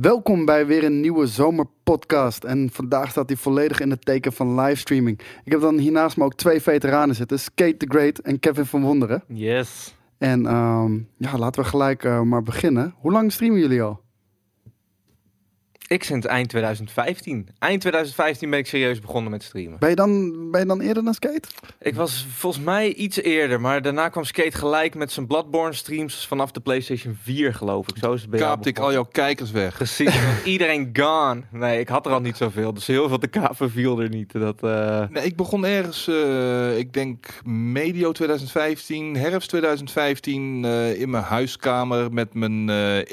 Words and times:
Welkom 0.00 0.44
bij 0.44 0.66
weer 0.66 0.84
een 0.84 1.00
nieuwe 1.00 1.26
zomerpodcast. 1.26 2.44
En 2.44 2.70
vandaag 2.72 3.10
staat 3.10 3.28
hij 3.28 3.36
volledig 3.36 3.80
in 3.80 3.90
het 3.90 4.04
teken 4.04 4.32
van 4.32 4.60
livestreaming. 4.60 5.20
Ik 5.44 5.52
heb 5.52 5.60
dan 5.60 5.78
hiernaast 5.78 6.16
me 6.16 6.24
ook 6.24 6.34
twee 6.34 6.60
veteranen 6.60 7.14
zitten. 7.14 7.38
Skate 7.38 7.76
the 7.76 7.86
Great 7.88 8.18
en 8.18 8.38
Kevin 8.38 8.64
van 8.64 8.82
Wonderen. 8.82 9.22
Yes. 9.28 9.96
En 10.18 10.46
ehm, 10.46 10.98
ja, 11.16 11.38
laten 11.38 11.62
we 11.62 11.68
gelijk 11.68 12.04
uh, 12.04 12.20
maar 12.20 12.42
beginnen. 12.42 12.94
Hoe 12.98 13.12
lang 13.12 13.32
streamen 13.32 13.60
jullie 13.60 13.82
al? 13.82 14.00
Ik 15.88 16.04
sinds 16.04 16.26
eind 16.26 16.48
2015. 16.48 17.48
Eind 17.58 17.80
2015 17.80 18.50
ben 18.50 18.58
ik 18.58 18.66
serieus 18.66 19.00
begonnen 19.00 19.30
met 19.30 19.42
streamen. 19.42 19.78
Ben 19.78 19.88
je 19.88 19.94
dan, 19.94 20.32
ben 20.50 20.60
je 20.60 20.66
dan 20.66 20.80
eerder 20.80 21.04
dan 21.04 21.14
Skate? 21.14 21.48
Ik 21.80 21.94
was 21.94 22.26
volgens 22.34 22.64
mij 22.64 22.92
iets 22.92 23.22
eerder, 23.22 23.60
maar 23.60 23.82
daarna 23.82 24.08
kwam 24.08 24.24
Skate 24.24 24.56
gelijk 24.56 24.94
met 24.94 25.12
zijn 25.12 25.26
Bloodborne 25.26 25.72
streams 25.72 26.26
vanaf 26.26 26.50
de 26.50 26.60
PlayStation 26.60 27.18
4 27.22 27.54
geloof 27.54 27.88
ik. 27.88 27.96
Zo 27.96 28.12
is 28.12 28.20
het 28.20 28.30
bij 28.30 28.40
Kaapte 28.40 28.68
ik 28.68 28.78
al 28.78 28.92
jouw 28.92 29.08
kijkers 29.12 29.50
weg. 29.50 29.74
Precies, 29.74 30.18
iedereen 30.44 30.90
gone. 30.92 31.42
Nee, 31.50 31.80
ik 31.80 31.88
had 31.88 32.06
er 32.06 32.12
al 32.12 32.20
niet 32.20 32.36
zoveel, 32.36 32.74
dus 32.74 32.86
heel 32.86 33.08
veel 33.08 33.18
te 33.18 33.26
kapen 33.26 33.70
viel 33.70 34.00
er 34.00 34.08
niet. 34.08 34.32
Dat, 34.32 34.62
uh... 34.62 35.08
nee, 35.08 35.24
ik 35.24 35.36
begon 35.36 35.66
ergens, 35.66 36.08
uh, 36.08 36.78
ik 36.78 36.92
denk 36.92 37.26
medio 37.44 38.12
2015, 38.12 39.16
herfst 39.16 39.48
2015, 39.48 40.64
uh, 40.64 41.00
in 41.00 41.10
mijn 41.10 41.24
huiskamer 41.24 42.12
met 42.12 42.34
mijn 42.34 42.70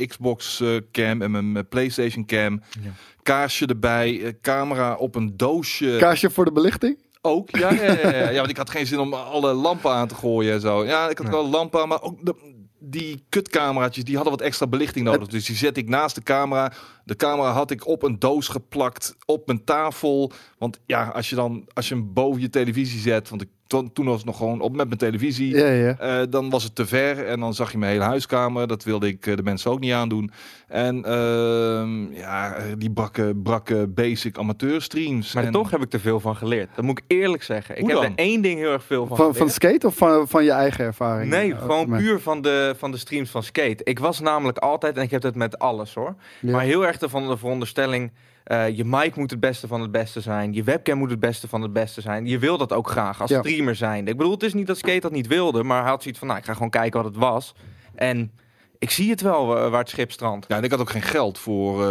Xbox 0.08 0.64
cam 0.92 1.22
en 1.22 1.52
mijn 1.52 1.68
PlayStation 1.68 2.26
cam. 2.26 2.64
Ja. 2.82 2.90
Kaarsje 3.24 3.66
erbij, 3.66 4.24
eh, 4.24 4.34
camera 4.42 4.96
op 4.96 5.16
een 5.16 5.38
doosje. 5.38 5.96
Kaarsje 6.00 6.30
voor 6.30 6.46
de 6.46 6.52
belichting? 6.52 6.98
Ook, 7.22 7.50
ja, 7.50 7.72
ja, 7.72 7.84
ja, 7.84 8.10
ja. 8.10 8.30
ja, 8.30 8.38
want 8.38 8.50
ik 8.50 8.58
had 8.58 8.70
geen 8.70 8.88
zin 8.88 9.00
om 9.00 9.14
alle 9.14 9.54
lampen 9.54 9.92
aan 9.92 10.08
te 10.08 10.16
gooien 10.16 10.54
en 10.54 10.62
zo. 10.62 10.86
Ja, 10.86 11.10
ik 11.10 11.18
had 11.18 11.30
wel 11.30 11.50
lampen 11.50 11.82
aan, 11.82 11.88
maar 11.88 12.02
ook 12.02 12.26
de, 12.26 12.36
die 12.80 13.26
kutcameraatjes, 13.30 14.04
die 14.04 14.16
hadden 14.16 14.34
wat 14.34 14.42
extra 14.42 14.68
belichting 14.68 15.06
nodig. 15.06 15.28
Dus 15.28 15.46
die 15.46 15.56
zet 15.56 15.78
ik 15.78 15.90
naast 15.90 16.16
de 16.16 16.24
camera. 16.24 16.74
De 17.04 17.16
camera 17.16 17.52
had 17.52 17.72
ik 17.72 17.88
op 17.88 18.04
een 18.04 18.20
doos 18.20 18.48
geplakt, 18.48 19.16
op 19.26 19.48
mijn 19.48 19.64
tafel. 19.64 20.32
Want 20.58 20.80
ja, 20.86 21.08
als 21.08 21.30
je 21.30 21.36
dan, 21.36 21.68
als 21.74 21.88
je 21.88 21.96
hem 21.96 22.14
boven 22.14 22.42
je 22.42 22.50
televisie 22.50 23.00
zet, 23.00 23.30
want 23.30 23.42
ik 23.42 23.50
toen, 23.68 23.94
toen 23.94 24.06
was 24.06 24.18
het 24.18 24.26
nog 24.26 24.38
gewoon 24.38 24.62
op 24.62 24.76
met 24.76 24.88
mijn 24.88 25.00
televisie. 25.00 25.56
Ja, 25.56 25.68
ja. 25.68 26.22
Uh, 26.22 26.28
dan 26.30 26.50
was 26.50 26.64
het 26.64 26.76
te 26.76 26.86
ver 26.86 27.26
en 27.26 27.40
dan 27.40 27.54
zag 27.54 27.72
je 27.72 27.78
mijn 27.78 27.92
hele 27.92 28.04
huiskamer. 28.04 28.68
Dat 28.68 28.84
wilde 28.84 29.08
ik 29.08 29.26
uh, 29.26 29.36
de 29.36 29.44
mensen 29.44 29.72
ook 29.72 29.80
niet 29.80 29.92
aandoen. 29.92 30.32
En 30.68 31.04
uh, 31.08 32.18
ja, 32.18 32.58
die 32.78 32.92
brakke, 32.92 33.34
brakke 33.44 33.88
basic 33.88 34.38
amateur 34.38 34.82
streams. 34.82 35.34
Maar 35.34 35.44
en... 35.44 35.52
toch 35.52 35.72
heb 35.72 35.82
ik 35.82 35.94
er 35.94 36.00
veel 36.00 36.20
van 36.20 36.36
geleerd. 36.36 36.70
Dat 36.76 36.86
moet 36.86 36.98
ik 36.98 37.04
eerlijk 37.08 37.44
zeggen. 37.44 37.78
Ik 37.78 37.88
heb 37.88 37.98
er 37.98 38.12
één 38.16 38.42
ding 38.42 38.60
heel 38.60 38.72
erg 38.72 38.84
veel 38.84 39.08
van 39.08 39.18
Van, 39.18 39.36
van 39.36 39.50
skate 39.50 39.88
of 39.88 39.96
van, 39.96 40.28
van 40.28 40.44
je 40.44 40.52
eigen 40.52 40.86
ervaring? 40.86 41.32
Nee, 41.32 41.56
gewoon 41.56 41.90
puur 41.90 42.20
van 42.20 42.42
de, 42.42 42.76
van 42.78 42.92
de 42.92 42.98
streams 42.98 43.30
van 43.30 43.44
skate. 43.44 43.84
Ik 43.84 44.00
was 44.00 44.20
namelijk 44.20 44.58
altijd, 44.58 44.98
en 44.98 45.04
ik 45.04 45.12
heb 45.12 45.24
het 45.24 45.36
met 45.36 45.60
alles 45.60 45.94
hoor. 45.94 46.16
Ja. 46.40 46.52
Maar 46.52 46.64
heel 46.64 46.86
erg 46.86 46.98
van 47.00 47.28
de 47.28 47.38
veronderstelling 47.38 48.12
uh, 48.52 48.70
je 48.70 48.86
mic 48.86 49.16
moet 49.16 49.32
het 49.32 49.40
beste 49.40 49.68
van 49.68 49.82
het 49.82 49.92
beste 49.92 50.22
zijn. 50.22 50.54
Je 50.54 50.64
webcam 50.64 50.98
moet 50.98 51.10
het 51.10 51.20
beste 51.20 51.48
van 51.48 51.62
het 51.62 51.74
beste 51.74 52.02
zijn. 52.02 52.26
Je 52.26 52.40
wil 52.40 52.58
dat 52.58 52.74
ook 52.74 52.90
graag 52.90 53.22
als 53.22 53.30
ja. 53.30 53.40
streamer 53.40 53.76
zijn. 53.76 54.08
Ik 54.08 54.18
bedoel, 54.18 54.34
het 54.34 54.44
is 54.44 54.54
niet 54.54 54.68
dat 54.68 54.78
Skate 54.78 55.00
dat 55.00 55.12
niet 55.12 55.28
wilde, 55.28 55.64
maar 55.64 55.82
hij 55.82 55.90
had 55.90 56.02
zoiets 56.02 56.20
van, 56.20 56.28
nou, 56.28 56.40
ik 56.40 56.46
ga 56.46 56.54
gewoon 56.54 56.70
kijken 56.70 57.04
wat 57.04 57.12
het 57.12 57.22
was. 57.22 57.56
En 57.96 58.32
ik 58.80 58.92
zie 58.92 59.10
het 59.10 59.22
wel 59.22 59.58
uh, 59.58 59.70
waar 59.70 59.80
het 59.80 59.90
schip 59.90 60.12
strandt. 60.12 60.46
Ja, 60.48 60.58
en 60.58 60.64
ik 60.64 60.72
had 60.72 60.80
ook 60.80 60.90
geen 60.90 61.02
geld 61.02 61.38
voor 61.38 61.74
uh, 61.74 61.88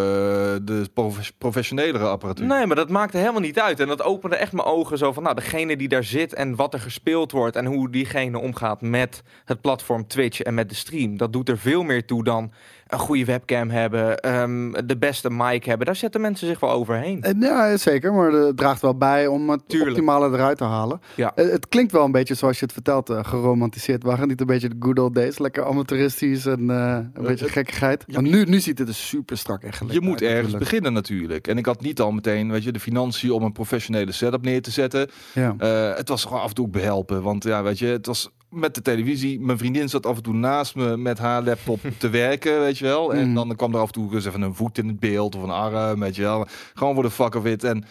de 0.62 0.90
prof 0.94 1.32
professionelere 1.38 2.08
apparatuur. 2.08 2.46
Nee, 2.46 2.66
maar 2.66 2.76
dat 2.76 2.88
maakte 2.88 3.16
helemaal 3.16 3.40
niet 3.40 3.60
uit. 3.60 3.80
En 3.80 3.88
dat 3.88 4.02
opende 4.02 4.36
echt 4.36 4.52
mijn 4.52 4.66
ogen 4.66 4.98
zo 4.98 5.12
van, 5.12 5.22
nou, 5.22 5.34
degene 5.34 5.76
die 5.76 5.88
daar 5.88 6.04
zit 6.04 6.34
en 6.34 6.56
wat 6.56 6.74
er 6.74 6.80
gespeeld 6.80 7.32
wordt 7.32 7.56
en 7.56 7.66
hoe 7.66 7.90
diegene 7.90 8.38
omgaat 8.38 8.80
met 8.80 9.22
het 9.44 9.60
platform 9.60 10.06
Twitch 10.06 10.40
en 10.40 10.54
met 10.54 10.68
de 10.68 10.74
stream. 10.74 11.16
Dat 11.16 11.32
doet 11.32 11.48
er 11.48 11.58
veel 11.58 11.82
meer 11.82 12.06
toe 12.06 12.24
dan 12.24 12.52
een 12.86 12.98
goede 12.98 13.24
webcam 13.24 13.70
hebben, 13.70 14.34
um, 14.34 14.72
de 14.86 14.96
beste 14.96 15.30
mic 15.30 15.64
hebben. 15.64 15.86
Daar 15.86 15.96
zetten 15.96 16.20
mensen 16.20 16.46
zich 16.46 16.60
wel 16.60 16.70
overheen. 16.70 17.22
En 17.22 17.40
ja, 17.40 17.76
zeker. 17.76 18.14
Maar 18.14 18.32
het 18.32 18.56
draagt 18.56 18.80
wel 18.80 18.96
bij 18.96 19.26
om 19.26 19.50
het 19.50 19.60
Tuurlijk. 19.66 19.90
optimale 19.90 20.36
eruit 20.36 20.58
te 20.58 20.64
halen. 20.64 21.00
Ja. 21.14 21.32
Het, 21.34 21.50
het, 21.50 21.68
klinkt 21.68 21.92
wel 21.92 22.04
een 22.04 22.12
beetje 22.12 22.34
zoals 22.34 22.58
je 22.58 22.64
het 22.64 22.72
vertelt, 22.72 23.10
uh, 23.10 23.24
geromantiseerd. 23.24 24.02
Waren 24.02 24.28
niet 24.28 24.40
een 24.40 24.46
beetje 24.46 24.68
de 24.68 24.76
good 24.78 24.98
old 24.98 25.14
days? 25.14 25.38
Lekker 25.38 25.64
amateuristisch 25.64 26.46
en 26.46 26.60
uh, 26.60 26.76
een 26.76 27.10
uh, 27.20 27.26
beetje 27.26 27.48
gekkigheid. 27.48 28.12
Maar 28.12 28.22
nu, 28.22 28.44
nu 28.44 28.60
ziet 28.60 28.78
het 28.78 28.88
er 28.88 28.94
super 28.94 29.38
strak 29.38 29.62
echt 29.62 29.82
Je 29.88 30.00
moet 30.00 30.12
uit, 30.12 30.22
ergens 30.22 30.36
natuurlijk. 30.42 30.58
beginnen 30.58 30.92
natuurlijk. 30.92 31.48
En 31.48 31.58
ik 31.58 31.66
had 31.66 31.80
niet 31.80 32.00
al 32.00 32.12
meteen 32.12 32.50
weet 32.50 32.64
je, 32.64 32.72
de 32.72 32.80
financiën 32.80 33.30
om 33.30 33.42
een 33.42 33.52
professionele 33.52 34.12
setup 34.12 34.42
neer 34.42 34.62
te 34.62 34.70
zetten. 34.70 35.10
Ja. 35.32 35.54
Het 35.96 36.08
was 36.08 36.24
gewoon 36.24 36.40
af 36.40 36.48
en 36.48 36.54
toe 36.54 36.68
behelpen. 36.68 37.22
Want 37.22 37.44
ja, 37.44 37.62
weet 37.62 37.78
je, 37.78 37.86
het 37.86 38.06
was 38.06 38.30
met 38.54 38.74
de 38.74 38.82
televisie. 38.82 39.40
Mijn 39.40 39.58
vriendin 39.58 39.88
zat 39.88 40.06
af 40.06 40.16
en 40.16 40.22
toe 40.22 40.34
naast 40.34 40.74
me 40.74 40.96
met 40.96 41.18
haar 41.18 41.42
laptop 41.42 41.80
te 41.98 42.08
werken, 42.08 42.60
weet 42.60 42.78
je 42.78 42.84
wel. 42.84 43.14
En 43.14 43.28
mm. 43.28 43.34
dan 43.34 43.56
kwam 43.56 43.74
er 43.74 43.80
af 43.80 43.86
en 43.86 43.92
toe 43.92 44.14
eens 44.14 44.26
even 44.26 44.42
een 44.42 44.54
voet 44.54 44.78
in 44.78 44.88
het 44.88 45.00
beeld 45.00 45.36
of 45.36 45.42
een 45.42 45.50
arm, 45.50 46.00
weet 46.00 46.16
je 46.16 46.22
wel. 46.22 46.46
Gewoon 46.74 46.94
voor 46.94 47.02
de 47.02 47.10
fuck 47.10 47.34
of 47.34 47.44
it. 47.44 47.64
En 47.64 47.84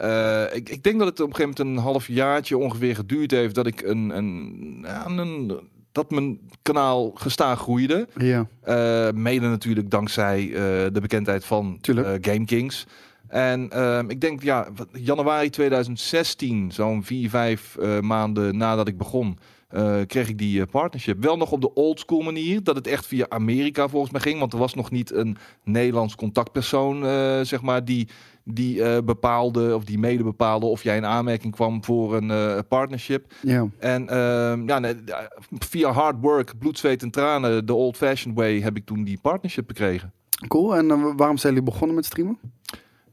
uh, 0.00 0.42
ik, 0.52 0.68
ik 0.68 0.82
denk 0.82 0.98
dat 0.98 1.08
het 1.08 1.20
op 1.20 1.28
een 1.28 1.34
gegeven 1.34 1.64
moment 1.64 1.78
een 1.78 1.84
half 1.84 2.06
jaartje 2.06 2.58
ongeveer 2.58 2.94
geduurd 2.94 3.30
heeft 3.30 3.54
dat 3.54 3.66
ik 3.66 3.82
een, 3.82 4.16
een, 4.16 4.86
een, 5.06 5.18
een 5.18 5.60
dat 5.92 6.10
mijn 6.10 6.40
kanaal 6.62 7.10
gestaag 7.14 7.60
groeide. 7.60 8.08
Ja. 8.16 8.46
Uh, 8.68 9.10
mede 9.14 9.48
natuurlijk 9.48 9.90
dankzij 9.90 10.42
uh, 10.42 10.56
de 10.92 11.00
bekendheid 11.00 11.44
van 11.44 11.78
Game 12.20 12.44
Kings. 12.44 12.86
En 13.28 13.70
uh, 13.74 14.00
ik 14.06 14.20
denk, 14.20 14.42
ja, 14.42 14.68
januari 14.92 15.50
2016, 15.50 16.72
zo'n 16.72 17.04
vier, 17.04 17.30
vijf 17.30 17.76
uh, 17.80 18.00
maanden 18.00 18.56
nadat 18.56 18.88
ik 18.88 18.98
begon, 18.98 19.38
uh, 19.74 20.00
kreeg 20.06 20.28
ik 20.28 20.38
die 20.38 20.66
partnership. 20.66 21.22
Wel 21.22 21.36
nog 21.36 21.52
op 21.52 21.60
de 21.60 21.74
old 21.74 21.98
school 21.98 22.20
manier, 22.20 22.62
dat 22.62 22.76
het 22.76 22.86
echt 22.86 23.06
via 23.06 23.26
Amerika 23.28 23.88
volgens 23.88 24.12
mij 24.12 24.20
ging. 24.20 24.38
Want 24.38 24.52
er 24.52 24.58
was 24.58 24.74
nog 24.74 24.90
niet 24.90 25.12
een 25.12 25.36
Nederlands 25.64 26.14
contactpersoon, 26.14 27.02
zeg 27.46 27.62
maar, 27.62 27.84
die 27.84 28.08
die 28.50 28.76
uh, 28.76 28.98
bepaalde 29.04 29.74
of 29.74 29.84
die 29.84 29.98
mede 29.98 30.22
bepaalde 30.22 30.66
of 30.66 30.82
jij 30.82 30.96
in 30.96 31.06
aanmerking 31.06 31.54
kwam 31.54 31.84
voor 31.84 32.16
een 32.16 32.66
partnership. 32.68 33.32
Ja. 33.42 33.68
En 33.78 34.02
uh, 34.02 34.66
ja, 34.66 34.78
nee, 34.78 34.94
via 35.58 35.92
hard 35.92 36.16
work, 36.20 36.58
bloed, 36.58 36.78
zweet 36.78 37.02
en 37.02 37.10
tranen, 37.10 37.66
de 37.66 37.74
old-fashioned 37.74 38.38
way, 38.38 38.60
heb 38.60 38.76
ik 38.76 38.86
toen 38.86 39.04
die 39.04 39.18
partnership 39.22 39.68
gekregen. 39.68 40.12
Cool. 40.46 40.76
En 40.76 41.16
waarom 41.16 41.36
zijn 41.36 41.54
jullie 41.54 41.70
begonnen 41.70 41.96
met 41.96 42.04
streamen? 42.04 42.38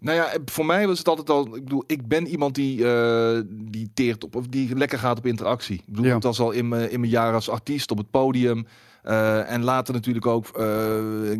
Nou 0.05 0.17
ja, 0.17 0.33
voor 0.45 0.66
mij 0.66 0.88
was 0.88 0.97
het 0.97 1.07
altijd 1.07 1.29
al. 1.29 1.55
Ik 1.55 1.63
bedoel, 1.63 1.83
ik 1.88 2.07
ben 2.07 2.27
iemand 2.27 2.55
die, 2.55 2.77
uh, 2.79 3.39
die 3.49 3.89
teert 3.93 4.23
op 4.23 4.35
of 4.35 4.47
die 4.47 4.75
lekker 4.75 4.99
gaat 4.99 5.17
op 5.17 5.25
interactie. 5.25 5.75
Ik 5.75 5.85
bedoel, 5.85 6.05
Ja. 6.05 6.13
het 6.13 6.23
was 6.23 6.39
al 6.39 6.51
in 6.51 6.67
mijn 6.67 6.91
in 6.91 6.99
mijn 6.99 7.11
jaren 7.11 7.33
als 7.33 7.49
artiest 7.49 7.91
op 7.91 7.97
het 7.97 8.11
podium. 8.11 8.65
Uh, 9.05 9.51
en 9.51 9.63
later 9.63 9.94
natuurlijk 9.94 10.25
ook 10.25 10.45
uh, 10.59 10.65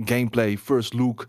gameplay, 0.06 0.58
first 0.58 0.94
look. 0.94 1.28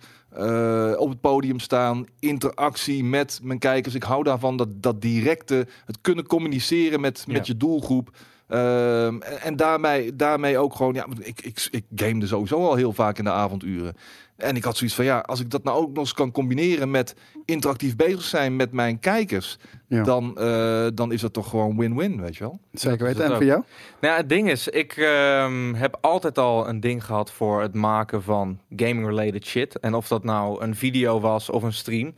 Op 0.99 1.09
het 1.09 1.21
podium 1.21 1.59
staan, 1.61 2.05
interactie 2.19 3.05
met 3.05 3.41
mijn 3.43 3.59
kijkers. 3.59 3.95
Ik 3.95 4.03
hou 4.03 4.23
daarvan 4.23 4.57
dat, 4.57 4.69
dat 4.83 5.01
directe, 5.03 5.67
het 5.85 5.99
kunnen 6.01 6.27
communiceren 6.27 7.01
met, 7.01 7.25
Ja. 7.27 7.33
met 7.33 7.47
je 7.47 7.57
doelgroep. 7.57 8.11
Uh, 8.49 9.07
en, 9.07 9.41
en 9.41 9.57
daarmee, 9.57 10.17
daarmee 10.17 10.59
ook 10.59 10.75
gewoon, 10.75 10.95
ja, 10.95 11.07
ik, 11.19 11.41
ik, 11.41 11.69
ik 11.71 11.85
gamede 11.97 12.27
sowieso 12.27 12.57
al 12.67 12.75
heel 12.75 12.93
vaak 12.93 13.19
in 13.19 13.25
de 13.25 13.31
avonduren. 13.31 13.97
En 14.37 14.57
ik 14.57 14.65
had 14.65 14.77
zoiets 14.77 14.97
van, 14.97 15.05
ja, 15.05 15.19
als 15.19 15.41
ik 15.41 15.51
dat 15.51 15.65
nou 15.65 15.79
ook 15.79 15.89
nog 15.89 15.99
eens 15.99 16.13
kan 16.13 16.31
combineren 16.31 16.91
met 16.91 17.15
interactief 17.45 17.97
bezig 17.97 18.23
zijn 18.23 18.57
met 18.57 18.73
mijn 18.73 18.99
kijkers, 18.99 19.59
Ja. 19.89 20.03
dan, 20.03 20.37
uh, 20.39 20.87
dan 20.95 21.13
is 21.13 21.21
dat 21.21 21.33
toch 21.33 21.49
gewoon 21.51 21.77
win-win, 21.77 22.21
weet 22.21 22.37
je 22.37 22.45
wel? 22.45 22.59
Zeker 22.73 23.07
weten. 23.07 23.25
En 23.25 23.35
voor 23.35 23.45
jou? 23.45 23.63
Nou, 24.01 24.13
ja, 24.13 24.21
het 24.21 24.29
ding 24.29 24.51
is, 24.51 24.69
ik 24.69 24.97
ehm, 24.97 25.75
heb 25.75 25.99
altijd 26.01 26.39
al 26.39 26.69
een 26.69 26.81
ding 26.81 27.05
gehad 27.05 27.31
voor 27.31 27.63
het 27.63 27.75
maken 27.75 28.23
van 28.23 28.59
gaming-related 28.77 29.45
shit. 29.45 29.79
En 29.79 29.95
of 29.95 30.09
dat 30.09 30.25
nou 30.25 30.63
een 30.63 30.75
video 30.75 31.21
was 31.21 31.51
of 31.51 31.63
een 31.63 31.73
stream. 31.73 32.15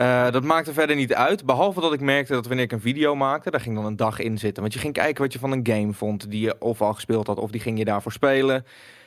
Uh, 0.00 0.30
dat 0.30 0.44
maakte 0.44 0.72
verder 0.72 0.96
niet 0.96 1.14
uit. 1.14 1.44
Behalve 1.44 1.80
dat 1.80 1.92
ik 1.92 2.00
merkte 2.00 2.32
dat 2.32 2.46
wanneer 2.46 2.64
ik 2.64 2.72
een 2.72 2.80
video 2.80 3.14
maakte, 3.14 3.50
daar 3.50 3.60
ging 3.60 3.74
dan 3.74 3.84
een 3.84 3.96
dag 3.96 4.18
in 4.18 4.38
zitten. 4.38 4.62
Want 4.62 4.74
je 4.74 4.80
ging 4.80 4.92
kijken 4.92 5.22
wat 5.22 5.32
je 5.32 5.38
van 5.38 5.52
een 5.52 5.66
game 5.66 5.92
vond 5.92 6.30
die 6.30 6.40
je 6.40 6.60
of 6.60 6.82
al 6.82 6.94
gespeeld 6.94 7.26
had, 7.26 7.38
of 7.38 7.50
die 7.50 7.60
ging 7.60 7.78
je 7.78 7.84
daarvoor 7.84 8.12
spelen. 8.12 8.64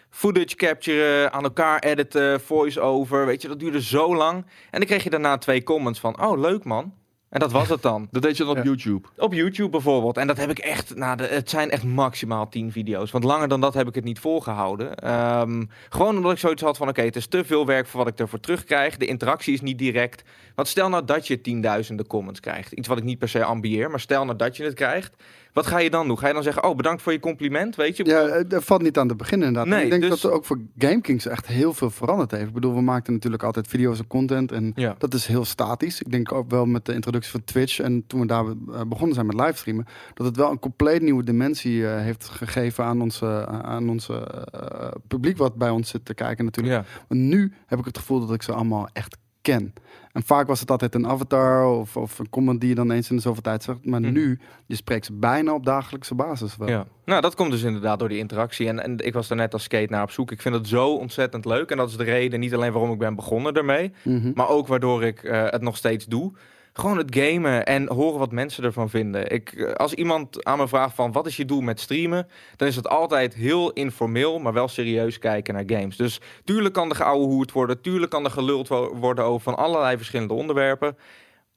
Footage 0.10 0.56
capturen, 0.56 1.32
aan 1.32 1.44
elkaar 1.44 1.80
editen, 1.80 2.42
voice-over. 2.42 3.26
Weet 3.26 3.42
je, 3.42 3.48
dat 3.48 3.60
duurde 3.60 3.82
zo 3.82 4.16
lang. 4.16 4.46
En 4.72 4.80
dan 4.80 4.86
kreeg 4.86 5.04
je 5.04 5.10
daarna 5.10 5.38
twee 5.38 5.64
comments 5.64 6.00
van: 6.00 6.22
Oh, 6.22 6.40
leuk 6.40 6.64
man. 6.64 6.94
En 7.32 7.40
dat 7.40 7.52
was 7.52 7.70
het 7.70 7.82
dan. 7.82 8.08
Dat 8.12 8.22
deed 8.22 8.38
je 8.38 8.44
dan 8.44 8.52
op 8.52 8.58
Ja. 8.58 8.64
YouTube. 8.64 9.08
Op 9.18 9.34
YouTube 9.34 9.70
bijvoorbeeld. 9.70 10.18
En 10.18 10.28
dat 10.28 10.38
heb 10.38 10.50
ik 10.50 10.60
echt, 10.60 10.96
nou, 10.96 11.18
de, 11.18 11.24
het 11.24 11.50
zijn 11.50 11.70
echt 11.72 11.84
maximaal 11.84 12.50
10 12.50 12.72
video's. 12.72 13.12
Want 13.12 13.24
langer 13.24 13.48
dan 13.48 13.62
dat 13.62 13.74
heb 13.74 13.88
ik 13.88 13.96
het 13.96 14.04
niet 14.04 14.20
volgehouden. 14.20 14.96
Ehm, 14.96 15.64
gewoon 15.90 16.18
omdat 16.18 16.32
ik 16.32 16.38
zoiets 16.38 16.62
had 16.62 16.78
van, 16.78 16.88
oké, 16.90 17.02
het 17.02 17.16
is 17.16 17.28
te 17.28 17.44
veel 17.46 17.66
werk 17.66 17.88
voor 17.88 18.04
wat 18.04 18.14
ik 18.14 18.20
ervoor 18.20 18.40
terugkrijg. 18.40 18.98
De 18.98 19.06
interactie 19.06 19.54
is 19.54 19.62
niet 19.62 19.78
direct. 19.78 20.24
Want 20.56 20.68
stel 20.68 20.90
nou 20.90 21.06
dat 21.06 21.28
je 21.28 21.42
tienduizenden 21.42 22.08
comments 22.08 22.40
krijgt. 22.40 22.72
Iets 22.72 22.88
wat 22.88 22.98
ik 22.98 23.04
niet 23.04 23.20
per 23.20 23.30
se 23.30 23.44
ambieer, 23.44 23.90
maar 23.90 24.00
stel 24.00 24.26
nou 24.26 24.38
dat 24.38 24.58
je 24.58 24.64
het 24.64 24.74
krijgt. 24.74 25.16
Wat 25.54 25.66
ga 25.68 25.78
je 25.80 25.90
dan 25.90 26.08
doen? 26.08 26.20
Ga 26.20 26.28
je 26.28 26.34
dan 26.34 26.44
zeggen, 26.44 26.64
oh 26.64 26.76
bedankt 26.76 27.02
voor 27.02 27.12
je 27.12 27.20
compliment, 27.20 27.76
weet 27.76 27.98
je? 27.98 28.06
Ja, 28.06 28.22
eh, 28.28 28.44
dat 28.48 28.64
valt 28.64 28.82
niet 28.82 28.98
aan 28.98 29.08
te 29.08 29.16
beginnen 29.16 29.48
inderdaad. 29.48 29.74
Nee, 29.74 29.84
ik 29.84 29.90
denk 29.90 30.02
dus- 30.02 30.10
dat 30.22 30.32
er 30.32 30.38
ook 30.38 30.46
voor 30.46 30.60
GameKings 30.78 31.26
echt 31.26 31.48
heel 31.48 31.74
veel 31.74 31.90
veranderd 31.90 32.32
heeft. 32.32 32.48
Ik 32.48 32.54
bedoel, 32.54 32.74
we 32.74 32.82
maakten 32.82 33.14
natuurlijk 33.14 33.44
altijd 33.44 33.68
video's 33.68 34.00
en 34.00 34.08
content 34.08 34.52
en 34.52 34.72
Ja. 34.76 34.96
dat 34.98 35.14
is 35.14 35.26
heel 35.26 35.46
statisch. 35.46 36.02
Ik 36.02 36.12
denk 36.12 36.32
ook 36.32 36.50
wel 36.50 36.66
met 36.66 36.86
de 36.86 36.94
introductie 36.94 37.32
van 37.32 37.44
Twitch 37.44 37.80
en 37.80 38.04
toen 38.08 38.20
we 38.20 38.28
daar 38.28 38.46
eh, 38.46 38.82
begonnen 38.88 39.14
zijn 39.14 39.26
met 39.26 39.36
livestreamen, 39.36 39.86
dat 40.14 40.26
het 40.26 40.36
wel 40.36 40.52
een 40.52 40.60
compleet 40.60 41.02
nieuwe 41.02 41.24
dimensie 41.24 41.88
eh, 41.88 42.02
heeft 42.02 42.30
gegeven 42.30 42.84
aan 42.84 43.02
onze, 43.02 43.48
aan 43.48 43.90
onze 43.90 44.14
eh, 44.52 44.88
publiek 45.08 45.38
wat 45.38 45.56
bij 45.56 45.70
ons 45.70 45.90
zit 45.90 46.06
te 46.06 46.14
kijken 46.14 46.46
natuurlijk. 46.46 46.76
Ja. 46.76 46.86
Maar 47.08 47.18
nu 47.18 47.54
heb 47.66 47.80
ik 47.80 47.86
het 47.86 47.98
gevoel 47.98 48.20
dat 48.20 48.34
ik 48.34 48.42
ze 48.42 48.52
allemaal 48.52 48.90
echt 48.94 49.18
ken. 49.42 49.74
En 50.12 50.24
vaak 50.24 50.48
was 50.48 50.60
het 50.60 50.72
altijd 50.72 50.96
een 50.96 51.08
avatar 51.08 51.66
of, 51.66 51.98
of 51.98 52.20
een 52.20 52.30
comment 52.30 52.60
die 52.60 52.70
je 52.70 52.76
dan 52.76 52.92
eens 52.92 53.10
in 53.10 53.16
de 53.16 53.22
zoveel 53.22 53.42
tijd 53.42 53.64
zegt. 53.64 53.86
Maar 53.86 54.02
Mhm. 54.02 54.12
nu, 54.14 54.40
je 54.66 54.76
spreekt 54.76 55.06
ze 55.06 55.14
bijna 55.14 55.54
op 55.54 55.66
dagelijkse 55.66 56.16
basis 56.16 56.58
wel. 56.58 56.68
Ja. 56.68 56.86
Nou, 57.06 57.22
dat 57.22 57.36
komt 57.36 57.52
dus 57.52 57.62
inderdaad 57.64 58.00
door 58.00 58.10
die 58.10 58.18
interactie. 58.18 58.68
En, 58.68 58.84
en 58.84 58.98
ik 58.98 59.14
was 59.14 59.30
er 59.30 59.36
net 59.36 59.54
als 59.54 59.64
skate 59.64 59.92
naar 59.92 60.04
op 60.04 60.12
zoek. 60.12 60.32
Ik 60.32 60.42
vind 60.42 60.56
het 60.56 60.68
zo 60.68 60.96
ontzettend 60.96 61.46
leuk. 61.46 61.70
En 61.72 61.78
dat 61.78 61.90
is 61.90 61.98
de 61.98 62.04
reden, 62.04 62.40
niet 62.40 62.54
alleen 62.54 62.72
waarom 62.72 62.92
ik 62.92 63.00
ben 63.00 63.16
begonnen 63.16 63.54
ermee, 63.54 63.92
Mhm. 64.04 64.32
maar 64.36 64.50
ook 64.50 64.68
waardoor 64.68 65.04
ik 65.04 65.24
eh, 65.24 65.44
het 65.50 65.62
nog 65.62 65.78
steeds 65.78 66.06
doe. 66.06 66.32
Gewoon 66.74 66.98
het 66.98 67.16
gamen 67.16 67.66
en 67.66 67.88
horen 67.94 68.20
wat 68.20 68.32
mensen 68.32 68.64
ervan 68.64 68.90
vinden. 68.90 69.32
Ik, 69.32 69.74
als 69.76 69.94
iemand 69.94 70.44
aan 70.46 70.58
me 70.58 70.68
vraagt 70.68 70.96
van 70.96 71.12
wat 71.12 71.26
is 71.28 71.38
je 71.38 71.46
doel 71.46 71.62
met 71.62 71.80
streamen, 71.80 72.28
dan 72.56 72.68
is 72.68 72.76
het 72.76 72.90
altijd 72.90 73.34
heel 73.34 73.72
informeel, 73.72 74.40
maar 74.40 74.54
wel 74.54 74.68
serieus 74.68 75.20
kijken 75.20 75.54
naar 75.54 75.64
games. 75.68 75.96
Dus 75.98 76.20
tuurlijk 76.44 76.74
kan 76.74 76.90
er 76.90 76.96
geouwehoerd 76.96 77.52
worden, 77.52 77.82
tuurlijk 77.82 78.12
kan 78.12 78.24
er 78.26 78.32
geluld 78.32 78.68
wo- 78.68 78.96
worden 78.96 79.24
over 79.24 79.42
van 79.42 79.58
allerlei 79.58 79.98
verschillende 79.98 80.34
onderwerpen. 80.34 80.98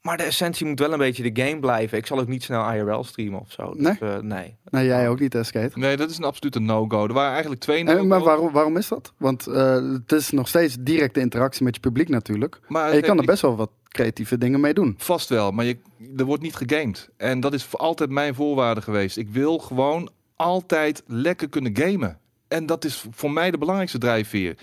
Maar 0.01 0.17
de 0.17 0.23
essentie 0.23 0.67
moet 0.67 0.79
wel 0.79 0.93
een 0.93 0.99
beetje 0.99 1.33
de 1.33 1.43
game 1.43 1.61
blijven. 1.61 1.99
Ik 1.99 2.07
zal 2.07 2.19
ook 2.21 2.29
niet 2.29 2.43
snel 2.43 2.73
IRL 2.73 3.05
streamen 3.05 3.41
of 3.41 3.53
zo. 3.53 3.75
Dus, 3.75 3.83
Nee? 4.01 4.11
eh, 4.13 4.19
nee. 4.21 4.57
Nee, 4.71 4.85
jij 4.87 5.09
ook 5.09 5.21
niet, 5.21 5.33
hè, 5.33 5.43
Skate? 5.45 5.79
Nee, 5.79 5.97
dat 5.97 6.11
is 6.11 6.19
een 6.19 6.25
absolute 6.25 6.61
no-go. 6.61 7.07
Er 7.07 7.13
waren 7.13 7.33
eigenlijk 7.33 7.61
twee 7.61 7.79
Eh, 7.79 7.85
no-go's. 7.85 8.07
maar 8.07 8.21
waarom, 8.23 8.53
waarom 8.53 8.77
is 8.77 8.89
dat? 8.89 9.13
Want 9.19 9.47
eh, 9.47 9.75
het 9.93 10.13
is 10.13 10.31
nog 10.31 10.49
steeds 10.49 10.77
directe 10.81 11.21
interactie 11.21 11.65
met 11.65 11.75
je 11.75 11.81
publiek 11.81 12.09
natuurlijk. 12.09 12.61
Maar 12.69 12.91
En 12.91 12.97
je 12.97 13.03
kan 13.03 13.19
er 13.19 13.25
best 13.25 13.43
wel 13.43 13.57
wat 13.57 13.71
creatieve 13.95 14.39
dingen 14.39 14.61
mee 14.61 14.75
doen. 14.75 14.95
Vast 14.99 15.29
wel, 15.29 15.51
maar 15.51 15.65
je, 15.65 15.77
er 16.17 16.25
wordt 16.25 16.43
niet 16.43 16.57
gegamed. 16.57 17.09
En 17.17 17.41
dat 17.41 17.53
is 17.53 17.69
altijd 17.79 18.11
mijn 18.11 18.35
voorwaarde 18.35 18.83
geweest. 18.83 19.17
Ik 19.17 19.29
wil 19.29 19.59
gewoon 19.59 20.11
altijd 20.37 21.03
lekker 21.07 21.49
kunnen 21.49 21.77
gamen. 21.77 22.19
En 22.49 22.67
dat 22.67 22.85
is 22.85 23.05
voor 23.11 23.31
mij 23.31 23.51
de 23.51 23.59
belangrijkste 23.59 23.99
drijfveer. 23.99 24.59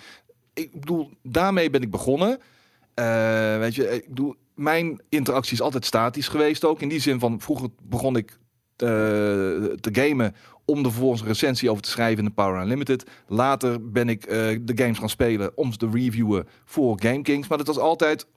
Ik 0.53 0.71
bedoel, 0.71 1.09
daarmee 1.23 1.69
ben 1.69 1.81
ik 1.81 1.91
begonnen. 1.91 2.39
Eh, 2.93 3.57
weet 3.57 3.75
je, 3.75 3.89
ik 3.89 4.07
bedoel, 4.07 4.35
mijn 4.55 5.01
interactie 5.09 5.53
is 5.53 5.61
altijd 5.61 5.85
statisch 5.85 6.27
geweest 6.27 6.65
ook. 6.65 6.81
In 6.81 6.89
die 6.89 6.99
zin 6.99 7.19
van, 7.19 7.41
vroeger 7.41 7.69
begon 7.83 8.15
ik 8.15 8.31
eh, 8.31 8.87
te 9.79 9.89
gamen 9.91 10.35
om 10.65 10.77
er 10.77 10.91
vervolgens 10.91 11.21
een 11.21 11.27
recensie 11.27 11.69
over 11.69 11.83
te 11.83 11.89
schrijven 11.89 12.17
in 12.17 12.25
de 12.25 12.31
Power 12.31 12.61
Unlimited. 12.61 13.09
Later 13.27 13.91
ben 13.91 14.09
ik 14.09 14.23
eh, 14.23 14.37
de 14.61 14.73
games 14.75 14.99
gaan 14.99 15.09
spelen 15.09 15.57
om 15.57 15.71
ze 15.71 15.77
te 15.77 15.89
reviewen 15.93 16.47
voor 16.65 17.01
GameKings. 17.01 17.47
Maar 17.47 17.57
dat 17.57 17.67
was 17.67 17.77
altijd 17.77 18.27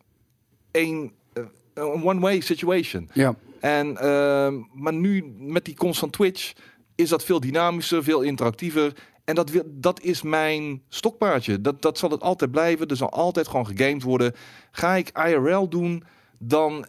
één 0.75 1.13
eh, 1.33 1.43
een 1.75 2.05
one-way 2.05 2.41
situation. 2.41 3.09
Ja, 3.13 3.35
En, 3.61 3.97
ehm, 3.97 4.55
maar 4.73 4.93
nu 4.93 5.35
met 5.39 5.65
die 5.65 5.75
komst 5.75 5.99
van 5.99 6.11
Twitch 6.11 6.53
is 6.95 7.09
dat 7.09 7.25
veel 7.25 7.41
dynamischer, 7.41 8.05
veel 8.05 8.21
interactiever. 8.23 8.93
En 9.25 9.35
dat, 9.35 9.51
dat 9.67 10.01
is 10.01 10.23
mijn 10.23 10.83
stokpaardje. 10.89 11.61
Dat, 11.61 11.83
dat 11.83 11.99
zal 11.99 12.11
het 12.11 12.21
altijd 12.21 12.51
blijven. 12.51 12.87
Er 12.89 12.97
zal 12.97 13.11
altijd 13.11 13.49
gewoon 13.49 13.67
gegamed 13.67 14.03
worden. 14.03 14.33
Ga 14.71 14.95
ik 14.95 15.11
IRL 15.27 15.69
doen, 15.69 16.03
dan... 16.39 16.87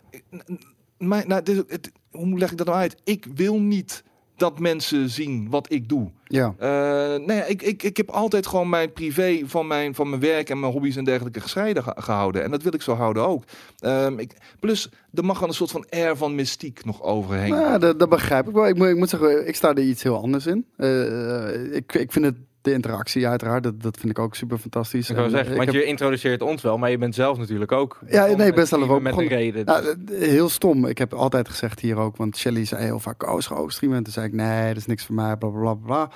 Mijn, 0.98 1.28
nou, 1.28 1.44
dit- 1.44 1.64
het- 1.72 1.92
hoe 2.12 2.38
leg 2.40 2.52
ik 2.52 2.58
dat 2.58 2.68
nou 2.68 2.80
uit? 2.80 2.96
Ik 3.04 3.26
wil 3.36 3.60
niet 3.62 4.04
dat 4.38 4.60
mensen 4.60 5.10
zien 5.10 5.50
wat 5.50 5.72
ik 5.72 5.90
doe. 5.90 6.12
ja. 6.28 6.54
Eh, 6.58 7.26
nee, 7.26 7.42
ik, 7.48 7.62
ik, 7.62 7.84
ik 7.84 7.98
heb 7.98 8.10
altijd 8.10 8.48
gewoon 8.48 8.70
mijn 8.70 8.94
privé 8.94 9.42
van 9.46 9.68
mijn, 9.68 9.96
van 9.96 10.10
mijn 10.10 10.22
werk 10.22 10.50
en 10.50 10.60
mijn 10.60 10.72
hobby's 10.72 10.96
en 10.96 11.04
dergelijke 11.04 11.40
gescheiden 11.42 11.84
ge- 11.84 11.96
gehouden. 11.96 12.44
En 12.44 12.52
dat 12.52 12.64
wil 12.64 12.74
ik 12.74 12.82
zo 12.82 12.94
houden 12.94 13.28
ook. 13.28 13.44
Ehm, 13.80 14.20
ik, 14.20 14.32
plus, 14.60 14.90
er 15.14 15.26
mag 15.26 15.40
wel 15.40 15.48
een 15.48 15.54
soort 15.56 15.72
van 15.72 15.86
air 15.90 16.18
van 16.18 16.36
mystiek 16.36 16.86
nog 16.86 17.04
overheen. 17.04 17.50
Nou, 17.50 17.80
dat, 17.80 18.00
dat 18.00 18.10
begrijp 18.10 18.48
ik 18.48 18.54
wel. 18.54 18.68
Ik 18.68 18.76
moet, 18.76 18.88
ik 18.88 18.98
moet 18.98 19.10
zeggen, 19.10 19.48
ik 19.48 19.56
sta 19.56 19.70
er 19.70 19.80
iets 19.84 20.04
heel 20.04 20.22
anders 20.22 20.46
in. 20.46 20.66
Eh, 20.78 21.76
ik, 21.76 21.94
ik 21.94 22.12
vind 22.12 22.26
het 22.26 22.36
de 22.66 22.74
interactie 22.74 23.28
uiteraard, 23.28 23.64
dat, 23.64 23.82
dat 23.82 23.98
vind 23.98 24.12
ik 24.12 24.20
ook 24.20 24.36
super 24.36 24.58
fantastisch. 24.58 25.10
Ik 25.10 25.16
wil 25.16 25.26
En, 25.26 25.30
zeggen, 25.30 25.50
eh, 25.52 25.56
want 25.58 25.68
ik 25.70 25.74
heb- 25.74 25.84
je 25.84 25.90
introduceert 25.90 26.42
ons 26.42 26.62
wel, 26.62 26.78
maar 26.78 26.90
je 26.92 26.98
bent 26.98 27.16
zelf 27.16 27.38
natuurlijk 27.38 27.72
ook. 27.72 28.00
Ja, 28.08 28.22
nee, 28.24 28.32
ik 28.32 28.38
ben 28.38 28.56
met 28.56 28.68
zelf 28.68 28.90
ook 28.90 29.02
met 29.02 29.18
een 29.18 29.28
reden. 29.28 29.66
Nou, 29.66 29.86
eh, 29.86 30.20
heel 30.20 30.50
stom. 30.50 30.86
Ik 30.86 30.98
heb 30.98 31.14
altijd 31.14 31.50
gezegd 31.50 31.80
hier 31.80 31.98
ook, 31.98 32.18
want 32.18 32.38
Shelly 32.38 32.66
zei 32.66 32.84
heel 32.84 33.00
vaak, 33.00 33.24
oh, 33.24 33.52
ook 33.60 33.72
streamen. 33.72 33.98
En 33.98 34.04
toen 34.04 34.14
zei 34.14 34.26
ik, 34.28 34.34
nee, 34.34 34.68
dat 34.68 34.78
is 34.78 34.86
niks 34.86 35.06
voor 35.06 35.16
mij, 35.16 35.38
bla, 35.38 35.50
bla, 35.50 35.74
bla. 35.74 36.10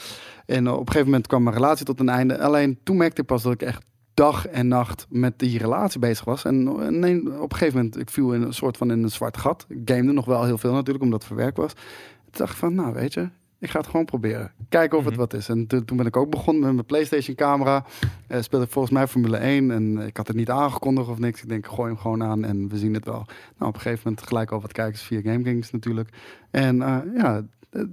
En 0.45 0.67
op 0.69 0.79
een 0.79 0.85
gegeven 0.87 1.05
moment 1.05 1.27
kwam 1.27 1.43
mijn 1.43 1.55
relatie 1.55 1.85
tot 1.85 1.99
een 1.99 2.09
einde. 2.09 2.39
Alleen 2.39 2.79
toen 2.83 2.97
merkte 2.97 3.21
ik 3.21 3.27
pas 3.27 3.43
dat 3.43 3.53
ik 3.53 3.61
echt 3.61 3.83
dag 4.13 4.47
en 4.47 4.67
nacht 4.67 5.05
met 5.09 5.39
die 5.39 5.57
relatie 5.57 5.99
bezig 5.99 6.25
was. 6.25 6.45
En 6.45 6.67
eh, 6.79 6.87
nee, 6.87 7.17
op 7.41 7.51
een 7.51 7.57
gegeven 7.57 7.75
moment, 7.77 7.99
ik 7.99 8.09
viel 8.09 8.33
in 8.33 8.41
een 8.41 8.53
soort 8.53 8.77
van 8.77 8.91
in 8.91 9.03
een 9.03 9.09
zwart 9.09 9.37
gat. 9.37 9.65
Ik 9.69 9.77
gamede 9.85 10.11
nog 10.13 10.25
wel 10.25 10.45
heel 10.45 10.57
veel 10.57 10.73
natuurlijk, 10.73 11.03
omdat 11.03 11.19
het 11.19 11.27
voor 11.27 11.37
werk 11.37 11.57
was. 11.57 11.73
Toen 11.73 12.31
dacht 12.31 12.51
ik 12.51 12.57
van, 12.57 12.75
nou 12.75 12.93
weet 12.93 13.13
je, 13.13 13.29
ik 13.59 13.69
ga 13.69 13.79
het 13.79 13.87
gewoon 13.87 14.05
proberen. 14.05 14.51
Kijken 14.69 14.97
of 14.97 15.03
het 15.03 15.13
Mhm. 15.13 15.21
wat 15.21 15.33
is. 15.33 15.49
En 15.49 15.67
toen 15.67 15.85
toen 15.85 15.97
ben 15.97 16.05
ik 16.05 16.17
ook 16.17 16.29
begonnen 16.29 16.63
met 16.63 16.73
mijn 16.73 16.85
PlayStation 16.85 17.35
camera. 17.35 17.85
Eh 18.27 18.41
speelde 18.41 18.65
ik 18.65 18.71
volgens 18.71 18.93
mij 18.93 19.07
Formule 19.07 19.37
1 19.37 19.71
en 19.71 19.97
ik 19.97 20.17
had 20.17 20.27
het 20.27 20.35
niet 20.35 20.49
aangekondigd 20.49 21.09
of 21.09 21.19
niks. 21.19 21.41
Ik 21.41 21.49
denk, 21.49 21.67
gooi 21.67 21.89
hem 21.89 21.97
gewoon 21.99 22.23
aan 22.23 22.43
en 22.45 22.69
we 22.69 22.77
zien 22.77 22.93
het 22.93 23.05
wel. 23.05 23.25
Nou, 23.57 23.69
op 23.69 23.73
een 23.75 23.81
gegeven 23.81 24.01
moment 24.05 24.27
gelijk 24.27 24.51
al 24.51 24.61
wat 24.61 24.71
kijkers 24.71 25.01
via 25.01 25.21
GameKings 25.21 25.71
natuurlijk. 25.71 26.09
En 26.51 26.81
eh, 26.81 26.97
ja, 27.17 27.41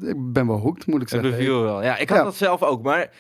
ik 0.01 0.33
ben 0.33 0.47
wel 0.47 0.59
hooked, 0.59 0.87
moet 0.87 0.95
ik 0.95 1.01
Het 1.01 1.11
zeggen. 1.11 1.31
beviel 1.31 1.63
wel. 1.63 1.83
Ja, 1.83 1.97
ik 1.97 2.09
had 2.09 2.19
Ja. 2.19 2.25
dat 2.25 2.35
zelf 2.37 2.63
ook, 2.63 2.83
maar 2.83 3.11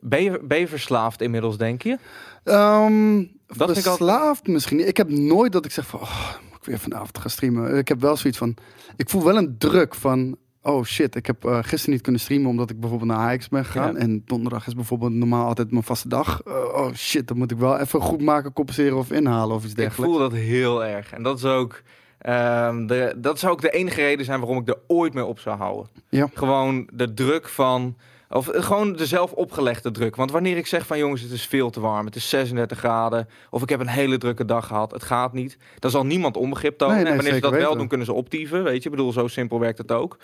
ben 0.00 0.22
je, 0.22 0.40
ben 0.44 0.58
je 0.58 0.68
verslaafd 0.68 1.20
inmiddels, 1.20 1.58
denk 1.58 1.82
je? 1.82 1.98
Ehm 2.44 3.16
Dat 3.46 3.56
vind 3.72 3.76
ik 3.76 3.82
verslaafd 3.82 4.46
misschien. 4.46 4.88
Ik 4.88 4.96
heb 4.96 5.08
nooit 5.10 5.52
dat 5.52 5.64
ik 5.64 5.70
zeg 5.70 5.86
van, 5.86 6.00
oh, 6.00 6.30
weer 6.62 6.78
vanavond 6.78 7.18
gaan 7.18 7.30
streamen. 7.30 7.76
Ik 7.76 7.88
heb 7.88 8.00
wel 8.00 8.16
zoiets 8.16 8.38
van, 8.38 8.56
ik 8.96 9.10
voel 9.10 9.24
wel 9.24 9.36
een 9.36 9.54
druk 9.58 9.94
van, 9.94 10.36
oh 10.64 10.84
shit, 10.84 11.14
ik 11.14 11.26
heb 11.26 11.44
eh, 11.44 11.58
gisteren 11.62 11.90
niet 11.94 12.02
kunnen 12.02 12.20
streamen 12.20 12.50
omdat 12.50 12.70
ik 12.70 12.80
bijvoorbeeld 12.80 13.10
naar 13.10 13.20
Ajax 13.20 13.48
ben 13.48 13.64
gegaan. 13.64 13.92
Ja. 13.94 13.98
En 13.98 14.22
donderdag 14.26 14.66
is 14.66 14.74
bijvoorbeeld 14.74 15.12
normaal 15.12 15.46
altijd 15.46 15.70
mijn 15.70 15.82
vaste 15.82 16.08
dag. 16.08 16.40
Eh, 16.46 16.52
oh 16.54 16.92
shit, 16.94 17.28
dan 17.28 17.36
moet 17.36 17.50
ik 17.50 17.58
wel 17.58 17.78
even 17.78 18.00
goed 18.00 18.22
maken, 18.22 18.52
compenseren 18.52 18.98
of 18.98 19.10
inhalen 19.10 19.56
of 19.56 19.62
iets 19.62 19.70
Ik 19.70 19.76
dergelijks. 19.76 20.12
voel 20.12 20.22
dat 20.28 20.32
heel 20.38 20.84
erg. 20.84 21.12
En 21.12 21.22
dat 21.22 21.38
is 21.38 21.44
ook... 21.44 21.82
ehm, 22.18 22.86
de, 22.86 23.14
dat 23.16 23.38
zou 23.38 23.52
ook 23.52 23.60
de 23.60 23.70
enige 23.70 24.00
reden 24.00 24.24
zijn 24.24 24.40
waarom 24.40 24.58
ik 24.58 24.68
er 24.68 24.78
ooit 24.86 25.14
mee 25.14 25.24
op 25.24 25.38
zou 25.38 25.56
houden. 25.56 25.86
Ja. 26.08 26.28
Gewoon 26.34 26.88
de 26.92 27.14
druk 27.14 27.48
van... 27.48 27.96
Of 28.28 28.48
gewoon 28.52 28.92
de 28.92 29.06
zelf 29.06 29.32
opgelegde 29.32 29.90
druk. 29.90 30.16
Want 30.16 30.30
wanneer 30.30 30.56
ik 30.56 30.66
zeg 30.66 30.86
van 30.86 30.98
jongens, 30.98 31.22
het 31.22 31.30
is 31.30 31.46
veel 31.46 31.70
te 31.70 31.80
warm. 31.80 32.06
Het 32.06 32.16
is 32.16 32.28
36 32.28 32.78
graden. 32.78 33.28
Of 33.50 33.62
ik 33.62 33.68
heb 33.68 33.80
een 33.80 33.86
hele 33.86 34.18
drukke 34.18 34.44
dag 34.44 34.66
gehad. 34.66 34.90
Het 34.90 35.02
gaat 35.02 35.32
niet. 35.32 35.56
Dan 35.78 35.90
zal 35.90 36.06
niemand 36.06 36.36
onbegrip 36.36 36.78
tonen. 36.78 36.94
Nee, 36.94 37.04
nee, 37.04 37.12
en 37.12 37.18
wanneer 37.18 37.34
ze 37.34 37.40
dat 37.50 37.60
wel 37.60 37.76
doen, 37.76 37.88
kunnen 37.88 38.06
ze 38.06 38.12
optieven. 38.12 38.62
Weet 38.64 38.82
je, 38.82 38.88
ik 38.90 38.96
bedoel, 38.96 39.12
zo 39.12 39.26
simpel 39.28 39.60
werkt 39.60 39.78
het 39.78 39.92
ook. 39.92 40.16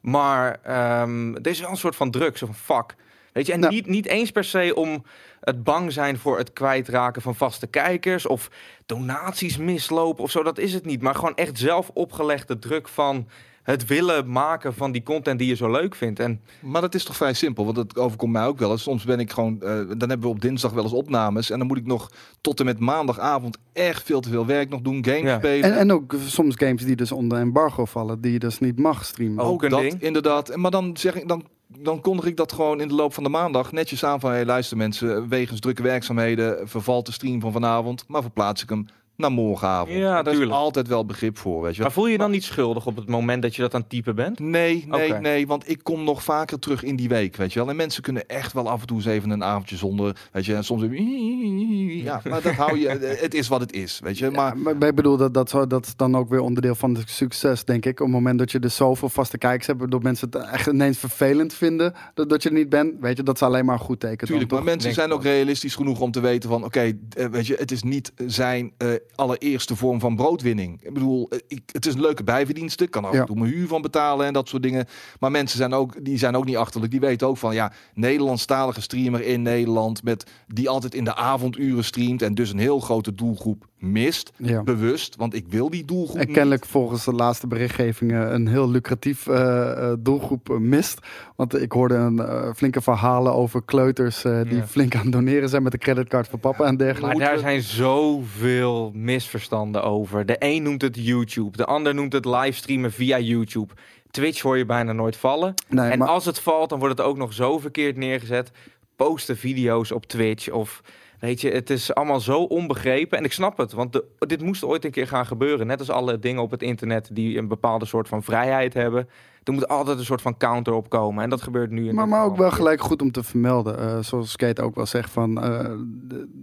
Maar 0.00 0.58
ehm 0.62 1.34
er 1.34 1.46
is 1.46 1.60
wel 1.60 1.70
een 1.70 1.76
soort 1.76 1.96
van 1.96 2.10
druk. 2.10 2.36
Zo 2.36 2.46
van 2.46 2.54
fuck. 2.54 2.94
Weet 3.32 3.46
je, 3.46 3.52
en 3.52 3.60
Nou. 3.60 3.74
niet, 3.74 3.86
niet 3.86 4.06
eens 4.06 4.30
per 4.30 4.44
se 4.44 4.72
om 4.74 5.04
het 5.40 5.64
bang 5.64 5.92
zijn 5.92 6.18
voor 6.18 6.38
het 6.38 6.52
kwijtraken 6.52 7.22
van 7.22 7.34
vaste 7.34 7.66
kijkers. 7.66 8.26
Of 8.26 8.50
donaties 8.86 9.56
mislopen 9.56 10.24
of 10.24 10.30
zo. 10.30 10.42
Dat 10.42 10.58
is 10.58 10.74
het 10.74 10.84
niet. 10.84 11.02
Maar 11.02 11.14
gewoon 11.14 11.36
echt 11.36 11.58
zelf 11.58 11.90
opgelegde 11.94 12.58
druk 12.58 12.88
van 12.88 13.28
het 13.70 13.86
willen 13.86 14.30
maken 14.30 14.74
van 14.74 14.92
die 14.92 15.02
content 15.02 15.38
die 15.38 15.48
je 15.48 15.54
zo 15.54 15.70
leuk 15.70 15.94
vindt. 15.94 16.20
En 16.20 16.40
Maar 16.60 16.80
dat 16.80 16.94
is 16.94 17.04
toch 17.04 17.16
vrij 17.16 17.32
simpel, 17.34 17.64
want 17.64 17.76
dat 17.76 17.98
overkomt 17.98 18.32
mij 18.32 18.46
ook 18.46 18.58
wel 18.58 18.70
eens. 18.70 18.82
Soms 18.82 19.04
ben 19.04 19.20
ik 19.20 19.30
gewoon, 19.32 19.62
eh, 19.62 19.68
dan 19.96 20.08
hebben 20.08 20.20
we 20.20 20.28
op 20.28 20.40
dinsdag 20.40 20.72
wel 20.72 20.82
eens 20.82 20.92
opnames. 20.92 21.50
En 21.50 21.58
dan 21.58 21.66
moet 21.66 21.76
ik 21.76 21.86
nog 21.86 22.10
tot 22.40 22.58
en 22.60 22.64
met 22.64 22.78
maandagavond 22.78 23.58
echt 23.72 24.02
veel 24.02 24.20
te 24.20 24.28
veel 24.28 24.46
werk 24.46 24.68
nog 24.68 24.80
doen. 24.80 25.04
Games 25.04 25.22
Ja. 25.22 25.36
spelen. 25.38 25.72
En, 25.72 25.78
en 25.78 25.92
ook 25.92 26.14
soms 26.26 26.54
games 26.56 26.84
die 26.84 26.96
dus 26.96 27.12
onder 27.12 27.38
embargo 27.38 27.84
vallen, 27.84 28.20
die 28.20 28.32
je 28.32 28.38
dus 28.38 28.58
niet 28.58 28.78
mag 28.78 29.04
streamen. 29.04 29.44
Ook 29.44 29.62
een 29.62 29.70
dat 29.70 29.80
ding. 29.80 30.02
inderdaad. 30.02 30.56
Maar 30.56 30.70
dan 30.70 30.96
zeg 30.96 31.14
ik, 31.16 31.28
dan, 31.28 31.44
dan 31.78 32.00
kondig 32.00 32.24
ik 32.24 32.36
dat 32.36 32.52
gewoon 32.52 32.80
in 32.80 32.88
de 32.88 32.94
loop 32.94 33.14
van 33.14 33.22
de 33.22 33.28
maandag 33.28 33.72
netjes 33.72 34.04
aan 34.04 34.20
van, 34.20 34.30
hey, 34.30 34.44
luister 34.44 34.76
mensen, 34.76 35.28
wegens 35.28 35.60
drukke 35.60 35.82
werkzaamheden 35.82 36.68
vervalt 36.68 37.06
de 37.06 37.12
stream 37.12 37.40
van 37.40 37.52
vanavond, 37.52 38.04
maar 38.06 38.22
verplaats 38.22 38.62
ik 38.62 38.68
hem 38.68 38.86
naar 39.18 39.32
morgenavond. 39.32 39.98
Ja, 39.98 40.22
Daar 40.22 40.34
is 40.34 40.50
altijd 40.50 40.88
wel 40.88 41.06
begrip 41.06 41.38
voor, 41.38 41.62
weet 41.62 41.76
je. 41.76 41.82
Maar 41.82 41.92
voel 41.92 42.06
je 42.06 42.12
je 42.12 42.18
dan 42.18 42.30
niet 42.30 42.44
schuldig 42.44 42.86
op 42.86 42.96
het 42.96 43.08
moment 43.08 43.42
dat 43.42 43.56
je 43.56 43.62
dat 43.62 43.74
aan 43.74 43.80
het 43.80 43.90
typen 43.90 44.14
bent? 44.14 44.38
Nee, 44.38 44.84
nee, 44.88 45.12
nee, 45.12 45.46
want 45.46 45.70
ik 45.70 45.80
kom 45.82 46.04
nog 46.04 46.22
vaker 46.22 46.58
terug 46.58 46.82
in 46.82 46.96
die 46.96 47.08
week, 47.08 47.36
weet 47.36 47.52
je 47.52 47.58
wel. 47.58 47.68
En 47.68 47.76
mensen 47.76 48.02
kunnen 48.02 48.26
echt 48.26 48.52
wel 48.52 48.68
af 48.68 48.80
en 48.80 48.86
toe 48.86 48.96
eens 48.96 49.06
even 49.06 49.30
een 49.30 49.44
avondje 49.44 49.76
zonder, 49.76 50.28
weet 50.32 50.44
je. 50.44 50.54
En 50.54 50.64
soms 50.64 50.82
ja, 52.08 52.20
maar 52.24 52.42
dat 52.42 52.54
hou 52.54 52.78
je, 52.78 52.88
het 53.20 53.34
is 53.34 53.48
wat 53.48 53.60
het 53.60 53.72
is, 53.72 54.00
weet 54.02 54.18
je. 54.18 54.30
Maar 54.30 54.56
Maar, 54.56 54.76
maar 54.76 54.88
ik 54.88 54.94
bedoel, 54.94 55.16
dat, 55.16 55.34
dat, 55.34 55.50
dat 55.68 55.86
is 55.86 55.96
dan 55.96 56.16
ook 56.16 56.28
weer 56.28 56.40
onderdeel 56.40 56.74
van 56.74 56.94
het 56.94 57.10
succes, 57.10 57.64
denk 57.64 57.84
ik. 57.84 58.00
Op 58.00 58.06
het 58.06 58.14
moment 58.14 58.38
dat 58.38 58.50
je 58.50 58.58
dus 58.58 58.76
zoveel 58.76 59.08
vaste 59.08 59.38
kijkers 59.38 59.66
hebt, 59.66 59.78
waardoor 59.78 60.02
mensen 60.02 60.28
het 60.30 60.50
echt 60.50 60.66
ineens 60.66 60.98
vervelend 60.98 61.54
vinden 61.54 61.94
dat, 62.14 62.28
dat 62.28 62.42
je 62.42 62.48
er 62.48 62.54
niet 62.54 62.68
bent, 62.68 62.94
weet 63.00 63.16
je, 63.16 63.22
dat 63.22 63.34
is 63.34 63.42
alleen 63.42 63.64
maar 63.64 63.74
een 63.74 63.80
goed 63.80 64.00
teken. 64.00 64.18
dan, 64.18 64.26
Tuurlijk, 64.26 64.50
maar 64.50 64.58
toch? 64.58 64.68
mensen 64.68 64.90
Denk 64.90 65.00
zijn 65.00 65.18
ook 65.18 65.22
realistisch 65.22 65.74
genoeg 65.74 66.00
om 66.00 66.10
te 66.10 66.20
weten 66.20 66.48
van... 66.48 66.64
oké, 66.64 66.92
eh, 67.16 67.26
weet 67.26 67.46
je, 67.46 67.54
het 67.58 67.70
is 67.70 67.82
niet 67.82 68.12
zijn 68.26 68.72
eh, 68.76 68.88
allereerste 69.14 69.76
vorm 69.76 70.00
van 70.00 70.16
broodwinning. 70.16 70.82
Ik 70.82 70.92
bedoel, 70.94 71.28
eh, 71.28 71.38
ik, 71.48 71.62
het 71.72 71.86
is 71.86 71.94
een 71.94 72.00
leuke 72.00 72.24
bijverdienste. 72.24 72.84
Ik 72.84 72.90
kan 72.90 73.04
er 73.04 73.14
en 73.14 73.26
toe 73.26 73.36
mijn 73.36 73.52
huur 73.52 73.68
van 73.68 73.82
betalen 73.82 74.26
en 74.26 74.32
dat 74.32 74.48
soort 74.48 74.62
dingen. 74.62 74.86
Maar 75.20 75.30
mensen 75.30 75.58
zijn 75.58 75.74
ook, 75.74 76.04
die 76.04 76.18
zijn 76.18 76.36
ook 76.36 76.44
niet 76.44 76.56
achterlijk. 76.56 76.90
Die 76.92 77.00
weten 77.00 77.26
ook 77.26 77.36
van, 77.36 77.54
ja, 77.54 77.72
Nederlandstalige 77.94 78.80
streamer 78.80 79.20
in 79.20 79.42
Nederland... 79.42 80.02
Met, 80.02 80.30
die 80.46 80.68
altijd 80.68 80.94
in 80.94 81.04
de 81.04 81.14
avonduren 81.14 81.84
streamt 81.84 82.22
en 82.22 82.34
dus 82.34 82.50
een 82.50 82.58
heel 82.58 82.80
grote 82.80 83.14
doelgroep 83.14 83.67
mist. 83.78 84.32
Ja. 84.36 84.62
Bewust, 84.62 85.16
want 85.16 85.34
ik 85.34 85.44
wil 85.48 85.70
die 85.70 85.84
doelgroep 85.84 86.18
En 86.20 86.26
niet. 86.26 86.34
kennelijk 86.34 86.66
volgens 86.66 87.04
de 87.04 87.12
laatste 87.12 87.46
berichtgevingen 87.46 88.34
een 88.34 88.46
heel 88.48 88.70
lucratief 88.70 89.26
eh, 89.26 89.70
eh, 89.90 89.96
doelgroep 89.98 90.58
mist. 90.58 90.98
Want 91.36 91.62
ik 91.62 91.72
hoorde 91.72 91.94
een 91.94 92.18
eh, 92.18 92.50
flinke 92.56 92.80
verhalen 92.80 93.34
over 93.34 93.62
kleuters 93.62 94.24
eh, 94.24 94.42
die 94.42 94.56
Ja. 94.56 94.66
flink 94.66 94.94
aan 94.94 95.02
het 95.02 95.12
doneren 95.12 95.48
zijn 95.48 95.62
met 95.62 95.72
de 95.72 95.78
creditcard 95.78 96.28
van 96.28 96.40
papa 96.40 96.64
en 96.64 96.76
dergelijke. 96.76 97.16
Maar 97.18 97.26
daar 97.28 97.38
zijn 97.38 97.62
zoveel 97.62 98.90
misverstanden 98.94 99.82
over. 99.82 100.26
De 100.26 100.36
een 100.38 100.62
noemt 100.62 100.82
het 100.82 100.96
YouTube, 101.04 101.56
de 101.56 101.64
ander 101.64 101.94
noemt 101.94 102.12
het 102.12 102.24
livestreamen 102.24 102.92
via 102.92 103.18
YouTube. 103.18 103.74
Twitch 104.10 104.40
hoor 104.42 104.58
je 104.58 104.66
bijna 104.66 104.92
nooit 104.92 105.16
vallen. 105.16 105.54
Nee, 105.68 105.90
en 105.90 105.98
maar- 105.98 106.08
als 106.08 106.24
het 106.24 106.40
valt, 106.40 106.68
dan 106.70 106.78
wordt 106.78 106.98
het 106.98 107.06
ook 107.06 107.16
nog 107.16 107.32
zo 107.32 107.58
verkeerd 107.58 107.96
neergezet. 107.96 108.50
Posten 108.96 109.36
video's 109.36 109.90
op 109.92 110.06
Twitch 110.06 110.50
of... 110.50 110.80
Weet 111.20 111.40
je, 111.40 111.50
het 111.50 111.70
is 111.70 111.94
allemaal 111.94 112.20
zo 112.20 112.42
onbegrepen. 112.42 113.18
En 113.18 113.24
ik 113.24 113.32
snap 113.32 113.56
het, 113.56 113.72
want 113.72 114.02
dit 114.18 114.42
moest 114.42 114.64
ooit 114.64 114.84
een 114.84 114.90
keer 114.90 115.06
gaan 115.06 115.26
gebeuren. 115.26 115.66
Net 115.66 115.78
als 115.78 115.90
alle 115.90 116.18
dingen 116.18 116.42
op 116.42 116.50
het 116.50 116.62
internet 116.62 117.08
die 117.12 117.38
een 117.38 117.48
bepaalde 117.48 117.84
soort 117.84 118.08
van 118.08 118.22
vrijheid 118.22 118.74
hebben. 118.74 119.08
Er 119.48 119.54
moet 119.54 119.68
altijd 119.68 119.98
een 119.98 120.04
soort 120.04 120.22
van 120.22 120.36
counter 120.36 120.72
op 120.72 120.88
komen. 120.88 121.24
En 121.24 121.30
dat 121.30 121.42
gebeurt 121.42 121.70
nu 121.70 121.88
in 121.88 121.94
Maar, 121.94 122.08
maar 122.08 122.24
ook 122.24 122.36
wel 122.36 122.50
gelijk 122.50 122.80
goed 122.80 123.02
om 123.02 123.10
te 123.12 123.22
vermelden. 123.22 123.78
Eh, 123.78 123.98
zoals 124.00 124.30
Skate 124.30 124.62
ook 124.62 124.74
wel 124.74 124.86
zegt 124.86 125.10
van 125.10 125.42
eh, 125.42 125.70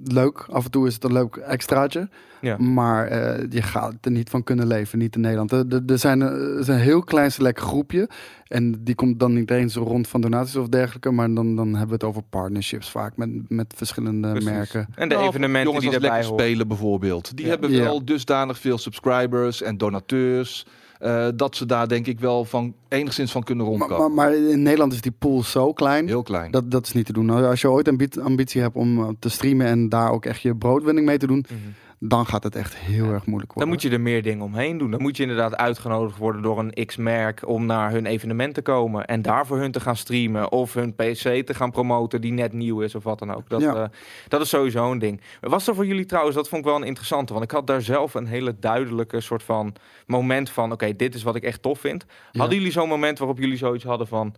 leuk. 0.03 0.45
Af 0.51 0.65
en 0.65 0.71
toe 0.71 0.88
is 0.88 0.93
het 0.93 1.03
een 1.03 1.13
leuk 1.13 1.35
extraatje. 1.35 2.09
Ja. 2.41 2.57
Maar 2.57 3.07
eh, 3.07 3.45
je 3.50 3.62
gaat 3.62 3.93
er 4.01 4.12
niet 4.12 4.29
van 4.29 4.43
kunnen 4.43 4.67
leven, 4.67 5.00
niet 5.00 5.15
in 5.15 5.21
Nederland. 5.21 5.51
Er, 5.51 5.65
er- 5.69 5.83
er 5.88 5.97
zijn, 6.00 6.21
is 6.59 6.67
een 6.67 6.77
heel 6.79 7.01
klein 7.03 7.31
select 7.31 7.59
groepje. 7.59 8.09
En 8.47 8.83
die 8.83 8.95
komt 8.95 9.19
dan 9.19 9.33
niet 9.33 9.51
eens 9.51 9.75
rond 9.75 10.07
van 10.07 10.21
donaties 10.21 10.55
of 10.55 10.67
dergelijke. 10.67 11.12
Maar 11.12 11.33
dan, 11.33 11.55
dan 11.55 11.67
hebben 11.67 11.88
we 11.88 11.93
het 11.93 12.03
over 12.03 12.21
partnerships 12.29 12.89
vaak 12.91 13.17
met, 13.17 13.29
met 13.50 13.74
verschillende 13.75 14.29
Precies. 14.31 14.50
merken. 14.50 14.88
En 14.95 15.09
de 15.09 15.15
Nou, 15.15 15.27
evenementen 15.27 15.63
jongens 15.74 15.85
die 15.85 15.93
als 15.95 16.03
erbij 16.03 16.09
lekker 16.17 16.29
horen. 16.31 16.45
spelen 16.45 16.67
bijvoorbeeld. 16.67 17.35
Die 17.38 17.45
Ja. 17.45 17.51
hebben 17.51 17.71
Ja. 17.71 17.83
wel 17.83 18.05
dusdanig 18.05 18.59
veel 18.59 18.77
subscribers 18.77 19.62
en 19.62 19.77
donateurs. 19.77 20.65
Eh, 20.99 21.27
dat 21.35 21.55
ze 21.55 21.65
daar 21.65 21.87
denk 21.87 22.07
ik 22.07 22.19
wel 22.19 22.45
van 22.45 22.73
enigszins 22.87 23.31
van 23.31 23.43
kunnen 23.43 23.65
Maar, 23.65 23.77
rondkomen. 23.77 24.13
maar, 24.15 24.29
maar 24.31 24.49
in 24.49 24.61
Nederland 24.61 24.93
is 24.93 25.01
die 25.01 25.11
pool 25.19 25.43
zo 25.43 25.73
klein. 25.73 26.07
Heel 26.07 26.23
klein. 26.23 26.51
Dat, 26.51 26.71
dat 26.71 26.85
is 26.85 26.93
niet 26.93 27.05
te 27.05 27.13
doen. 27.13 27.25
Nou, 27.25 27.45
Als 27.45 27.61
je 27.61 27.69
ooit 27.71 27.87
ambi- 27.87 28.21
ambitie 28.21 28.61
hebt 28.61 28.75
om 28.75 28.99
eh, 28.99 29.07
te 29.19 29.29
streamen 29.29 29.65
en 29.67 29.89
daar 29.89 30.11
ook 30.11 30.25
echt 30.25 30.41
je 30.41 30.55
broodwinning 30.55 31.05
mee 31.07 31.17
te 31.17 31.27
doen, 31.27 31.45
Mhm. 31.49 31.59
Dan 31.99 32.25
gaat 32.25 32.43
het 32.43 32.55
echt 32.55 32.75
heel 32.75 33.11
erg 33.11 33.25
moeilijk 33.25 33.53
worden. 33.53 33.57
Dan 33.57 33.67
moet 33.67 33.81
je 33.81 33.89
er 33.89 34.01
meer 34.01 34.21
dingen 34.23 34.45
omheen 34.45 34.77
doen. 34.77 34.91
Dan 34.91 35.01
moet 35.01 35.17
je 35.17 35.23
inderdaad 35.23 35.55
uitgenodigd 35.55 36.17
worden 36.17 36.41
door 36.41 36.59
een 36.59 36.85
X-merk 36.85 37.47
om 37.47 37.65
naar 37.65 37.91
hun 37.91 38.05
evenement 38.05 38.53
te 38.53 38.61
komen. 38.61 39.05
En 39.05 39.21
daar 39.21 39.45
voor 39.45 39.57
hun 39.57 39.71
te 39.71 39.79
gaan 39.79 39.95
streamen. 39.95 40.51
Of 40.51 40.73
hun 40.73 40.95
PC 40.95 41.45
te 41.45 41.53
gaan 41.53 41.71
promoten 41.71 42.21
die 42.21 42.31
net 42.31 42.53
nieuw 42.53 42.81
is 42.81 42.95
of 42.95 43.03
wat 43.03 43.19
dan 43.19 43.33
ook. 43.35 43.49
Dat, 43.49 43.61
Ja. 43.61 43.75
eh, 43.75 43.87
dat 44.27 44.41
is 44.41 44.49
sowieso 44.49 44.91
een 44.91 44.99
ding. 44.99 45.21
Was 45.41 45.67
er 45.67 45.75
voor 45.75 45.85
jullie 45.85 46.05
trouwens, 46.05 46.35
dat 46.35 46.49
vond 46.49 46.61
ik 46.61 46.67
wel 46.67 46.77
een 46.77 46.87
interessante. 46.87 47.33
Want 47.33 47.45
ik 47.45 47.51
had 47.51 47.67
daar 47.67 47.81
zelf 47.81 48.13
een 48.13 48.27
hele 48.27 48.55
duidelijke 48.59 49.21
soort 49.21 49.43
van 49.43 49.75
moment 50.05 50.49
van... 50.49 50.71
Oké, 50.71 50.95
dit 50.95 51.15
is 51.15 51.23
wat 51.23 51.35
ik 51.35 51.43
echt 51.43 51.61
tof 51.61 51.79
vind. 51.79 52.05
Ja. 52.31 52.39
Hadden 52.39 52.57
jullie 52.57 52.71
zo'n 52.73 52.89
moment 52.89 53.17
waarop 53.17 53.37
jullie 53.39 53.57
zoiets 53.57 53.83
hadden 53.83 54.07
van... 54.07 54.35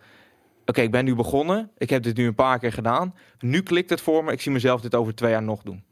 Oké, 0.65 0.81
ik 0.81 0.91
ben 0.91 1.05
nu 1.05 1.15
begonnen. 1.15 1.69
Ik 1.77 1.89
heb 1.89 2.03
dit 2.03 2.17
nu 2.17 2.27
een 2.27 2.35
paar 2.35 2.59
keer 2.59 2.73
gedaan. 2.73 3.13
Nu 3.39 3.61
klikt 3.61 3.89
het 3.89 4.01
voor 4.01 4.23
me. 4.23 4.31
Ik 4.31 4.41
zie 4.41 4.51
mezelf 4.51 4.81
dit 4.81 4.95
over 4.95 5.15
twee 5.15 5.31
jaar 5.31 5.43
nog 5.43 5.61
doen. 5.63 5.83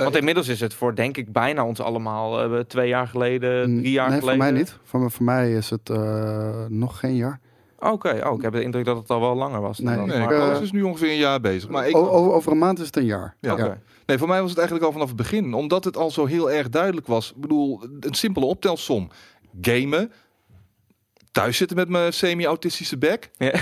Eh, 0.00 0.06
Want 0.06 0.16
inmiddels 0.18 0.48
is 0.48 0.60
het 0.60 0.74
voor, 0.74 0.94
denk 0.94 1.16
ik, 1.16 1.32
bijna 1.32 1.64
ons 1.66 1.80
allemaal 1.80 2.42
eh, 2.42 2.60
twee 2.60 2.88
jaar 2.88 3.06
geleden, 3.08 3.78
drie 3.78 3.90
jaar 3.92 4.10
nee, 4.10 4.18
geleden. 4.18 4.42
voor 4.42 4.52
mij 4.52 4.60
niet. 4.62 4.76
Voor, 4.84 5.10
voor 5.10 5.24
mij 5.24 5.52
is 5.52 5.70
het 5.70 5.90
eh, 5.90 6.64
nog 6.68 6.98
geen 6.98 7.16
jaar. 7.16 7.40
Oké, 7.78 8.20
oh, 8.26 8.36
ik 8.36 8.42
heb 8.42 8.52
de 8.52 8.62
indruk 8.62 8.84
dat 8.84 8.96
het 8.96 9.10
al 9.10 9.20
wel 9.20 9.34
langer 9.34 9.60
was. 9.60 9.78
Nee. 9.78 9.96
Nee, 9.96 10.18
Maar- 10.18 10.62
is 10.62 10.72
nu 10.72 10.82
ongeveer 10.82 11.10
een 11.10 11.16
jaar 11.16 11.40
bezig. 11.40 11.70
Maar 11.70 11.88
ik, 11.88 11.96
over, 11.96 12.32
over 12.32 12.52
een 12.52 12.58
maand 12.58 12.78
is 12.78 12.86
het 12.86 12.96
een 12.96 13.04
jaar. 13.04 13.36
Ja. 13.40 13.52
Oké. 13.52 13.80
nee, 14.06 14.18
voor 14.18 14.28
mij 14.28 14.40
was 14.40 14.48
het 14.50 14.58
eigenlijk 14.58 14.86
al 14.88 14.92
vanaf 14.92 15.08
het 15.08 15.16
begin. 15.16 15.54
Omdat 15.54 15.84
het 15.84 15.96
al 15.96 16.10
zo 16.10 16.26
heel 16.26 16.50
erg 16.50 16.68
duidelijk 16.68 17.06
was. 17.06 17.30
Ik 17.30 17.40
bedoel, 17.40 17.82
een 18.00 18.14
simpele 18.14 18.46
optelsom. 18.46 19.10
Gamen. 19.60 20.12
Thuis 21.32 21.56
zitten 21.56 21.76
met 21.76 21.88
mijn 21.88 22.12
semi-autistische 22.12 22.98
bek. 22.98 23.30
Ja. 23.36 23.52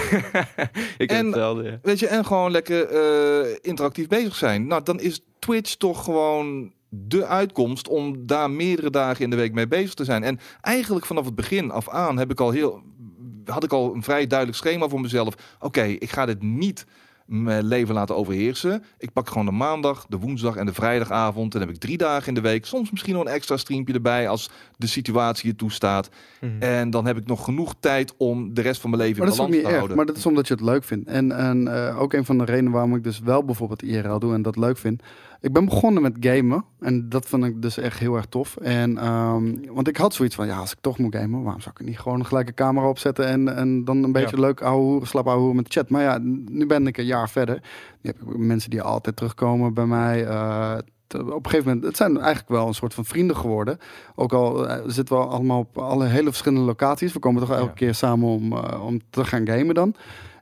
ik 0.99 1.11
heb 1.11 1.11
En- 1.11 1.27
hetzelfde, 1.27 1.63
ja. 1.63 1.79
Weet 1.83 1.99
je, 1.99 2.07
en 2.07 2.25
gewoon 2.25 2.51
lekker 2.51 2.89
eh, 2.89 3.57
interactief 3.61 4.07
bezig 4.07 4.35
zijn. 4.35 4.67
Nou, 4.67 4.83
dan 4.83 5.01
is 5.01 5.21
Twitch 5.39 5.75
toch 5.75 6.05
gewoon 6.05 6.73
de 6.89 7.27
uitkomst 7.27 7.89
om 7.89 8.27
daar 8.27 8.51
meerdere 8.51 8.91
dagen 8.91 9.25
in 9.25 9.31
de 9.31 9.37
week 9.37 9.53
mee 9.53 9.69
bezig 9.69 9.95
te 9.95 10.05
zijn. 10.05 10.23
En 10.23 10.39
eigenlijk 10.61 11.07
vanaf 11.07 11.25
het 11.25 11.35
begin 11.35 11.71
af 11.71 11.89
aan 11.89 12.19
heb 12.19 12.31
ik 12.31 12.41
al 12.41 12.51
heel, 12.51 12.83
had 13.45 13.65
ik 13.65 13.73
al 13.73 13.95
een 13.95 14.03
vrij 14.03 14.27
duidelijk 14.27 14.59
schema 14.59 14.89
voor 14.89 15.01
mezelf. 15.01 15.35
Oké, 15.61 15.83
ik 15.83 16.11
ga 16.11 16.27
dit 16.27 16.43
niet 16.43 16.87
mijn 17.29 17.65
leven 17.65 17.95
laten 17.95 18.17
overheersen. 18.17 18.85
Ik 18.99 19.13
pak 19.13 19.29
gewoon 19.29 19.47
de 19.47 19.53
maandag, 19.53 20.07
de 20.09 20.19
woensdag 20.19 20.57
en 20.57 20.67
de 20.67 20.73
vrijdagavond. 20.73 21.53
Dan 21.53 21.61
heb 21.61 21.71
ik 21.71 21.77
drie 21.77 21.97
dagen 21.97 22.29
in 22.29 22.35
de 22.35 22.41
week. 22.41 22.67
Soms 22.67 22.91
misschien 22.91 23.15
nog 23.15 23.25
een 23.25 23.33
extra 23.33 23.57
streampje 23.57 23.95
erbij 23.95 24.29
als 24.29 24.51
de 24.77 24.87
situatie 24.87 25.49
het 25.49 25.59
toestaat. 25.59 26.09
Mhm. 26.41 26.63
En 26.63 26.91
dan 26.91 27.07
heb 27.07 27.17
ik 27.17 27.27
nog 27.27 27.45
genoeg 27.45 27.75
tijd 27.81 28.15
om 28.17 28.55
de 28.55 28.63
rest 28.63 28.81
van 28.81 28.91
mijn 28.91 29.03
leven 29.03 29.19
Maar 29.19 29.29
in 29.29 29.37
balans 29.37 29.57
te 29.57 29.63
erg. 29.63 29.75
houden. 29.75 29.97
Maar 29.97 30.07
dat 30.07 30.17
is 30.17 30.27
omdat 30.27 30.49
je 30.49 30.55
het 30.55 30.63
leuk 30.63 30.85
vindt. 30.85 31.09
En, 31.09 31.33
en 31.33 31.87
eh, 31.89 32.01
ook 32.01 32.13
een 32.13 32.25
van 32.25 32.39
de 32.39 32.45
redenen 32.45 32.73
waarom 32.73 32.95
ik 32.95 33.05
dus 33.05 33.21
wel 33.21 33.45
bijvoorbeeld 33.45 33.83
IRL 33.83 34.19
doe 34.19 34.35
en 34.35 34.43
dat 34.43 34.57
leuk 34.57 34.79
vind. 34.79 35.03
Ik 35.41 35.53
ben 35.53 35.65
begonnen 35.65 36.03
met 36.03 36.17
gamen. 36.21 36.65
En 36.81 37.09
dat 37.09 37.27
vond 37.29 37.45
ik 37.45 37.63
dus 37.63 37.79
echt 37.79 37.99
heel 37.99 38.17
erg 38.17 38.27
tof. 38.27 38.57
En, 38.57 38.99
ehm, 38.99 39.55
want 39.73 39.89
ik 39.89 39.97
had 39.97 40.15
zoiets 40.15 40.35
van, 40.35 40.47
ja, 40.47 40.57
als 40.59 40.73
ik 40.73 40.79
toch 40.81 40.99
moet 40.99 41.15
gamen, 41.17 41.43
waarom 41.43 41.61
zou 41.61 41.75
ik 41.79 41.87
niet 41.87 41.99
gewoon 41.99 42.27
gelijk 42.27 42.49
een 42.49 42.55
camera 42.55 42.89
opzetten 42.89 43.27
en, 43.27 43.57
en 43.57 43.85
dan 43.85 44.03
een 44.03 44.13
beetje 44.13 44.41
leuk 44.41 44.61
ouwe 44.63 45.07
slap 45.07 45.27
ouwe 45.29 45.55
met 45.55 45.65
de 45.65 45.71
chat. 45.71 45.89
Maar 45.91 46.03
ja, 46.03 46.19
nu 46.49 46.67
ben 46.67 46.87
ik 46.87 46.97
een 46.99 47.05
jaar 47.05 47.29
verder. 47.31 47.55
Nu 48.01 48.11
heb 48.11 48.21
ik 48.31 48.37
mensen 48.37 48.71
die 48.71 48.83
altijd 48.83 49.17
terugkomen 49.17 49.75
bij 49.75 49.87
mij. 49.87 50.27
eh, 50.27 50.79
op 51.15 51.45
een 51.45 51.51
gegeven 51.51 51.67
moment, 51.67 51.85
het 51.85 51.97
zijn 51.97 52.17
eigenlijk 52.17 52.49
wel 52.49 52.67
een 52.67 52.75
soort 52.75 52.95
van 52.95 53.05
vrienden 53.05 53.37
geworden. 53.37 53.79
Ook 54.15 54.33
al 54.33 54.69
eh, 54.69 54.83
zitten 54.87 55.17
we 55.17 55.25
allemaal 55.25 55.59
op 55.59 55.79
alle 55.79 56.07
hele 56.07 56.29
verschillende 56.29 56.65
locaties. 56.67 57.13
We 57.13 57.19
komen 57.19 57.41
toch 57.41 57.51
elke 57.51 57.65
Ja. 57.69 57.73
keer 57.75 57.95
samen 57.95 58.29
om, 58.29 58.53
eh, 58.53 58.85
om 58.87 59.01
te 59.11 59.25
gaan 59.25 59.47
gamen 59.49 59.75
dan. 59.75 59.95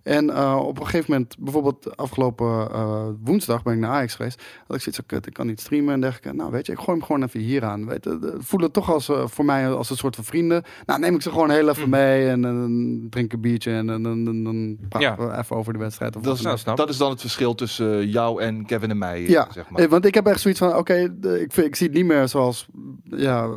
En 0.06 0.30
eh, 0.30 0.62
op 0.66 0.78
een 0.78 0.84
gegeven 0.84 1.10
moment, 1.12 1.36
bijvoorbeeld 1.38 1.96
afgelopen 1.96 2.70
eh, 2.72 3.06
woensdag 3.24 3.62
ben 3.62 3.72
ik 3.72 3.78
naar 3.78 3.90
Ajax 3.90 4.14
geweest. 4.14 4.42
Had 4.66 4.76
ik 4.76 4.82
zoiets 4.82 4.96
van, 4.96 5.06
kut, 5.06 5.26
ik 5.26 5.32
kan 5.32 5.46
niet 5.46 5.60
streamen 5.60 5.94
en 5.94 6.00
dergelijke. 6.00 6.36
Nou, 6.36 6.50
weet 6.50 6.66
je, 6.66 6.72
ik 6.72 6.78
gooi 6.78 6.90
hem 6.98 7.06
gewoon 7.06 7.22
even 7.22 7.40
hier 7.40 7.64
aan. 7.64 7.86
Weet 7.86 8.04
je, 8.04 8.18
de- 8.18 8.34
voel 8.38 8.60
het 8.60 8.72
toch 8.72 8.92
als, 8.92 9.08
eh, 9.08 9.26
voor 9.26 9.44
mij 9.44 9.70
als 9.70 9.90
een 9.90 9.96
soort 9.96 10.14
van 10.14 10.24
vrienden. 10.24 10.62
Nou, 10.86 11.00
neem 11.00 11.14
ik 11.14 11.22
ze 11.22 11.30
gewoon 11.30 11.50
heel 11.50 11.68
even 11.68 11.80
Mhm. 11.88 11.90
mee 11.90 12.28
en 12.28 12.42
dan 12.42 13.06
drink 13.10 13.32
een 13.32 13.40
biertje 13.40 13.72
en 13.72 13.86
dan, 13.86 14.76
praten 14.88 15.08
Ja. 15.08 15.16
we 15.16 15.38
even 15.38 15.56
over 15.56 15.72
de 15.72 15.78
wedstrijd. 15.78 16.16
Of 16.16 16.22
Dat 16.22 16.30
wat 16.30 16.36
is, 16.36 16.42
dan 16.42 16.50
nou, 16.52 16.62
snap. 16.64 16.76
dat 16.76 16.88
is 16.88 16.96
dan 16.96 17.10
het 17.10 17.20
verschil 17.20 17.54
tussen 17.54 18.08
jou 18.08 18.42
en 18.42 18.66
Kevin 18.66 18.90
en 18.90 18.98
mij, 18.98 19.22
Ja, 19.28 19.48
zeg 19.50 19.70
maar. 19.70 19.88
Want 19.88 20.04
ik 20.04 20.14
heb 20.14 20.26
echt 20.26 20.40
zoiets 20.40 20.60
van, 20.60 20.76
oké, 20.76 20.94
ik, 21.22 21.56
ik 21.56 21.76
zie 21.76 21.86
het 21.86 21.96
niet 21.96 22.06
meer 22.06 22.28
zoals 22.28 22.66
ja, 23.04 23.48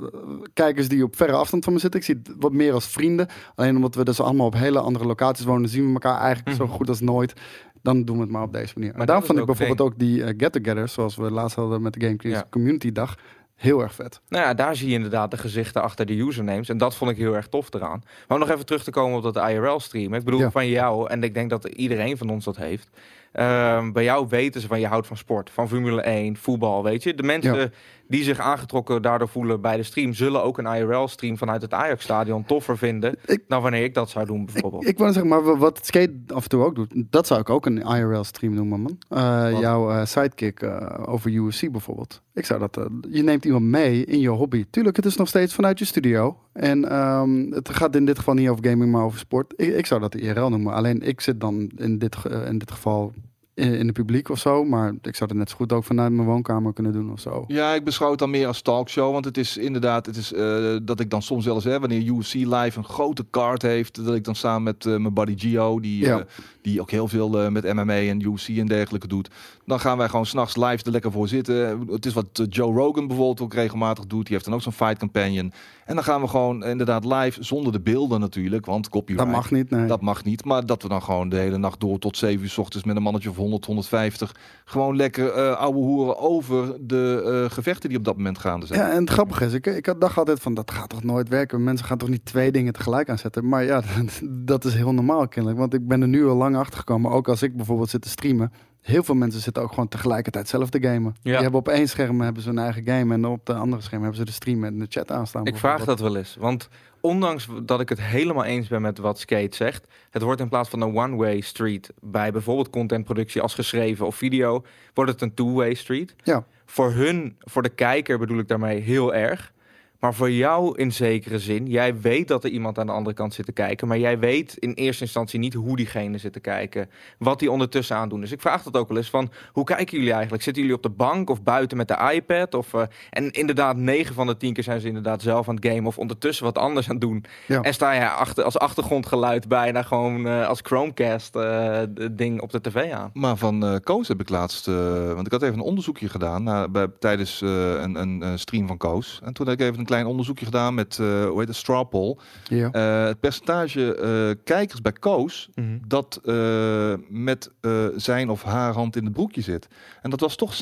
kijkers 0.54 0.88
die 0.88 1.04
op 1.04 1.16
verre 1.16 1.34
afstand 1.34 1.64
van 1.64 1.74
me 1.74 1.80
zitten. 1.80 2.00
Ik 2.00 2.06
zie 2.06 2.20
het 2.24 2.36
wat 2.40 2.52
meer 2.52 2.74
als 2.74 2.88
vrienden. 2.88 3.28
Alleen 3.56 3.76
omdat 3.76 3.96
we 3.96 4.04
dus 4.06 4.20
allemaal 4.22 4.46
op 4.46 4.54
hele 4.54 4.80
andere 4.80 5.06
locaties 5.06 5.46
wonen, 5.46 5.70
zien 5.70 5.86
we 5.88 5.94
elkaar 5.94 6.18
eigenlijk 6.20 6.39
zo 6.56 6.64
Mhm. 6.66 6.74
goed 6.74 6.90
als 6.90 7.00
nooit. 7.02 7.34
Dan 7.82 8.04
doen 8.06 8.16
we 8.16 8.22
het 8.22 8.32
maar 8.32 8.44
op 8.44 8.54
deze 8.54 8.74
manier. 8.76 8.90
Maar 8.90 8.98
dat 9.00 9.08
daarom 9.08 9.26
vond 9.26 9.40
ik 9.40 9.46
bijvoorbeeld 9.46 9.82
ook 9.82 10.00
die 10.00 10.24
eh, 10.24 10.34
get-togethers, 10.38 10.94
zoals 10.94 11.16
we 11.16 11.32
laatst 11.32 11.56
hadden 11.56 11.82
met 11.82 11.94
de 11.94 12.00
Game 12.06 12.16
Ja. 12.36 12.46
Community 12.50 12.92
Dag, 12.92 13.18
heel 13.56 13.82
erg 13.82 13.94
vet. 13.96 14.22
Nou 14.30 14.44
ja, 14.46 14.54
daar 14.54 14.76
zie 14.76 14.88
je 14.88 14.94
inderdaad 14.96 15.32
de 15.32 15.38
gezichten 15.38 15.82
achter 15.82 16.06
de 16.06 16.14
usernames. 16.16 16.70
En 16.70 16.78
dat 16.78 16.96
vond 16.96 17.12
ik 17.12 17.18
heel 17.18 17.36
erg 17.36 17.48
tof 17.48 17.74
eraan. 17.74 18.02
Maar 18.28 18.38
om 18.38 18.40
nog 18.40 18.50
even 18.54 18.66
terug 18.66 18.84
te 18.84 18.92
komen 18.92 19.18
op 19.18 19.34
dat 19.34 19.50
IRL-stream. 19.50 20.14
Ik 20.14 20.24
bedoel, 20.24 20.40
Ja. 20.40 20.52
van 20.52 20.68
jou, 20.68 21.10
en 21.10 21.24
ik 21.24 21.34
denk 21.34 21.50
dat 21.50 21.66
iedereen 21.68 22.18
van 22.18 22.30
ons 22.30 22.46
dat 22.46 22.58
heeft. 22.58 22.90
Ehm, 23.32 23.92
bij 23.92 24.04
jou 24.04 24.26
weten 24.30 24.62
ze 24.62 24.68
van 24.68 24.80
je 24.80 24.88
houdt 24.88 25.08
van 25.08 25.18
sport, 25.18 25.50
van 25.50 25.68
Formule 25.68 26.02
1, 26.02 26.36
voetbal, 26.38 26.84
weet 26.84 27.04
je. 27.04 27.14
De 27.14 27.24
mensen 27.24 27.58
Ja. 27.60 27.70
die 28.08 28.24
zich 28.24 28.40
aangetrokken 28.40 29.02
daardoor 29.02 29.28
voelen 29.28 29.62
bij 29.62 29.78
de 29.78 29.84
stream... 29.84 30.14
zullen 30.14 30.44
ook 30.44 30.58
een 30.58 30.66
IRL-stream 30.76 31.38
vanuit 31.38 31.62
het 31.62 31.74
Ajax-stadion 31.74 32.46
toffer 32.46 32.78
vinden... 32.78 33.16
Ik- 33.26 33.44
dan 33.48 33.62
wanneer 33.62 33.84
ik 33.84 33.94
dat 33.94 34.10
zou 34.10 34.26
doen, 34.26 34.46
bijvoorbeeld. 34.46 34.84
Ik, 34.84 34.90
ik 34.90 34.98
wil 34.98 35.08
zeggen, 35.12 35.28
maar 35.28 35.44
wa- 35.44 35.58
wat 35.58 35.86
Skate 35.86 36.14
af 36.28 36.44
en 36.44 36.50
toe 36.50 36.64
ook 36.64 36.76
doet, 36.76 36.94
dat 36.96 37.28
zou 37.28 37.40
ik 37.40 37.50
ook 37.50 37.66
een 37.66 37.78
IRL-stream 37.82 38.54
noemen, 38.54 38.80
man. 38.82 38.98
Eh, 39.10 39.60
jouw 39.60 39.90
eh, 39.92 40.06
sidekick 40.06 40.62
eh, 40.62 41.04
over 41.06 41.32
UFC 41.32 41.72
bijvoorbeeld. 41.72 42.22
Ik 42.34 42.46
zou 42.46 42.60
dat, 42.60 42.88
je 43.10 43.24
neemt 43.24 43.46
iemand 43.46 43.66
mee 43.66 44.06
in 44.06 44.20
je 44.20 44.30
hobby. 44.30 44.66
Tuurlijk, 44.70 44.96
het 44.96 45.06
is 45.06 45.16
nog 45.16 45.28
steeds 45.28 45.54
vanuit 45.54 45.80
je 45.80 45.86
studio. 45.86 46.38
En 46.60 46.90
ehm, 46.90 47.52
het 47.52 47.70
gaat 47.70 47.96
in 47.96 48.06
dit 48.06 48.18
geval 48.18 48.34
niet 48.34 48.50
over 48.50 48.66
gaming, 48.70 48.92
maar 48.92 49.04
over 49.04 49.20
sport. 49.20 49.54
Ik, 49.56 49.76
ik 49.76 49.86
zou 49.86 50.02
dat 50.02 50.16
IRL 50.16 50.50
noemen. 50.50 50.74
Alleen 50.74 51.02
ik 51.02 51.22
zit 51.22 51.40
dan 51.40 51.72
in 51.76 51.98
dit, 51.98 52.16
ge- 52.16 52.46
in 52.48 52.58
dit 52.58 52.72
geval 52.72 53.14
in, 53.60 53.86
het 53.86 53.94
publiek 53.94 54.30
of 54.30 54.40
zo. 54.40 54.64
Maar 54.64 54.94
ik 55.02 55.16
zou 55.16 55.30
het 55.30 55.40
net 55.40 55.50
zo 55.50 55.56
goed 55.56 55.74
ook 55.74 55.84
vanuit 55.84 56.12
mijn 56.12 56.28
woonkamer 56.28 56.74
kunnen 56.74 56.94
doen 56.94 57.12
of 57.12 57.20
zo. 57.20 57.44
Ja, 57.48 57.74
ik 57.74 57.84
beschouw 57.84 58.10
het 58.10 58.20
dan 58.20 58.30
meer 58.30 58.48
als 58.48 58.62
talkshow. 58.62 59.12
Want 59.14 59.26
het 59.26 59.38
is 59.38 59.58
inderdaad, 59.58 60.06
het 60.06 60.16
is 60.16 60.34
eh, 60.34 60.76
dat 60.84 61.00
ik 61.00 61.10
dan 61.10 61.22
soms 61.22 61.44
zelfs, 61.44 61.66
hè, 61.66 61.80
wanneer 61.80 62.02
UFC 62.02 62.34
live 62.34 62.78
een 62.78 62.84
grote 62.84 63.26
card 63.32 63.62
heeft, 63.62 64.06
dat 64.06 64.16
ik 64.16 64.24
dan 64.24 64.36
samen 64.36 64.64
met 64.64 64.86
eh, 64.86 64.98
mijn 64.98 65.14
buddy 65.14 65.38
Gio, 65.38 65.80
die, 65.80 66.06
Ja. 66.06 66.18
eh, 66.20 66.26
die 66.62 66.82
ook 66.82 66.92
heel 66.92 67.08
veel 67.08 67.52
met 67.52 67.74
MMA 67.74 67.94
en 67.94 68.22
UFC 68.22 68.48
en 68.48 68.68
dergelijke 68.68 69.08
doet. 69.08 69.30
Dan 69.66 69.80
gaan 69.80 69.98
wij 69.98 70.10
gewoon 70.10 70.26
s'nachts 70.26 70.56
live 70.56 70.84
er 70.84 70.92
lekker 70.92 71.12
voor 71.12 71.28
zitten. 71.28 71.88
Het 71.90 72.06
is 72.06 72.14
wat 72.14 72.46
Joe 72.50 72.74
Rogan 72.74 73.08
bijvoorbeeld 73.08 73.42
ook 73.42 73.54
regelmatig 73.54 74.06
doet. 74.08 74.24
Die 74.26 74.34
heeft 74.34 74.46
dan 74.46 74.54
ook 74.54 74.62
zo'n 74.62 74.72
fight 74.72 75.00
companion. 75.00 75.52
En 75.86 75.96
dan 75.96 76.04
gaan 76.04 76.22
we 76.22 76.28
gewoon 76.28 76.66
inderdaad 76.66 77.06
live, 77.06 77.44
zonder 77.44 77.72
de 77.72 77.80
beelden 77.80 78.20
natuurlijk, 78.20 78.66
want 78.66 78.90
copyright. 78.90 79.26
Dat 79.28 79.36
mag 79.36 79.52
niet, 79.52 79.70
nee. 79.70 79.86
Dat 79.86 80.02
mag 80.02 80.24
niet, 80.24 80.46
maar 80.46 80.66
dat 80.66 80.82
we 80.82 80.88
dan 80.90 81.02
gewoon 81.02 81.30
de 81.30 81.36
hele 81.38 81.58
nacht 81.58 81.80
door 81.80 82.00
tot 82.00 82.18
7 82.18 82.42
uur 82.44 82.50
's 82.50 82.58
ochtends 82.58 82.86
met 82.86 82.96
een 82.96 83.02
mannetje 83.02 83.30
of 83.30 83.40
100, 83.50 83.66
150 83.66 84.36
gewoon 84.66 84.96
lekker 84.96 85.32
eh 85.32 85.56
ouwe 85.58 85.78
hoeren 85.78 86.18
over 86.18 86.76
de 86.88 87.22
eh, 87.46 87.54
gevechten 87.54 87.90
die 87.90 87.98
op 87.98 88.04
dat 88.04 88.16
moment 88.18 88.38
gaande 88.40 88.66
zijn. 88.66 88.80
Ja, 88.80 88.92
en 88.92 89.00
het 89.00 89.10
grappige 89.10 89.46
is, 89.46 89.54
ik, 89.54 89.66
ik 89.66 89.86
had- 89.86 90.02
dacht 90.02 90.18
altijd 90.18 90.40
van, 90.40 90.54
dat 90.54 90.72
gaat 90.72 90.90
toch 90.90 91.04
nooit 91.04 91.30
werken? 91.30 91.64
Mensen 91.64 91.86
gaan 91.86 91.98
toch 91.98 92.10
niet 92.10 92.26
twee 92.26 92.52
dingen 92.52 92.74
tegelijk 92.74 93.10
aanzetten? 93.10 93.48
Maar 93.48 93.64
ja, 93.64 93.82
dat 94.24 94.66
is 94.66 94.74
heel 94.74 94.94
normaal 94.94 95.28
kennelijk. 95.28 95.60
Want 95.60 95.74
ik 95.74 95.88
ben 95.88 96.02
er 96.02 96.08
nu 96.08 96.28
al 96.28 96.36
lang 96.36 96.56
achter 96.56 96.78
gekomen, 96.80 97.12
ook 97.12 97.28
als 97.28 97.42
ik 97.42 97.56
bijvoorbeeld 97.56 97.90
zit 97.90 98.02
te 98.02 98.10
streamen. 98.10 98.52
Heel 98.82 99.04
veel 99.04 99.16
mensen 99.16 99.42
zitten 99.42 99.64
ook 99.64 99.70
gewoon 99.70 99.88
tegelijkertijd 99.88 100.48
zelf 100.48 100.70
te 100.70 100.80
gamen. 100.82 101.16
Ja. 101.22 101.32
Die 101.32 101.42
hebben 101.42 101.60
op 101.60 101.68
één 101.68 101.88
scherm 101.90 102.22
hebben 102.22 102.42
ze 102.44 102.50
hun 102.50 102.58
eigen 102.58 102.84
game 102.86 103.14
en 103.14 103.26
op 103.26 103.46
de 103.46 103.54
andere 103.54 103.82
scherm 103.82 104.02
hebben 104.02 104.20
ze 104.20 104.26
de 104.26 104.32
stream 104.32 104.64
en 104.64 104.80
de 104.80 104.86
chat 104.90 105.12
aanstaan. 105.12 105.46
Ik 105.46 105.58
vraag 105.58 105.86
dat 105.86 106.00
wel 106.00 106.16
eens. 106.16 106.36
Want 106.40 106.70
ondanks 107.02 107.48
dat 107.64 107.80
ik 107.80 107.90
het 107.90 108.02
helemaal 108.02 108.44
eens 108.44 108.68
ben 108.68 108.82
met 108.82 108.98
wat 108.98 109.20
Skate 109.20 109.56
zegt, 109.56 109.88
het 110.10 110.22
wordt 110.22 110.42
in 110.42 110.50
plaats 110.50 110.70
van 110.70 110.82
een 110.82 110.96
one-way 110.96 111.42
street 111.42 111.92
bij 112.02 112.32
bijvoorbeeld 112.32 112.70
contentproductie 112.70 113.42
als 113.42 113.54
geschreven 113.54 114.06
of 114.06 114.16
video, 114.16 114.64
wordt 114.94 115.12
het 115.12 115.22
een 115.22 115.34
two-way 115.34 115.74
street. 115.74 116.16
Ja. 116.24 116.46
Voor 116.66 116.92
hun, 116.92 117.38
voor 117.40 117.62
de 117.62 117.70
kijker 117.70 118.20
bedoel 118.20 118.40
ik 118.40 118.48
daarmee 118.48 118.80
heel 118.80 119.14
erg. 119.14 119.54
Maar 120.00 120.14
voor 120.14 120.32
jou 120.32 120.78
in 120.78 120.92
zekere 120.92 121.40
zin, 121.40 121.66
jij 121.66 122.00
weet 122.00 122.28
dat 122.28 122.44
er 122.44 122.50
iemand 122.50 122.80
aan 122.80 122.86
de 122.86 122.92
andere 122.92 123.16
kant 123.16 123.34
zit 123.34 123.46
te 123.46 123.52
kijken, 123.52 123.88
maar 123.88 123.98
jij 123.98 124.20
weet 124.20 124.56
in 124.60 124.74
eerste 124.74 125.04
instantie 125.04 125.40
niet 125.40 125.54
hoe 125.54 125.76
diegene 125.76 126.18
zit 126.18 126.34
te 126.34 126.40
kijken, 126.40 126.90
wat 127.18 127.40
die 127.40 127.52
ondertussen 127.52 127.96
aandoen. 127.96 128.20
Dus 128.20 128.32
ik 128.32 128.42
vraag 128.42 128.64
dat 128.64 128.78
ook 128.78 128.88
wel 128.88 128.98
eens 128.98 129.10
van, 129.10 129.32
hoe 129.52 129.64
kijken 129.64 129.98
jullie 129.98 130.14
eigenlijk? 130.14 130.44
Zitten 130.44 130.62
jullie 130.62 130.78
op 130.78 130.84
de 130.84 130.90
bank 130.90 131.30
of 131.30 131.44
buiten 131.44 131.78
met 131.78 131.88
de 131.88 132.12
iPad? 132.14 132.54
Of, 132.54 132.74
eh, 132.74 132.82
en 133.10 133.32
inderdaad, 133.32 133.78
9 133.78 134.16
van 134.16 134.28
de 134.28 134.38
10 134.38 134.54
keer 134.54 134.64
zijn 134.64 134.82
ze 134.82 134.88
inderdaad 134.88 135.22
zelf 135.22 135.50
aan 135.50 135.56
het 135.56 135.66
gamen 135.66 135.86
of 135.86 135.98
ondertussen 135.98 136.46
wat 136.46 136.58
anders 136.58 136.88
aan 136.88 136.96
het 136.96 137.02
doen. 137.02 137.26
Ja. 137.46 137.62
En 137.62 137.74
sta 137.74 137.92
je 137.92 138.10
achter, 138.10 138.44
als 138.44 138.58
achtergrondgeluid 138.58 139.48
bijna 139.48 139.82
gewoon 139.82 140.28
eh, 140.28 140.48
als 140.48 140.60
Chromecast 140.64 141.34
het 141.34 142.18
ding 142.18 142.42
op 142.42 142.52
de 142.52 142.62
tv 142.62 142.92
aan. 142.92 143.10
Maar 143.14 143.38
van 143.38 143.80
Koos 143.84 144.08
heb 144.08 144.20
ik 144.20 144.30
laatst, 144.30 144.66
want 144.66 145.26
ik 145.26 145.32
had 145.32 145.42
even 145.42 145.56
een 145.56 145.62
onderzoekje 145.62 146.10
gedaan 146.10 146.72
bij, 146.72 146.88
tijdens 147.00 147.42
een, 147.42 147.96
een, 147.96 148.40
stream 148.40 148.68
van 148.68 148.78
Koos. 148.78 149.20
En 149.24 149.34
toen 149.34 149.48
heb 149.48 149.60
ik 149.60 149.66
even 149.66 149.80
een 149.80 149.86
klein 149.90 150.06
onderzoekje 150.06 150.46
gedaan 150.46 150.74
met, 150.74 150.98
eh 151.00 151.06
hoe 151.26 151.40
heet 151.40 151.48
het, 151.48 151.56
straw 151.58 151.90
poll. 151.90 152.18
Ja. 152.44 152.72
Eh, 152.72 153.06
het 153.06 153.20
percentage 153.20 153.96
eh, 153.96 154.44
kijkers 154.44 154.82
bij 154.82 154.92
Koos 154.92 155.50
dat 155.88 156.20
eh, 156.24 156.94
met 157.10 157.52
eh, 157.62 157.86
zijn 157.96 158.30
of 158.30 158.44
haar 158.44 158.74
hand 158.74 158.96
in 158.96 159.04
het 159.04 159.14
broekje 159.14 159.42
zit. 159.42 159.68
En 160.02 160.10
dat 160.10 160.20
was 160.20 160.36
toch 160.36 160.54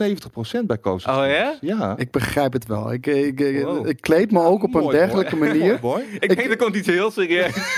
70% 0.61 0.65
bij 0.65 0.77
Koos. 0.77 1.05
Oh 1.05 1.23
ja? 1.27 1.57
Ja. 1.61 1.97
Ik 1.97 2.11
begrijp 2.11 2.53
het 2.53 2.67
wel. 2.67 2.93
Ik, 2.93 3.05
ik, 3.05 3.39
ik, 3.39 3.63
Wow. 3.63 3.87
ik 3.87 4.01
kleed 4.01 4.31
me 4.31 4.41
ook 4.41 4.63
op 4.63 4.75
een 4.75 4.87
dergelijke 4.89 5.35
mooi. 5.45 5.49
manier. 5.49 5.79
Mooi, 5.81 6.03
Ik, 6.19 6.35
denk 6.35 6.49
er 6.49 6.57
komt 6.57 6.75
iets 6.75 6.87
heel 6.87 7.11
serieus. 7.11 7.55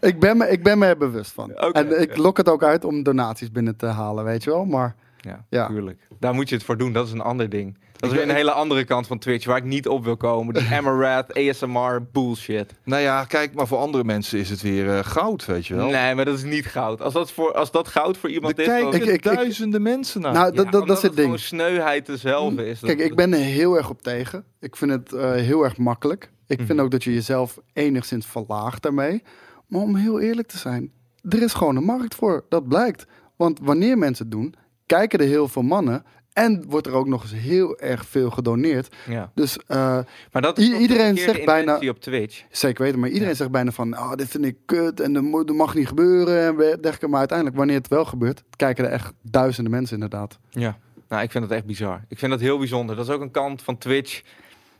Ik 0.00 0.20
ben, 0.20 0.36
me, 0.36 0.48
ik 0.48 0.62
ben 0.62 0.78
me 0.78 0.86
er 0.86 0.96
bewust 0.96 1.32
van. 1.32 1.54
En 1.54 2.00
ik 2.00 2.16
lok 2.16 2.36
het 2.36 2.48
ook 2.48 2.62
uit 2.62 2.84
om 2.84 3.02
donaties 3.02 3.50
binnen 3.50 3.76
te 3.76 3.86
halen, 3.86 4.24
weet 4.24 4.44
je 4.44 4.50
wel. 4.50 4.64
Maar 4.64 4.94
Ja, 5.20 5.44
Ja. 5.50 5.66
tuurlijk. 5.66 6.08
Daar 6.20 6.34
moet 6.34 6.48
je 6.48 6.54
het 6.54 6.64
voor 6.64 6.76
doen. 6.76 6.92
Dat 6.92 7.06
is 7.06 7.12
een 7.12 7.20
ander 7.20 7.48
ding. 7.48 7.78
Dat 7.96 8.10
is 8.10 8.16
weer 8.16 8.28
een 8.28 8.34
hele 8.34 8.50
andere 8.52 8.84
kant 8.84 9.06
van 9.06 9.18
Twitch 9.18 9.46
waar 9.46 9.56
ik 9.56 9.64
niet 9.64 9.88
op 9.88 10.04
wil 10.04 10.16
komen. 10.16 10.54
Die 10.54 10.68
Amaranth, 10.76 11.34
ASMR, 11.34 12.02
bullshit. 12.12 12.74
Nou 12.84 13.02
ja, 13.02 13.24
kijk, 13.24 13.54
maar 13.54 13.66
voor 13.66 13.78
andere 13.78 14.04
mensen 14.04 14.38
is 14.38 14.50
het 14.50 14.62
weer 14.62 14.96
eh, 14.96 15.04
goud, 15.04 15.44
weet 15.44 15.66
je 15.66 15.74
wel. 15.74 15.88
Nee, 15.88 16.14
maar 16.14 16.24
dat 16.24 16.36
is 16.36 16.42
niet 16.44 16.66
goud. 16.66 17.00
Als 17.02 17.12
dat, 17.12 17.30
voor, 17.32 17.52
als 17.54 17.70
dat 17.70 17.88
goud 17.88 18.16
voor 18.16 18.30
iemand 18.30 18.58
is... 18.58 18.66
kijken 18.66 18.90
dan- 18.90 19.00
Ik- 19.00 19.14
ik- 19.14 19.22
duizenden 19.22 19.82
mensen 19.82 20.20
naar. 20.20 20.32
nou, 20.32 20.52
dat, 20.54 20.64
Ja, 20.64 20.70
dat, 20.70 20.90
is 20.90 21.02
het 21.02 21.02
ding. 21.12 21.22
gewoon 21.24 21.38
sneuheid 21.38 22.06
dezelfde 22.06 22.66
is. 22.66 22.80
Kijk, 22.80 22.98
Dat- 22.98 23.06
ik 23.06 23.16
ben 23.16 23.32
er 23.32 23.38
heel 23.38 23.76
erg 23.76 23.90
op 23.90 24.02
tegen. 24.02 24.44
Ik 24.60 24.76
vind 24.76 24.90
het 24.90 25.12
eh, 25.12 25.32
heel 25.32 25.64
erg 25.64 25.76
makkelijk. 25.76 26.30
Ik 26.46 26.56
vind 26.56 26.68
Mhm. 26.72 26.80
ook 26.80 26.90
dat 26.90 27.04
je 27.04 27.14
jezelf 27.14 27.58
enigszins 27.72 28.26
verlaagt 28.26 28.82
daarmee. 28.82 29.22
Maar 29.66 29.80
om 29.80 29.96
heel 29.96 30.20
eerlijk 30.20 30.48
te 30.48 30.58
zijn, 30.58 30.92
er 31.28 31.42
is 31.42 31.54
gewoon 31.54 31.76
een 31.76 31.84
markt 31.84 32.14
voor. 32.14 32.44
Dat 32.48 32.68
blijkt. 32.68 33.06
Want 33.36 33.58
wanneer 33.62 33.98
mensen 33.98 34.24
het 34.24 34.32
doen, 34.34 34.54
kijken 34.86 35.18
er 35.18 35.26
heel 35.26 35.48
veel 35.48 35.62
mannen. 35.62 36.04
En 36.36 36.64
wordt 36.68 36.86
er 36.86 36.92
ook 36.92 37.06
nog 37.06 37.22
eens 37.22 37.32
heel 37.32 37.78
erg 37.78 38.06
veel 38.06 38.30
gedoneerd. 38.30 38.94
Ja. 39.08 39.30
Dus 39.34 39.58
eh, 39.66 39.98
Maar 40.32 40.42
dat 40.42 40.58
is 40.58 40.70
iedereen 40.70 41.16
zegt 41.18 41.44
bijna- 41.44 41.88
op 41.88 42.00
Twitch. 42.00 42.42
zeker 42.50 42.82
weten, 42.84 43.00
maar 43.00 43.08
iedereen 43.08 43.36
zegt 43.36 43.50
bijna 43.50 43.70
van... 43.70 43.98
Oh, 43.98 44.12
dit 44.14 44.28
vind 44.28 44.44
ik 44.44 44.56
kut 44.66 45.00
en 45.00 45.12
dat, 45.12 45.46
dat 45.46 45.56
mag 45.56 45.74
niet 45.74 45.88
gebeuren. 45.88 46.46
En 46.46 46.56
dergelijke. 46.56 47.08
Maar 47.08 47.18
uiteindelijk, 47.18 47.58
wanneer 47.58 47.76
het 47.76 47.88
wel 47.88 48.04
gebeurt, 48.04 48.42
kijken 48.56 48.84
er 48.84 48.90
echt 48.90 49.12
duizenden 49.22 49.72
mensen 49.72 49.94
inderdaad. 49.94 50.38
Ja. 50.50 50.78
Nou, 51.08 51.22
ik 51.22 51.30
vind 51.30 51.44
het 51.44 51.52
echt 51.52 51.64
bizar. 51.66 52.04
Ik 52.08 52.18
vind 52.18 52.30
dat 52.30 52.40
heel 52.40 52.58
bijzonder. 52.58 52.96
Dat 52.96 53.06
is 53.08 53.14
ook 53.14 53.20
een 53.20 53.30
kant 53.30 53.62
van 53.62 53.78
Twitch. 53.78 54.22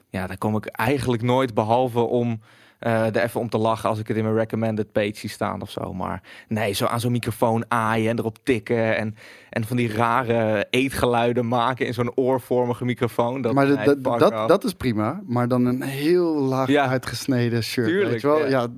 Ja, 0.08 0.26
daar 0.26 0.38
kom 0.38 0.56
ik 0.56 0.66
eigenlijk 0.66 1.22
nooit 1.22 1.54
behalve 1.54 2.00
om 2.00 2.40
er 2.78 3.16
even 3.23 3.40
om 3.40 3.49
te 3.49 3.59
lachen 3.59 3.88
als 3.88 3.98
ik 3.98 4.09
het 4.09 4.16
in 4.16 4.22
mijn 4.22 4.37
recommended 4.37 4.92
page 4.92 5.11
zie 5.14 5.31
staan 5.31 5.62
of 5.62 5.70
zo. 5.70 5.92
Maar 5.94 6.22
nee, 6.48 6.72
zo 6.72 6.85
aan 6.87 7.00
zo'n 7.00 7.12
microfoon 7.12 7.64
aaien 7.68 8.11
en 8.11 8.18
erop 8.18 8.38
tikken 8.42 8.96
en, 8.96 9.14
en 9.50 9.64
van 9.64 9.77
die 9.77 9.92
rare 9.92 10.66
eetgeluiden 10.70 11.48
maken 11.48 11.87
in 11.87 11.94
zo'n 11.94 12.12
oorvormige 12.14 12.85
microfoon. 12.85 13.40
Dat, 13.42 13.55
maar 13.55 13.66
nee, 13.66 14.00
dat, 14.00 14.48
dat, 14.48 14.64
is 14.64 14.72
prima. 14.72 15.22
Maar 15.27 15.48
dan 15.48 15.64
een 15.64 15.83
heel 15.83 16.35
laag 16.35 16.68
Ja. 16.68 16.88
uitgesneden 16.88 17.62
shirt. 17.62 17.87
Tuurlijk, 17.87 18.11
weet 18.11 18.20
je 18.20 18.27
wel? 18.27 18.38
ja. 18.38 18.57
Ja. 18.57 18.68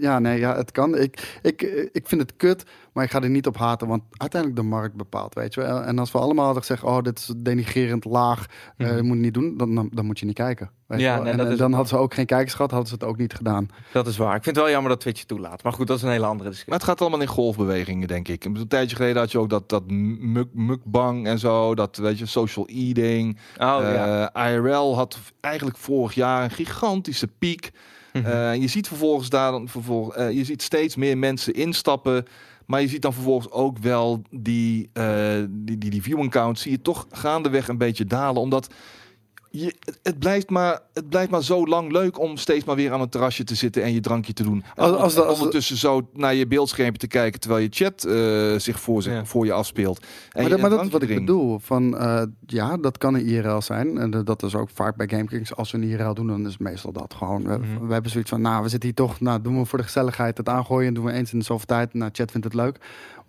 ja, 0.00 0.18
nee, 0.18 0.38
ja, 0.38 0.56
het 0.56 0.70
kan. 0.72 0.96
Ik, 0.96 1.38
ik, 1.42 1.62
ik 1.92 2.08
vind 2.08 2.20
het 2.20 2.36
kut, 2.36 2.64
maar 2.98 3.06
ik 3.06 3.12
ga 3.12 3.22
er 3.22 3.30
niet 3.30 3.46
op 3.46 3.56
haten. 3.56 3.88
Want 3.88 4.02
uiteindelijk 4.10 4.60
de 4.62 4.66
markt 4.68 4.94
bepaalt, 4.96 5.34
weet 5.34 5.54
je 5.54 5.60
wel. 5.60 5.82
En 5.82 5.98
als 5.98 6.12
we 6.12 6.18
allemaal 6.18 6.44
hadden 6.44 6.62
gezegd, 6.62 6.82
oh, 6.82 7.02
dit 7.02 7.18
is 7.18 7.32
denigrerend 7.36 8.04
laag. 8.04 8.46
eh, 8.76 8.86
Mhm. 8.86 8.94
dat 8.96 9.04
moet 9.04 9.16
je 9.16 9.22
niet 9.22 9.34
doen. 9.34 9.56
Dan, 9.56 9.74
dan, 9.74 9.88
dan 9.92 10.06
moet 10.06 10.18
je 10.18 10.26
niet 10.26 10.34
kijken. 10.34 10.70
Weet 10.86 11.00
Ja, 11.00 11.14
je 11.16 11.20
nee, 11.22 11.30
en 11.30 11.36
dat 11.36 11.46
en 11.46 11.52
is 11.52 11.58
dan 11.58 11.70
hadden 11.72 11.88
ze 11.88 11.96
ook 11.96 12.14
geen 12.14 12.26
kijkers 12.26 12.54
gehad, 12.54 12.70
hadden 12.70 12.88
ze 12.88 12.94
het 12.94 13.04
ook 13.04 13.16
niet 13.16 13.34
gedaan. 13.34 13.68
Dat 13.92 14.06
is 14.06 14.16
waar. 14.16 14.36
Ik 14.36 14.42
vind 14.42 14.56
het 14.56 14.64
wel 14.64 14.72
jammer 14.74 14.90
dat 14.90 15.00
Twitch 15.00 15.18
het 15.18 15.28
toelaat. 15.28 15.62
Maar 15.62 15.72
goed, 15.72 15.86
dat 15.86 15.96
is 15.96 16.02
een 16.02 16.08
hele 16.10 16.24
andere 16.24 16.38
Maar 16.42 16.48
discussie. 16.50 16.74
het 16.74 16.84
gaat 16.84 17.00
allemaal 17.00 17.20
in 17.20 17.26
golfbewegingen, 17.26 18.08
denk 18.08 18.28
ik. 18.28 18.44
Een 18.44 18.68
tijdje 18.68 18.96
geleden 18.96 19.16
had 19.16 19.32
je 19.32 19.38
ook 19.38 19.50
dat, 19.50 19.68
dat 19.68 19.82
muk, 19.90 20.48
mukbang 20.52 21.26
en 21.26 21.38
zo. 21.38 21.74
Dat, 21.74 21.96
weet 21.96 22.18
je, 22.18 22.26
social 22.26 22.66
eating. 22.66 23.36
Oh 23.52 23.78
ja. 23.80 24.30
Eh, 24.34 24.52
IRL 24.54 24.94
had 24.96 25.18
eigenlijk 25.40 25.76
vorig 25.76 26.14
jaar 26.14 26.44
een 26.44 26.50
gigantische 26.50 27.28
piek. 27.38 27.70
Eh, 28.12 28.54
je 28.54 28.66
ziet 28.68 28.88
vervolgens 28.88 29.28
daar 29.28 29.50
dan 29.50 29.68
vervolg, 29.68 30.14
eh, 30.14 30.30
je 30.30 30.44
ziet 30.44 30.62
steeds 30.62 30.96
meer 30.96 31.18
mensen 31.18 31.52
instappen. 31.54 32.24
Maar 32.68 32.80
je 32.80 32.88
ziet 32.88 33.02
dan 33.02 33.12
vervolgens 33.12 33.50
ook 33.50 33.78
wel 33.78 34.22
die, 34.30 34.90
eh, 34.92 35.42
die, 35.48 35.78
die, 35.78 36.28
count 36.28 36.58
zie 36.58 36.70
je 36.70 36.82
toch 36.82 37.06
gaandeweg 37.10 37.68
een 37.68 37.78
beetje 37.78 38.04
dalen. 38.04 38.42
Omdat 38.42 38.74
je, 39.50 39.74
het, 39.84 39.98
het, 40.02 40.18
blijft 40.18 40.50
maar, 40.50 40.80
het 40.94 41.08
blijft 41.08 41.30
maar 41.30 41.42
zo 41.42 41.66
lang 41.66 41.92
leuk 41.92 42.18
om 42.20 42.36
steeds 42.36 42.64
maar 42.64 42.76
weer 42.76 42.92
aan 42.92 43.00
een 43.00 43.08
terrasje 43.08 43.44
te 43.44 43.54
zitten 43.54 43.82
en 43.82 43.92
je 43.92 44.00
drankje 44.00 44.32
te 44.32 44.42
doen. 44.42 44.64
Als- 44.76 44.90
als 44.96 45.14
de- 45.14 45.20
En 45.20 45.26
als 45.26 45.36
de- 45.36 45.42
ondertussen 45.44 45.76
zo 45.76 46.08
naar 46.12 46.34
je 46.34 46.46
beeldschermpje 46.46 46.98
te 46.98 47.06
kijken 47.06 47.40
terwijl 47.40 47.62
je 47.62 47.68
chat 47.70 48.04
eh, 48.04 48.58
zich 48.58 48.80
voor, 48.80 49.02
zich 49.02 49.12
Ja. 49.12 49.24
voor 49.24 49.44
je 49.44 49.52
afspeelt. 49.52 49.98
En 49.98 50.06
maar 50.40 50.50
dat, 50.50 50.60
maar 50.60 50.70
een 50.70 50.76
dat 50.76 50.86
is 50.86 50.92
wat 50.92 51.02
ik 51.02 51.14
bedoel. 51.14 51.58
Van, 51.58 51.98
eh, 51.98 52.22
ja, 52.46 52.76
dat 52.76 52.98
kan 52.98 53.14
een 53.14 53.26
IRL 53.26 53.60
zijn. 53.62 53.98
En 53.98 54.10
dat- 54.10 54.42
is 54.42 54.54
ook 54.54 54.70
vaak 54.74 54.96
bij 54.96 55.08
GameKings. 55.08 55.54
Als 55.56 55.70
we 55.70 55.78
een 55.78 55.84
IRL 55.84 56.14
doen, 56.14 56.26
dan 56.26 56.46
is 56.46 56.52
het 56.52 56.60
meestal 56.60 56.92
dat 56.92 57.14
gewoon. 57.14 57.42
We, 57.42 57.58
Mhm. 57.58 57.86
we 57.86 57.92
hebben 57.92 58.10
zoiets 58.10 58.30
van, 58.30 58.40
nou, 58.40 58.62
we 58.62 58.68
zitten 58.68 58.88
hier 58.88 58.98
toch. 58.98 59.20
Nou, 59.20 59.40
doen 59.42 59.58
we 59.58 59.64
voor 59.64 59.78
de 59.78 59.84
gezelligheid 59.84 60.36
het 60.38 60.48
aangooien. 60.48 60.94
Doen 60.94 61.04
we 61.04 61.12
eens 61.12 61.32
in 61.32 61.38
de 61.38 61.44
zoveel 61.44 61.66
tijd. 61.66 61.94
Nou, 61.94 62.10
chat 62.14 62.30
vindt 62.30 62.46
het 62.46 62.54
leuk. 62.54 62.76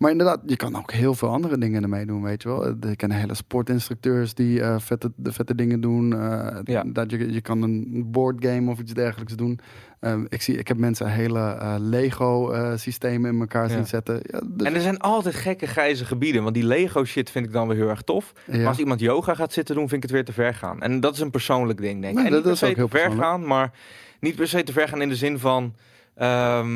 Maar 0.00 0.10
inderdaad, 0.10 0.40
je 0.46 0.56
kan 0.56 0.76
ook 0.76 0.92
heel 0.92 1.14
veel 1.14 1.28
andere 1.28 1.58
dingen 1.58 1.82
ermee 1.82 2.06
doen, 2.06 2.22
weet 2.22 2.42
je 2.42 2.48
wel. 2.48 2.68
Ik 2.90 2.96
ken 2.96 3.10
hele 3.10 3.34
sportinstructeurs 3.34 4.34
die 4.34 4.60
eh, 4.62 4.78
vette, 4.78 5.12
de 5.16 5.32
vette 5.32 5.54
dingen 5.54 5.80
doen. 5.80 6.20
Eh, 6.20 6.56
Ja. 6.64 6.82
dat 6.86 7.10
je, 7.10 7.32
je 7.32 7.40
kan 7.40 7.62
een 7.62 8.04
boardgame 8.10 8.70
of 8.70 8.78
iets 8.78 8.92
dergelijks 8.94 9.34
doen. 9.36 9.60
Eh, 10.00 10.18
ik, 10.28 10.42
zie, 10.42 10.56
ik 10.58 10.68
heb 10.68 10.76
mensen 10.76 11.10
hele 11.10 11.38
eh, 11.38 11.74
Lego-systemen 11.78 13.32
in 13.34 13.40
elkaar 13.40 13.68
Ja. 13.68 13.74
zien 13.74 13.86
zetten. 13.86 14.20
Ja, 14.22 14.40
dus- 14.44 14.66
En 14.66 14.74
er 14.74 14.80
zijn 14.80 14.98
altijd 14.98 15.34
gekke 15.34 15.66
grijze 15.66 16.04
gebieden. 16.04 16.42
Want 16.42 16.54
die 16.54 16.64
Lego 16.66 17.04
shit 17.04 17.30
vind 17.30 17.46
ik 17.46 17.52
dan 17.52 17.68
weer 17.68 17.76
heel 17.76 17.88
erg 17.88 18.02
tof. 18.02 18.32
Maar 18.46 18.66
als 18.66 18.78
iemand 18.78 19.00
yoga 19.00 19.34
gaat 19.34 19.52
zitten 19.52 19.74
doen, 19.74 19.88
vind 19.88 19.96
ik 19.96 20.10
het 20.10 20.12
weer 20.18 20.24
te 20.24 20.32
ver 20.32 20.54
gaan. 20.54 20.82
En 20.82 21.00
dat 21.00 21.14
is 21.14 21.20
een 21.20 21.30
persoonlijk 21.30 21.80
ding, 21.80 22.00
denk 22.00 22.12
ik. 22.12 22.18
Nee, 22.24 22.26
en 22.36 22.42
dat 22.42 22.52
is 22.52 22.64
ook 22.64 22.76
heel 22.76 22.88
ver 22.88 23.10
gaan, 23.10 23.46
maar 23.46 23.72
niet 24.20 24.36
per 24.36 24.48
se 24.48 24.62
te 24.62 24.72
ver 24.72 24.88
gaan 24.88 25.02
in 25.02 25.08
de 25.08 25.16
zin 25.16 25.38
van... 25.38 25.74
Ehm, 26.20 26.68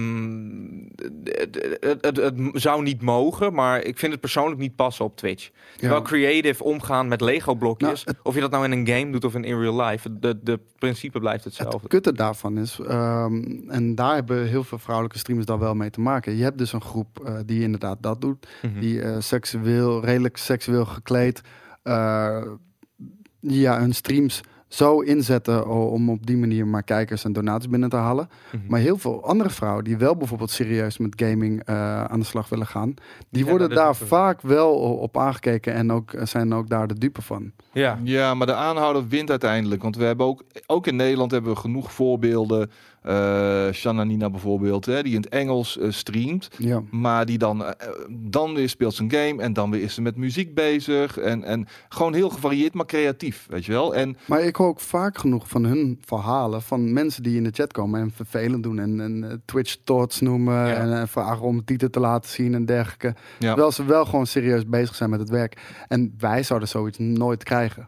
het, 1.25 2.01
het, 2.01 2.17
het 2.17 2.35
zou 2.53 2.83
niet 2.83 3.03
mogen, 3.03 3.55
maar 3.55 3.83
ik 3.83 3.99
vind 3.99 4.13
het 4.13 4.21
persoonlijk 4.21 4.61
niet 4.61 4.77
passen 4.77 5.05
op 5.05 5.17
Twitch. 5.17 5.51
Terwijl 5.77 6.03
creative 6.03 6.65
omgaan 6.65 7.09
met 7.09 7.21
Lego-blokjes, 7.21 8.05
Nou, 8.05 8.17
of 8.23 8.35
je 8.35 8.41
dat 8.41 8.51
nou 8.51 8.65
in 8.65 8.73
een 8.73 8.87
game 8.87 9.11
doet 9.13 9.25
of 9.25 9.35
in, 9.35 9.45
in 9.45 9.61
real 9.61 9.83
life, 9.83 10.19
de, 10.19 10.39
de 10.43 10.61
principe 10.79 11.19
blijft 11.21 11.45
hetzelfde. 11.45 11.79
Het 11.79 11.89
kutte 11.89 12.13
daarvan 12.13 12.59
is, 12.59 12.79
ehm, 12.87 13.43
en 13.69 13.95
daar 13.95 14.15
hebben 14.15 14.47
heel 14.47 14.65
veel 14.65 14.79
vrouwelijke 14.79 15.19
streamers 15.19 15.47
dan 15.47 15.59
wel 15.59 15.75
mee 15.75 15.91
te 15.91 16.01
maken. 16.01 16.37
Je 16.37 16.43
hebt 16.43 16.59
dus 16.59 16.73
een 16.73 16.81
groep 16.83 17.21
eh, 17.25 17.35
die 17.47 17.63
inderdaad 17.63 17.99
dat 18.01 18.21
doet, 18.21 18.47
Mhm. 18.63 18.81
die 18.81 19.01
eh, 19.03 19.17
seksueel, 19.21 20.05
redelijk 20.05 20.37
seksueel 20.37 20.85
gekleed, 20.85 21.41
eh, 21.83 22.43
ja, 23.41 23.79
hun 23.81 23.95
streams 23.95 24.41
zo 24.75 25.01
inzetten 25.01 25.69
om 25.69 26.11
op 26.11 26.27
die 26.27 26.37
manier 26.37 26.67
maar 26.67 26.83
kijkers 26.83 27.25
en 27.25 27.33
donaties 27.33 27.69
binnen 27.69 27.89
te 27.89 27.97
halen. 27.97 28.29
Mhm. 28.51 28.63
Maar 28.69 28.81
heel 28.81 28.99
veel 28.99 29.25
andere 29.25 29.51
vrouwen 29.51 29.85
die 29.85 29.97
wel 29.97 30.17
bijvoorbeeld 30.17 30.51
serieus 30.51 30.99
met 30.99 31.13
gaming 31.17 31.63
eh, 31.65 32.05
aan 32.05 32.21
de 32.21 32.27
slag 32.27 32.49
willen 32.49 32.67
gaan, 32.67 32.95
die 33.31 33.47
worden 33.47 33.71
daar 33.71 33.97
vaak 33.97 34.41
wel 34.41 34.73
op 34.75 35.19
aangekeken 35.19 35.75
en 35.75 35.93
ook, 35.93 36.13
eh, 36.13 36.27
zijn 36.27 36.55
ook 36.55 36.69
daar 36.69 36.87
de 36.87 36.99
dupe 36.99 37.23
van. 37.23 37.53
Ja. 37.73 37.99
Ja, 38.03 38.35
maar 38.35 38.47
de 38.47 38.55
aanhouder 38.55 39.09
wint 39.09 39.31
uiteindelijk. 39.31 39.83
Want 39.83 39.97
we 39.97 40.05
hebben 40.05 40.27
ook, 40.27 40.45
ook 40.67 40.87
in 40.87 40.97
Nederland 40.97 41.31
hebben 41.31 41.53
we 41.53 41.59
genoeg 41.59 41.93
voorbeelden. 41.93 42.71
Eh 43.05 43.73
Shanna 43.73 44.05
Nina 44.05 44.31
bijvoorbeeld, 44.31 44.87
hè, 44.87 45.03
die 45.03 45.15
in 45.15 45.21
het 45.21 45.29
Engels 45.31 45.79
eh, 45.79 45.91
streamt. 45.91 46.49
Ja. 46.59 46.83
Maar 46.91 47.27
die 47.27 47.39
dan, 47.39 47.65
eh, 47.65 47.89
dan 48.11 48.55
weer 48.55 48.69
speelt 48.69 48.95
zijn 48.95 49.11
game 49.11 49.43
en 49.43 49.53
dan 49.53 49.71
weer 49.71 49.83
is 49.83 49.95
ze 49.95 50.03
met 50.03 50.17
muziek 50.17 50.55
bezig. 50.55 51.19
En, 51.19 51.43
en 51.45 51.67
gewoon 51.89 52.15
heel 52.15 52.31
gevarieerd, 52.31 52.75
maar 52.75 52.87
creatief, 52.87 53.47
weet 53.51 53.65
je 53.65 53.73
wel. 53.73 53.95
En 53.95 54.17
Maar 54.27 54.41
ik 54.43 54.57
hoor 54.57 54.67
ook 54.69 54.81
vaak 54.81 55.19
genoeg 55.19 55.49
van 55.49 55.65
hun 55.65 55.99
verhalen 56.05 56.63
van 56.63 56.93
mensen 56.93 57.23
die 57.23 57.37
in 57.37 57.45
de 57.45 57.51
chat 57.53 57.73
komen 57.73 58.01
en 58.01 58.11
vervelend 58.15 58.63
doen 58.63 58.79
en, 58.79 59.01
en 59.01 59.25
eh, 59.31 59.37
Twitch 59.45 59.77
thoughts 59.85 60.21
noemen 60.21 60.55
Ja. 60.67 60.75
en 60.75 61.01
eh, 61.01 61.07
vragen 61.07 61.43
om 61.47 61.65
titel 61.65 61.91
te 61.91 62.01
laten 62.01 62.31
zien 62.31 62.55
en 62.55 62.65
dergelijke. 62.65 63.15
ja, 63.39 63.47
Terwijl 63.49 63.73
ze 63.73 63.85
wel 63.85 64.05
gewoon 64.05 64.27
serieus 64.27 64.67
bezig 64.67 64.95
zijn 64.95 65.11
met 65.11 65.21
het 65.21 65.31
werk. 65.31 65.61
En 65.89 66.15
wij 66.19 66.43
zouden 66.43 66.69
zoiets 66.69 66.99
nooit 66.99 67.43
krijgen. 67.43 67.87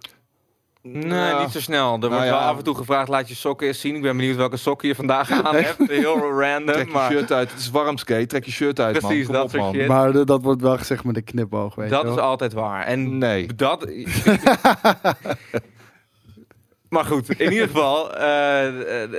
Nee, 0.93 1.19
Ja. 1.19 1.41
niet 1.41 1.51
zo 1.51 1.61
snel. 1.61 1.93
Er 1.93 1.99
wordt 1.99 2.11
Nou 2.15 2.25
ja. 2.25 2.31
wel 2.31 2.39
af 2.41 2.57
en 2.57 2.65
toe 2.65 2.75
gevraagd, 2.75 3.09
laat 3.09 3.29
je 3.29 3.35
sokken 3.35 3.67
eens 3.67 3.81
zien. 3.81 3.95
Ik 3.95 4.03
ben 4.03 4.17
benieuwd 4.17 4.37
welke 4.37 4.57
sokken 4.57 4.89
je 4.89 4.95
vandaag 4.95 5.31
aan 5.31 5.55
hebt. 5.55 5.91
Heel 5.91 6.31
random, 6.41 6.75
trek 6.75 6.87
je 6.87 6.93
maar 6.93 7.11
shirt 7.11 7.33
uit. 7.33 7.51
Het 7.51 7.61
is 7.61 7.71
warm 7.71 7.97
skate, 7.99 8.27
trek 8.27 8.45
je 8.45 8.51
shirt 8.51 8.81
uit 8.81 8.99
Precies, 8.99 9.17
man. 9.17 9.25
Kom 9.27 9.35
dat 9.35 9.45
op, 9.45 9.51
soort 9.51 9.63
man. 9.63 9.75
shit. 9.75 9.87
Maar 9.89 10.13
de- 10.13 10.25
dat 10.25 10.43
wordt 10.43 10.63
wel 10.63 10.79
gezegd 10.79 11.05
met 11.05 11.17
een 11.17 11.25
knipoog, 11.25 11.75
weet 11.75 11.91
dat 11.91 12.03
je 12.03 12.09
is 12.09 12.17
altijd 12.19 12.53
waar. 12.53 12.85
En 12.85 13.19
Nee. 13.19 13.55
dat... 13.55 13.87
maar 16.89 17.05
goed, 17.05 17.41
in 17.41 17.53
ieder 17.53 17.67
geval, 17.67 18.15
eh, 18.17 19.03
eh, 19.03 19.11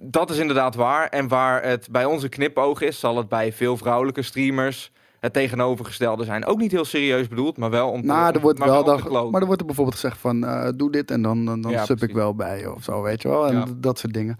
dat 0.00 0.30
is 0.30 0.38
inderdaad 0.38 0.74
waar. 0.74 1.08
En 1.08 1.28
waar 1.28 1.62
het 1.62 1.88
bij 1.90 2.04
onze 2.04 2.28
knipoog 2.28 2.80
is, 2.80 2.98
zal 3.00 3.16
het 3.16 3.28
bij 3.28 3.52
veel 3.52 3.76
vrouwelijke 3.76 4.22
streamers 4.22 4.92
het 5.24 5.32
tegenovergestelde 5.32 6.24
zijn. 6.24 6.44
Ook 6.46 6.58
niet 6.58 6.70
heel 6.70 6.84
serieus 6.84 7.28
bedoeld, 7.28 7.56
maar 7.56 7.70
wel 7.70 7.90
om 7.90 8.00
te, 8.00 8.06
Nou, 8.06 8.34
er 8.34 8.40
wordt 8.40 8.58
maar 8.58 8.68
wel 8.68 8.84
dan, 8.84 9.30
maar 9.30 9.40
er 9.40 9.46
wordt 9.46 9.60
er 9.60 9.66
bijvoorbeeld 9.66 9.96
gezegd 10.00 10.18
van 10.18 10.44
eh, 10.44 10.68
doe 10.76 10.90
dit 10.90 11.10
en 11.10 11.22
dan, 11.22 11.44
dan, 11.44 11.60
dan 11.60 11.70
Ja, 11.72 11.84
sub 11.84 12.02
ik 12.02 12.12
wel 12.12 12.34
bij 12.34 12.58
je 12.60 12.74
of 12.74 12.82
zo, 12.82 13.02
weet 13.02 13.22
je 13.22 13.28
wel. 13.28 13.46
En 13.46 13.54
Ja. 13.56 13.64
dat 13.76 13.98
soort 13.98 14.12
dingen. 14.12 14.36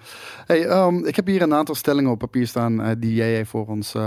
Hey, 0.46 0.66
ehm, 0.66 1.04
ik 1.04 1.16
heb 1.16 1.26
hier 1.26 1.42
een 1.42 1.54
aantal 1.54 1.74
stellingen 1.74 2.10
op 2.10 2.18
papier 2.18 2.46
staan 2.46 2.82
eh, 2.82 2.90
die 2.98 3.14
jij 3.14 3.44
voor 3.44 3.66
ons 3.66 3.94
eh, 3.94 4.02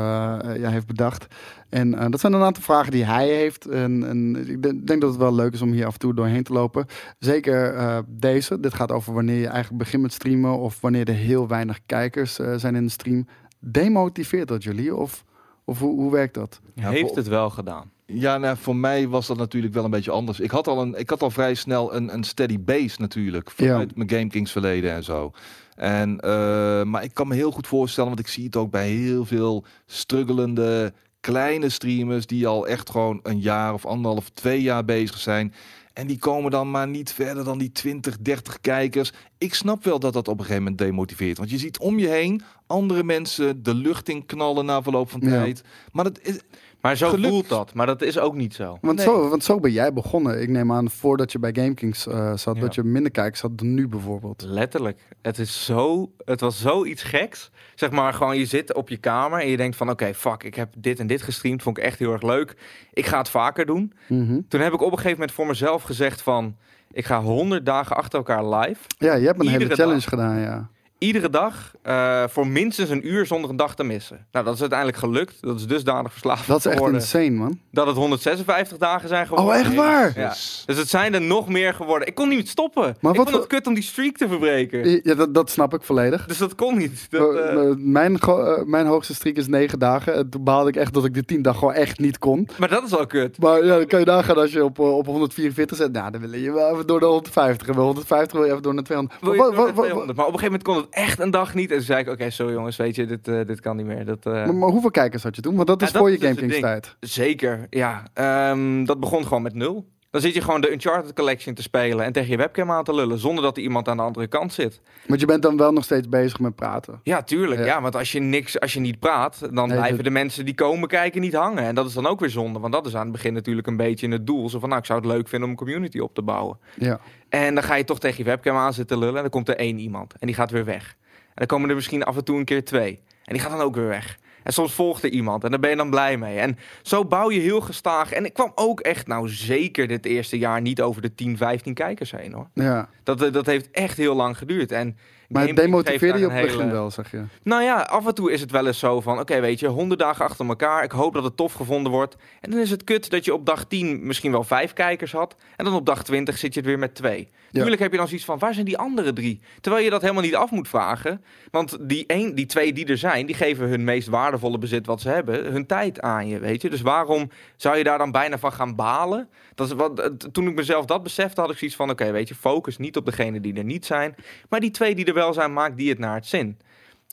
ja, 0.58 0.70
heeft 0.70 0.88
bedacht. 0.88 1.26
En 1.70 1.94
eh, 2.00 2.06
dat 2.10 2.20
zijn 2.20 2.34
een 2.34 2.42
aantal 2.42 2.64
vragen 2.64 2.92
die 2.92 3.06
hij 3.06 3.28
heeft. 3.28 3.66
En, 3.66 4.08
en 4.08 4.36
ik 4.50 4.64
de- 4.64 4.84
denk 4.84 5.02
dat 5.02 5.10
het 5.10 5.20
wel 5.20 5.34
leuk 5.36 5.54
is 5.54 5.62
om 5.62 5.72
hier 5.72 5.86
af 5.86 5.94
en 5.94 6.00
toe 6.00 6.14
doorheen 6.16 6.44
te 6.44 6.54
lopen. 6.54 6.86
Zeker 7.20 7.74
eh, 7.74 7.98
deze. 8.08 8.60
Dit 8.60 8.74
gaat 8.74 8.92
over 8.92 9.14
wanneer 9.14 9.40
je 9.40 9.48
eigenlijk 9.48 9.84
begint 9.84 10.02
met 10.02 10.14
streamen 10.14 10.58
of 10.58 10.82
wanneer 10.82 11.08
er 11.08 11.14
heel 11.16 11.48
weinig 11.48 11.80
kijkers 11.86 12.40
eh, 12.40 12.54
zijn 12.56 12.76
in 12.76 12.84
de 12.84 12.92
stream. 12.92 13.28
Demotiveert 13.60 14.48
dat 14.48 14.64
jullie? 14.64 14.96
Of, 14.96 15.24
of 15.70 15.80
hoe, 15.80 15.96
hoe 15.96 16.12
werkt 16.12 16.34
dat? 16.34 16.60
Ja, 16.76 16.90
heeft 16.90 17.08
voor- 17.08 17.18
het 17.18 17.28
wel 17.28 17.50
gedaan. 17.50 17.92
Ja, 18.06 18.38
nou, 18.38 18.58
voor 18.58 18.76
mij 18.76 19.08
was 19.08 19.28
dat 19.28 19.38
natuurlijk 19.38 19.74
wel 19.74 19.84
een 19.84 19.90
beetje 19.92 20.12
anders. 20.12 20.40
Ik 20.40 20.52
had 20.52 20.68
al, 20.68 20.82
een, 20.82 20.96
ik 21.00 21.10
had 21.10 21.22
al 21.22 21.32
vrij 21.32 21.54
snel 21.54 21.96
een, 21.96 22.14
een 22.14 22.24
steady 22.24 22.60
base 22.60 23.02
natuurlijk. 23.02 23.52
Vanuit 23.52 23.96
mijn 23.96 24.10
Game 24.10 24.28
Kings 24.28 24.52
verleden 24.52 24.92
en 24.92 25.04
zo. 25.04 25.32
En, 25.76 26.20
eh, 26.20 26.84
maar 26.84 27.04
ik 27.04 27.14
kan 27.14 27.28
me 27.28 27.36
heel 27.36 27.52
goed 27.52 27.68
voorstellen, 27.68 28.10
want 28.10 28.22
ik 28.22 28.28
zie 28.28 28.46
het 28.46 28.56
ook 28.56 28.72
bij 28.72 28.90
heel 28.90 29.26
veel 29.26 29.66
struggelende 29.86 30.94
kleine 31.20 31.70
streamers 31.70 32.26
die 32.26 32.48
al 32.48 32.68
echt 32.68 32.90
gewoon 32.90 33.20
een 33.24 33.40
jaar 33.40 33.74
of 33.74 33.86
anderhalf, 33.86 34.30
twee 34.30 34.62
jaar 34.62 34.86
bezig 34.86 35.18
zijn. 35.18 35.54
En 35.98 36.08
die 36.08 36.20
komen 36.20 36.52
dan 36.52 36.72
maar 36.72 36.88
niet 36.88 37.14
verder 37.14 37.44
dan 37.44 37.58
die 37.58 37.72
20, 37.72 38.18
30 38.18 38.62
kijkers. 38.62 39.12
Ik 39.38 39.54
snap 39.54 39.84
wel 39.84 40.00
dat 40.00 40.14
dat 40.14 40.28
op 40.28 40.34
een 40.34 40.40
gegeven 40.46 40.62
moment 40.64 40.78
demotiveert. 40.82 41.38
Want 41.38 41.50
je 41.50 41.58
ziet 41.58 41.78
om 41.80 42.00
je 42.00 42.08
heen 42.08 42.42
andere 42.68 43.04
mensen 43.04 43.64
de 43.64 43.74
lucht 43.74 44.10
in 44.10 44.26
knallen 44.26 44.66
na 44.66 44.84
verloop 44.84 45.10
van 45.10 45.22
Ja. 45.24 45.30
tijd. 45.30 45.64
Maar 45.92 46.04
dat 46.04 46.20
is, 46.22 46.40
Maar 46.88 46.96
zo 46.98 47.16
voelt 47.18 47.50
dat. 47.50 47.74
Maar 47.74 47.86
dat 47.86 48.02
is 48.02 48.20
ook 48.20 48.36
niet 48.36 48.54
zo. 48.54 48.78
Want, 48.82 48.98
Nee. 48.98 49.06
zo, 49.06 49.30
want 49.30 49.44
zo 49.44 49.60
ben 49.60 49.72
jij 49.72 49.94
begonnen. 49.94 50.42
Ik 50.42 50.50
neem 50.50 50.72
aan, 50.72 50.90
voordat 50.90 51.32
je 51.32 51.40
bij 51.40 51.52
GameKings 51.54 52.08
eh 52.08 52.34
zat, 52.36 52.56
Ja. 52.56 52.62
dat 52.62 52.76
je 52.76 52.84
minder 52.84 53.12
kijkers 53.12 53.42
had 53.42 53.58
dan 53.58 53.74
nu 53.74 53.88
bijvoorbeeld. 53.88 54.42
Letterlijk. 54.42 55.00
Het, 55.22 55.40
is 55.40 55.66
zo, 55.66 56.12
het 56.26 56.40
was 56.40 56.60
zoiets 56.60 57.04
geks. 57.04 57.52
Zeg 57.76 57.92
maar 57.92 58.14
gewoon, 58.14 58.38
je 58.38 58.46
zit 58.46 58.74
op 58.74 58.90
je 58.90 58.98
kamer 58.98 59.40
en 59.42 59.50
je 59.50 59.58
denkt 59.58 59.76
van... 59.76 59.90
Oké, 59.90 60.14
fuck, 60.14 60.44
ik 60.44 60.56
heb 60.56 60.74
dit 60.78 61.00
en 61.00 61.08
dit 61.08 61.22
gestreamd. 61.22 61.62
Vond 61.64 61.78
ik 61.78 61.84
echt 61.84 62.00
heel 62.00 62.12
erg 62.12 62.22
leuk. 62.22 62.56
Ik 62.94 63.06
ga 63.06 63.18
het 63.18 63.30
vaker 63.30 63.66
doen. 63.66 63.94
Mhm. 64.08 64.42
Toen 64.48 64.62
heb 64.62 64.74
ik 64.74 64.82
op 64.82 64.92
een 64.92 64.98
gegeven 64.98 65.12
moment 65.12 65.32
voor 65.32 65.48
mezelf 65.48 65.84
gezegd 65.84 66.22
van... 66.22 66.56
Ik 66.92 67.06
ga 67.06 67.22
100 67.22 67.66
dagen 67.66 67.96
achter 67.96 68.18
elkaar 68.18 68.46
live. 68.46 68.82
Ja, 68.98 69.14
je 69.16 69.26
hebt 69.26 69.40
een 69.40 69.48
hele 69.48 69.76
challenge 69.76 70.00
dag. 70.00 70.10
gedaan, 70.10 70.40
ja. 70.40 70.70
Iedere 71.00 71.30
dag 71.30 71.72
eh, 71.82 72.24
voor 72.28 72.48
minstens 72.48 72.90
een 72.90 73.08
uur 73.08 73.26
zonder 73.26 73.50
een 73.50 73.56
dag 73.56 73.76
te 73.76 73.84
missen. 73.84 74.26
Nou, 74.32 74.46
dat 74.46 74.54
is 74.54 74.60
uiteindelijk 74.60 75.00
gelukt. 75.00 75.36
Dat 75.42 75.56
is 75.60 75.68
dusdanig 75.68 76.12
verslaafd 76.12 76.48
Dat 76.48 76.58
is 76.58 76.66
echt 76.66 76.74
geworden. 76.74 77.00
insane, 77.00 77.30
man. 77.30 77.60
Dat 77.72 77.88
het 77.88 77.96
156 77.96 78.78
dagen 78.78 79.08
zijn 79.10 79.28
geworden. 79.28 79.54
Oh, 79.54 79.60
echt 79.60 79.76
waar? 79.76 80.20
Ja. 80.20 80.30
Dus- 80.30 80.64
Dus 80.66 80.78
het 80.78 80.90
zijn 80.90 81.14
er 81.14 81.22
nog 81.22 81.50
meer 81.50 81.74
geworden. 81.74 82.08
Ik 82.08 82.16
kon 82.16 82.30
niet 82.30 82.50
stoppen. 82.50 82.96
Maar 83.02 83.12
ik 83.12 83.18
wat 83.18 83.30
vond 83.30 83.42
het 83.42 83.48
kut 83.52 83.68
om 83.68 83.74
die 83.74 83.84
streak 83.84 84.18
te 84.18 84.28
verbreken. 84.28 85.00
Ja, 85.04 85.14
dat, 85.16 85.34
dat 85.34 85.50
snap 85.50 85.74
ik 85.74 85.82
volledig. 85.82 86.26
Dus 86.26 86.38
dat 86.38 86.56
kon 86.56 86.78
niet. 86.78 87.08
Dat, 87.10 87.36
Eh, 87.36 87.48
eh, 87.54 87.70
eh, 87.70 87.76
mijn, 87.78 88.18
mijn 88.66 88.86
hoogste 88.86 89.14
streak 89.14 89.36
is 89.36 89.48
negen 89.48 89.80
dagen. 89.80 90.14
En 90.16 90.30
toen 90.30 90.44
baalde 90.44 90.70
ik 90.70 90.76
echt 90.76 90.94
dat 90.94 91.06
ik 91.06 91.14
de 91.14 91.26
tien 91.26 91.42
dagen 91.42 91.60
gewoon 91.60 91.74
echt 91.74 92.00
niet 92.00 92.18
kon. 92.18 92.48
maar 92.60 92.70
dat 92.70 92.84
is 92.84 92.96
al 92.96 93.06
kut. 93.06 93.40
Maar 93.40 93.66
ja, 93.66 93.76
dan 93.78 93.86
kan 93.88 94.00
je 94.00 94.06
nagaan 94.06 94.36
als 94.38 94.52
je 94.52 94.64
op, 94.64 94.80
op 94.80 95.06
144 95.06 95.78
zet. 95.78 95.92
Nou, 95.92 96.12
dan 96.12 96.22
wil 96.22 96.34
je 96.34 96.52
wel 96.52 96.72
even 96.74 96.88
door 96.88 97.00
de 97.00 97.06
150. 97.06 97.68
En 97.68 97.74
bij 97.74 97.84
150 97.84 98.32
wil 98.38 98.44
je 98.46 98.50
even 98.52 98.64
door 98.64 98.74
naar 98.74 98.84
200. 98.84 99.22
Wil 99.22 99.32
je 99.34 99.38
Maar 99.38 99.48
door 99.48 99.56
wat- 99.56 99.66
de 99.68 99.72
wat- 99.74 99.76
wat- 99.82 99.86
200? 99.86 100.18
Maar 100.18 100.28
op 100.28 100.34
een 100.34 100.40
gegeven 100.40 100.60
moment 100.60 100.64
kon 100.64 100.86
het 100.86 100.87
echt 100.90 101.20
een 101.20 101.32
dag 101.32 101.54
niet. 101.54 101.70
En 101.72 101.76
toen 101.78 101.86
zei 101.86 102.00
ik, 102.00 102.10
oké, 102.10 102.30
sorry 102.30 102.54
jongens, 102.54 102.78
weet 102.78 102.96
je, 102.96 103.06
dit, 103.06 103.28
eh, 103.28 103.46
dit 103.46 103.60
kan 103.60 103.76
niet 103.78 103.86
meer. 103.86 104.06
Dat, 104.06 104.26
eh, 104.26 104.34
maar, 104.34 104.56
maar 104.56 104.70
hoeveel 104.70 104.92
kijkers 104.92 105.24
had 105.24 105.36
je 105.36 105.42
toen? 105.42 105.56
Want 105.56 105.68
dat 105.68 105.82
is 105.82 105.88
Ja, 105.88 105.94
dat 105.94 106.02
voor 106.02 106.12
je 106.12 106.18
dus 106.18 106.28
GameKings 106.28 106.60
tijd. 106.60 106.96
Zeker, 107.00 107.68
ja. 107.70 108.04
Ehm, 108.14 108.86
dat 108.86 109.00
begon 109.00 109.24
gewoon 109.24 109.42
met 109.42 109.54
nul. 109.54 109.88
Dan 110.18 110.26
zit 110.26 110.36
je 110.36 110.42
gewoon 110.42 110.62
de 110.62 110.72
Uncharted 110.72 111.14
Collection 111.14 111.54
te 111.56 111.62
spelen 111.62 112.06
en 112.06 112.12
tegen 112.12 112.30
je 112.30 112.38
webcam 112.38 112.72
aan 112.72 112.84
te 112.84 112.94
lullen, 112.96 113.20
zonder 113.20 113.44
dat 113.44 113.58
er 113.58 113.64
iemand 113.64 113.88
aan 113.88 113.98
de 113.98 114.04
andere 114.04 114.28
kant 114.28 114.54
zit. 114.54 114.82
Want 115.08 115.20
je 115.20 115.26
bent 115.26 115.42
dan 115.42 115.58
wel 115.58 115.72
nog 115.74 115.84
steeds 115.84 116.10
bezig 116.10 116.40
met 116.40 116.56
praten. 116.56 117.00
Ja, 117.04 117.24
tuurlijk. 117.24 117.60
Ja. 117.60 117.66
Ja, 117.66 117.82
want 117.82 117.96
als 117.96 118.12
je 118.12 118.20
niks, 118.20 118.60
als 118.60 118.74
je 118.74 118.80
niet 118.80 119.00
praat, 119.00 119.40
dan 119.40 119.68
Nee, 119.68 119.78
blijven 119.78 119.96
dat- 119.96 120.06
de 120.06 120.12
mensen 120.12 120.46
die 120.46 120.54
komen 120.54 120.88
kijken 120.88 121.22
niet 121.22 121.34
hangen. 121.34 121.64
En 121.64 121.76
dat 121.76 121.86
is 121.88 121.94
dan 121.94 122.08
ook 122.08 122.20
weer 122.20 122.30
zonde, 122.30 122.60
want 122.60 122.74
dat 122.74 122.86
is 122.86 122.96
aan 122.96 123.02
het 123.04 123.12
begin 123.12 123.34
natuurlijk 123.34 123.68
een 123.68 123.78
beetje 123.78 124.08
het 124.10 124.28
doel. 124.28 124.50
Zo 124.50 124.60
van, 124.60 124.68
nou, 124.70 124.82
ik 124.82 124.88
zou 124.88 125.00
het 125.00 125.08
leuk 125.08 125.28
vinden 125.28 125.44
om 125.50 125.54
een 125.54 125.60
community 125.64 126.00
op 126.00 126.14
te 126.14 126.22
bouwen. 126.22 126.58
Ja. 126.76 127.00
En 127.30 127.54
dan 127.56 127.64
ga 127.64 127.76
je 127.76 127.84
toch 127.84 128.00
tegen 128.00 128.18
je 128.18 128.24
webcam 128.24 128.56
aan 128.56 128.74
zitten 128.74 128.98
lullen 128.98 129.16
en 129.16 129.22
dan 129.22 129.30
komt 129.30 129.50
er 129.50 129.56
één 129.58 129.80
iemand 129.80 130.14
en 130.20 130.28
die 130.28 130.36
gaat 130.36 130.52
weer 130.52 130.66
weg. 130.66 130.96
En 131.12 131.34
dan 131.34 131.48
komen 131.48 131.70
er 131.70 131.76
misschien 131.76 132.04
af 132.04 132.18
en 132.18 132.24
toe 132.24 132.38
een 132.38 132.46
keer 132.46 132.66
twee. 132.66 133.02
En 133.24 133.34
die 133.34 133.42
gaat 133.42 133.52
dan 133.52 133.62
ook 133.62 133.76
weer 133.76 133.88
weg. 133.88 134.18
En 134.48 134.54
soms 134.54 134.74
volgt 134.74 135.04
er 135.04 135.10
iemand 135.10 135.44
en 135.44 135.50
daar 135.50 135.60
ben 135.60 135.70
je 135.70 135.76
dan 135.76 135.90
blij 135.90 136.18
mee. 136.18 136.38
En 136.38 136.58
zo 136.82 137.06
bouw 137.06 137.32
je 137.32 137.40
heel 137.40 137.62
gestaag. 137.62 138.12
En 138.12 138.26
ik 138.26 138.34
kwam 138.34 138.52
ook 138.56 138.80
echt, 138.80 139.08
nou 139.08 139.30
zeker 139.30 139.88
dit 139.88 140.06
eerste 140.06 140.38
jaar, 140.38 140.62
niet 140.62 140.82
over 140.82 141.02
de 141.02 141.16
10, 141.16 141.38
15 141.38 141.74
kijkers 141.74 142.12
heen 142.12 142.34
hoor. 142.34 142.48
ja. 142.54 142.90
Dat, 143.04 143.22
eh, 143.22 143.32
dat 143.32 143.46
heeft 143.46 143.72
echt 143.72 143.98
heel 143.98 144.16
lang 144.16 144.38
geduurd. 144.38 144.72
En 144.72 144.98
Maar 145.28 145.48
het 145.48 145.56
demotiveerde 145.56 146.20
je 146.20 146.26
op 146.26 146.32
het 146.32 146.42
begin 146.42 146.72
wel, 146.72 146.92
zeg 146.92 147.12
je. 147.12 147.24
nou 147.44 147.64
ja, 147.64 147.82
af 147.82 148.08
en 148.08 148.16
toe 148.16 148.32
is 148.32 148.42
het 148.42 148.52
wel 148.52 148.68
eens 148.68 148.80
zo 148.80 149.02
van... 149.02 149.20
Oké, 149.20 149.40
weet 149.40 149.60
je, 149.60 149.68
100 149.68 150.00
dagen 150.00 150.26
achter 150.26 150.48
elkaar. 150.48 150.84
Ik 150.84 150.92
hoop 150.92 151.14
dat 151.14 151.24
het 151.24 151.38
tof 151.38 151.54
gevonden 151.54 151.92
wordt. 151.92 152.16
En 152.42 152.52
dan 152.52 152.60
is 152.60 152.70
het 152.70 152.84
kut 152.84 153.10
dat 153.10 153.26
je 153.26 153.34
op 153.34 153.46
dag 153.46 153.66
10 153.66 154.00
misschien 154.08 154.32
wel 154.32 154.44
vijf 154.44 154.74
kijkers 154.74 155.12
had. 155.12 155.36
En 155.56 155.66
dan 155.66 155.74
op 155.74 155.86
dag 155.86 156.04
20 156.04 156.38
zit 156.38 156.54
je 156.54 156.60
het 156.60 156.70
weer 156.70 156.80
met 156.80 156.96
twee. 156.96 157.30
Tuurlijk 157.52 157.82
heb 157.82 157.92
je 157.92 157.98
dan 157.98 158.08
zoiets 158.08 158.26
van... 158.26 158.40
Waar 158.40 158.54
zijn 158.54 158.66
die 158.66 158.78
andere 158.78 159.14
drie? 159.14 159.40
Terwijl 159.62 159.84
je 159.84 159.90
dat 159.90 160.02
helemaal 160.02 160.24
niet 160.24 160.36
af 160.36 160.52
moet 160.52 160.68
vragen. 160.68 161.24
Want 161.52 161.90
die, 161.90 162.04
een, 162.08 162.36
die 162.36 162.46
twee 162.46 162.74
die 162.74 162.86
er 162.86 162.98
zijn... 162.98 163.26
die 163.26 163.36
geven 163.36 163.68
hun 163.68 163.84
meest 163.84 164.08
waardevolle 164.08 164.58
bezit 164.58 164.86
wat 164.86 165.02
ze 165.02 165.10
hebben... 165.10 165.52
hun 165.52 165.66
tijd 165.66 166.02
aan 166.02 166.28
je, 166.28 166.40
weet 166.40 166.62
je. 166.62 166.70
Dus 166.70 166.82
waarom 166.82 167.30
zou 167.56 167.78
je 167.78 167.84
daar 167.84 167.98
dan 167.98 168.12
bijna 168.12 168.38
van 168.38 168.52
gaan 168.52 168.76
balen? 168.76 169.30
Dat 169.56 169.68
is 169.68 169.74
wat, 169.74 170.18
toen 170.32 170.48
ik 170.48 170.56
mezelf 170.56 170.86
dat 170.86 171.04
besefte, 171.04 171.42
had 171.42 171.52
ik 171.52 171.58
zoiets 171.58 171.78
van... 171.78 171.90
Oké, 171.90 172.12
weet 172.12 172.28
je, 172.28 172.36
focus 172.36 172.78
niet 172.78 172.98
op 172.98 173.06
degene 173.06 173.42
die 173.42 173.56
er 173.56 173.64
niet 173.64 173.86
zijn. 173.86 174.16
Maar 174.50 174.60
die 174.60 174.72
twee 174.72 174.96
die 174.96 175.06
er 175.06 175.14
wel 175.14 175.34
zijn, 175.34 175.54
maak 175.54 175.78
die 175.78 175.90
het 175.90 176.00
naar 176.00 176.16
het 176.16 176.28
zin. 176.28 176.58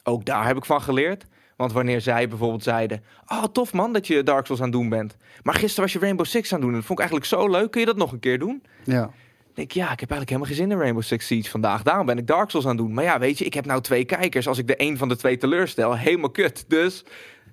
Ook 0.02 0.24
daar 0.24 0.46
heb 0.46 0.56
ik 0.56 0.64
van 0.64 0.82
geleerd. 0.82 1.24
Want 1.56 1.72
wanneer 1.72 2.00
zij 2.00 2.28
bijvoorbeeld 2.28 2.62
zeiden... 2.62 3.04
Oh, 3.26 3.44
tof 3.44 3.72
man 3.72 3.92
dat 3.92 4.06
je 4.06 4.22
Dark 4.22 4.46
Souls 4.46 4.60
aan 4.62 4.68
het 4.68 4.76
doen 4.76 4.88
bent. 4.88 5.16
Maar 5.42 5.54
gisteren 5.54 5.82
was 5.82 5.92
je 5.92 5.98
Rainbow 5.98 6.26
Six 6.26 6.52
aan 6.52 6.58
het 6.58 6.60
doen. 6.60 6.70
en 6.70 6.76
Dat 6.76 6.86
vond 6.86 7.00
ik 7.00 7.04
eigenlijk 7.04 7.26
zo 7.42 7.50
leuk. 7.50 7.70
Kun 7.70 7.80
je 7.80 7.86
dat 7.86 7.96
nog 7.96 8.12
een 8.12 8.20
keer 8.20 8.38
doen? 8.38 8.62
Ja. 8.84 9.10
Denk 9.54 9.68
ik, 9.68 9.74
ja, 9.74 9.92
ik 9.92 10.00
heb 10.00 10.10
eigenlijk 10.10 10.28
helemaal 10.28 10.48
geen 10.48 10.56
zin 10.56 10.70
in 10.70 10.78
Rainbow 10.78 11.02
Six 11.02 11.26
Siege 11.26 11.50
vandaag. 11.50 11.82
Daarom 11.82 12.06
ben 12.06 12.18
ik 12.18 12.26
Dark 12.26 12.50
Souls 12.50 12.66
aan 12.66 12.76
het 12.76 12.80
doen. 12.80 12.94
Maar 12.94 13.04
ja, 13.04 13.18
weet 13.18 13.38
je, 13.38 13.44
ik 13.44 13.54
heb 13.54 13.66
nou 13.66 13.80
twee 13.80 14.04
kijkers. 14.04 14.48
Als 14.48 14.58
ik 14.58 14.66
de 14.66 14.74
een 14.76 14.98
van 14.98 15.08
de 15.08 15.16
twee 15.16 15.36
teleurstel, 15.36 15.96
helemaal 15.96 16.30
kut. 16.30 16.64
Dus 16.68 17.04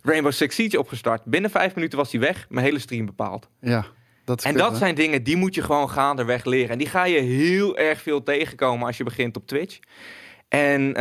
Rainbow 0.02 0.32
Six 0.32 0.56
Siege 0.56 0.80
opgestart. 0.80 1.24
Binnen 1.26 1.50
vijf 1.50 1.76
minuten 1.76 1.98
was 1.98 2.12
hij 2.12 2.22
weg. 2.22 2.46
Mijn 2.50 2.66
hele 2.66 2.80
stream 2.80 3.06
bepaald. 3.06 3.48
Ja. 3.62 3.86
Dat 4.26 4.44
en 4.44 4.58
dat 4.58 4.78
zijn 4.78 4.96
dingen 4.96 5.24
die 5.24 5.36
moet 5.36 5.56
je 5.56 5.62
gewoon 5.62 5.90
gaandeweg 5.90 6.46
leren. 6.46 6.70
En 6.70 6.78
die 6.78 6.88
ga 6.88 7.06
je 7.06 7.20
heel 7.20 7.78
erg 7.78 8.02
veel 8.02 8.24
tegenkomen 8.24 8.88
als 8.88 8.98
je 8.98 9.04
begint 9.04 9.38
op 9.38 9.48
Twitch. 9.48 9.80
En 10.52 10.82
uh, 10.82 10.96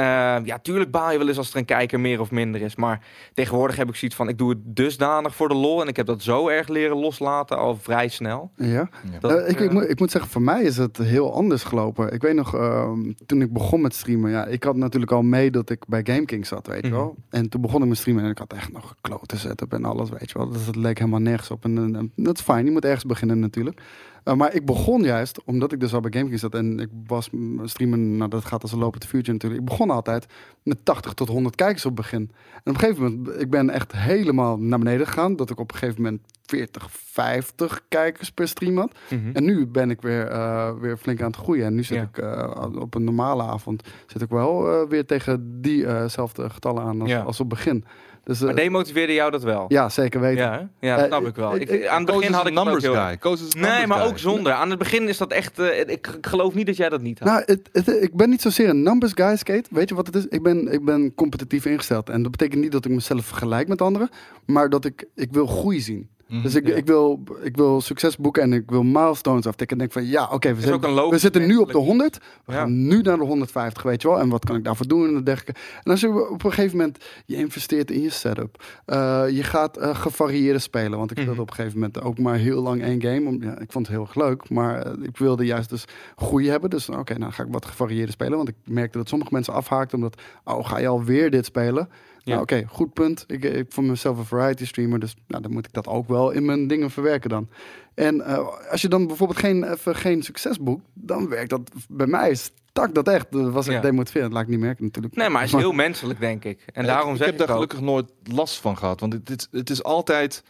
ja, 0.44 0.58
tuurlijk 0.62 0.90
baal 0.90 1.12
je 1.12 1.18
wel 1.18 1.28
eens 1.28 1.36
als 1.36 1.50
er 1.50 1.56
een 1.56 1.64
kijker 1.64 2.00
meer 2.00 2.20
of 2.20 2.30
minder 2.30 2.60
is. 2.60 2.76
Maar 2.76 3.06
tegenwoordig 3.34 3.76
heb 3.76 3.88
ik 3.88 3.94
zoiets 3.94 4.16
van, 4.16 4.28
ik 4.28 4.38
doe 4.38 4.50
het 4.50 4.58
dusdanig 4.62 5.34
voor 5.34 5.48
de 5.48 5.54
lol. 5.54 5.82
En 5.82 5.88
ik 5.88 5.96
heb 5.96 6.06
dat 6.06 6.22
zo 6.22 6.48
erg 6.48 6.68
leren 6.68 6.96
loslaten 6.96 7.58
al 7.58 7.76
vrij 7.76 8.08
snel. 8.08 8.50
Ja, 8.56 8.88
dat, 9.20 9.30
uh, 9.30 9.48
ik, 9.48 9.60
ik, 9.60 9.72
moet, 9.72 9.88
ik, 9.88 9.98
moet 9.98 10.10
zeggen, 10.10 10.30
voor 10.30 10.42
mij 10.42 10.62
is 10.62 10.76
het 10.76 10.96
heel 10.96 11.34
anders 11.34 11.62
gelopen. 11.62 12.12
Ik 12.12 12.22
weet 12.22 12.34
nog, 12.34 12.54
uh, 12.54 12.90
toen 13.26 13.42
ik 13.42 13.52
begon 13.52 13.80
met 13.80 13.94
streamen. 13.94 14.30
Ja, 14.30 14.46
ik 14.46 14.64
had 14.64 14.76
natuurlijk 14.76 15.12
al 15.12 15.22
mee 15.22 15.50
dat 15.50 15.70
ik 15.70 15.86
bij 15.86 16.00
GameKing 16.04 16.46
zat, 16.46 16.66
weet 16.66 16.82
je 16.82 16.88
mm 16.88 16.94
-hmm. 16.94 17.02
wel. 17.02 17.16
En 17.30 17.48
toen 17.48 17.60
begon 17.60 17.82
ik 17.82 17.88
met 17.88 17.98
streamen 17.98 18.24
en 18.24 18.30
ik 18.30 18.38
had 18.38 18.52
echt 18.52 18.72
nog 18.72 18.94
klote 19.00 19.38
setup 19.38 19.72
en 19.72 19.84
alles, 19.84 20.10
weet 20.10 20.30
je 20.30 20.38
wel. 20.38 20.48
Dus 20.48 20.66
dat 20.66 20.76
leek 20.76 20.98
helemaal 20.98 21.20
nergens 21.20 21.50
op. 21.50 21.64
En, 21.64 21.94
en 21.96 22.12
dat 22.16 22.38
is 22.38 22.44
fijn, 22.44 22.64
je 22.64 22.70
moet 22.70 22.84
ergens 22.84 23.04
beginnen 23.04 23.38
natuurlijk. 23.38 23.80
Uh, 24.24 24.34
maar 24.34 24.54
ik 24.54 24.64
begon 24.66 25.02
juist, 25.02 25.44
omdat 25.44 25.72
ik 25.72 25.80
dus 25.80 25.94
al 25.94 26.00
bij 26.00 26.10
GameKing 26.14 26.40
zat 26.40 26.54
en 26.54 26.78
ik 26.78 26.88
was 27.06 27.30
streamen, 27.64 28.16
nou 28.16 28.30
dat 28.30 28.44
gaat 28.44 28.62
als 28.62 28.72
een 28.72 28.78
lopend 28.78 29.06
vuurtje 29.06 29.32
natuurlijk. 29.32 29.60
Ik 29.60 29.68
begon 29.68 29.90
altijd 29.90 30.26
met 30.62 30.84
80 30.84 31.12
tot 31.14 31.28
100 31.28 31.54
kijkers 31.54 31.84
op 31.84 31.96
het 31.96 32.00
begin. 32.00 32.30
En 32.52 32.60
op 32.72 32.74
een 32.74 32.78
gegeven 32.78 33.02
moment, 33.02 33.40
ik 33.40 33.50
ben 33.50 33.70
echt 33.70 33.92
helemaal 33.92 34.58
naar 34.58 34.78
beneden 34.78 35.06
gegaan, 35.06 35.36
dat 35.36 35.50
ik 35.50 35.58
op 35.60 35.72
een 35.72 35.78
gegeven 35.78 36.02
moment 36.02 36.20
40, 36.46 36.86
50 36.90 37.80
kijkers 37.88 38.30
per 38.30 38.48
stream 38.48 38.76
had. 38.76 38.92
Mhm. 39.08 39.14
Mm 39.14 39.24
-hmm. 39.24 39.34
En 39.34 39.44
nu 39.44 39.66
ben 39.66 39.90
ik 39.90 40.00
weer, 40.02 40.30
uh, 40.32 40.70
weer 40.80 40.96
flink 40.96 41.20
aan 41.20 41.26
het 41.26 41.36
groeien. 41.36 41.64
En 41.66 41.74
nu 41.74 41.82
zit 41.84 41.96
Ja. 41.96 42.02
ik 42.02 42.18
uh, 42.18 42.80
op 42.80 42.94
een 42.94 43.04
normale 43.04 43.42
avond, 43.42 43.82
zit 44.06 44.22
ik 44.22 44.28
wel 44.28 44.88
weer 44.88 45.06
tegen 45.06 45.60
diezelfde 45.60 46.50
getallen 46.50 46.82
aan 46.82 47.00
als, 47.00 47.10
Ja. 47.10 47.20
als 47.20 47.40
op 47.40 47.50
het 47.50 47.58
begin. 47.58 47.84
Dus, 48.30 48.40
Maar 48.40 48.54
demotiveerde 48.54 49.12
jou 49.12 49.30
dat 49.30 49.42
wel? 49.42 49.64
ja, 49.68 49.88
zeker 49.88 50.20
weten. 50.20 50.44
Ja, 50.44 50.68
ja 50.80 50.94
dat 50.96 51.04
Eh, 51.04 51.10
snap 51.10 51.26
ik 51.26 51.34
wel. 51.36 51.56
ik- 51.56 51.86
aan 51.86 52.02
het 52.06 52.14
begin 52.14 52.32
had 52.32 52.46
ik 52.46 52.52
numbers 52.54 52.82
heel 52.84 52.94
guy. 52.94 53.38
Nee, 53.60 53.86
maar 53.86 53.98
guy. 53.98 54.06
ook 54.08 54.18
zonder. 54.18 54.52
Aan 54.52 54.70
het 54.70 54.78
begin 54.78 55.08
is 55.08 55.18
dat 55.18 55.32
echt... 55.32 55.58
eh, 55.58 55.80
ik, 55.80 55.90
ik 55.90 56.08
geloof 56.20 56.54
niet 56.54 56.66
dat 56.66 56.76
jij 56.76 56.88
dat 56.88 57.00
niet 57.02 57.18
had. 57.18 57.28
Nou, 57.28 57.42
het, 57.46 57.68
het- 57.72 58.02
ik 58.02 58.14
ben 58.16 58.30
niet 58.30 58.40
zozeer 58.42 58.68
een 58.68 58.82
numbers 58.82 59.12
guy, 59.14 59.36
Skate. 59.36 59.68
Weet 59.70 59.88
je 59.88 59.94
wat 59.94 60.06
het 60.06 60.16
is? 60.16 60.26
Ik 60.26 60.42
ben, 60.42 60.72
ik 60.72 60.84
ben 60.84 61.14
competitief 61.14 61.64
ingesteld. 61.64 62.08
En 62.10 62.22
dat 62.22 62.30
betekent 62.30 62.60
niet 62.62 62.72
dat 62.72 62.84
ik 62.84 62.90
mezelf 62.90 63.24
vergelijk 63.24 63.68
met 63.68 63.82
anderen. 63.82 64.08
Maar 64.46 64.68
dat 64.68 64.84
ik, 64.84 65.04
ik 65.14 65.32
wil 65.32 65.46
groei 65.46 65.80
zien. 65.80 66.08
Mhm. 66.30 66.42
Dus 66.42 66.54
ik, 66.54 66.66
Ja. 66.66 66.74
ik, 66.74 66.86
wil, 66.86 67.22
ik 67.42 67.56
wil 67.56 67.80
succes 67.80 68.16
boeken 68.16 68.42
en 68.42 68.52
ik 68.52 68.70
wil 68.70 68.82
milestones 68.82 69.46
aftikken. 69.46 69.76
En 69.76 69.82
denk 69.88 69.92
van, 69.92 70.06
ja, 70.12 70.28
oké, 70.32 70.54
we, 70.54 70.72
een 70.72 71.08
we 71.10 71.18
zitten 71.18 71.46
nu 71.46 71.56
op 71.56 71.66
de 71.66 71.72
menselijk 71.72 71.86
100. 71.86 72.18
We 72.44 72.52
Ja. 72.52 72.58
gaan 72.58 72.86
nu 72.86 73.00
naar 73.00 73.16
de 73.16 73.24
150, 73.24 73.82
weet 73.82 74.02
je 74.02 74.08
wel. 74.08 74.18
En 74.20 74.28
wat 74.28 74.44
kan 74.44 74.56
ik 74.56 74.64
daarvoor 74.64 74.86
doen 74.86 75.16
en 75.16 75.24
dergelijke. 75.24 75.60
En 75.82 75.90
als 75.90 76.00
je 76.00 76.28
op 76.30 76.44
een 76.44 76.52
gegeven 76.52 76.76
moment, 76.76 77.04
je 77.26 77.36
investeert 77.36 77.90
in 77.90 78.00
je 78.02 78.10
setup. 78.10 78.62
eh, 78.84 79.24
je 79.30 79.42
gaat 79.42 79.76
eh, 79.76 79.94
gevarieerde 79.94 80.58
spelen. 80.58 80.98
Want 80.98 81.10
ik 81.10 81.16
Mhm. 81.16 81.26
wilde 81.26 81.40
op 81.40 81.48
een 81.48 81.54
gegeven 81.54 81.78
moment 81.78 82.02
ook 82.02 82.18
maar 82.18 82.36
heel 82.36 82.62
lang 82.62 82.82
één 82.82 83.02
game. 83.02 83.28
Om, 83.28 83.42
ja, 83.42 83.58
ik 83.58 83.72
vond 83.72 83.86
het 83.86 83.96
heel 83.96 84.04
erg 84.04 84.14
leuk. 84.14 84.48
Maar 84.50 84.82
eh, 84.82 84.92
ik 85.02 85.16
wilde 85.16 85.44
juist 85.44 85.70
dus 85.70 85.84
groei 86.16 86.48
hebben. 86.48 86.70
Dus 86.70 86.88
oké, 86.88 87.18
nou 87.18 87.32
ga 87.32 87.42
ik 87.42 87.52
wat 87.52 87.64
gevarieerde 87.66 88.12
spelen. 88.12 88.36
Want 88.36 88.48
ik 88.48 88.54
merkte 88.64 88.98
dat 88.98 89.08
sommige 89.08 89.30
mensen 89.32 89.52
afhaakten. 89.54 89.96
Omdat, 89.98 90.20
oh, 90.44 90.66
ga 90.68 90.78
je 90.78 90.86
alweer 90.88 91.30
dit 91.30 91.44
spelen? 91.44 91.88
Ja. 92.22 92.30
Nou, 92.30 92.40
oké, 92.42 92.64
goed 92.68 92.92
punt. 92.92 93.24
Ik, 93.26 93.44
ik 93.44 93.66
vond 93.72 93.86
mezelf 93.86 94.18
een 94.18 94.24
variety 94.24 94.66
streamer, 94.66 94.98
dus 95.00 95.14
nou, 95.26 95.42
dan 95.42 95.52
moet 95.52 95.66
ik 95.66 95.72
dat 95.72 95.86
ook 95.86 96.08
wel 96.08 96.30
in 96.30 96.44
mijn 96.44 96.66
dingen 96.66 96.90
verwerken 96.90 97.30
dan. 97.30 97.48
En 97.94 98.20
eh, 98.20 98.48
als 98.70 98.80
je 98.82 98.88
dan 98.88 99.06
bijvoorbeeld 99.06 99.38
geen, 99.38 99.64
even 99.72 99.96
geen 99.96 100.22
succes 100.22 100.58
boekt, 100.60 100.84
dan 100.94 101.28
werkt 101.28 101.50
dat 101.50 101.70
bij 101.88 102.06
mij 102.06 102.34
stak 102.34 102.94
dat 102.94 103.08
echt. 103.08 103.26
Dat 103.32 103.50
was 103.52 103.66
echt 103.66 103.76
Ja. 103.76 103.90
demotiverend. 103.90 104.32
Laat 104.32 104.42
ik 104.42 104.48
niet 104.48 104.58
merken 104.60 104.84
natuurlijk. 104.84 105.14
Nee, 105.16 105.28
maar 105.28 105.42
het 105.42 105.52
is 105.52 105.56
heel 105.58 105.72
menselijk, 105.72 106.20
denk 106.20 106.44
ik. 106.44 106.64
En 106.72 106.84
Ja, 106.84 106.92
daarom 106.92 107.10
ik 107.10 107.16
zeg 107.16 107.26
heb 107.26 107.34
ik 107.34 107.40
daar 107.40 107.48
ook- 107.48 107.54
gelukkig 107.54 107.80
nooit 107.80 108.10
last 108.24 108.60
van 108.60 108.76
gehad. 108.78 109.00
Want 109.00 109.12
het, 109.12 109.28
het, 109.28 109.48
het 109.50 109.70
is 109.70 109.82
altijd 109.82 110.42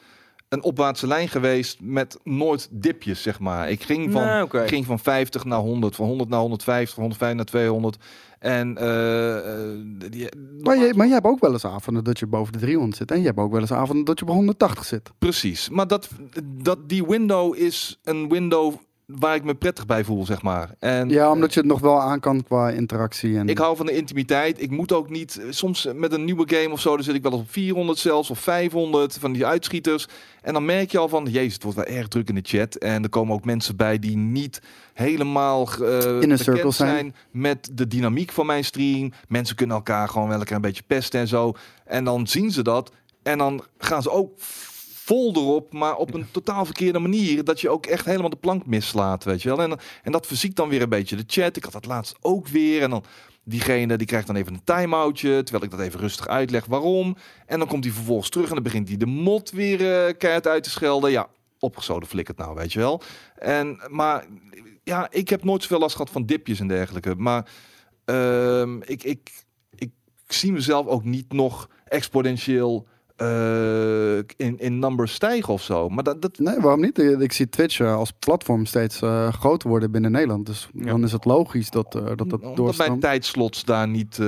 een 0.51 0.63
opwaartse 0.63 1.07
lijn 1.07 1.29
geweest 1.29 1.81
met 1.81 2.19
nooit 2.25 2.69
dipjes, 2.71 3.23
zeg 3.23 3.41
maar. 3.41 3.71
Ik 3.71 3.83
ging 3.83 4.13
van, 4.13 4.25
Nee, 4.25 4.43
oké. 4.43 4.69
ging 4.69 4.87
van 4.87 4.99
50 4.99 5.45
naar 5.45 5.59
100, 5.59 5.97
van 5.97 6.07
100 6.07 6.29
naar 6.29 6.41
150, 6.41 6.95
van 6.95 7.03
105 7.03 7.35
naar 7.35 7.45
200. 7.45 7.97
En 8.39 8.77
eh, 8.79 9.37
eh, 9.37 9.79
die, 10.11 10.29
Maar 10.63 10.77
je, 10.79 10.93
maar 10.97 11.07
je 11.07 11.13
hebt 11.13 11.27
ook 11.27 11.41
wel 11.41 11.53
eens 11.53 11.65
avonden 11.65 12.05
dat 12.05 12.19
je 12.19 12.27
boven 12.27 12.53
de 12.53 12.59
300 12.59 12.97
zit. 12.97 13.11
En 13.11 13.19
je 13.21 13.27
hebt 13.27 13.39
ook 13.39 13.53
wel 13.53 13.61
eens 13.61 13.73
avonden 13.73 14.05
dat 14.05 14.19
je 14.19 14.25
op 14.25 14.31
180 14.31 14.85
zit. 14.85 15.11
Precies. 15.19 15.69
Maar 15.69 15.87
dat, 15.87 16.09
dat, 16.45 16.89
die 16.89 17.07
window 17.07 17.57
is 17.57 17.99
een 18.03 18.29
window 18.29 18.75
waar 19.19 19.35
ik 19.35 19.45
me 19.45 19.55
prettig 19.55 19.87
bij 19.87 20.05
voel, 20.05 20.27
zeg 20.27 20.43
maar. 20.43 20.75
En 20.79 21.09
Ja, 21.09 21.31
omdat 21.31 21.55
je 21.55 21.61
het 21.61 21.69
nog 21.69 21.81
wel 21.81 22.01
aan 22.01 22.21
kan 22.21 22.43
qua 22.43 22.71
interactie. 22.71 23.37
En, 23.39 23.49
Ik 23.49 23.59
hou 23.59 23.77
van 23.77 23.87
de 23.87 23.97
intimiteit. 23.97 24.63
Ik 24.63 24.71
moet 24.71 24.93
ook 24.93 25.11
niet. 25.11 25.39
eh, 25.39 25.47
Soms 25.51 25.89
met 25.95 26.13
een 26.13 26.25
nieuwe 26.25 26.45
game 26.55 26.71
of 26.73 26.81
zo, 26.81 26.95
dan 26.95 27.05
zit 27.05 27.15
ik 27.15 27.23
wel 27.23 27.33
eens 27.33 27.41
op 27.41 27.51
400 27.51 27.99
zelfs 27.99 28.31
of 28.31 28.39
500 28.39 29.17
van 29.21 29.33
die 29.33 29.47
uitschieters. 29.47 30.07
En 30.43 30.53
dan 30.53 30.65
merk 30.65 30.91
je 30.91 30.99
al 30.99 31.09
van, 31.09 31.25
jezus, 31.31 31.53
het 31.55 31.63
wordt 31.63 31.79
wel 31.79 31.97
erg 31.97 32.09
druk 32.09 32.29
in 32.29 32.35
de 32.35 32.41
chat. 32.45 32.75
En 32.75 33.03
er 33.03 33.09
komen 33.09 33.35
ook 33.35 33.45
mensen 33.45 33.77
bij 33.77 33.99
die 33.99 34.17
niet 34.17 34.63
helemaal 34.95 35.69
eh 35.83 36.21
In 36.21 36.31
een 36.31 36.39
circle 36.39 36.71
zijn. 36.71 36.89
zijn 36.91 37.15
met 37.31 37.71
de 37.73 37.87
dynamiek 37.87 38.33
van 38.33 38.47
mijn 38.47 38.65
stream. 38.65 39.13
Mensen 39.29 39.57
kunnen 39.57 39.77
elkaar 39.77 40.09
gewoon 40.09 40.29
wel 40.29 40.37
lekker 40.39 40.57
een 40.57 40.63
beetje 40.63 40.83
pesten 40.87 41.21
en 41.21 41.29
zo. 41.29 41.53
En 41.85 42.05
dan 42.05 42.27
zien 42.27 42.51
ze 42.51 42.63
dat. 42.63 42.93
En 43.23 43.39
dan 43.39 43.65
gaan 43.79 44.03
ze 44.03 44.11
ook 44.11 44.31
vol 45.11 45.35
erop, 45.35 45.73
maar 45.73 45.97
op 45.97 46.15
een 46.15 46.31
totaal 46.31 46.65
verkeerde 46.65 46.99
manier. 46.99 47.45
Dat 47.45 47.61
je 47.61 47.69
ook 47.69 47.87
echt 47.87 48.05
helemaal 48.05 48.31
de 48.31 48.37
plank 48.37 48.67
mislaat, 48.67 49.25
weet 49.25 49.43
je 49.43 49.49
wel. 49.49 49.63
En, 49.63 49.79
en 50.03 50.13
dat 50.13 50.27
verziekt 50.27 50.57
dan 50.57 50.69
weer 50.69 50.83
een 50.83 50.89
beetje 50.89 51.17
de 51.17 51.25
chat. 51.27 51.57
Ik 51.57 51.65
had 51.65 51.73
dat 51.73 51.87
laatst 51.87 52.17
ook 52.21 52.49
weer. 52.49 52.83
En 52.83 52.91
dan 52.91 53.05
diegene 53.45 53.97
die 53.97 54.07
krijgt 54.07 54.27
dan 54.27 54.37
even 54.37 54.55
een 54.55 54.65
time-outje, 54.65 55.43
terwijl 55.43 55.65
ik 55.65 55.71
dat 55.71 55.81
even 55.81 56.01
rustig 56.01 56.29
uitleg 56.29 56.65
waarom. 56.67 57.17
En 57.47 57.59
dan 57.59 57.69
komt 57.69 57.85
hij 57.85 57.93
vervolgens 57.93 58.29
terug 58.29 58.49
en 58.49 58.55
dan 58.55 58.63
begint 58.63 58.89
hij 58.89 58.97
de 58.97 59.07
mod 59.07 59.51
weer 59.51 60.07
eh 60.07 60.15
keihard 60.19 60.47
uit 60.47 60.63
te 60.63 60.71
schelden. 60.71 61.11
Ja, 61.11 61.29
opgezoden 61.59 62.09
flikkert 62.09 62.39
nou, 62.39 62.55
weet 62.55 62.73
je 62.73 62.79
wel. 62.79 63.03
En, 63.35 63.81
maar 63.89 64.27
ja, 64.85 65.09
ik 65.11 65.29
heb 65.29 65.45
nooit 65.45 65.63
zoveel 65.63 65.79
last 65.79 65.97
gehad 65.97 66.11
van 66.11 66.27
dipjes 66.27 66.61
en 66.61 66.69
dergelijke. 66.69 67.15
Maar 67.15 67.51
ehm, 68.05 68.81
ik, 68.83 69.03
ik, 69.03 69.45
ik 69.75 69.93
zie 70.27 70.53
mezelf 70.53 70.87
ook 70.87 71.05
niet 71.05 71.33
nog 71.33 71.69
exponentieel 71.85 72.87
eh, 73.21 74.17
in, 74.37 74.59
in 74.59 74.79
numbers 74.79 75.15
stijgen 75.15 75.53
of 75.53 75.63
zo. 75.63 75.89
Maar 75.89 76.05
dat, 76.05 76.23
dat, 76.23 76.39
Nee, 76.39 76.61
waarom 76.61 76.81
niet? 76.81 76.99
Ik, 76.99 77.33
zie 77.33 77.49
Twitch 77.49 77.81
eh, 77.81 77.95
als 77.97 78.13
platform 78.19 78.67
steeds 78.67 79.03
eh, 79.03 79.33
groter 79.33 79.69
worden 79.69 79.91
binnen 79.91 80.11
Nederland. 80.11 80.47
Dus 80.47 80.69
Ja. 80.75 80.85
dan 80.85 81.05
is 81.05 81.13
het 81.13 81.25
logisch 81.25 81.71
dat 81.71 81.95
eh, 81.95 82.03
dat, 82.05 82.19
dat 82.19 82.19
omdat 82.19 82.41
mijn 82.43 82.55
doorstroomt. 82.55 83.01
tijdslots 83.01 83.65
daar 83.65 83.89
niet 83.89 84.19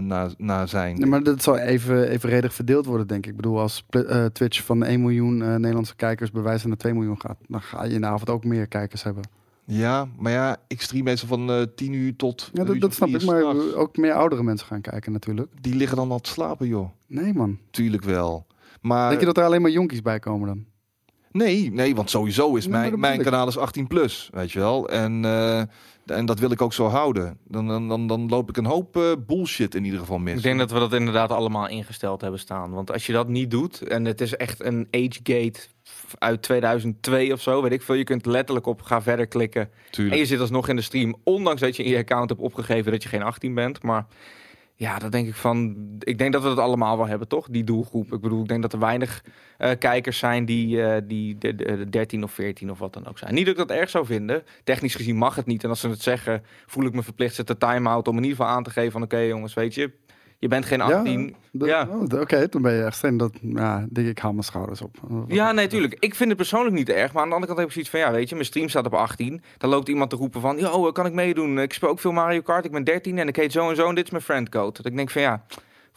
naar, 0.00 0.30
naar 0.36 0.68
zijn. 0.68 0.96
Nee, 0.98 1.06
maar 1.08 1.22
dat 1.22 1.42
zal 1.42 1.56
even 1.58 2.08
evenredig 2.08 2.54
verdeeld 2.54 2.86
worden, 2.86 3.06
denk 3.06 3.24
ik. 3.24 3.30
Ik 3.30 3.36
bedoel, 3.36 3.58
als 3.60 3.84
Twitch 4.32 4.64
van 4.64 4.84
1 4.84 5.00
miljoen 5.00 5.36
Nederlandse 5.38 5.96
kijkers 5.96 6.30
bij 6.30 6.42
wijze 6.42 6.68
naar 6.68 6.76
2 6.76 6.94
miljoen 6.94 7.20
gaat, 7.20 7.36
dan 7.46 7.62
ga 7.62 7.84
je 7.84 7.94
in 7.94 8.00
de 8.00 8.06
avond 8.06 8.30
ook 8.30 8.44
meer 8.44 8.66
kijkers 8.66 9.02
hebben. 9.02 9.22
Ja, 9.70 10.08
maar 10.18 10.32
ja, 10.32 10.56
ik 10.66 10.82
stream 10.82 11.04
meestal 11.04 11.28
van 11.28 11.50
eh 11.50 11.62
10 11.74 11.92
uur 11.92 12.16
tot. 12.16 12.50
Ja, 12.52 12.64
dat, 12.64 12.94
snap 12.94 13.08
ik, 13.08 13.24
maar 13.24 13.74
ook 13.74 13.96
meer 13.96 14.12
oudere 14.12 14.42
mensen 14.42 14.66
gaan 14.66 14.80
kijken 14.80 15.12
natuurlijk. 15.12 15.52
Die 15.60 15.74
liggen 15.74 15.96
dan 15.96 16.10
al 16.10 16.20
te 16.20 16.30
slapen, 16.30 16.66
joh. 16.66 16.90
Nee, 17.06 17.34
man. 17.34 17.58
Tuurlijk 17.70 18.02
wel. 18.02 18.46
Maar 18.80 19.08
Denk 19.08 19.20
je 19.20 19.26
dat 19.26 19.36
er 19.36 19.44
alleen 19.44 19.62
maar 19.62 19.70
jonkies 19.70 20.02
bij 20.02 20.18
komen 20.18 20.46
dan? 20.46 20.64
nee, 21.32 21.72
nee, 21.72 21.94
want 21.94 22.10
sowieso 22.10 22.56
is 22.56 22.68
mijn, 22.68 23.00
mijn 23.00 23.22
kanaal 23.22 23.48
is 23.48 23.58
18 23.58 23.86
plus, 23.86 24.30
weet 24.32 24.52
je 24.52 24.58
wel. 24.58 24.88
En, 24.88 25.24
eh, 25.24 25.58
en 26.06 26.26
dat 26.26 26.38
wil 26.38 26.50
ik 26.50 26.62
ook 26.62 26.72
zo 26.72 26.86
houden. 26.86 27.38
Dan, 27.44 27.66
dan, 27.68 27.88
dan, 27.88 28.06
dan 28.06 28.28
loop 28.28 28.48
ik 28.48 28.56
een 28.56 28.66
hoop 28.66 28.96
eh, 28.96 29.12
bullshit 29.26 29.74
in 29.74 29.84
ieder 29.84 30.00
geval 30.00 30.18
mis. 30.18 30.36
Ik 30.36 30.42
denk 30.42 30.58
dat 30.58 30.70
we 30.70 30.78
dat 30.78 30.92
inderdaad 30.92 31.30
allemaal 31.30 31.68
ingesteld 31.68 32.20
hebben 32.20 32.40
staan. 32.40 32.70
Want 32.70 32.92
als 32.92 33.06
je 33.06 33.12
dat 33.12 33.28
niet 33.28 33.50
doet, 33.50 33.82
en 33.82 34.04
het 34.04 34.20
is 34.20 34.36
echt 34.36 34.64
een 34.64 34.88
agegate 34.90 35.60
uit 36.18 36.42
2002 36.42 37.32
of 37.32 37.40
zo, 37.40 37.62
weet 37.62 37.72
ik 37.72 37.82
veel. 37.82 37.94
Je 37.94 38.04
kunt 38.04 38.26
letterlijk 38.26 38.66
op 38.66 38.82
ga 38.82 39.02
verder 39.02 39.26
klikken. 39.26 39.70
En 39.96 40.16
je 40.16 40.26
zit 40.26 40.40
alsnog 40.40 40.68
in 40.68 40.76
de 40.76 40.82
stream, 40.82 41.16
ondanks 41.24 41.60
dat 41.60 41.76
je 41.76 41.84
in 41.84 41.90
je 41.90 41.96
account 41.96 42.28
hebt 42.28 42.42
opgegeven 42.42 42.92
dat 42.92 43.02
je 43.02 43.08
geen 43.08 43.22
18 43.22 43.54
bent. 43.54 43.82
Maar 43.82 44.06
ja, 44.78 44.98
dat 44.98 45.12
denk 45.12 45.28
ik 45.28 45.34
van. 45.34 45.76
Ik 45.98 46.18
denk 46.18 46.32
dat 46.32 46.42
we 46.42 46.48
dat 46.48 46.58
allemaal 46.58 46.96
wel 46.96 47.06
hebben, 47.06 47.28
toch? 47.28 47.48
Die 47.50 47.64
doelgroep. 47.64 48.12
Ik 48.12 48.20
bedoel, 48.20 48.42
ik 48.42 48.48
denk 48.48 48.62
dat 48.62 48.72
er 48.72 48.78
weinig 48.78 49.24
eh, 49.58 49.70
kijkers 49.78 50.18
zijn 50.18 50.44
die, 50.44 50.82
eh, 50.82 51.02
die 51.04 51.38
de, 51.38 51.54
de, 51.54 51.76
de 51.76 51.88
13 51.88 52.22
of 52.22 52.32
14 52.32 52.70
of 52.70 52.78
wat 52.78 52.92
dan 52.92 53.06
ook 53.06 53.18
zijn. 53.18 53.34
Niet 53.34 53.46
dat 53.46 53.58
ik 53.58 53.68
dat 53.68 53.76
erg 53.76 53.90
zou 53.90 54.06
vinden. 54.06 54.42
Technisch 54.64 54.94
gezien 54.94 55.16
mag 55.16 55.34
het 55.34 55.46
niet. 55.46 55.64
En 55.64 55.68
als 55.68 55.80
ze 55.80 55.88
het 55.88 56.02
zeggen, 56.02 56.42
voel 56.66 56.84
ik 56.84 56.92
me 56.92 57.02
verplicht 57.02 57.34
ze 57.34 57.44
te 57.44 57.56
time-out 57.56 58.08
om 58.08 58.16
in 58.16 58.22
ieder 58.22 58.36
geval 58.36 58.52
aan 58.52 58.62
te 58.62 58.70
geven 58.70 58.92
van 58.92 59.02
oké 59.02 59.18
jongens, 59.18 59.54
weet 59.54 59.74
je, 59.74 59.92
je 60.38 60.48
bent 60.48 60.64
geen 60.64 60.80
18. 60.80 61.36
Dat- 61.52 61.68
Ja. 61.68 61.88
oh, 61.90 62.20
Oké, 62.20 62.46
dan 62.48 62.62
ben 62.62 62.72
je 62.72 62.82
echt 62.82 62.96
streng. 62.96 63.18
Dat, 63.18 63.32
ja, 63.42 63.86
denk 63.90 64.08
ik, 64.08 64.18
haal 64.18 64.32
mijn 64.32 64.44
schouders 64.44 64.80
op. 64.82 64.96
Ja, 65.26 65.52
nee, 65.52 65.66
tuurlijk. 65.66 65.96
Ik 65.98 66.14
vind 66.14 66.28
het 66.28 66.38
persoonlijk 66.38 66.74
niet 66.74 66.88
erg. 66.88 67.12
Maar 67.12 67.22
aan 67.22 67.28
de 67.28 67.34
andere 67.34 67.46
kant 67.54 67.58
heb 67.58 67.66
ik 67.66 67.72
zoiets 67.72 67.90
van, 67.90 68.00
ja, 68.00 68.10
weet 68.10 68.28
je, 68.28 68.34
mijn 68.34 68.46
stream 68.46 68.68
staat 68.68 68.86
op 68.86 68.94
18. 68.94 69.42
Dan 69.58 69.70
loopt 69.70 69.88
iemand 69.88 70.10
te 70.10 70.16
roepen 70.16 70.40
van, 70.40 70.58
yo, 70.58 70.92
kan 70.92 71.06
ik 71.06 71.12
meedoen? 71.12 71.58
Ik 71.58 71.72
speel 71.72 71.88
ook 71.88 72.00
veel 72.00 72.12
Mario 72.12 72.40
Kart, 72.40 72.64
ik 72.64 72.72
ben 72.72 72.84
13 72.84 73.18
en 73.18 73.28
ik 73.28 73.36
heet 73.36 73.52
zo 73.52 73.68
en 73.70 73.76
zo 73.76 73.88
en 73.88 73.94
dit 73.94 74.04
is 74.04 74.10
mijn 74.10 74.22
friendcode. 74.22 74.72
Dat 74.76 74.86
ik 74.86 74.96
denk 74.96 75.10
van, 75.10 75.22
ja, 75.22 75.44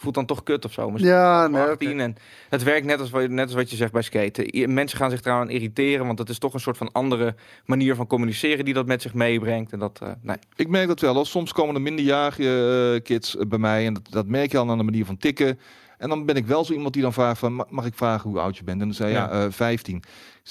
voelt 0.02 0.16
dan 0.16 0.26
toch 0.26 0.44
kut 0.44 0.66
of 0.66 0.72
zo. 0.72 0.92
Ja, 0.96 1.48
nee, 1.48 1.62
18 1.62 2.00
en 2.00 2.16
het 2.50 2.64
werkt 2.64 2.86
net 2.86 3.00
als, 3.00 3.10
wat, 3.10 3.30
net 3.30 3.46
als 3.46 3.56
wat 3.56 3.70
je 3.70 3.76
zegt 3.76 3.92
bij 3.92 4.02
skaten. 4.02 4.74
Mensen 4.74 4.98
gaan 4.98 5.10
zich 5.10 5.24
eraan 5.24 5.50
irriteren, 5.50 6.06
want 6.06 6.20
het 6.20 6.30
is 6.30 6.38
toch 6.38 6.54
een 6.54 6.60
soort 6.60 6.78
van 6.78 6.92
andere 6.92 7.36
manier 7.66 7.96
van 7.96 8.08
communiceren 8.08 8.66
die 8.66 8.74
dat 8.74 8.86
met 8.86 9.02
zich 9.02 9.14
meebrengt. 9.14 9.72
En 9.72 9.80
dat, 9.80 10.00
uh, 10.04 10.10
nee. 10.22 10.38
Ik 10.56 10.68
merk 10.68 10.88
dat 10.88 11.00
wel. 11.00 11.26
Soms 11.26 11.54
komen 11.54 11.76
er 11.76 11.82
minderjarige 11.82 12.94
uh, 12.94 13.04
kids 13.04 13.38
bij 13.48 13.60
mij 13.60 13.86
en 13.86 13.94
dat, 13.94 14.08
dat 14.10 14.28
merk 14.28 14.52
je 14.52 14.58
al 14.58 14.70
aan 14.70 14.78
de 14.78 14.84
manier 14.84 15.06
van 15.06 15.18
tikken. 15.18 15.60
En 15.98 16.10
dan 16.10 16.26
ben 16.26 16.36
ik 16.36 16.46
wel 16.46 16.66
zo 16.66 16.74
iemand 16.74 16.94
die 16.94 17.02
dan 17.02 17.14
vraagt 17.14 17.40
van, 17.40 17.66
mag 17.70 17.86
ik 17.86 17.96
vragen 17.96 18.30
hoe 18.30 18.40
oud 18.40 18.58
je 18.58 18.64
bent? 18.64 18.82
En 18.82 18.88
dan 18.88 18.96
zei 18.96 19.12
ja, 19.12 19.30
ja 19.32 19.46
uh, 19.46 19.52
15. 19.52 20.04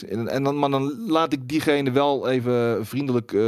En 0.09 0.43
dan, 0.43 0.59
maar 0.59 0.71
dan 0.71 1.07
laat 1.07 1.33
ik 1.33 1.49
diegene 1.49 1.91
wel 1.91 2.29
even 2.29 2.87
vriendelijk 2.87 3.33
uh, 3.33 3.43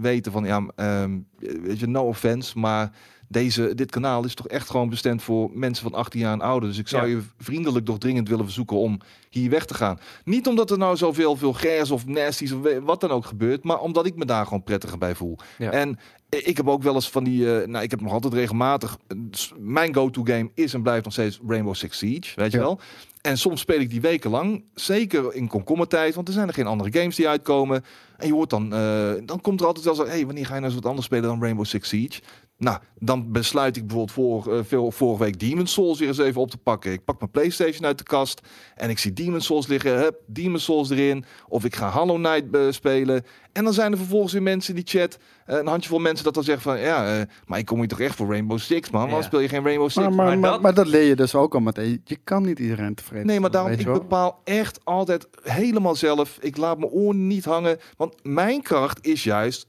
weten 0.00 0.32
van, 0.32 0.44
ja, 0.44 0.66
um, 1.02 1.26
weet 1.38 1.78
je, 1.78 1.86
no 1.86 2.06
offense, 2.06 2.58
maar 2.58 2.90
deze, 3.28 3.74
dit 3.74 3.90
kanaal 3.90 4.24
is 4.24 4.34
toch 4.34 4.48
echt 4.48 4.70
gewoon 4.70 4.88
bestemd 4.88 5.22
voor 5.22 5.50
mensen 5.52 5.82
van 5.90 5.94
18 5.94 6.20
jaar 6.20 6.32
en 6.32 6.40
ouder. 6.40 6.68
Dus 6.68 6.78
ik 6.78 6.88
zou 6.88 7.08
je 7.08 7.20
vriendelijk 7.38 7.84
toch 7.84 7.98
dringend 7.98 8.28
willen 8.28 8.44
verzoeken 8.44 8.76
om 8.76 9.00
hier 9.30 9.50
weg 9.50 9.64
te 9.64 9.74
gaan. 9.74 9.98
Niet 10.24 10.46
omdat 10.46 10.70
er 10.70 10.78
nou 10.78 10.96
zoveel 10.96 11.36
veel 11.36 11.52
gers 11.52 11.90
of 11.90 12.06
nasties 12.06 12.52
of 12.52 12.60
wat 12.82 13.00
dan 13.00 13.10
ook 13.10 13.24
gebeurt, 13.24 13.64
maar 13.64 13.80
omdat 13.80 14.06
ik 14.06 14.16
me 14.16 14.24
daar 14.24 14.44
gewoon 14.44 14.62
prettiger 14.62 14.98
bij 14.98 15.14
voel. 15.14 15.38
Ja. 15.58 15.70
En 15.70 15.98
ik 16.28 16.56
heb 16.56 16.68
ook 16.68 16.82
wel 16.82 16.94
eens 16.94 17.10
van 17.10 17.24
die, 17.24 17.40
uh, 17.40 17.66
nou 17.66 17.84
ik 17.84 17.90
heb 17.90 18.00
nog 18.00 18.12
altijd 18.12 18.32
regelmatig, 18.32 18.98
mijn 19.58 19.94
go-to 19.94 20.22
game 20.22 20.50
is 20.54 20.74
en 20.74 20.82
blijft 20.82 21.04
nog 21.04 21.12
steeds 21.12 21.40
Rainbow 21.46 21.74
Six 21.74 21.98
Siege, 21.98 22.32
weet 22.34 22.52
je 22.52 22.58
wel. 22.58 22.80
En 23.20 23.38
soms 23.38 23.60
speel 23.60 23.80
ik 23.80 23.90
die 23.90 24.00
weken 24.00 24.30
lang, 24.30 24.64
zeker 24.74 25.34
in 25.34 25.48
komkommertijd, 25.48 26.14
want 26.14 26.28
er 26.28 26.34
zijn 26.34 26.48
er 26.48 26.54
geen 26.54 26.66
andere 26.66 26.98
games 26.98 27.16
die 27.16 27.28
uitkomen. 27.28 27.84
En 28.16 28.26
je 28.26 28.32
hoort 28.32 28.50
dan, 28.50 28.74
uh, 28.74 29.12
dan 29.24 29.40
komt 29.40 29.60
er 29.60 29.66
altijd 29.66 29.84
wel 29.84 29.94
zo, 29.94 30.06
hey, 30.06 30.26
wanneer 30.26 30.46
ga 30.46 30.54
je 30.54 30.60
nou 30.60 30.72
eens 30.72 30.80
wat 30.80 30.90
anders 30.90 31.06
spelen 31.06 31.28
dan 31.28 31.40
Rainbow 31.40 31.66
Six 31.66 31.88
Siege? 31.88 32.20
Nou, 32.58 32.78
dan 32.98 33.32
besluit 33.32 33.76
ik 33.76 33.86
bijvoorbeeld 33.86 34.12
voor, 34.12 34.54
uh, 34.54 34.60
veel, 34.64 34.90
vorige 34.90 35.24
week 35.24 35.38
Demon's 35.40 35.72
Souls 35.72 35.98
weer 35.98 36.08
eens 36.08 36.18
even 36.18 36.40
op 36.40 36.50
te 36.50 36.58
pakken. 36.58 36.92
Ik 36.92 37.04
pak 37.04 37.18
mijn 37.18 37.30
PlayStation 37.30 37.86
uit 37.86 37.98
de 37.98 38.04
kast 38.04 38.40
en 38.74 38.90
ik 38.90 38.98
zie 38.98 39.12
Demon's 39.12 39.46
Souls 39.46 39.66
liggen. 39.66 39.98
Hup, 39.98 40.20
Demon's 40.26 40.64
Souls 40.64 40.90
erin. 40.90 41.24
Of 41.48 41.64
ik 41.64 41.76
ga 41.76 41.90
Hollow 41.90 42.16
Knight 42.16 42.56
uh, 42.56 42.72
spelen. 42.72 43.24
En 43.52 43.64
dan 43.64 43.72
zijn 43.72 43.92
er 43.92 43.98
vervolgens 43.98 44.32
weer 44.32 44.42
mensen 44.42 44.74
die 44.74 44.84
chat. 44.86 45.18
Uh, 45.46 45.56
een 45.56 45.66
handjevol 45.66 45.98
mensen 45.98 46.24
dat 46.24 46.34
dan 46.34 46.44
zeggen 46.44 46.62
van... 46.62 46.80
Ja, 46.80 47.26
maar 47.46 47.58
ik 47.58 47.66
kom 47.66 47.78
hier 47.78 47.88
toch 47.88 48.00
echt 48.00 48.16
voor 48.16 48.28
Rainbow 48.28 48.58
Six, 48.58 48.90
man. 48.90 49.00
Waarom 49.00 49.20
ja. 49.20 49.26
speel 49.26 49.40
je 49.40 49.48
geen 49.48 49.64
Rainbow 49.64 49.90
Six? 49.90 50.06
Maar, 50.06 50.14
maar, 50.14 50.38
maar, 50.38 50.50
dat... 50.50 50.60
maar, 50.60 50.74
dat... 50.74 50.86
leer 50.86 51.02
je 51.02 51.16
dus 51.16 51.34
ook 51.34 51.54
al 51.54 51.60
meteen. 51.60 52.00
Je 52.04 52.18
kan 52.24 52.42
niet 52.42 52.58
iedereen 52.58 52.94
tevreden 52.94 53.26
Nee, 53.26 53.40
maar 53.40 53.50
daarom, 53.50 53.72
ik 53.72 53.84
bepaal 53.84 54.40
echt 54.44 54.84
altijd 54.84 55.28
helemaal 55.42 55.94
zelf. 55.94 56.38
Ik 56.40 56.56
laat 56.56 56.78
mijn 56.78 56.90
oren 56.90 57.26
niet 57.26 57.44
hangen. 57.44 57.78
Want 57.96 58.14
mijn 58.22 58.62
kracht 58.62 59.06
is 59.06 59.24
juist 59.24 59.67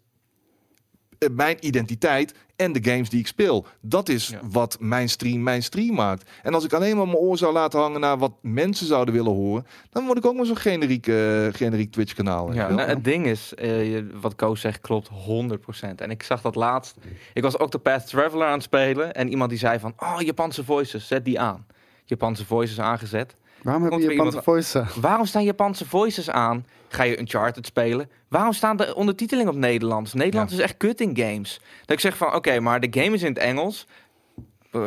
mijn 1.28 1.58
identiteit 1.60 2.34
en 2.56 2.72
de 2.72 2.92
games 2.92 3.10
die 3.10 3.20
ik 3.20 3.28
speel. 3.28 3.66
Dat 3.82 4.10
is 4.10 4.34
wat 4.52 4.78
mijn 4.80 5.10
stream 5.10 5.44
mijn 5.44 5.64
stream 5.64 5.96
maakt. 5.96 6.30
En 6.44 6.54
als 6.54 6.64
ik 6.64 6.74
alleen 6.74 6.98
maar 6.98 7.06
mijn 7.06 7.18
oor 7.18 7.38
zou 7.38 7.54
laten 7.54 7.80
hangen 7.80 8.00
naar 8.00 8.18
wat 8.18 8.34
mensen 8.42 8.88
zouden 8.88 9.14
willen 9.14 9.32
horen, 9.32 9.66
dan 9.90 10.06
word 10.06 10.18
ik 10.18 10.26
ook 10.26 10.36
maar 10.36 10.46
zo'n 10.46 10.58
generiek, 10.58 11.08
uh, 11.08 11.48
generiek 11.52 11.92
Twitch 11.92 12.14
kanaal. 12.14 12.54
Ja, 12.54 12.70
nou, 12.70 12.90
het 12.90 13.04
ding 13.04 13.26
is, 13.26 13.54
uh, 13.62 14.04
wat 14.22 14.36
Koos 14.36 14.62
zegt 14.62 14.82
klopt 14.82 15.10
100%. 15.10 16.02
En 16.02 16.12
ik 16.12 16.24
zag 16.24 16.42
dat 16.42 16.56
laatst. 16.56 16.96
Ik 17.34 17.44
was 17.44 17.58
Octopath 17.58 18.08
Traveler 18.08 18.48
aan 18.48 18.54
het 18.54 18.64
spelen 18.64 19.14
en 19.14 19.30
iemand 19.30 19.50
die 19.50 19.60
zei 19.60 19.80
van, 19.80 19.94
oh 19.98 20.22
Japanse 20.22 20.64
voices, 20.64 21.08
zet 21.08 21.26
die 21.26 21.40
aan. 21.40 21.66
Japanse 22.06 22.46
voices 22.46 22.80
aangezet. 22.80 23.36
Waarom 23.64 23.84
heb 23.84 23.94
je 23.94 24.14
Japanse 24.14 24.42
voices? 24.42 24.96
Waarom 24.96 25.26
staan 25.26 25.44
Japanse 25.44 25.86
voices 25.86 26.30
aan? 26.30 26.66
Ga 26.88 27.04
je 27.04 27.20
Uncharted 27.20 27.66
spelen? 27.66 28.10
Waarom 28.28 28.54
staan 28.54 28.78
de 28.78 28.96
ondertiteling 28.96 29.50
op 29.50 29.56
Nederlands? 29.56 30.14
Nederlands 30.14 30.54
is 30.54 30.60
echt 30.60 30.78
kut 30.78 31.02
in 31.02 31.18
games. 31.18 31.62
Dat 31.80 31.90
ik 31.90 32.00
zeg 32.00 32.18
van, 32.18 32.36
oké, 32.36 32.60
maar 32.60 32.80
de 32.80 33.02
game 33.02 33.16
is 33.16 33.22
in 33.22 33.30
het 33.30 33.38
Engels. 33.38 33.88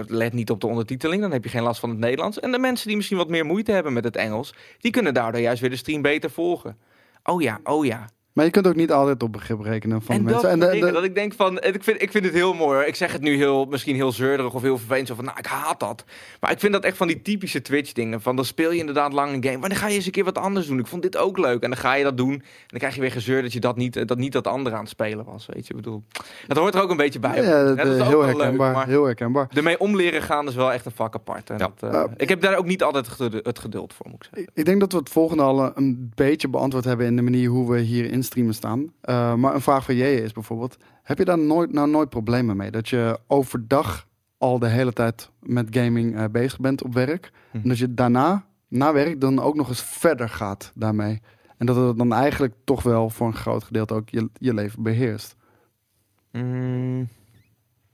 Let 0.07 0.33
niet 0.33 0.51
op 0.51 0.61
de 0.61 0.67
ondertiteling, 0.67 1.23
dan 1.23 1.33
heb 1.33 1.45
je 1.45 1.51
geen 1.51 1.63
last 1.63 1.81
van 1.81 1.89
het 1.89 1.99
Nederlands. 1.99 2.41
En 2.41 2.53
de 2.53 2.59
mensen 2.59 2.87
die 2.87 2.97
misschien 2.97 3.17
wat 3.17 3.29
meer 3.29 3.47
moeite 3.47 3.73
hebben 3.73 3.93
met 3.93 4.05
het 4.05 4.17
Engels, 4.17 4.55
die 4.79 4.91
kunnen 4.91 5.15
daardoor 5.15 5.41
juist 5.41 5.61
weer 5.61 5.71
de 5.71 5.77
stream 5.77 6.03
beter 6.03 6.31
volgen. 6.31 6.79
Oh 7.25 7.43
ja, 7.43 7.61
oh 7.65 7.85
ja. 7.85 8.09
Maar 8.33 8.45
je 8.45 8.51
kunt 8.51 8.67
ook 8.67 8.75
niet 8.75 8.93
altijd 8.93 9.23
op 9.23 9.33
begrip 9.33 9.61
rekenen 9.61 10.03
van 10.03 10.15
en 10.15 10.23
mensen. 10.23 10.51
en 10.51 10.61
de, 10.61 10.91
dat 10.93 11.05
ik 11.05 11.15
denk 11.15 11.33
van, 11.35 11.63
ik 11.63 11.83
vind, 11.83 12.03
ik 12.03 12.11
vind 12.11 12.25
het 12.25 12.35
heel 12.35 12.55
mooi 12.55 12.77
hoor. 12.79 12.87
Ik 12.87 12.95
zeg 12.95 13.13
het 13.13 13.21
nu 13.21 13.37
heel, 13.37 13.65
misschien 13.65 13.95
heel 13.95 14.13
zeurderig 14.13 14.55
of 14.55 14.63
heel 14.63 14.79
vervelend. 14.79 15.09
Zo 15.09 15.15
van, 15.15 15.25
nou, 15.25 15.39
ik 15.39 15.47
haat 15.47 15.81
dat. 15.81 16.05
Maar 16.41 16.51
ik 16.51 16.61
vind 16.61 16.73
dat 16.73 16.85
echt 16.85 16.97
van 16.97 17.07
die 17.07 17.23
typische 17.23 17.63
Twitch 17.63 17.93
dingen. 17.93 18.21
Van, 18.21 18.37
dan 18.37 18.45
speel 18.45 18.73
je 18.73 18.79
inderdaad 18.79 19.13
lang 19.13 19.33
een 19.33 19.45
game. 19.45 19.59
Maar 19.59 19.69
dan 19.69 19.79
ga 19.79 19.89
je 19.89 19.95
eens 19.95 20.07
een 20.07 20.13
keer 20.13 20.25
wat 20.25 20.39
anders 20.39 20.67
doen. 20.67 20.79
Ik 20.79 20.87
vond 20.87 21.03
dit 21.03 21.17
ook 21.17 21.39
leuk. 21.39 21.63
En 21.63 21.71
dan 21.71 21.79
ga 21.79 21.95
je 21.95 22.05
dat 22.05 22.17
doen. 22.17 22.33
En 22.33 22.43
dan 22.67 22.79
krijg 22.79 22.95
je 22.95 23.01
weer 23.01 23.13
gezeur 23.13 23.43
dat 23.43 23.53
je 23.53 23.61
dat 23.61 23.77
niet, 23.77 24.09
dat 24.09 24.19
niet 24.19 24.33
dat 24.33 24.47
andere 24.47 24.75
aan 24.75 24.83
het 24.83 24.91
spelen 24.91 25.25
was. 25.25 25.47
Weet 25.47 25.67
je, 25.67 25.71
ik 25.71 25.77
bedoel. 25.77 26.03
Het 26.47 26.57
hoort 26.57 26.75
er 26.75 26.83
ook 26.83 26.91
een 26.91 26.97
beetje 26.97 27.19
bij. 27.19 27.43
Ja, 27.43 27.75
dat, 27.75 27.87
is 27.87 28.03
heel 28.03 28.23
herkenbaar. 28.23 28.75
Leuk, 28.75 28.85
heel 28.87 29.05
herkenbaar. 29.05 29.49
Ermee 29.55 29.81
om 29.81 29.97
leren 29.97 30.23
gaan 30.23 30.49
is 30.49 30.55
wel 30.55 30.73
echt 30.73 30.87
een 30.87 30.93
vak 30.93 31.15
apart. 31.15 31.51
En 31.51 31.59
dat, 31.59 31.81
uh, 31.85 32.05
ik 32.17 32.29
heb 32.29 32.41
daar 32.41 32.57
ook 32.57 32.67
niet 32.67 32.83
altijd 32.83 33.19
het 33.43 33.59
geduld 33.59 33.95
voor, 33.95 34.07
moet 34.11 34.25
ik 34.25 34.29
zeggen. 34.33 34.53
Ik 34.55 34.65
denk 34.65 34.81
dat 34.81 34.93
we 34.93 34.99
het 34.99 35.09
volgende 35.09 35.43
al 35.43 35.77
een 35.77 36.13
beetje 36.15 36.49
beantwoord 36.49 36.85
hebben 36.85 37.07
in 37.07 37.17
de 37.17 37.23
manier 37.23 37.49
hoe 37.49 37.71
we 37.71 37.81
hier 37.81 38.11
in 38.23 38.29
streamen 38.29 38.55
staan. 38.55 38.81
Uh, 38.81 39.35
maar 39.35 39.55
een 39.55 39.61
vraag 39.61 39.85
van 39.85 39.97
jij 39.97 40.15
is 40.15 40.33
bijvoorbeeld: 40.33 40.77
heb 41.03 41.19
je 41.19 41.25
daar 41.25 41.39
nooit, 41.39 41.73
nou 41.73 41.89
nooit 41.89 42.09
problemen 42.09 42.57
mee? 42.57 42.71
Dat 42.71 42.89
je 42.89 43.19
overdag 43.27 44.07
al 44.39 44.59
de 44.59 44.69
hele 44.69 44.93
tijd 44.93 45.31
met 45.41 45.67
gaming 45.71 46.17
uh, 46.17 46.25
bezig 46.31 46.61
bent 46.61 46.83
op 46.83 46.95
werk. 46.95 47.31
Hm. 47.51 47.57
En 47.57 47.69
dat 47.69 47.79
je 47.79 47.95
daarna, 47.95 48.47
na 48.69 48.93
werk, 48.93 49.21
dan 49.21 49.41
ook 49.41 49.55
nog 49.55 49.69
eens 49.69 49.83
verder 49.83 50.29
gaat 50.29 50.73
daarmee. 50.75 51.21
En 51.57 51.67
dat 51.67 51.77
het 51.77 51.99
dan 51.99 52.13
eigenlijk 52.13 52.55
toch 52.65 52.83
wel 52.83 53.11
voor 53.11 53.27
een 53.27 53.35
groot 53.35 53.65
gedeelte 53.65 53.95
ook 53.95 54.09
je, 54.09 54.31
je 54.33 54.55
leven 54.55 54.83
beheerst. 54.83 55.37
Mm. 56.33 57.09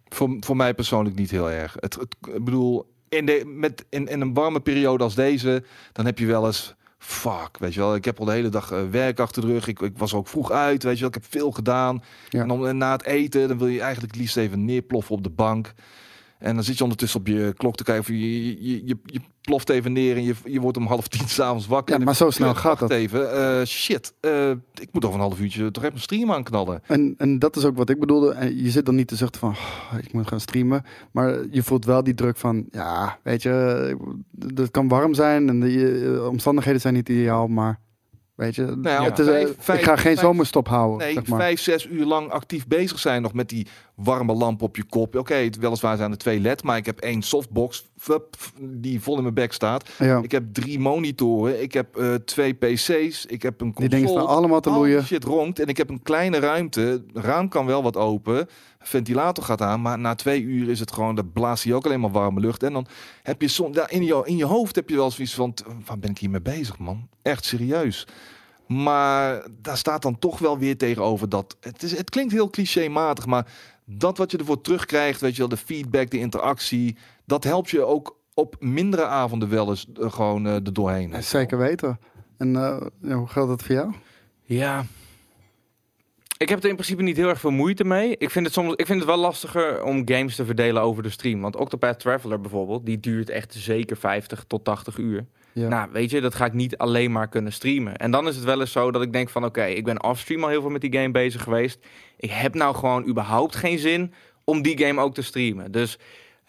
Voor, 0.08 0.36
voor 0.40 0.56
mij 0.56 0.74
persoonlijk 0.74 1.16
niet 1.16 1.30
heel 1.30 1.50
erg. 1.50 1.76
Het, 1.80 1.94
het 1.94 2.16
ik 2.34 2.44
bedoel, 2.44 2.92
in, 3.08 3.26
de, 3.26 3.42
met, 3.46 3.84
in, 3.88 4.06
in 4.06 4.20
een 4.20 4.34
warme 4.34 4.60
periode 4.60 5.04
als 5.04 5.14
deze, 5.14 5.64
dan 5.92 6.04
heb 6.04 6.18
je 6.18 6.26
wel 6.26 6.46
eens 6.46 6.76
fuck, 7.08 7.58
weet 7.58 7.74
je 7.74 7.80
wel. 7.80 7.94
Ik 7.94 8.04
heb 8.04 8.18
al 8.18 8.24
de 8.24 8.32
hele 8.32 8.48
dag 8.48 8.72
uh, 8.72 8.88
werk 8.90 9.18
achter 9.18 9.42
de 9.42 9.48
rug. 9.48 9.66
Ik, 9.66 9.80
ik, 9.80 9.98
was 9.98 10.14
ook 10.14 10.28
vroeg 10.28 10.50
uit, 10.50 10.82
weet 10.82 10.94
je 10.94 10.98
wel. 10.98 11.08
Ik 11.08 11.14
heb 11.14 11.24
veel 11.28 11.50
gedaan. 11.50 12.02
En, 12.30 12.50
om, 12.50 12.66
en 12.66 12.76
na 12.76 12.92
het 12.92 13.04
eten, 13.04 13.48
dan 13.48 13.58
wil 13.58 13.66
je 13.66 13.80
eigenlijk 13.80 14.12
het 14.12 14.20
liefst 14.20 14.36
even 14.36 14.64
neerploffen 14.64 15.14
op 15.14 15.22
de 15.22 15.30
bank. 15.30 15.72
En 16.38 16.54
dan 16.54 16.64
zit 16.64 16.76
je 16.76 16.82
ondertussen 16.82 17.20
op 17.20 17.26
je 17.26 17.54
klok 17.56 17.76
te 17.76 17.84
kijken. 17.84 18.02
Of 18.02 18.08
je, 18.08 18.64
je, 18.64 18.86
je, 18.86 18.96
je 19.04 19.20
ploft 19.48 19.68
even 19.68 19.92
neer 19.92 20.16
en 20.16 20.24
je, 20.24 20.34
je 20.44 20.61
wordt 20.61 20.76
om 20.76 20.87
half 20.87 21.08
tien 21.08 21.28
s'avonds 21.38 21.66
wakker. 21.66 21.98
Ja, 21.98 22.04
maar 22.04 22.14
zo 22.14 22.30
snel 22.30 22.54
gaat 22.54 22.78
dat. 22.78 22.90
even. 22.90 23.20
Uh, 23.20 23.64
shit, 23.64 24.14
uh, 24.20 24.50
ik 24.74 24.88
moet 24.92 25.04
over 25.04 25.16
een 25.16 25.26
half 25.26 25.40
uurtje 25.40 25.70
toch 25.70 25.82
even 25.82 25.94
een 25.94 26.02
stream 26.02 26.32
aanknallen. 26.32 26.82
En, 26.87 27.14
en 27.18 27.38
dat 27.38 27.56
is 27.56 27.64
ook 27.64 27.76
wat 27.76 27.90
ik 27.90 28.00
bedoelde. 28.00 28.54
Je 28.62 28.70
zit 28.70 28.87
dan 28.87 28.94
niet 28.94 29.08
te 29.08 29.16
zeggen 29.16 29.38
van, 29.38 29.50
oh, 29.50 29.98
ik 29.98 30.12
moet 30.12 30.28
gaan 30.28 30.40
streamen. 30.40 30.84
Maar 31.12 31.38
je 31.50 31.62
voelt 31.62 31.84
wel 31.84 32.02
die 32.02 32.14
druk 32.14 32.37
van, 32.37 32.66
ja, 32.70 33.18
weet 33.22 33.42
je, 33.42 33.96
het 34.54 34.70
kan 34.70 34.88
warm 34.88 35.14
zijn 35.14 35.48
en 35.48 35.61
de 35.61 36.26
omstandigheden 36.30 36.80
zijn 36.80 36.94
niet 36.94 37.08
ideaal, 37.08 37.46
maar 37.46 37.80
Weet 38.38 38.54
je, 38.54 38.62
nou 38.62 38.82
ja, 38.82 39.02
het 39.02 39.18
is, 39.18 39.26
vijf, 39.58 39.78
ik 39.78 39.84
ga 39.84 39.96
geen 39.96 40.02
vijf, 40.02 40.18
zomerstop 40.20 40.68
houden. 40.68 40.98
Nee, 40.98 41.12
zeg 41.12 41.26
maar. 41.26 41.38
vijf, 41.38 41.61
zes 41.61 41.87
uur 41.87 42.04
lang 42.04 42.30
actief 42.30 42.66
bezig 42.66 42.98
zijn 42.98 43.22
nog 43.22 43.32
met 43.32 43.48
die 43.48 43.66
warme 43.94 44.32
lamp 44.32 44.62
op 44.62 44.76
je 44.76 44.82
kop. 44.82 45.06
Oké, 45.06 45.18
okay, 45.18 45.52
weliswaar 45.61 45.96
zijn 45.96 46.11
er 46.11 46.18
twee 46.18 46.40
LED, 46.40 46.62
maar 46.62 46.76
ik 46.76 46.87
heb 46.87 46.98
één 46.98 47.22
softbox 47.22 47.90
die 48.61 49.00
vol 49.02 49.16
in 49.16 49.22
mijn 49.22 49.34
bek 49.34 49.52
staat. 49.52 49.88
Ja. 49.98 50.20
Ik 50.22 50.30
heb 50.30 50.44
drie 50.52 50.78
monitoren, 50.78 51.62
ik 51.62 51.72
heb 51.72 51.96
uh, 51.96 52.14
twee 52.14 52.54
PC's, 52.54 53.26
ik 53.26 53.42
heb 53.42 53.61
een 53.61 53.72
console. 53.72 53.88
Die 53.88 53.88
dingen 53.88 54.08
staan 54.08 54.26
allemaal 54.26 54.61
te 54.61 54.70
loeien. 54.70 55.04
shit 55.04 55.24
ronkt 55.24 55.58
en 55.58 55.66
ik 55.66 55.76
heb 55.76 55.90
een 55.90 56.02
kleine 56.02 56.38
ruimte. 56.38 57.04
Raam 57.14 57.48
kan 57.48 57.66
wel 57.66 57.82
wat 57.82 57.96
open, 57.96 58.48
ventilator 58.78 59.44
gaat 59.44 59.62
aan, 59.62 59.80
maar 59.80 59.98
na 59.98 60.14
twee 60.14 60.42
uur 60.42 60.70
is 60.70 60.80
het 60.80 60.92
gewoon, 60.92 61.14
dan 61.14 61.32
blaast 61.32 61.64
hij 61.64 61.74
ook 61.74 61.84
alleen 61.84 62.00
maar 62.00 62.11
warme 62.11 62.40
lucht. 62.40 62.62
En 62.62 62.72
dan 62.72 62.87
heb 63.22 63.40
je 63.40 63.48
soms, 63.48 63.78
in 63.88 64.04
je, 64.04 64.22
in 64.24 64.37
je 64.37 64.44
hoofd 64.44 64.74
heb 64.74 64.88
je 64.88 64.96
wel 64.96 65.11
zoiets 65.11 65.34
van, 65.34 65.54
waar 65.87 65.98
ben 65.98 66.11
ik 66.11 66.18
hiermee 66.18 66.40
bezig, 66.40 66.78
man? 66.78 67.08
Echt 67.22 67.44
serieus. 67.44 68.06
Maar 68.66 69.42
daar 69.61 69.76
staat 69.76 70.02
dan 70.02 70.18
toch 70.18 70.38
wel 70.38 70.58
weer 70.58 70.76
tegenover 70.76 71.28
dat. 71.28 71.56
Het, 71.61 71.82
is, 71.82 71.96
het 71.96 72.11
klinkt 72.11 72.32
heel 72.32 72.50
clichématig, 72.50 73.26
maar 73.26 73.46
dat 73.84 74.18
wat 74.18 74.30
je 74.30 74.38
ervoor 74.38 74.61
terugkrijgt, 74.61 75.20
weet 75.20 75.32
je 75.32 75.38
wel, 75.38 75.48
de 75.48 75.56
feedback, 75.56 76.11
de 76.11 76.18
interactie, 76.18 76.96
dat 77.28 77.44
helpt 77.44 77.70
je 77.70 77.84
ook 77.84 78.16
op 78.34 78.56
mindere 78.58 79.04
avonden 79.04 79.48
wel 79.48 79.68
eens 79.68 79.86
uh, 80.00 80.12
gewoon 80.12 80.46
uh, 80.46 80.54
er 80.54 80.72
doorheen. 80.72 81.22
Zeker 81.22 81.58
weten. 81.58 81.98
En 82.38 82.54
uh, 82.54 83.16
hoe 83.16 83.26
geldt 83.26 83.48
dat 83.48 83.62
voor 83.62 83.74
jou? 83.74 83.92
Ja. 84.42 84.84
Ik 86.36 86.48
heb 86.48 86.62
er 86.62 86.68
in 86.68 86.74
principe 86.74 87.02
niet 87.02 87.16
heel 87.16 87.28
erg 87.28 87.40
veel 87.40 87.50
moeite 87.50 87.84
mee. 87.84 88.16
Ik 88.16 88.30
vind 88.30 88.44
het 88.44 88.54
soms, 88.54 88.74
ik 88.74 88.86
vind 88.86 88.98
het 88.98 89.08
wel 89.08 89.18
lastiger 89.18 89.82
om 89.82 90.02
games 90.04 90.36
te 90.36 90.44
verdelen 90.44 90.82
over 90.82 91.02
de 91.02 91.10
stream. 91.10 91.40
Want 91.40 91.56
Octopath 91.56 92.00
Traveler 92.00 92.40
bijvoorbeeld, 92.40 92.86
die 92.86 93.00
duurt 93.00 93.30
echt 93.30 93.54
zeker 93.54 93.96
50 93.96 94.44
tot 94.46 94.64
80 94.64 94.96
uur. 94.96 95.26
Ja. 95.52 95.68
Nou, 95.68 95.88
weet 95.92 96.10
je, 96.10 96.20
dat 96.20 96.34
ga 96.34 96.44
ik 96.44 96.52
niet 96.52 96.76
alleen 96.76 97.12
maar 97.12 97.28
kunnen 97.28 97.52
streamen. 97.52 97.96
En 97.96 98.10
dan 98.10 98.28
is 98.28 98.36
het 98.36 98.44
wel 98.44 98.60
eens 98.60 98.72
zo 98.72 98.90
dat 98.90 99.02
ik 99.02 99.12
denk 99.12 99.28
van... 99.28 99.44
oké, 99.44 99.64
ik 99.64 99.84
ben 99.84 100.02
offstream 100.02 100.42
al 100.42 100.48
heel 100.48 100.60
veel 100.60 100.70
met 100.70 100.80
die 100.80 100.92
game 100.92 101.10
bezig 101.10 101.42
geweest. 101.42 101.86
Ik 102.16 102.30
heb 102.30 102.54
nou 102.54 102.74
gewoon 102.74 103.08
überhaupt 103.08 103.56
geen 103.56 103.78
zin 103.78 104.12
om 104.44 104.62
die 104.62 104.78
game 104.78 105.00
ook 105.00 105.14
te 105.14 105.22
streamen. 105.22 105.72
Dus 105.72 105.98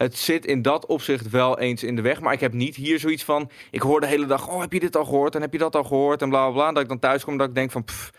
het 0.04 0.18
zit 0.18 0.46
in 0.46 0.62
dat 0.62 0.86
opzicht 0.86 1.30
wel 1.30 1.60
eens 1.60 1.84
in 1.84 1.96
de 1.96 2.02
weg. 2.02 2.20
Maar 2.20 2.34
ik 2.34 2.40
heb 2.40 2.54
niet 2.54 2.76
hier 2.76 3.00
zoiets 3.00 3.24
van... 3.24 3.50
ik 3.72 3.82
hoor 3.82 4.00
de 4.00 4.08
hele 4.08 4.26
dag, 4.26 4.48
oh, 4.48 4.60
heb 4.60 4.74
je 4.74 4.80
dit 4.80 4.96
al 4.96 5.06
gehoord? 5.06 5.36
En 5.36 5.42
heb 5.42 5.54
je 5.54 5.60
dat 5.60 5.76
al 5.76 5.84
gehoord? 5.84 6.22
En 6.22 6.30
bla, 6.30 6.44
bla, 6.44 6.54
bla. 6.54 6.72
Dat 6.72 6.84
ik 6.84 6.90
dan 6.90 7.00
thuis 7.00 7.24
kom 7.24 7.38
dat 7.38 7.48
ik 7.48 7.56
denk 7.56 7.72
van... 7.72 7.84
Pff, 7.84 8.12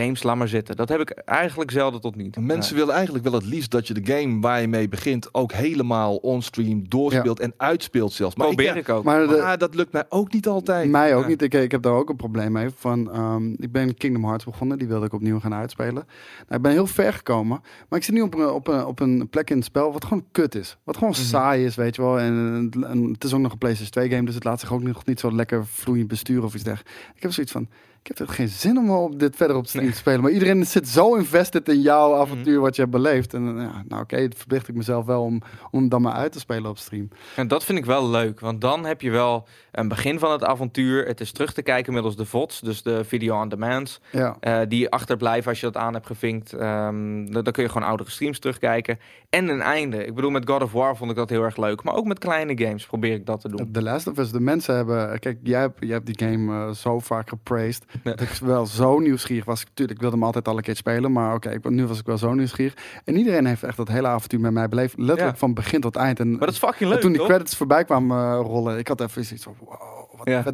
games, 0.00 0.22
laat 0.22 0.36
maar 0.36 0.48
zitten. 0.48 0.76
Dat 0.76 0.88
heb 0.88 1.00
ik 1.00 1.10
eigenlijk 1.10 1.70
zelden 1.70 2.00
tot 2.00 2.16
niet. 2.16 2.36
Mensen 2.36 2.76
willen 2.76 2.94
eigenlijk 2.94 3.24
wel 3.24 3.32
het 3.32 3.44
liefst 3.44 3.70
dat 3.70 3.86
je 3.86 3.94
de 3.94 4.12
game 4.12 4.40
waar 4.40 4.60
je 4.60 4.68
mee 4.68 4.88
begint 4.88 5.34
ook 5.34 5.52
helemaal 5.52 6.16
onstream 6.16 6.88
doorspeelt 6.88 7.40
en 7.40 7.54
uitspeelt 7.56 8.12
zelfs. 8.12 8.36
Maar 8.36 8.46
Probeer 8.46 8.76
ik, 8.76 8.88
ook. 8.88 9.04
Maar, 9.04 9.26
maar, 9.26 9.58
dat 9.58 9.74
lukt 9.74 9.92
mij 9.92 10.04
ook 10.08 10.32
niet 10.32 10.46
altijd. 10.46 10.90
Mij 10.90 11.14
ook 11.14 11.26
niet. 11.26 11.42
Ik, 11.42 11.54
ik, 11.54 11.70
heb 11.70 11.82
daar 11.82 11.92
ook 11.92 12.08
een 12.08 12.16
probleem 12.16 12.52
mee. 12.52 12.68
Van, 12.76 13.18
um, 13.18 13.56
ik 13.58 13.72
ben 13.72 13.94
Kingdom 13.94 14.24
Hearts 14.24 14.44
begonnen. 14.44 14.78
Die 14.78 14.88
wilde 14.88 15.06
ik 15.06 15.12
opnieuw 15.12 15.40
gaan 15.40 15.54
uitspelen. 15.54 16.04
Nou, 16.48 16.56
ik 16.56 16.62
ben 16.62 16.72
heel 16.72 16.86
ver 16.86 17.12
gekomen. 17.12 17.60
Maar 17.88 17.98
ik 17.98 18.04
zit 18.04 18.14
nu 18.14 18.20
op 18.20 18.34
een, 18.34 18.48
op 18.48 18.68
een, 18.68 18.86
op 18.86 19.00
een 19.00 19.28
plek 19.28 19.50
in 19.50 19.56
het 19.56 19.64
spel 19.64 19.92
wat 19.92 20.04
gewoon 20.04 20.24
kut 20.32 20.54
is. 20.54 20.76
Wat 20.84 20.96
gewoon 20.96 21.12
mhm. 21.12 21.22
saai 21.22 21.64
is, 21.64 21.74
weet 21.74 21.96
je 21.96 22.02
wel. 22.02 22.20
En, 22.20 22.70
en, 22.86 23.12
het 23.12 23.24
is 23.24 23.34
ook 23.34 23.40
nog 23.40 23.52
een 23.52 23.58
PlayStation 23.58 23.92
2 23.92 24.10
game. 24.10 24.26
Dus 24.26 24.34
het 24.34 24.44
laat 24.44 24.60
zich 24.60 24.72
ook 24.72 24.82
nog 24.82 25.04
niet 25.04 25.20
zo 25.20 25.32
lekker 25.32 25.66
vloeiend 25.66 26.08
besturen 26.08 26.44
of 26.44 26.54
iets 26.54 26.62
dergelijks. 26.62 27.00
Ik 27.14 27.22
heb 27.22 27.32
zoiets 27.32 27.52
van 27.52 27.68
ik 28.02 28.08
heb 28.08 28.28
er 28.28 28.34
geen 28.34 28.48
zin 28.48 28.78
om 28.78 28.90
op 28.90 29.18
dit 29.18 29.36
verder 29.36 29.56
op 29.56 29.66
stream 29.66 29.90
te 29.90 29.96
spelen. 29.96 30.20
Maar 30.20 30.30
iedereen 30.30 30.66
zit 30.66 30.88
zo 30.88 31.14
invested 31.14 31.68
in 31.68 31.80
jouw 31.80 32.14
avontuur 32.14 32.60
wat 32.60 32.74
je 32.76 32.80
hebt 32.80 32.94
beleefd. 32.94 33.34
En 33.34 33.44
ja, 33.44 33.84
nou 33.88 34.02
oké, 34.02 34.16
het 34.16 34.34
verplicht 34.36 34.68
ik 34.68 34.74
mezelf 34.74 35.06
wel 35.06 35.22
om, 35.22 35.42
om 35.70 35.88
dan 35.88 36.02
maar 36.02 36.12
uit 36.12 36.32
te 36.32 36.38
spelen 36.38 36.70
op 36.70 36.78
stream. 36.78 37.08
En 37.36 37.48
dat 37.48 37.64
vind 37.64 37.78
ik 37.78 37.84
wel 37.84 38.08
leuk, 38.08 38.40
want 38.40 38.60
dan 38.60 38.84
heb 38.84 39.00
je 39.00 39.10
wel 39.10 39.46
een 39.72 39.88
begin 39.88 40.18
van 40.18 40.32
het 40.32 40.44
avontuur. 40.44 41.06
Het 41.06 41.20
is 41.20 41.32
terug 41.32 41.52
te 41.52 41.62
kijken 41.62 41.92
middels 41.92 42.16
de 42.16 42.24
VODs, 42.24 42.60
dus 42.60 42.82
de 42.82 43.04
video 43.04 43.40
on 43.40 43.48
demand. 43.48 44.00
Ja. 44.10 44.36
Uh, 44.40 44.60
die 44.68 44.90
achterblijven 44.90 45.50
als 45.50 45.60
je 45.60 45.66
dat 45.66 45.76
aan 45.76 45.94
hebt 45.94 46.06
gevinkt. 46.06 46.52
Um, 46.52 47.32
dan, 47.32 47.52
kun 47.52 47.62
je 47.62 47.68
gewoon 47.68 47.88
oudere 47.88 48.10
streams 48.10 48.38
terugkijken. 48.38 48.98
En 49.30 49.48
een 49.48 49.62
einde. 49.62 50.06
Ik 50.06 50.14
bedoel, 50.14 50.30
met 50.30 50.48
God 50.48 50.62
of 50.62 50.72
War 50.72 50.96
vond 50.96 51.10
ik 51.10 51.16
dat 51.16 51.30
heel 51.30 51.42
erg 51.42 51.56
leuk. 51.56 51.82
Maar 51.82 51.94
ook 51.94 52.04
met 52.04 52.18
kleine 52.18 52.58
games 52.64 52.86
probeer 52.86 53.14
ik 53.14 53.26
dat 53.26 53.40
te 53.40 53.48
doen. 53.48 53.72
The 53.72 53.82
Last 53.82 54.06
of 54.06 54.18
Us, 54.18 54.30
de 54.30 54.40
mensen 54.40 54.76
hebben... 54.76 55.18
Kijk, 55.18 55.38
jij 55.42 55.60
hebt, 55.60 55.76
jij 55.80 55.92
hebt 55.92 56.06
die 56.06 56.28
game 56.28 56.52
uh, 56.52 56.70
zo 56.70 56.98
vaak 56.98 57.28
gepraised. 57.28 57.84
Dat 58.02 58.20
ik 58.20 58.28
wel 58.28 58.66
zo 58.66 58.98
nieuwsgierig 58.98 59.44
was. 59.44 59.64
Tuurlijk, 59.74 59.96
ik 59.96 60.00
wilde 60.00 60.16
hem 60.16 60.24
altijd 60.24 60.48
al 60.48 60.56
een 60.56 60.62
keer 60.62 60.76
spelen. 60.76 61.12
Maar 61.12 61.34
oké, 61.34 61.54
okay, 61.56 61.72
nu 61.72 61.86
was 61.86 61.98
ik 61.98 62.06
wel 62.06 62.18
zo 62.18 62.34
nieuwsgierig. 62.34 62.74
En 63.04 63.16
iedereen 63.16 63.46
heeft 63.46 63.62
echt 63.62 63.76
dat 63.76 63.88
hele 63.88 64.06
avontuur 64.06 64.40
met 64.40 64.52
mij 64.52 64.68
beleefd. 64.68 64.98
Letterlijk 64.98 65.38
van 65.38 65.54
begin 65.54 65.80
tot 65.80 65.96
eind. 65.96 66.20
En, 66.20 66.30
maar 66.30 66.38
dat 66.38 66.48
is 66.48 66.58
fucking 66.58 66.90
leuk, 66.90 67.00
toen 67.00 67.12
die 67.12 67.24
credits 67.24 67.56
voorbij 67.56 67.84
kwamen 67.84 68.16
uh, 68.18 68.40
rollen, 68.46 68.78
ik 68.78 68.88
had 68.88 69.00
even 69.00 69.24
zoiets 69.24 69.44
van... 69.44 69.56
Wow 69.60 70.01
ja. 70.24 70.44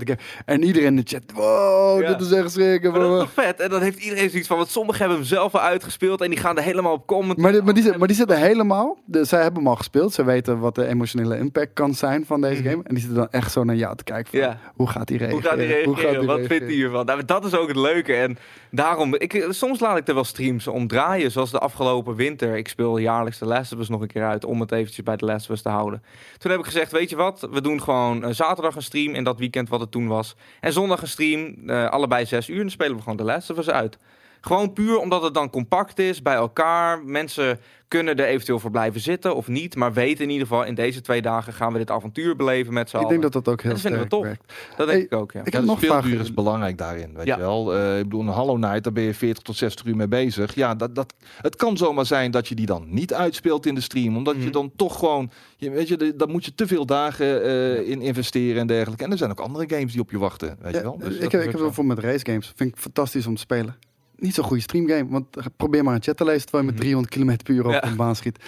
En 0.44 0.64
iedereen 0.64 0.86
in 0.88 0.96
de 0.96 1.02
chat, 1.04 1.22
wow, 1.34 2.06
dit 2.06 2.20
is 2.20 2.32
echt 2.32 2.50
schrikken. 2.50 2.90
Maar 2.90 3.00
dat 3.00 3.12
is 3.12 3.18
toch 3.18 3.44
vet? 3.44 3.60
En 3.60 3.70
dan 3.70 3.82
heeft 3.82 3.98
iedereen 3.98 4.30
zoiets 4.30 4.48
van, 4.48 4.56
want 4.56 4.68
sommigen 4.68 5.00
hebben 5.00 5.18
hem 5.18 5.26
zelf 5.26 5.54
al 5.54 5.60
uitgespeeld 5.60 6.20
en 6.20 6.30
die 6.30 6.38
gaan 6.38 6.56
er 6.56 6.62
helemaal 6.62 6.92
op 6.92 7.06
komen. 7.06 7.40
Maar, 7.40 7.52
die, 7.52 7.62
maar, 7.62 7.74
die, 7.74 7.96
maar 7.98 8.06
die 8.06 8.16
zitten 8.16 8.38
helemaal, 8.38 8.98
de, 9.04 9.24
zij 9.24 9.42
hebben 9.42 9.62
hem 9.62 9.70
al 9.70 9.76
gespeeld, 9.76 10.12
ze 10.12 10.24
weten 10.24 10.58
wat 10.58 10.74
de 10.74 10.86
emotionele 10.86 11.38
impact 11.38 11.72
kan 11.72 11.94
zijn 11.94 12.26
van 12.26 12.40
deze 12.40 12.62
mhm. 12.62 12.70
game. 12.70 12.82
En 12.82 12.94
die 12.94 12.98
zitten 12.98 13.18
dan 13.18 13.30
echt 13.30 13.52
zo 13.52 13.64
naar 13.64 13.76
jou 13.76 13.96
te 13.96 14.04
kijken 14.04 14.42
van, 14.42 14.56
hoe 14.74 14.88
gaat 14.88 15.08
hij 15.08 15.18
reageren? 15.18 15.42
Hoe 15.42 15.50
gaat 15.50 15.58
hij 15.58 15.66
reageren? 15.66 16.26
wat 16.26 16.46
vindt 16.46 16.64
hij 16.64 16.74
hiervan? 16.74 17.06
Nou, 17.06 17.24
dat 17.24 17.44
is 17.44 17.54
ook 17.54 17.68
het 17.68 17.76
leuke. 17.76 18.14
En 18.14 18.38
daarom, 18.70 19.14
ik, 19.14 19.46
soms 19.50 19.80
laat 19.80 19.96
ik 19.96 20.08
er 20.08 20.14
wel 20.14 20.24
streams 20.24 20.66
omdraaien, 20.66 21.30
zoals 21.30 21.50
de 21.50 21.58
afgelopen 21.58 22.14
winter. 22.14 22.56
Ik 22.56 22.68
speel 22.68 22.98
jaarlijks 22.98 23.38
de 23.38 23.46
Last 23.46 23.72
of 23.72 23.78
Us 23.78 23.88
nog 23.88 24.00
een 24.00 24.06
keer 24.06 24.24
uit, 24.24 24.44
om 24.44 24.60
het 24.60 24.72
eventjes 24.72 25.04
bij 25.04 25.16
de 25.16 25.24
Last 25.24 25.48
of 25.48 25.56
Us 25.56 25.62
te 25.62 25.68
houden. 25.68 26.02
Toen 26.38 26.50
heb 26.50 26.60
ik 26.60 26.66
gezegd, 26.66 26.92
weet 26.92 27.10
je 27.10 27.16
wat, 27.16 27.48
we 27.50 27.60
doen 27.60 27.82
gewoon 27.82 28.24
uh, 28.24 28.30
zaterdag 28.30 28.76
een 28.76 28.82
stream 28.82 29.14
in 29.14 29.24
dat 29.24 29.38
weekend 29.38 29.57
wat 29.66 29.80
het 29.80 29.90
toen 29.90 30.06
was. 30.06 30.36
En 30.60 30.72
zondag 30.72 31.02
een 31.02 31.08
stream, 31.08 31.54
uh, 31.66 31.88
allebei 31.88 32.26
zes 32.26 32.48
uur. 32.48 32.60
En 32.60 32.70
spelen 32.70 32.96
we 32.96 33.02
gewoon 33.02 33.16
de 33.16 33.24
Last 33.24 33.50
of 33.50 33.58
Us 33.58 33.70
uit. 33.70 33.98
Gewoon 34.40 34.72
puur 34.72 34.98
omdat 34.98 35.22
het 35.22 35.34
dan 35.34 35.50
compact 35.50 35.98
is, 35.98 36.22
bij 36.22 36.34
elkaar. 36.34 37.04
Mensen 37.04 37.58
kunnen 37.88 38.16
er 38.16 38.24
eventueel 38.24 38.58
voor 38.58 38.70
blijven 38.70 39.00
zitten 39.00 39.36
of 39.36 39.48
niet. 39.48 39.76
Maar 39.76 39.92
weten 39.92 40.24
in 40.24 40.30
ieder 40.30 40.46
geval, 40.46 40.64
in 40.64 40.74
deze 40.74 41.00
twee 41.00 41.22
dagen 41.22 41.52
gaan 41.52 41.72
we 41.72 41.78
dit 41.78 41.90
avontuur 41.90 42.36
beleven 42.36 42.72
met 42.72 42.88
z'n 42.88 42.96
allen. 42.96 43.06
Ik 43.06 43.20
denk 43.20 43.32
dat 43.32 43.44
dat 43.44 43.54
ook 43.54 43.62
heel 43.62 43.72
dat 43.72 43.80
vinden 43.80 44.00
we 44.00 44.06
tof. 44.06 44.22
Werkt. 44.22 44.52
Dat 44.76 44.86
denk 44.86 45.02
ik 45.02 45.12
ook, 45.12 45.32
ja. 45.32 45.40
Ik 45.44 45.52
heb 45.52 45.64
nog 45.64 45.78
speelduur 45.78 46.20
is 46.20 46.34
belangrijk 46.34 46.78
daarin, 46.78 47.14
weet 47.14 47.26
je 47.26 47.38
wel. 47.38 47.76
Uh, 47.76 47.98
ik 47.98 48.02
bedoel, 48.02 48.20
een 48.20 48.28
Hollow 48.28 48.56
Knight, 48.56 48.84
daar 48.84 48.92
ben 48.92 49.02
je 49.02 49.14
40 49.14 49.42
tot 49.42 49.56
60 49.56 49.86
uur 49.86 49.96
mee 49.96 50.08
bezig. 50.08 50.54
Ja, 50.54 50.74
dat, 50.74 50.94
dat, 50.94 51.14
het 51.40 51.56
kan 51.56 51.76
zomaar 51.76 52.06
zijn 52.06 52.30
dat 52.30 52.48
je 52.48 52.54
die 52.54 52.66
dan 52.66 52.86
niet 52.88 53.14
uitspeelt 53.14 53.66
in 53.66 53.74
de 53.74 53.80
stream. 53.80 54.16
Omdat 54.16 54.34
je 54.34 54.42
mhm. 54.42 54.52
dan 54.52 54.72
toch 54.76 54.98
gewoon, 54.98 55.30
je, 55.56 55.70
weet 55.70 55.88
je, 55.88 56.16
dan 56.16 56.30
moet 56.30 56.44
je 56.44 56.54
te 56.54 56.66
veel 56.66 56.86
dagen 56.86 57.46
uh, 57.46 57.88
in 57.88 58.00
investeren 58.00 58.60
en 58.60 58.66
dergelijke. 58.66 59.04
En 59.04 59.10
er 59.10 59.18
zijn 59.18 59.30
ook 59.30 59.40
andere 59.40 59.68
games 59.68 59.92
die 59.92 60.00
op 60.00 60.10
je 60.10 60.18
wachten, 60.18 60.56
weet 60.60 60.74
je 60.74 60.82
wel. 60.82 60.98
Dus 60.98 61.16
ik, 61.16 61.32
heb, 61.32 61.42
ik 61.42 61.50
heb 61.50 61.74
voor 61.74 61.86
met 61.86 61.98
race 61.98 62.24
games. 62.26 62.52
Vind 62.56 62.70
ik 62.70 62.76
fantastisch 62.76 63.26
om 63.26 63.34
te 63.34 63.40
spelen 63.40 63.76
niet 64.18 64.34
zo'n 64.34 64.44
goede 64.44 64.62
streamgame. 64.62 65.08
Want 65.08 65.26
probeer 65.56 65.84
maar 65.84 65.94
een 65.94 66.02
chat 66.02 66.16
te 66.16 66.24
lezen 66.24 66.42
terwijl 66.42 66.64
je 66.64 66.70
met 66.70 66.80
300 66.80 67.16
mhm. 67.16 67.24
km 67.24 67.44
per 67.44 67.54
uur 67.54 67.66
op 67.66 67.82
een 67.82 67.96
baan 67.96 68.16
schiet. 68.16 68.38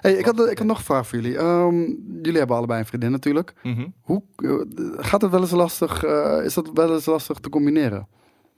Hey, 0.00 0.12
ik, 0.12 0.24
had, 0.24 0.50
ik 0.50 0.58
had 0.58 0.66
nog 0.66 0.78
een 0.78 0.84
vraag 0.84 1.06
voor 1.06 1.20
jullie. 1.20 1.38
Um, 1.38 1.86
jullie 2.22 2.38
hebben 2.38 2.56
allebei 2.56 2.80
een 2.80 2.86
vriendin 2.86 3.10
natuurlijk. 3.10 3.52
Mhm. 3.62 3.86
Hoe, 4.00 4.22
uh, 4.36 4.62
gaat 4.96 5.22
het 5.22 5.30
wel 5.30 5.40
eens 5.40 5.50
lastig, 5.50 6.04
uh, 6.04 6.44
is 6.44 6.54
dat 6.54 6.70
wel 6.74 6.94
eens 6.94 7.06
lastig 7.06 7.38
te 7.38 7.48
combineren? 7.48 8.06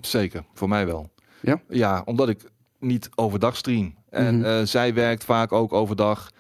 Zeker, 0.00 0.44
voor 0.54 0.68
mij 0.68 0.86
wel. 0.86 1.10
Ja? 1.40 1.62
Ja, 1.68 2.02
omdat 2.04 2.28
ik 2.28 2.50
niet 2.78 3.08
overdag 3.14 3.56
stream. 3.56 3.94
En 4.10 4.34
mm 4.34 4.42
-hmm. 4.42 4.66
zij 4.66 4.94
werkt 4.94 5.24
vaak 5.24 5.52
ook 5.52 5.72
overdag. 5.72 6.30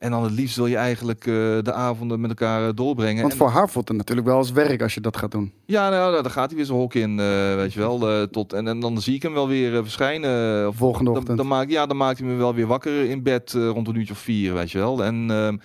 En 0.00 0.10
dan 0.10 0.22
het 0.22 0.32
liefst 0.32 0.56
wil 0.56 0.66
je 0.66 0.76
eigenlijk 0.76 1.26
uh, 1.26 1.34
de 1.62 1.72
avonden 1.72 2.20
met 2.20 2.30
elkaar 2.30 2.62
uh, 2.62 2.68
doorbrengen. 2.74 3.22
Want 3.22 3.34
voor 3.34 3.48
haar 3.48 3.68
voelt 3.68 3.88
het 3.88 3.96
natuurlijk 3.96 4.26
wel 4.26 4.36
als 4.36 4.52
werk 4.52 4.82
als 4.82 4.94
je 4.94 5.00
dat 5.00 5.16
gaat 5.16 5.30
doen. 5.30 5.52
Ja, 5.64 5.88
nou, 5.90 6.10
nou 6.10 6.22
dan 6.22 6.30
gaat 6.30 6.46
hij 6.46 6.56
weer 6.56 6.66
zijn 6.66 6.78
hok 6.78 6.94
in, 6.94 7.10
uh, 7.10 7.54
weet 7.54 7.72
je 7.72 7.78
wel. 7.78 8.28
tot, 8.28 8.52
en, 8.52 8.68
en 8.68 8.80
dan 8.80 9.00
zie 9.00 9.14
ik 9.14 9.22
hem 9.22 9.32
wel 9.32 9.48
weer 9.48 9.82
verschijnen. 9.82 10.74
Volgende 10.74 11.10
ochtend. 11.10 11.26
Dan, 11.26 11.36
dan, 11.36 11.46
maakt, 11.46 11.70
ja, 11.70 11.86
dan 11.86 11.96
maakt 11.96 12.18
hij 12.18 12.28
me 12.28 12.34
wel 12.34 12.54
weer 12.54 12.66
wakker 12.66 13.04
in 13.04 13.22
bed 13.22 13.52
rond 13.52 13.88
een 13.88 13.96
uurtje 13.96 14.12
of 14.12 14.18
vier, 14.18 14.54
weet 14.54 14.70
je 14.70 14.78
wel. 14.78 15.04
En 15.04 15.30
ehm, 15.30 15.56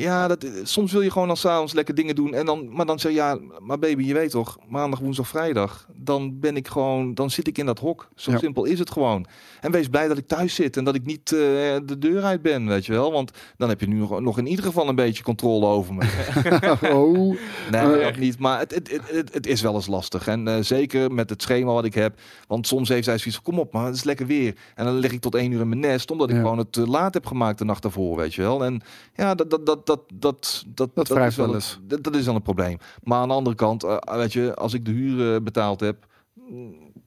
ja, 0.00 0.28
dat, 0.28 0.46
soms 0.62 0.92
wil 0.92 1.00
je 1.00 1.10
gewoon 1.10 1.30
als 1.30 1.40
s'avonds 1.40 1.72
lekker 1.72 1.94
dingen 1.94 2.14
doen. 2.14 2.34
En 2.34 2.46
dan, 2.46 2.72
maar 2.72 2.86
dan 2.86 2.98
zeg 2.98 3.12
je, 3.12 3.18
ja, 3.18 3.38
maar 3.58 3.78
baby, 3.78 4.04
je 4.04 4.14
weet 4.14 4.30
toch, 4.30 4.58
maandag, 4.68 4.98
woensdag, 4.98 5.28
vrijdag. 5.28 5.86
Dan 5.94 6.40
ben 6.40 6.56
ik 6.56 6.68
gewoon, 6.68 7.14
dan 7.14 7.30
zit 7.30 7.46
ik 7.46 7.58
in 7.58 7.66
dat 7.66 7.78
hok. 7.78 8.08
Zo 8.14 8.36
simpel 8.36 8.64
is 8.64 8.78
het 8.78 8.90
gewoon. 8.90 9.26
En 9.60 9.70
wees 9.70 9.88
blij 9.88 10.08
dat 10.08 10.18
ik 10.18 10.26
thuis 10.26 10.54
zit 10.54 10.76
en 10.76 10.84
dat 10.84 10.94
ik 10.94 11.04
niet 11.04 11.30
uh, 11.30 11.40
de 11.84 11.96
deur 11.98 12.22
uit 12.22 12.42
ben, 12.42 12.66
weet 12.66 12.86
je 12.86 12.92
wel. 12.92 13.12
Want 13.12 13.30
dan 13.56 13.68
heb 13.68 13.80
je 13.80 13.88
nu 13.88 13.98
nog, 13.98 14.20
nog 14.20 14.38
in 14.38 14.46
ieder 14.46 14.64
geval 14.64 14.88
een 14.88 14.94
beetje 14.94 15.22
controle 15.22 15.66
over 15.66 15.94
me. 15.94 16.04
oh. 16.92 17.36
Nee, 17.70 18.12
uh. 18.12 18.16
niet. 18.16 18.38
Maar 18.38 18.58
het, 18.58 18.74
het, 18.74 18.90
het, 18.90 19.34
het, 19.34 19.46
is 19.46 19.60
wel 19.60 19.74
eens 19.74 19.86
lastig. 19.86 20.26
En 20.26 20.46
uh, 20.46 20.56
zeker 20.60 21.12
met 21.12 21.30
het 21.30 21.42
schema 21.42 21.72
wat 21.72 21.84
ik 21.84 21.94
heb. 21.94 22.20
Want 22.46 22.66
soms 22.66 22.88
heeft 22.88 23.04
zij 23.04 23.18
zoiets 23.18 23.40
van, 23.42 23.52
kom 23.52 23.62
op, 23.62 23.72
maar 23.72 23.86
het 23.86 23.94
is 23.94 24.04
lekker 24.04 24.26
weer. 24.26 24.54
En 24.74 24.84
dan 24.84 24.94
lig 24.94 25.12
ik 25.12 25.20
tot 25.20 25.34
één 25.34 25.52
uur 25.52 25.60
in 25.60 25.68
mijn 25.68 25.80
nest, 25.80 26.10
omdat 26.10 26.30
ik 26.30 26.36
gewoon 26.36 26.58
het 26.58 26.72
te 26.72 26.86
laat 26.86 27.14
heb 27.14 27.26
gemaakt 27.26 27.58
de 27.58 27.64
nacht 27.64 27.82
daarvoor, 27.82 28.16
weet 28.16 28.34
je 28.34 28.42
wel. 28.42 28.64
En 28.64 28.80
ja, 29.14 29.34
dat, 29.34 29.50
dat, 29.50 29.66
dat, 29.66 29.86
dat, 29.90 30.00
dat, 30.14 30.64
dat, 30.66 30.90
dat, 30.94 31.06
dat 31.06 31.26
is 31.26 31.36
wel 31.36 31.54
eens. 31.54 31.78
Dat, 31.82 32.02
dat, 32.02 32.16
is 32.16 32.24
dan 32.24 32.34
een 32.34 32.42
probleem. 32.42 32.78
Maar 33.02 33.18
aan 33.18 33.28
de 33.28 33.34
andere 33.34 33.56
kant, 33.56 33.84
uh, 33.84 33.96
weet 34.04 34.32
je, 34.32 34.54
als 34.54 34.74
ik 34.74 34.84
de 34.84 34.90
huur 34.90 35.34
uh, 35.34 35.40
betaald 35.40 35.80
heb, 35.80 36.06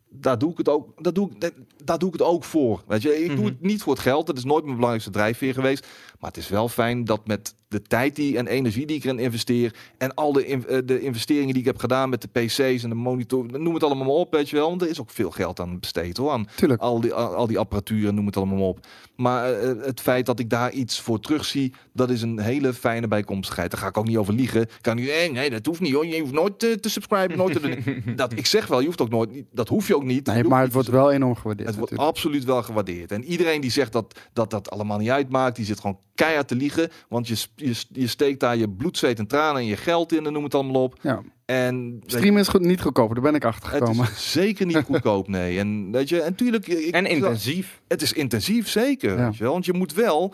daar 0.09 0.37
doe 0.37 0.51
ik 0.51 0.57
het 0.57 0.69
ook, 0.69 1.03
daar 1.03 1.13
doe 1.13 1.29
ik, 1.29 1.53
daar 1.83 1.99
doe 1.99 2.07
ik 2.07 2.13
het 2.19 2.27
ook 2.27 2.43
voor. 2.43 2.83
Weet 2.87 3.01
je, 3.01 3.23
ik 3.23 3.27
doe 3.29 3.37
mhm. 3.37 3.45
het 3.45 3.61
niet 3.61 3.83
voor 3.83 3.93
het 3.93 4.01
geld. 4.01 4.27
Dat 4.27 4.37
is 4.37 4.43
nooit 4.43 4.63
mijn 4.63 4.75
belangrijkste 4.75 5.11
drijfveer 5.11 5.53
geweest. 5.53 5.87
Maar 6.19 6.29
het 6.29 6.39
is 6.39 6.49
wel 6.49 6.69
fijn 6.69 7.05
dat 7.05 7.27
met 7.27 7.55
de 7.73 7.81
tijd 7.81 8.15
die 8.15 8.37
en 8.37 8.47
energie 8.47 8.85
die 8.85 8.95
ik 8.95 9.03
erin 9.03 9.19
investeer 9.19 9.75
en 9.97 10.13
al 10.13 10.33
de, 10.33 10.47
in, 10.47 10.65
de 10.85 11.01
investeringen 11.01 11.53
die 11.53 11.61
ik 11.61 11.67
heb 11.67 11.77
gedaan 11.77 12.09
met 12.09 12.21
de 12.21 12.27
PC's 12.27 12.83
en 12.83 12.89
de 12.89 12.95
monitor, 12.95 13.45
noem 13.59 13.73
het 13.73 13.83
allemaal 13.83 14.05
maar 14.05 14.15
op, 14.15 14.33
weet 14.33 14.49
je 14.49 14.55
wel. 14.55 14.69
Want 14.69 14.81
er 14.81 14.89
is 14.89 15.01
ook 15.01 15.09
veel 15.09 15.31
geld 15.31 15.59
aan 15.59 15.79
besteed 15.79 16.17
hoor. 16.17 16.31
Aan 16.31 16.47
Tuurlijk. 16.55 16.81
Al 16.81 17.01
die, 17.01 17.13
al, 17.13 17.47
die 17.47 17.59
apparatuur, 17.59 18.13
noem 18.13 18.25
het 18.25 18.37
allemaal 18.37 18.57
maar 18.57 18.67
op. 18.67 18.79
Maar 19.15 19.63
uh, 19.63 19.85
het 19.85 20.01
feit 20.01 20.25
dat 20.25 20.39
ik 20.39 20.49
daar 20.49 20.71
iets 20.71 20.99
voor 20.99 21.19
terugzie, 21.19 21.73
dat 21.93 22.09
is 22.09 22.21
een 22.21 22.39
hele 22.39 22.73
fijne 22.73 23.07
bijkomstigheid. 23.07 23.71
Daar 23.71 23.79
ga 23.79 23.87
ik 23.87 23.97
ook 23.97 24.07
niet 24.07 24.17
over 24.17 24.33
liegen. 24.33 24.67
Kan 24.81 24.95
niet, 24.95 25.05
nee, 25.05 25.31
nee, 25.31 25.49
dat 25.49 25.65
hoeft 25.65 25.79
niet 25.79 25.93
hoor. 25.93 26.05
Je 26.05 26.19
hoeft 26.19 26.33
nooit 26.33 26.63
uh, 26.63 26.73
te 26.73 26.89
subscriben, 26.89 27.37
nooit 27.37 27.61
te 27.61 27.93
dat 28.15 28.31
Ik 28.31 28.45
zeg 28.45 28.67
wel, 28.67 28.79
je 28.79 28.85
hoeft 28.85 29.01
ook 29.01 29.09
nooit, 29.09 29.29
dat 29.51 29.67
hoef 29.67 29.87
je 29.87 29.95
ook 29.95 30.03
niet. 30.03 30.25
Nee, 30.25 30.43
maar 30.43 30.61
het 30.61 30.73
wordt 30.73 30.87
wel 30.87 31.11
enorm 31.11 31.35
gewaardeerd. 31.35 31.69
Het 31.69 31.77
wordt 31.77 31.97
absoluut 31.97 32.43
wel 32.43 32.63
gewaardeerd. 32.63 33.11
En 33.11 33.23
iedereen 33.23 33.61
die 33.61 33.71
zegt 33.71 33.91
dat, 33.91 34.19
dat 34.33 34.49
dat 34.49 34.69
allemaal 34.69 34.97
niet 34.97 35.09
uitmaakt, 35.09 35.55
die 35.55 35.65
zit 35.65 35.79
gewoon 35.79 35.99
keihard 36.15 36.47
te 36.47 36.55
liegen. 36.55 36.89
Want 37.09 37.27
je, 37.27 37.35
je, 37.65 37.83
je 37.91 38.07
steekt 38.07 38.39
daar 38.39 38.57
je 38.57 38.69
bloed, 38.69 38.97
zweet 38.97 39.19
en 39.19 39.27
tranen 39.27 39.61
en 39.61 39.67
je 39.67 39.77
geld 39.77 40.13
in 40.13 40.25
en 40.25 40.33
noem 40.33 40.43
het 40.43 40.55
allemaal 40.55 40.83
op. 40.83 40.99
Ja. 41.01 41.21
En 41.45 42.01
streamen 42.05 42.41
is 42.41 42.47
goed, 42.47 42.61
niet 42.61 42.81
goedkoop, 42.81 43.13
daar 43.13 43.23
ben 43.23 43.35
ik 43.35 43.45
achter 43.45 43.69
gekomen. 43.69 44.05
Het 44.05 44.13
is 44.13 44.31
zeker 44.41 44.65
niet 44.65 44.77
goedkoop, 44.77 45.27
nee. 45.27 45.59
En 45.59 45.91
weet 45.91 46.09
je, 46.09 46.21
en 46.21 46.35
tuurlijk. 46.35 46.67
en 46.67 47.05
intensief. 47.05 47.81
Het 47.87 48.01
is 48.01 48.13
intensief, 48.13 48.69
zeker. 48.69 49.15
Weet 49.15 49.37
je 49.37 49.43
wel? 49.43 49.51
Want 49.51 49.65
je 49.65 49.73
moet 49.73 49.93
wel 49.93 50.33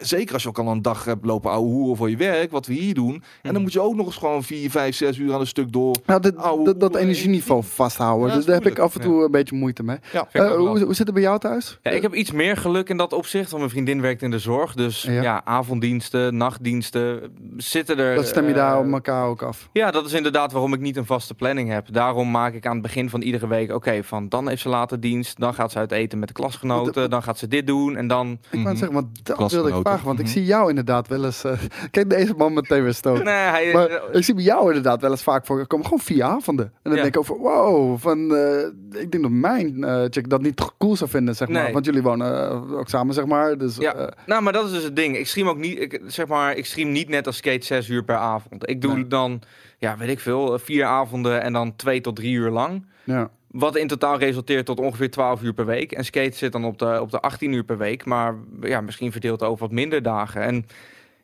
zeker 0.00 0.34
als 0.34 0.42
je 0.42 0.48
ook 0.48 0.58
al 0.58 0.68
een 0.68 0.82
dag 0.82 1.04
hebt 1.04 1.24
lopen 1.24 1.50
ouwe 1.50 1.68
hoeren 1.68 1.96
voor 1.96 2.10
je 2.10 2.16
werk, 2.16 2.50
wat 2.50 2.66
we 2.66 2.72
hier 2.72 2.94
doen. 2.94 3.14
En 3.14 3.22
dan 3.42 3.52
mhm. 3.52 3.62
moet 3.62 3.72
je 3.72 3.80
ook 3.80 3.94
nog 3.94 4.06
eens 4.06 4.16
gewoon 4.16 4.42
vier, 4.42 4.70
vijf, 4.70 4.96
zes 4.96 5.18
uur 5.18 5.34
aan 5.34 5.40
een 5.40 5.46
stuk 5.46 5.72
door. 5.72 5.96
Nou, 6.06 6.20
dat, 6.64 6.80
dat, 6.80 6.96
energieniveau 6.96 7.62
vasthouden. 7.64 8.36
dus 8.36 8.44
daar 8.44 8.54
heb 8.54 8.66
ik 8.66 8.78
af 8.78 8.94
en 8.94 9.00
toe 9.00 9.24
een 9.24 9.30
beetje 9.30 9.56
moeite 9.56 9.82
mee. 9.82 9.96
Ja, 10.12 10.28
uh, 10.32 10.56
hoe, 10.56 10.84
hoe, 10.84 10.94
zit 10.94 11.06
het 11.06 11.14
bij 11.14 11.22
jou 11.22 11.38
thuis? 11.38 11.78
Ja, 11.82 11.90
ik 11.90 12.02
heb 12.02 12.14
iets 12.14 12.32
meer 12.32 12.56
geluk 12.56 12.88
in 12.88 12.96
dat 12.96 13.12
opzicht. 13.12 13.50
Want 13.50 13.58
mijn 13.58 13.70
vriendin 13.70 14.00
werkt 14.00 14.22
in 14.22 14.30
de 14.30 14.38
zorg. 14.38 14.74
Dus 14.74 15.02
ja, 15.02 15.44
avonddiensten, 15.44 16.36
nachtdiensten 16.36 17.32
zitten 17.56 17.98
er. 17.98 18.14
Dat 18.14 18.26
stem 18.26 18.46
je 18.46 18.54
daar 18.54 18.80
uh, 18.80 18.86
op 18.86 18.92
elkaar 18.92 19.26
ook 19.26 19.42
af. 19.42 19.68
Ja, 19.72 19.90
dat 19.90 20.06
is 20.06 20.12
inderdaad 20.12 20.52
waarom 20.52 20.74
ik 20.74 20.80
niet 20.80 20.96
een 20.96 21.06
vaste 21.06 21.34
planning 21.34 21.70
heb. 21.70 21.92
Daarom 21.92 22.30
maak 22.30 22.54
ik 22.54 22.66
aan 22.66 22.72
het 22.72 22.82
begin 22.82 23.10
van 23.10 23.20
iedere 23.20 23.46
week, 23.46 23.74
oké, 23.74 24.02
van 24.02 24.28
dan 24.28 24.48
heeft 24.48 24.62
ze 24.62 24.68
later 24.68 25.00
dienst. 25.00 25.40
Dan 25.40 25.54
gaat 25.54 25.72
ze 25.72 25.78
uit 25.78 25.92
eten 25.92 26.18
met 26.18 26.28
de 26.28 26.34
klasgenoten. 26.34 27.10
Dan 27.10 27.22
gaat 27.22 27.38
ze 27.38 27.48
dit 27.48 27.66
doen. 27.66 27.96
En 27.96 28.06
dan... 28.06 28.30
Ik 28.30 28.58
mm 28.58 28.64
-hmm. 28.64 28.76
zeggen, 28.76 28.94
want 28.94 29.24
dat 29.26 29.52
wilde 29.52 29.68
ik 29.68 29.79
want 29.82 30.18
ik 30.18 30.24
Mhm. 30.24 30.34
zie 30.34 30.44
jou 30.44 30.68
inderdaad 30.68 31.08
wel 31.08 31.24
eens... 31.24 31.44
eh, 31.44 31.58
kijk, 31.90 32.10
deze 32.10 32.34
man 32.36 32.52
meteen 32.52 32.82
weer 32.82 32.94
stoot. 32.94 33.22
Nee, 33.24 33.34
hij, 33.34 33.72
Maar 33.72 34.00
ik 34.12 34.24
zie 34.24 34.34
bij 34.34 34.44
jou 34.44 34.66
inderdaad 34.66 35.00
wel 35.00 35.10
eens 35.10 35.22
vaak 35.22 35.46
voor 35.46 35.66
komen 35.66 35.84
gewoon 35.86 36.00
vier 36.02 36.22
avonden. 36.22 36.64
En 36.66 36.72
dan 36.82 36.92
Ja. 36.94 37.02
denk 37.02 37.14
ik 37.14 37.20
over, 37.20 37.38
wow, 37.38 37.98
van, 37.98 38.34
eh, 38.34 39.00
ik 39.00 39.10
denk 39.10 39.22
dat 39.22 39.30
mijn 39.32 39.84
eh 39.84 40.02
chick 40.10 40.28
dat 40.30 40.42
niet 40.42 40.62
cool 40.78 40.96
zou 40.96 41.10
vinden, 41.10 41.36
zeg 41.36 41.48
maar. 41.48 41.72
Want 41.72 41.84
jullie 41.84 42.02
wonen 42.02 42.50
ook 42.78 42.88
samen, 42.88 43.14
zeg 43.14 43.26
maar. 43.26 43.58
Dus, 43.58 43.76
Ja, 43.76 44.12
nou, 44.26 44.42
maar 44.42 44.52
dat 44.52 44.64
is 44.66 44.70
dus 44.72 44.84
het 44.84 44.96
ding. 44.96 45.16
Ik 45.16 45.26
stream 45.26 45.48
ook 45.48 45.58
niet, 45.58 45.80
ik, 45.80 46.00
zeg 46.06 46.26
maar, 46.26 46.56
ik 46.56 46.66
stream 46.66 46.92
niet 46.92 47.08
net 47.08 47.26
als 47.26 47.36
skate 47.36 47.66
zes 47.66 47.88
uur 47.88 48.04
per 48.04 48.16
avond. 48.16 48.68
Ik 48.68 48.80
doe 48.82 48.94
Nee. 48.94 49.06
dan, 49.06 49.42
ja, 49.78 49.96
weet 49.96 50.08
ik 50.08 50.20
veel, 50.20 50.58
vier 50.58 50.84
avonden 50.84 51.42
en 51.42 51.52
dan 51.52 51.76
twee 51.76 52.00
tot 52.00 52.16
drie 52.16 52.32
uur 52.34 52.50
lang. 52.50 52.86
ja. 53.04 53.30
Wat 53.50 53.76
in 53.76 53.86
totaal 53.86 54.18
resulteert 54.18 54.66
tot 54.66 54.80
ongeveer 54.80 55.10
12 55.10 55.42
uur 55.42 55.52
per 55.52 55.66
week. 55.66 55.92
En 55.92 56.04
skate 56.04 56.36
zit 56.36 56.52
dan 56.52 56.64
op 56.64 56.78
de, 56.78 57.00
op 57.00 57.10
de 57.10 57.20
18 57.20 57.52
uur 57.52 57.64
per 57.64 57.78
week. 57.78 58.04
Maar 58.04 58.34
ja, 58.60 58.80
misschien 58.80 59.12
verdeeld 59.12 59.42
over 59.42 59.58
wat 59.66 59.72
minder 59.74 60.02
dagen. 60.02 60.42
En 60.42 60.66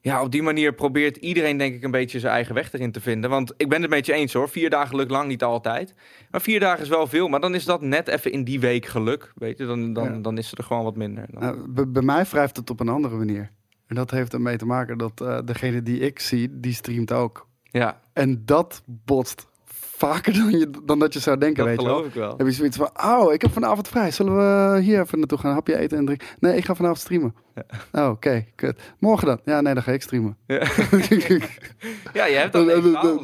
ja, 0.00 0.22
op 0.22 0.32
die 0.32 0.42
manier 0.42 0.72
probeert 0.74 1.16
iedereen 1.16 1.56
denk 1.56 1.74
ik 1.74 1.82
een 1.82 1.90
beetje 1.90 2.20
zijn 2.20 2.32
eigen 2.32 2.54
weg 2.54 2.72
erin 2.72 2.92
te 2.92 3.00
vinden. 3.00 3.30
Want 3.30 3.52
ik 3.56 3.68
ben 3.68 3.80
het 3.82 3.90
met 3.90 4.06
je 4.06 4.12
eens 4.12 4.32
hoor. 4.32 4.48
Vier 4.48 4.70
dagen 4.70 4.96
lukt 4.96 5.10
lang 5.10 5.28
niet 5.28 5.42
altijd. 5.42 5.94
Maar 6.30 6.40
vier 6.40 6.60
dagen 6.60 6.82
is 6.82 6.88
wel 6.88 7.06
veel. 7.06 7.28
Maar 7.28 7.40
dan 7.40 7.54
is 7.54 7.64
dat 7.64 7.80
net 7.82 8.08
even 8.08 8.32
in 8.32 8.44
die 8.44 8.60
week 8.60 8.86
geluk. 8.86 9.32
Weet 9.34 9.58
je, 9.58 9.66
dan, 9.66 9.92
dan, 9.92 10.04
Ja. 10.14 10.18
dan 10.18 10.38
is 10.38 10.52
er 10.52 10.64
gewoon 10.64 10.84
wat 10.84 10.96
minder. 10.96 11.24
Dan- 11.30 11.42
Nou, 11.42 11.68
bij- 11.68 11.88
bij 11.90 12.02
mij 12.02 12.24
wrijft 12.24 12.56
het 12.56 12.70
op 12.70 12.80
een 12.80 12.88
andere 12.88 13.16
manier. 13.16 13.50
En 13.86 13.94
dat 13.96 14.10
heeft 14.10 14.32
ermee 14.32 14.56
te 14.56 14.66
maken 14.66 14.98
dat 14.98 15.20
eh, 15.20 15.38
degene 15.44 15.82
die 15.82 15.98
ik 16.00 16.18
zie, 16.20 16.60
die 16.60 16.72
streamt 16.74 17.12
ook. 17.12 17.46
ja, 17.62 18.00
En 18.12 18.42
dat 18.44 18.82
botst 18.84 19.46
vaker 19.96 20.32
dan, 20.32 20.50
je, 20.50 20.70
dan 20.84 20.98
dat 20.98 21.12
je 21.12 21.18
zou 21.20 21.38
denken, 21.38 21.64
dat 21.64 21.66
weet 21.66 21.84
wel. 21.84 21.94
geloof 21.94 22.06
ik 22.06 22.14
wel. 22.14 22.34
Heb 22.36 22.46
je 22.46 22.52
zoiets 22.52 22.76
van, 22.76 22.90
oh, 23.04 23.32
ik 23.32 23.42
heb 23.42 23.52
vanavond 23.52 23.88
vrij. 23.88 24.10
Zullen 24.10 24.36
we 24.36 24.80
hier 24.80 25.00
even 25.00 25.18
naartoe 25.18 25.38
gaan? 25.38 25.48
Een 25.48 25.56
hapje 25.56 25.78
eten 25.78 25.98
en 25.98 26.04
drinken? 26.04 26.26
Nee, 26.40 26.56
ik 26.56 26.64
ga 26.64 26.74
vanavond 26.74 27.00
streamen. 27.00 27.34
Oh, 27.92 28.08
oké, 28.08 28.44
kut. 28.54 28.80
Morgen 28.98 29.26
dan? 29.26 29.40
Ja, 29.44 29.60
nee, 29.60 29.74
dan 29.74 29.82
ga 29.82 29.92
ik 29.92 30.02
streamen. 30.02 30.36
Ja. 30.46 30.58
Ja, 32.12 32.26
je 32.26 32.34
hebt 32.36 32.52
dat, 32.52 32.66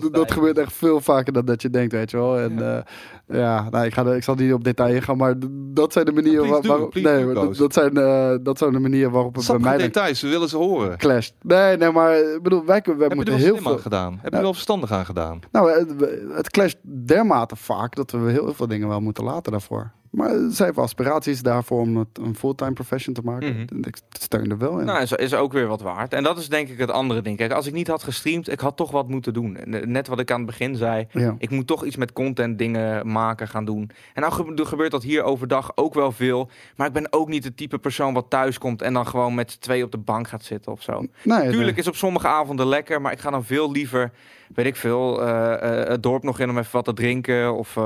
dat- 0.02 0.12
dat- 0.14 0.32
gebeurt 0.32 0.58
echt 0.58 0.72
veel 0.72 1.00
vaker 1.00 1.32
dan 1.32 1.44
dat 1.44 1.62
je 1.62 1.70
denkt, 1.70 1.92
weet 1.92 2.10
je 2.10 2.16
wel. 2.16 2.38
En 2.38 2.54
ja, 2.58 2.84
ja 3.28 3.68
nou, 3.70 3.84
ik, 3.86 3.94
ga 3.94 4.12
ik 4.12 4.22
zal 4.22 4.34
niet 4.34 4.52
op 4.52 4.64
detail 4.64 4.94
ingaan, 4.94 5.16
maar 5.16 5.34
dat 5.74 5.92
zijn 5.92 6.04
de 6.04 6.12
manieren 6.12 6.48
waar- 6.48 6.62
waarop... 6.62 6.90
please 6.90 7.08
Nee, 7.24 7.34
do, 7.34 7.52
dat, 7.52 7.72
zijn, 7.72 7.96
eh, 7.96 8.34
dat 8.42 8.58
zijn 8.58 8.72
de 8.72 8.78
manieren 8.78 9.10
waarop 9.10 9.34
het 9.34 9.46
bij 9.46 9.58
mij 9.58 9.76
details, 9.76 10.20
we 10.20 10.28
willen 10.28 10.48
ze 10.48 10.56
horen. 10.56 10.96
clasht. 10.98 11.34
Nee, 11.42 11.76
nee, 11.76 11.90
maar 11.90 12.18
ik 12.18 12.42
bedoel, 12.42 12.64
wij, 12.64 12.82
wij 12.84 12.94
Heb 12.98 13.10
er 13.10 13.16
moeten 13.16 13.34
heel 13.34 13.56
veel... 13.56 13.72
aan 13.72 13.78
gedaan? 13.78 14.18
Heb 14.22 14.32
je 14.34 14.40
wel 14.40 14.52
verstandig 14.52 14.92
aan 14.92 15.04
gedaan? 15.06 15.40
Nou, 15.52 15.70
het, 15.70 15.94
het 16.36 16.50
clasht 16.50 16.76
dermate 17.06 17.56
vaak 17.56 17.94
dat 17.94 18.10
we 18.10 18.30
heel 18.30 18.54
veel 18.54 18.66
dingen 18.66 18.88
wel 18.88 19.00
moeten 19.00 19.24
laten 19.24 19.52
daarvoor. 19.52 19.90
Maar 20.12 20.30
zij 20.50 20.66
heeft 20.66 20.78
aspiraties 20.78 21.42
daarvoor 21.42 21.80
om 21.80 21.96
het 21.96 22.08
een 22.22 22.36
fulltime 22.36 22.72
profession 22.72 23.14
te 23.14 23.20
maken. 23.24 23.52
Mhm. 23.52 23.84
Ik 23.84 23.96
steun 24.10 24.50
er 24.50 24.58
wel 24.58 24.78
in. 24.78 24.86
Nou, 24.86 25.02
is, 25.02 25.12
is 25.12 25.34
ook 25.34 25.52
weer 25.52 25.66
wat 25.66 25.80
waard. 25.80 26.12
En 26.14 26.22
dat 26.22 26.38
is 26.38 26.48
denk 26.48 26.68
ik 26.68 26.78
het 26.78 26.90
andere 26.90 27.22
ding. 27.22 27.36
Kijk, 27.36 27.52
als 27.52 27.66
ik 27.66 27.72
niet 27.72 27.86
had 27.88 28.02
gestreamd, 28.02 28.50
ik 28.50 28.60
had 28.60 28.76
toch 28.76 28.90
wat 28.90 29.08
moeten 29.08 29.32
doen. 29.32 29.56
En, 29.56 29.74
eh, 29.74 29.86
Net 29.86 30.08
wat 30.08 30.20
ik 30.20 30.30
aan 30.30 30.36
het 30.36 30.46
begin 30.46 30.76
zei. 30.76 31.06
ja. 31.12 31.34
Ik 31.38 31.50
moet 31.50 31.66
toch 31.66 31.84
iets 31.84 31.96
met 31.96 32.12
content 32.12 32.58
dingen 32.58 33.12
maken 33.12 33.48
gaan 33.48 33.64
doen. 33.64 33.90
En 34.14 34.20
nou 34.22 34.32
gebe- 34.32 34.64
gebeurt 34.66 34.90
dat 34.90 35.02
hier 35.02 35.22
overdag 35.22 35.72
ook 35.76 35.94
wel 35.94 36.12
veel. 36.12 36.50
Maar 36.76 36.86
ik 36.86 36.92
ben 36.92 37.12
ook 37.12 37.28
niet 37.28 37.44
het 37.44 37.56
type 37.56 37.78
persoon 37.78 38.14
wat 38.14 38.26
thuis 38.30 38.58
komt 38.58 38.82
en 38.82 38.92
dan 38.92 39.06
gewoon 39.06 39.34
met 39.34 39.50
z'n 39.50 39.58
twee 39.60 39.84
op 39.84 39.90
de 39.90 39.98
bank 39.98 40.28
gaat 40.28 40.44
zitten 40.44 40.72
of 40.72 40.82
zo. 40.82 41.06
Nee, 41.24 41.50
Tuurlijk 41.50 41.76
is 41.76 41.88
op 41.88 41.96
sommige 41.96 42.26
avonden 42.28 42.66
lekker, 42.66 43.00
maar 43.00 43.12
ik 43.12 43.18
ga 43.20 43.30
dan 43.30 43.44
veel 43.44 43.70
liever, 43.72 44.10
weet 44.54 44.66
ik 44.66 44.76
veel, 44.76 45.22
eh, 45.22 45.80
eh, 45.82 45.88
het 45.88 46.02
dorp 46.02 46.22
nog 46.22 46.38
in 46.40 46.50
om 46.50 46.58
even 46.58 46.72
wat 46.72 46.84
te 46.84 46.92
drinken 46.92 47.54
of 47.54 47.76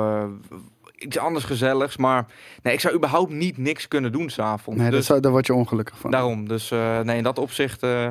iets 0.96 1.18
anders 1.18 1.44
gezelligs. 1.44 1.96
Maar 1.96 2.26
nee, 2.62 2.72
ik 2.74 2.80
zou 2.80 2.94
überhaupt 2.94 3.32
niet 3.32 3.56
niks 3.58 3.88
kunnen 3.88 4.12
doen 4.12 4.30
s'avonds. 4.30 4.80
nee, 4.80 4.90
dat 4.90 4.98
dus 4.98 5.06
zou, 5.06 5.20
daar 5.20 5.30
word 5.32 5.46
je 5.46 5.54
ongelukkig 5.54 5.98
van. 5.98 6.10
daarom. 6.10 6.48
Dus 6.48 6.70
eh, 6.70 7.00
nee, 7.00 7.16
in 7.16 7.22
dat 7.22 7.38
opzicht. 7.38 7.82
eh, 7.82 8.08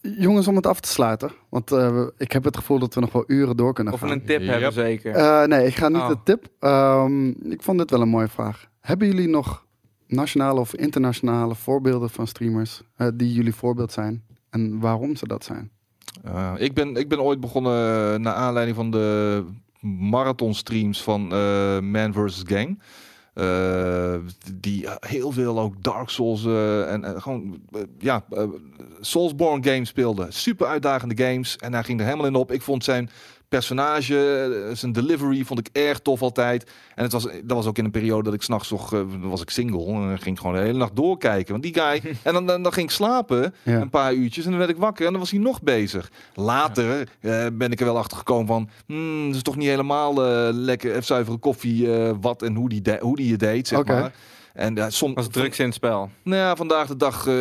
Jongens, 0.00 0.48
om 0.48 0.56
het 0.56 0.66
af 0.66 0.80
te 0.80 0.88
sluiten. 0.88 1.30
Want 1.48 1.72
eh, 1.72 2.06
ik 2.16 2.32
heb 2.32 2.44
het 2.44 2.56
gevoel 2.56 2.78
dat 2.78 2.94
we 2.94 3.00
nog 3.00 3.12
wel 3.12 3.24
uren 3.26 3.56
door 3.56 3.72
kunnen 3.74 3.92
of 3.92 4.00
gaan. 4.00 4.10
een 4.10 4.24
tip 4.24 4.40
Yep. 4.40 4.50
hebben, 4.50 4.72
zeker. 4.72 5.14
Eh, 5.14 5.44
nee, 5.44 5.66
ik 5.66 5.74
ga 5.74 5.88
niet 5.88 6.00
Oh. 6.02 6.08
de 6.08 6.16
tip. 6.24 6.46
Ehm, 6.60 7.28
ik 7.28 7.62
vond 7.62 7.78
dit 7.78 7.90
wel 7.90 8.00
een 8.00 8.08
mooie 8.08 8.28
vraag. 8.28 8.68
Hebben 8.80 9.06
jullie 9.06 9.28
nog 9.28 9.66
nationale 10.06 10.60
of 10.60 10.74
internationale 10.74 11.54
voorbeelden 11.54 12.10
van 12.10 12.26
streamers 12.26 12.82
eh, 12.96 13.08
die 13.14 13.32
jullie 13.32 13.54
voorbeeld 13.54 13.92
zijn? 13.92 14.22
En 14.50 14.80
waarom 14.80 15.16
ze 15.16 15.26
dat 15.26 15.44
zijn? 15.44 15.70
Uh, 16.26 16.52
ik, 16.56 16.74
ben, 16.74 16.96
ik 16.96 17.08
ben 17.08 17.20
ooit 17.22 17.40
begonnen 17.40 18.12
uh, 18.12 18.18
naar 18.18 18.34
aanleiding 18.34 18.76
van 18.76 18.90
de 18.90 19.44
marathon 19.84 20.54
streams 20.54 21.02
van 21.02 21.32
uh, 21.32 21.78
Man 21.78 22.12
vs. 22.12 22.42
Gang. 22.46 22.80
Uh, 23.34 24.14
die 24.54 24.86
heel 25.00 25.32
veel 25.32 25.60
ook 25.60 25.82
Dark 25.82 26.08
Souls 26.08 26.44
uh, 26.44 26.92
en 26.92 27.22
gewoon 27.22 27.60
ja, 27.98 28.24
Soulsborne 29.00 29.70
games 29.70 29.88
speelde. 29.88 30.26
Super 30.28 30.66
uitdagende 30.66 31.24
games 31.24 31.56
en 31.56 31.72
hij 31.72 31.82
ging 31.82 32.00
er 32.00 32.06
helemaal 32.06 32.26
in 32.26 32.34
op. 32.34 32.52
Ik 32.52 32.62
vond 32.62 32.84
zijn 32.84 33.10
personage, 33.56 34.70
zijn 34.72 34.92
delivery 34.92 35.44
vond 35.44 35.58
ik 35.58 35.68
erg 35.72 35.98
tof 35.98 36.22
altijd. 36.22 36.70
En 36.94 37.02
het 37.02 37.12
was, 37.12 37.22
dat 37.22 37.56
was 37.56 37.66
ook 37.66 37.78
in 37.78 37.84
een 37.84 37.90
periode 37.90 38.22
dat 38.22 38.34
ik 38.34 38.42
s'nachts 38.42 38.70
nog, 38.70 38.94
uh, 38.94 39.00
was 39.20 39.42
ik 39.42 39.50
single. 39.50 39.86
En 39.86 40.18
ging 40.18 40.34
ik 40.34 40.40
gewoon 40.40 40.56
de 40.56 40.62
hele 40.62 40.78
nacht 40.78 40.96
doorkijken. 40.96 41.52
Want 41.52 41.62
die 41.62 41.74
guy, 41.74 42.00
en 42.22 42.32
dan, 42.32 42.46
dan, 42.46 42.62
dan 42.62 42.72
ging 42.72 42.88
ik 42.88 42.94
slapen 42.94 43.54
ja. 43.62 43.80
een 43.80 43.90
paar 43.90 44.14
uurtjes 44.14 44.44
en 44.44 44.50
dan 44.50 44.58
werd 44.58 44.70
ik 44.70 44.76
wakker 44.76 45.06
en 45.06 45.10
dan 45.10 45.20
was 45.20 45.30
hij 45.30 45.40
nog 45.40 45.62
bezig. 45.62 46.10
Later 46.34 47.08
ja. 47.20 47.44
uh, 47.44 47.50
ben 47.52 47.72
ik 47.72 47.80
er 47.80 47.86
wel 47.86 47.98
achter 47.98 48.16
gekomen 48.16 48.46
van, 48.46 48.68
hmm, 48.86 49.26
dat 49.26 49.36
is 49.36 49.42
toch 49.42 49.56
niet 49.56 49.68
helemaal 49.68 50.12
uh, 50.12 50.48
lekker, 50.52 51.02
zuivere 51.02 51.36
koffie, 51.36 51.88
wat 52.20 52.42
en 52.42 52.54
hoe 52.54 52.68
die, 52.68 52.82
de, 52.82 52.98
hoe 53.00 53.16
die 53.16 53.28
je 53.28 53.36
deed, 53.36 53.68
zeg 53.68 53.78
okay. 53.78 54.00
maar. 54.00 54.12
En 54.54 54.78
uh, 54.78 54.84
soms 54.88 55.14
was 55.14 55.28
drugs 55.28 55.58
in 55.58 55.64
het 55.64 55.74
spel. 55.74 56.10
Nou 56.22 56.40
ja, 56.40 56.56
vandaag 56.56 56.86
de 56.86 56.96
dag 56.96 57.26
uh, 57.26 57.34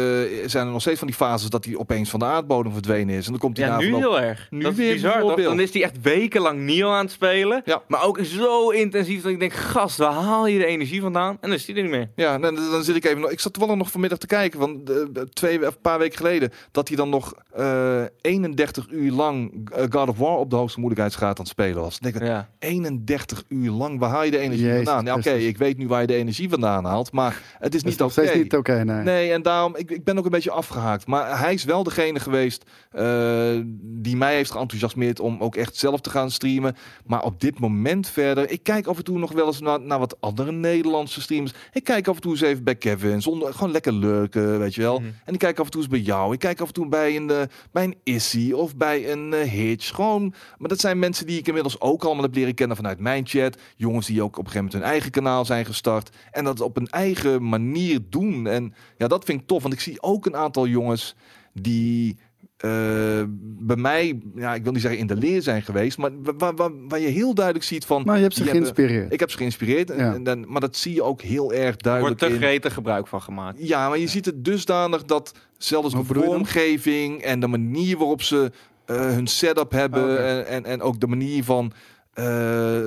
zijn 0.45 0.65
er 0.65 0.71
nog 0.71 0.81
steeds 0.81 0.99
van 0.99 1.07
die 1.07 1.15
fases 1.15 1.49
dat 1.49 1.65
hij 1.65 1.77
opeens 1.77 2.09
van 2.09 2.19
de 2.19 2.25
aardbodem 2.25 2.71
verdwenen 2.71 3.15
is. 3.15 3.25
En 3.25 3.31
dan 3.31 3.39
komt 3.39 3.57
hij 3.57 3.67
ja, 3.67 3.77
nu 3.77 3.95
heel 3.95 4.21
erg. 4.21 4.47
Nu 4.49 4.59
dat 4.59 4.71
is 4.71 4.77
weer 4.77 4.93
bizar. 4.93 5.19
Toch? 5.19 5.35
Dan 5.43 5.59
is 5.59 5.73
hij 5.73 5.83
echt 5.83 6.01
wekenlang 6.01 6.59
Nio 6.59 6.91
aan 6.91 7.03
het 7.03 7.11
spelen. 7.11 7.61
Ja. 7.65 7.81
Maar 7.87 8.03
ook 8.03 8.19
zo 8.23 8.69
intensief 8.69 9.21
dat 9.21 9.31
ik 9.31 9.39
denk, 9.39 9.53
gast, 9.53 9.97
waar 9.97 10.13
haal 10.13 10.47
je 10.47 10.57
de 10.57 10.65
energie 10.65 11.01
vandaan? 11.01 11.29
En 11.29 11.49
dan 11.49 11.53
is 11.53 11.67
hij 11.67 11.75
er 11.75 11.81
niet 11.81 11.91
meer. 11.91 12.09
Ja, 12.15 12.37
dan, 12.37 12.55
dan 12.55 12.83
zit 12.83 12.95
ik 12.95 13.05
even. 13.05 13.31
Ik 13.31 13.39
zat 13.39 13.53
toevallig 13.53 13.77
nog 13.77 13.91
vanmiddag 13.91 14.19
te 14.19 14.27
kijken 14.27 14.59
van 14.59 14.81
de, 14.83 15.27
twee 15.33 15.59
of 15.59 15.75
een 15.75 15.81
paar 15.81 15.99
weken 15.99 16.17
geleden 16.17 16.51
dat 16.71 16.87
hij 16.87 16.97
dan 16.97 17.09
nog 17.09 17.33
uh, 17.57 18.03
31 18.21 18.85
uur 18.89 19.11
lang 19.11 19.69
God 19.89 20.09
of 20.09 20.17
War 20.17 20.37
op 20.37 20.49
de 20.49 20.55
hoogste 20.55 20.79
moeilijkheidsgraad 20.79 21.37
aan 21.37 21.43
het 21.43 21.53
spelen 21.53 21.81
was. 21.81 21.99
Dan 21.99 22.11
denk 22.11 22.23
ik, 22.23 22.29
ja. 22.29 22.49
31 22.59 23.43
uur 23.47 23.71
lang, 23.71 23.99
waar 23.99 24.09
haal 24.09 24.23
je 24.23 24.31
de 24.31 24.37
energie 24.37 24.65
Jezus 24.65 24.83
vandaan? 24.83 25.05
Ja, 25.05 25.11
Oké, 25.11 25.29
okay, 25.29 25.45
ik 25.45 25.57
weet 25.57 25.77
nu 25.77 25.87
waar 25.87 26.01
je 26.01 26.07
de 26.07 26.15
energie 26.15 26.49
vandaan 26.49 26.85
haalt, 26.85 27.02
maar 27.11 27.41
het 27.59 27.75
is 27.75 27.83
niet 27.83 28.01
oké. 28.01 28.21
Okay. 28.21 28.37
niet 28.37 28.45
oké, 28.45 28.71
okay, 28.71 28.83
nee. 28.83 29.03
Nee, 29.03 29.31
en 29.31 29.41
daarom, 29.41 29.75
ik, 29.75 29.91
ik 29.91 30.03
ben 30.03 30.17
ook 30.17 30.25
een 30.25 30.31
beetje 30.31 30.51
afgehaakt. 30.51 31.07
Maar 31.07 31.39
hij 31.39 31.53
is 31.53 31.63
wel 31.63 31.83
degene 31.83 32.19
geweest 32.19 32.63
uh, 32.93 33.61
die 33.81 34.15
mij 34.15 34.35
heeft 34.35 34.51
geenthousiasmeerd 34.51 35.19
om 35.19 35.41
ook 35.41 35.55
echt 35.55 35.75
zelf 35.75 36.01
te 36.01 36.09
gaan 36.09 36.31
streamen. 36.31 36.75
Maar 37.05 37.23
op 37.23 37.41
dit 37.41 37.59
moment 37.59 38.09
verder, 38.09 38.49
ik 38.49 38.63
kijk 38.63 38.87
af 38.87 38.97
en 38.97 39.03
toe 39.03 39.19
nog 39.19 39.31
wel 39.31 39.47
eens 39.47 39.59
naar, 39.59 39.81
naar 39.81 39.99
wat 39.99 40.17
andere 40.19 40.51
Nederlandse 40.51 41.21
streamers. 41.21 41.53
Ik 41.73 41.83
kijk 41.83 42.07
af 42.07 42.15
en 42.15 42.21
toe 42.21 42.31
eens 42.31 42.41
even 42.41 42.63
bij 42.63 42.75
Kevin, 42.75 43.21
zonder, 43.21 43.53
gewoon 43.53 43.71
lekker 43.71 43.93
lurken, 43.93 44.59
weet 44.59 44.75
je 44.75 44.81
wel. 44.81 44.99
Mm 44.99 45.05
-hmm. 45.05 45.15
En 45.25 45.33
ik 45.33 45.39
kijk 45.39 45.59
af 45.59 45.65
en 45.65 45.71
toe 45.71 45.81
eens 45.81 45.89
bij 45.89 45.99
jou. 45.99 46.33
Ik 46.33 46.39
kijk 46.39 46.61
af 46.61 46.67
en 46.67 46.73
toe 46.73 46.87
bij 46.87 47.15
een, 47.15 47.31
uh, 47.31 47.41
bij 47.71 47.83
een 47.83 47.95
Issy 48.03 48.51
of 48.51 48.75
bij 48.75 49.11
een 49.11 49.33
uh, 49.33 49.41
Hitch. 49.41 49.95
Gewoon, 49.95 50.33
maar 50.57 50.69
dat 50.69 50.79
zijn 50.79 50.99
mensen 50.99 51.25
die 51.25 51.39
ik 51.39 51.47
inmiddels 51.47 51.81
ook 51.81 52.03
allemaal 52.03 52.23
heb 52.23 52.35
leren 52.35 52.53
kennen 52.53 52.77
vanuit 52.77 52.99
mijn 52.99 53.27
chat. 53.27 53.57
Jongens 53.75 54.07
die 54.07 54.21
ook 54.21 54.37
op 54.37 54.45
een 54.45 54.51
gegeven 54.51 54.65
moment 54.65 54.83
hun 54.83 54.91
eigen 54.91 55.11
kanaal 55.11 55.45
zijn 55.45 55.65
gestart. 55.65 56.09
En 56.31 56.43
dat 56.43 56.61
op 56.61 56.77
een 56.77 56.89
eigen 56.93 57.49
manier 57.49 57.99
doen. 58.09 58.47
En 58.47 58.73
ja, 58.97 59.07
dat 59.07 59.25
vind 59.25 59.41
ik 59.41 59.47
tof. 59.47 59.61
Want 59.61 59.73
ik 59.73 59.79
zie 59.79 60.01
ook 60.01 60.25
een 60.25 60.35
aantal 60.35 60.67
jongens 60.67 61.15
die 61.53 62.17
uh, 62.65 63.23
bij 63.39 63.75
mij, 63.75 64.19
ja, 64.35 64.55
ik 64.55 64.63
wil 64.63 64.71
niet 64.71 64.81
zeggen 64.81 64.99
in 64.99 65.07
de 65.07 65.15
leer 65.15 65.41
zijn 65.41 65.61
geweest, 65.61 65.97
maar 65.97 66.11
waar, 66.21 66.55
waar, 66.55 66.87
waar 66.87 66.99
je 66.99 67.07
heel 67.07 67.33
duidelijk 67.33 67.65
ziet 67.65 67.85
van. 67.85 68.01
Maar 68.05 68.15
je 68.15 68.21
hebt 68.21 68.35
ze 68.35 68.43
geïnspireerd. 68.43 68.91
Hebben, 68.91 69.11
ik 69.11 69.19
heb 69.19 69.31
ze 69.31 69.37
geïnspireerd, 69.37 69.87
ja. 69.87 69.95
en, 69.95 70.13
en, 70.13 70.27
en, 70.27 70.45
maar 70.47 70.61
dat 70.61 70.75
zie 70.75 70.93
je 70.93 71.03
ook 71.03 71.21
heel 71.21 71.53
erg 71.53 71.75
duidelijk. 71.75 72.21
Er 72.21 72.27
wordt 72.27 72.39
te 72.41 72.47
gretig 72.47 72.73
gebruik 72.73 73.07
van 73.07 73.21
gemaakt. 73.21 73.67
Ja, 73.67 73.87
maar 73.87 73.97
je 73.97 74.03
ja. 74.03 74.09
ziet 74.09 74.25
het 74.25 74.45
dusdanig 74.45 75.03
dat 75.03 75.31
zelfs 75.57 75.93
de 75.93 76.03
vormgeving 76.03 77.21
en 77.21 77.39
de 77.39 77.47
manier 77.47 77.97
waarop 77.97 78.21
ze 78.21 78.51
uh, 78.87 78.95
hun 78.95 79.27
setup 79.27 79.71
hebben 79.71 80.03
oh, 80.03 80.11
okay. 80.11 80.25
en, 80.25 80.45
en, 80.45 80.65
en 80.65 80.81
ook 80.81 80.99
de 80.99 81.07
manier 81.07 81.43
van 81.43 81.71
uh, 82.19 82.85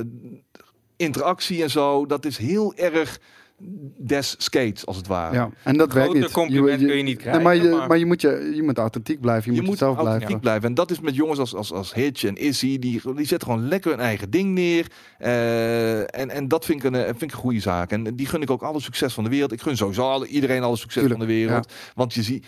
interactie 0.96 1.62
en 1.62 1.70
zo, 1.70 2.07
dat 2.07 2.24
is 2.24 2.36
heel 2.36 2.74
erg 2.74 3.20
des 3.98 4.34
skates, 4.38 4.86
als 4.86 4.96
het 4.96 5.07
ware. 5.07 5.34
Ja, 5.34 5.50
en 5.62 5.76
dat 5.76 5.92
werkt 5.92 6.14
niet. 6.14 6.30
compliment 6.30 6.80
je, 6.80 6.86
kun 6.86 6.96
je 6.96 7.02
niet 7.02 7.18
krijgen. 7.18 7.42
Nee, 7.42 7.59
maar, 7.59 7.66
je, 7.66 7.70
maar... 7.76 7.88
maar 7.88 7.98
je, 7.98 8.07
moet 8.07 8.20
je, 8.20 8.52
je 8.54 8.62
moet 8.62 8.78
authentiek 8.78 9.20
blijven. 9.20 9.50
Je, 9.50 9.57
je 9.57 9.61
moet, 9.61 9.70
moet 9.70 9.78
zelf 9.78 10.00
blijven. 10.00 10.40
blijven. 10.40 10.68
En 10.68 10.74
dat 10.74 10.90
is 10.90 11.00
met 11.00 11.14
jongens 11.14 11.38
als, 11.38 11.54
als, 11.54 11.72
als 11.72 11.94
Hitch 11.94 12.24
en 12.24 12.36
Issy. 12.36 12.78
Die, 12.78 13.00
die 13.14 13.26
zetten 13.26 13.48
gewoon 13.48 13.68
lekker 13.68 13.90
hun 13.90 14.00
eigen 14.00 14.30
ding 14.30 14.54
neer. 14.54 14.86
Uh, 15.20 15.98
en, 16.00 16.30
en 16.30 16.48
dat 16.48 16.64
vind 16.64 16.84
ik, 16.84 16.94
een, 16.94 17.04
vind 17.04 17.22
ik 17.22 17.32
een 17.32 17.38
goede 17.38 17.61
zaak. 17.61 17.90
En 17.90 18.16
die 18.16 18.26
gun 18.26 18.42
ik 18.42 18.50
ook 18.50 18.62
alle 18.62 18.80
succes 18.80 19.14
van 19.14 19.24
de 19.24 19.30
wereld. 19.30 19.52
Ik 19.52 19.61
gun 19.61 19.76
sowieso 19.76 20.11
alle, 20.11 20.26
iedereen 20.26 20.62
alle 20.62 20.76
succes 20.76 21.02
Tuurlijk, 21.02 21.20
van 21.20 21.28
de 21.28 21.34
wereld. 21.34 21.66
Ja. 21.70 21.74
Want 21.94 22.14
je 22.14 22.22
ziet, 22.22 22.46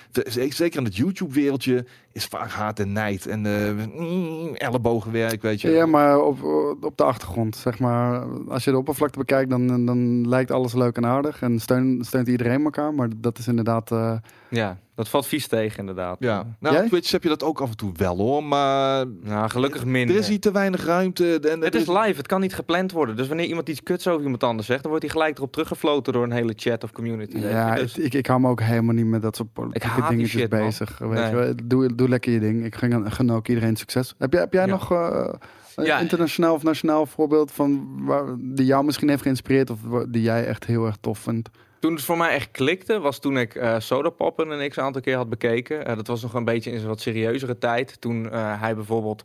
zeker 0.49 0.79
in 0.79 0.85
het 0.85 0.97
YouTube-wereldje, 0.97 1.85
is 2.19 2.27
vaak 2.27 2.51
haat 2.51 2.79
en 2.79 2.93
nijd. 2.93 3.27
En 3.27 3.45
uh, 3.45 4.63
ellebogenwerk, 4.63 5.43
weet 5.43 5.61
je. 5.61 5.71
Ja, 5.71 5.87
maar 5.87 6.21
op, 6.21 6.43
op 6.81 6.97
de 6.97 7.05
achtergrond, 7.05 7.57
zeg 7.57 7.79
maar. 7.79 8.23
Als 8.49 8.65
je 8.65 8.71
de 8.71 8.79
oppervlakte 8.79 9.19
bekijkt, 9.19 9.51
dan, 9.51 9.87
dan 9.87 10.29
lijkt 10.29 10.51
alles 10.51 10.75
leuk 10.75 10.97
en 10.97 11.07
aardig. 11.07 11.43
En 11.43 11.59
steun, 11.59 11.99
steunt 12.05 12.29
iedereen 12.29 12.65
elkaar. 12.65 12.95
Maar 12.95 13.09
dat 13.17 13.39
is 13.39 13.49
inderdaad... 13.49 13.91
Uh, 13.91 14.13
ja. 14.49 14.79
Dat 14.99 15.09
valt 15.09 15.27
vies 15.27 15.47
tegen, 15.47 15.79
inderdaad. 15.79 16.17
Ja, 16.21 16.47
nou, 16.61 16.75
Jij? 16.75 16.83
op 16.85 16.89
Twitch 16.89 17.11
heb 17.11 17.23
je 17.23 17.29
dat 17.29 17.43
ook 17.43 17.61
af 17.61 17.71
en 17.71 17.77
toe 17.77 17.93
wel 17.97 18.17
hoor, 18.17 18.45
maar 18.45 19.07
Nou, 19.23 19.51
gelukkig 19.51 19.85
minder. 19.85 20.15
er 20.17 20.21
is 20.23 20.29
hier 20.29 20.41
te 20.41 20.53
weinig 20.53 20.85
ruimte. 20.85 21.41
En 21.41 21.61
Het 21.61 21.75
is 21.75 21.87
live, 21.87 22.13
het 22.17 22.27
kan 22.27 22.41
niet 22.41 22.55
gepland 22.55 22.93
worden. 22.93 23.17
Dus 23.17 23.29
wanneer 23.29 23.47
iemand 23.47 23.69
iets 23.69 23.83
kuts 23.83 24.07
over 24.09 24.23
iemand 24.23 24.45
anders 24.45 24.67
zegt, 24.67 24.81
dan 24.83 24.91
wordt 24.91 25.05
hij 25.07 25.15
gelijk 25.15 25.37
erop 25.39 25.53
teruggefloten 25.53 26.13
door 26.13 26.23
een 26.23 26.31
hele 26.33 26.53
chat 26.57 26.85
of 26.85 26.93
community. 26.93 27.39
Ja. 27.39 27.75
Dus- 27.75 27.97
ik, 27.99 28.05
ik, 28.05 28.15
ik 28.15 28.27
hou 28.27 28.41
me 28.41 28.49
ook 28.49 28.61
helemaal 28.61 28.95
niet 28.95 29.07
met 29.07 29.23
dat 29.23 29.37
soort 29.37 29.53
politieke 29.53 29.87
haat 29.87 30.09
die 30.09 30.17
dingetjes 30.17 30.41
shit, 30.41 30.51
bezig. 30.51 30.99
Weet 30.99 31.11
Nee. 31.11 31.29
je 31.31 31.35
wel. 31.37 31.53
Doe, 31.65 31.95
doe 31.95 32.09
lekker 32.09 32.33
je 32.33 32.41
ding. 32.41 32.65
Ik 32.65 32.75
gun, 32.75 33.31
ook 33.31 33.49
iedereen 33.49 33.77
succes. 33.77 34.15
Heb 34.19 34.33
jij, 34.33 34.41
heb 34.43 34.53
jij 34.53 34.65
Ja. 34.67 34.71
nog 34.71 34.93
eh, 34.93 35.29
een 35.77 35.85
Ja. 35.85 35.99
internationaal 35.99 36.55
of 36.55 36.63
nationaal 36.63 37.07
voorbeeld 37.07 37.53
van 37.53 37.89
waar, 38.05 38.25
die 38.39 38.67
jou 38.67 38.85
misschien 38.85 39.09
heeft 39.09 39.23
geïnspireerd 39.23 39.71
of 39.71 39.79
die 40.09 40.23
jij 40.23 40.47
echt 40.47 40.65
heel 40.67 40.87
erg 40.87 40.97
tof 41.01 41.19
vindt? 41.19 41.49
Toen 41.81 41.93
het 41.93 42.03
voor 42.03 42.17
mij 42.17 42.31
echt 42.31 42.51
klikte, 42.51 42.99
was 42.99 43.19
toen 43.19 43.39
ik 43.39 43.55
eh 43.55 43.75
Sodapoppen 43.79 44.51
een 44.51 44.69
x 44.69 44.79
aantal 44.79 45.01
keer 45.01 45.17
had 45.17 45.29
bekeken. 45.29 45.87
Eh, 45.87 45.97
dat 45.97 46.07
was 46.07 46.23
nog 46.23 46.35
een 46.35 46.45
beetje 46.45 46.71
in 46.71 46.77
zijn 46.77 46.89
wat 46.89 47.01
serieuzere 47.01 47.59
tijd. 47.59 48.01
Toen 48.01 48.31
eh, 48.31 48.61
hij 48.61 48.75
bijvoorbeeld 48.75 49.23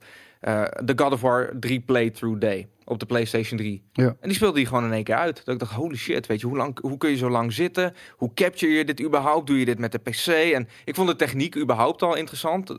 de 0.83 0.93
God 0.95 1.11
of 1.11 1.21
War 1.21 1.51
3 1.59 1.79
playthrough 1.79 2.39
day 2.39 2.67
op 2.85 2.99
de 2.99 3.05
PlayStation 3.05 3.57
3. 3.57 3.81
Ja. 3.93 4.05
En 4.05 4.15
die 4.21 4.33
speelde 4.33 4.59
hij 4.59 4.67
gewoon 4.67 4.83
in 4.83 4.91
één 4.91 5.03
keer 5.03 5.15
uit. 5.15 5.41
Dat 5.45 5.53
ik 5.53 5.59
dacht, 5.59 5.73
holy 5.73 5.95
shit, 5.95 6.27
weet 6.27 6.39
je, 6.41 6.47
hoe, 6.47 6.57
lang, 6.57 6.79
hoe 6.81 6.97
kun 6.97 7.09
je 7.09 7.17
zo 7.17 7.29
lang 7.29 7.53
zitten? 7.53 7.93
Hoe 8.17 8.33
capture 8.33 8.73
je 8.73 8.85
dit 8.85 9.01
überhaupt? 9.01 9.47
Doe 9.47 9.59
je 9.59 9.65
dit 9.65 9.79
met 9.79 9.91
de 9.91 9.97
PC? 9.97 10.27
En 10.27 10.67
ik 10.85 10.95
vond 10.95 11.07
de 11.07 11.15
techniek 11.15 11.57
überhaupt 11.57 12.01
al 12.01 12.15
interessant. 12.15 12.73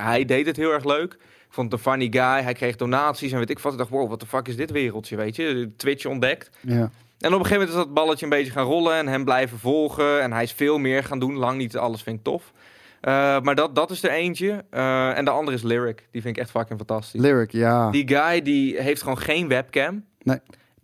Hij 0.00 0.24
deed 0.24 0.46
het 0.46 0.56
heel 0.56 0.72
erg 0.72 0.84
leuk. 0.84 1.12
Ik 1.12 1.58
vond 1.58 1.72
het 1.72 1.80
een 1.80 1.90
funny 1.90 2.06
guy. 2.10 2.42
Hij 2.42 2.52
kreeg 2.52 2.76
donaties 2.76 3.32
en 3.32 3.38
weet 3.38 3.50
ik 3.50 3.58
wat. 3.58 3.72
Ik 3.72 3.78
dacht, 3.78 3.90
wow, 3.90 4.08
wat 4.08 4.20
de 4.20 4.26
fuck 4.26 4.48
is 4.48 4.56
dit 4.56 4.70
wereldje, 4.70 5.16
weet 5.16 5.36
je? 5.36 5.70
Twitch 5.76 6.06
ontdekt. 6.06 6.50
Ja. 6.60 6.90
En 7.22 7.32
op 7.34 7.38
een 7.38 7.46
gegeven 7.46 7.52
moment 7.52 7.68
is 7.68 7.84
dat 7.84 7.94
balletje 7.94 8.24
een 8.24 8.30
beetje 8.30 8.52
gaan 8.52 8.64
rollen 8.66 8.94
en 8.96 9.06
hem 9.08 9.24
blijven 9.24 9.58
volgen. 9.58 10.20
En 10.22 10.32
hij 10.32 10.42
is 10.42 10.52
veel 10.52 10.78
meer 10.78 11.04
gaan 11.04 11.18
doen. 11.18 11.36
Lang 11.36 11.58
niet 11.58 11.76
alles 11.76 12.02
vind 12.02 12.18
ik 12.18 12.24
tof. 12.24 12.52
Eh, 13.00 13.40
maar 13.40 13.54
dat, 13.54 13.74
dat 13.74 13.90
is 13.90 14.02
er 14.02 14.10
eentje. 14.10 14.64
Eh, 14.70 15.18
en 15.18 15.24
de 15.24 15.30
andere 15.30 15.56
is 15.56 15.62
Lyric. 15.62 16.08
Die 16.10 16.22
vind 16.22 16.36
ik 16.36 16.42
echt 16.42 16.50
fucking 16.50 16.78
fantastisch. 16.78 17.20
Lyric, 17.20 17.50
ja. 17.50 17.90
Die 17.90 18.08
guy 18.08 18.42
die 18.42 18.80
heeft 18.80 19.02
gewoon 19.02 19.18
geen 19.18 19.48
webcam. 19.48 20.04
Nee. 20.22 20.38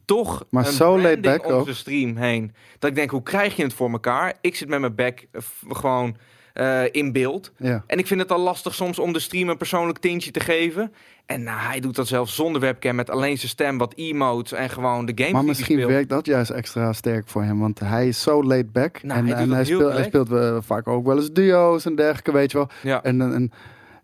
Toch 0.05 0.45
Maar 0.51 0.67
een 0.67 0.73
zo 0.73 0.99
laid 1.01 1.21
back 1.21 1.47
om 1.47 1.53
ook. 1.53 1.65
zijn 1.65 1.77
stream 1.77 2.17
heen. 2.17 2.55
Dat 2.79 2.91
ik 2.91 2.97
denk, 2.97 3.11
hoe 3.11 3.23
krijg 3.23 3.57
je 3.57 3.63
het 3.63 3.73
voor 3.73 3.91
elkaar? 3.91 4.35
Ik 4.41 4.57
zit 4.57 4.69
met 4.69 4.81
mijn 4.81 4.95
back 4.95 5.27
eh, 5.33 5.43
gewoon 5.69 6.17
eh, 6.59 6.83
in 6.91 7.13
beeld. 7.13 7.53
ja. 7.57 7.85
En 7.87 7.99
ik 7.99 8.07
vind 8.07 8.21
het 8.21 8.33
al 8.33 8.39
lastig 8.41 8.75
soms 8.75 8.99
om 8.99 9.13
de 9.13 9.19
stream 9.19 9.49
een 9.49 9.57
persoonlijk 9.57 9.99
tintje 9.99 10.31
te 10.31 10.41
geven. 10.41 10.93
En 11.27 11.43
nou, 11.43 11.61
hij 11.61 11.81
doet 11.81 11.95
dat 11.97 12.07
zelfs 12.07 12.35
zonder 12.35 12.61
webcam 12.61 12.95
met 12.95 13.11
alleen 13.11 13.39
zijn 13.39 13.51
stem, 13.51 13.79
wat 13.79 13.93
emotes 13.97 14.53
en 14.53 14.71
gewoon 14.71 15.07
de 15.07 15.13
game 15.15 15.33
Maar 15.33 15.45
misschien 15.45 15.87
werkt 15.87 16.09
dat 16.09 16.27
juist 16.27 16.51
extra 16.51 16.93
sterk 16.93 17.29
voor 17.29 17.43
hem, 17.43 17.59
want 17.61 17.81
hij 17.81 18.09
is 18.09 18.23
zo 18.23 18.45
laid 18.45 18.73
back. 18.73 19.03
Nou, 19.03 19.19
en 19.19 19.27
hij 19.27 19.35
en 19.35 19.51
hij, 19.53 19.65
hij 19.93 20.05
speelt 20.05 20.33
eh, 20.33 20.57
vaak 20.61 20.89
ook 20.89 21.07
wel 21.07 21.17
eens 21.17 21.33
duo's 21.33 21.85
en 21.85 21.95
dergelijke, 21.95 22.33
weet 22.33 22.51
je 22.51 22.57
wel. 22.59 22.69
Ja. 22.83 23.03
En, 23.03 23.53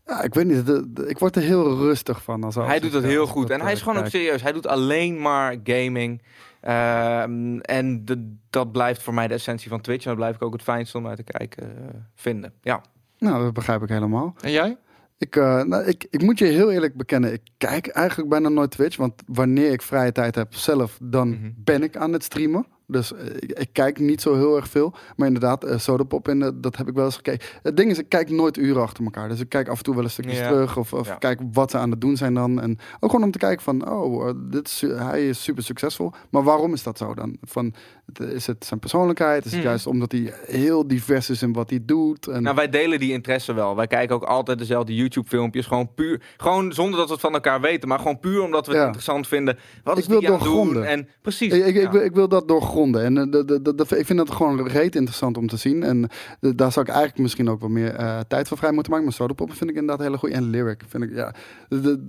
ja, 0.07 0.23
ik 0.23 0.35
weet 0.35 0.47
niet, 0.47 0.67
de- 0.67 0.93
de- 0.93 1.09
ik 1.09 1.19
word 1.19 1.37
er 1.37 1.43
heel 1.43 1.77
rustig 1.77 2.23
van. 2.23 2.45
Als 2.45 2.55
Hij 2.55 2.81
doet 2.81 2.93
dat 2.93 3.03
heel 3.03 3.27
goed. 3.27 3.51
En 3.51 3.59
eh, 3.59 3.65
hij 3.65 3.73
is 3.73 3.83
gewoon 3.83 3.99
ook 3.99 4.07
serieus. 4.09 4.43
Hij 4.43 4.53
doet 4.53 4.67
alleen 4.67 5.21
maar 5.21 5.57
gaming. 5.65 6.23
Ehm, 6.65 7.59
en 7.59 8.05
de- 8.05 8.37
dat 8.51 8.73
blijft 8.73 9.03
voor 9.03 9.15
mij 9.15 9.29
de 9.29 9.35
essentie 9.35 9.69
van 9.69 9.81
Twitch. 9.81 10.03
En 10.05 10.09
dat 10.11 10.19
blijf 10.19 10.35
ik 10.35 10.43
ook 10.43 10.53
het 10.53 10.63
fijnste 10.63 10.97
om 10.97 11.03
naar 11.03 11.17
te 11.17 11.23
kijken 11.23 11.63
eh, 11.77 11.95
vinden. 12.15 12.53
Ja. 12.63 12.83
Nou, 13.19 13.43
dat 13.45 13.53
begrijp 13.53 13.83
ik 13.83 13.89
helemaal. 13.89 14.35
En 14.41 14.51
jij? 14.51 14.77
Ik, 15.19 15.37
eh, 15.37 15.63
nou, 15.63 15.85
ik, 15.85 16.07
ik 16.11 16.23
moet 16.23 16.39
je 16.39 16.45
heel 16.45 16.71
eerlijk 16.73 16.95
bekennen, 16.97 17.33
ik 17.33 17.41
kijk 17.59 17.87
eigenlijk 17.87 18.29
bijna 18.31 18.49
nooit 18.49 18.71
Twitch. 18.71 18.97
Want 18.97 19.23
wanneer 19.27 19.73
ik 19.73 19.83
vrije 19.83 20.13
tijd 20.13 20.35
heb 20.35 20.55
zelf, 20.55 20.99
dan 21.03 21.29
Mhm. 21.29 21.51
ben 21.57 21.83
ik 21.83 21.97
aan 21.97 22.13
het 22.13 22.23
streamen. 22.25 22.67
Dus 22.87 23.13
eh, 23.15 23.27
ik, 23.39 23.69
kijk 23.73 23.99
niet 23.99 24.21
zo 24.21 24.35
heel 24.35 24.57
erg 24.57 24.69
veel. 24.69 24.95
Maar 25.17 25.27
inderdaad, 25.27 25.65
eh 25.65 25.79
Sodapop, 25.79 26.29
en 26.29 26.43
eh, 26.43 26.49
dat 26.55 26.77
heb 26.77 26.89
ik 26.89 26.95
wel 26.95 27.05
eens 27.05 27.17
gekeken. 27.17 27.47
Het 27.63 27.77
ding 27.77 27.91
is, 27.91 27.99
ik 27.99 28.09
kijk 28.09 28.31
nooit 28.31 28.57
uren 28.57 28.83
achter 28.83 29.05
elkaar. 29.05 29.29
Dus 29.29 29.41
ik 29.41 29.49
kijk 29.49 29.69
af 29.69 29.79
en 29.79 29.85
toe 29.85 29.95
wel 29.95 30.05
een 30.05 30.11
stukjes 30.11 30.39
Ja. 30.39 30.49
terug. 30.49 30.77
Of, 30.77 30.93
of 30.93 31.07
Ja. 31.07 31.15
kijk 31.15 31.41
wat 31.53 31.71
ze 31.71 31.79
aan 31.79 31.91
het 31.91 32.01
doen 32.01 32.17
zijn 32.17 32.35
dan. 32.35 32.61
En 32.61 32.79
ook 33.01 33.11
gewoon 33.11 33.25
om 33.27 33.31
te 33.33 33.39
kijken 33.39 33.63
van, 33.65 33.91
oh, 33.91 34.29
eh, 34.29 34.35
dit 34.37 34.67
is, 34.69 34.81
hij 34.87 35.29
is 35.29 35.43
super 35.43 35.63
succesvol. 35.63 36.13
Maar 36.31 36.43
waarom 36.43 36.73
is 36.73 36.83
dat 36.83 36.99
zo 36.99 37.15
dan? 37.15 37.37
Van, 37.43 37.75
is 38.19 38.47
het 38.47 38.65
zijn 38.65 38.81
persoonlijkheid? 38.81 39.45
Is 39.45 39.51
het 39.51 39.61
Hmm. 39.61 39.69
juist 39.69 39.87
omdat 39.87 40.13
hij 40.13 40.33
heel 40.47 40.87
divers 40.87 41.31
is 41.31 41.43
in 41.43 41.53
wat 41.53 41.71
hij 41.71 41.81
doet? 41.83 42.27
En, 42.27 42.43
Nou, 42.43 42.57
wij 42.57 42.69
delen 42.69 42.99
die 42.99 43.13
interesse 43.13 43.53
wel. 43.55 43.77
Wij 43.77 43.87
kijken 43.87 44.15
ook 44.17 44.23
altijd 44.25 44.59
dezelfde 44.59 44.95
YouTube-filmpjes. 44.95 45.67
Gewoon 45.67 45.95
puur. 45.95 46.23
Gewoon 46.37 46.73
zonder 46.73 46.97
dat 46.99 47.07
we 47.07 47.13
het 47.13 47.23
van 47.23 47.33
elkaar 47.35 47.61
weten. 47.61 47.89
Maar 47.89 47.99
gewoon 47.99 48.19
puur 48.21 48.43
omdat 48.43 48.67
we 48.67 48.71
het 48.73 48.81
Ja. 48.81 48.87
interessant 48.87 49.27
vinden. 49.29 49.59
Wat 49.85 49.97
Ik 49.97 50.03
is 50.03 50.09
wil 50.09 50.21
die 50.21 50.31
aan 50.33 50.39
doen? 50.39 50.85
En 50.85 51.09
precies. 51.23 51.53
Ik, 51.53 51.75
ik, 51.75 51.91
wil, 51.91 52.03
ik 52.03 52.15
wil 52.15 52.29
dat 52.29 52.49
doorgronden. 52.49 52.73
En 52.93 53.19
eh, 53.19 53.31
dat- 53.31 53.65
dat- 53.65 53.79
dat- 53.79 53.97
ik 53.99 54.07
vind 54.07 54.19
dat 54.19 54.31
gewoon 54.31 54.67
reet 54.69 54.95
interessant 54.97 55.37
om 55.37 55.47
te 55.47 55.57
zien. 55.57 55.83
En 55.83 56.09
eh, 56.41 56.51
daar 56.57 56.73
zou 56.73 56.87
ik 56.87 56.91
eigenlijk 56.93 57.23
misschien 57.23 57.49
ook 57.51 57.61
wat 57.61 57.71
meer 57.71 57.95
eh, 57.95 58.19
tijd 58.29 58.49
voor 58.49 58.57
vrij 58.57 58.73
moeten 58.73 58.91
maken. 58.91 59.07
Maar 59.07 59.17
Sodapoppen 59.17 59.57
vind 59.57 59.71
ik 59.71 59.77
inderdaad 59.77 60.07
hele 60.07 60.19
goed. 60.19 60.31
En 60.31 60.43
Lyric 60.51 60.83
vind 60.89 61.03
ik, 61.05 61.15
ja. 61.15 61.35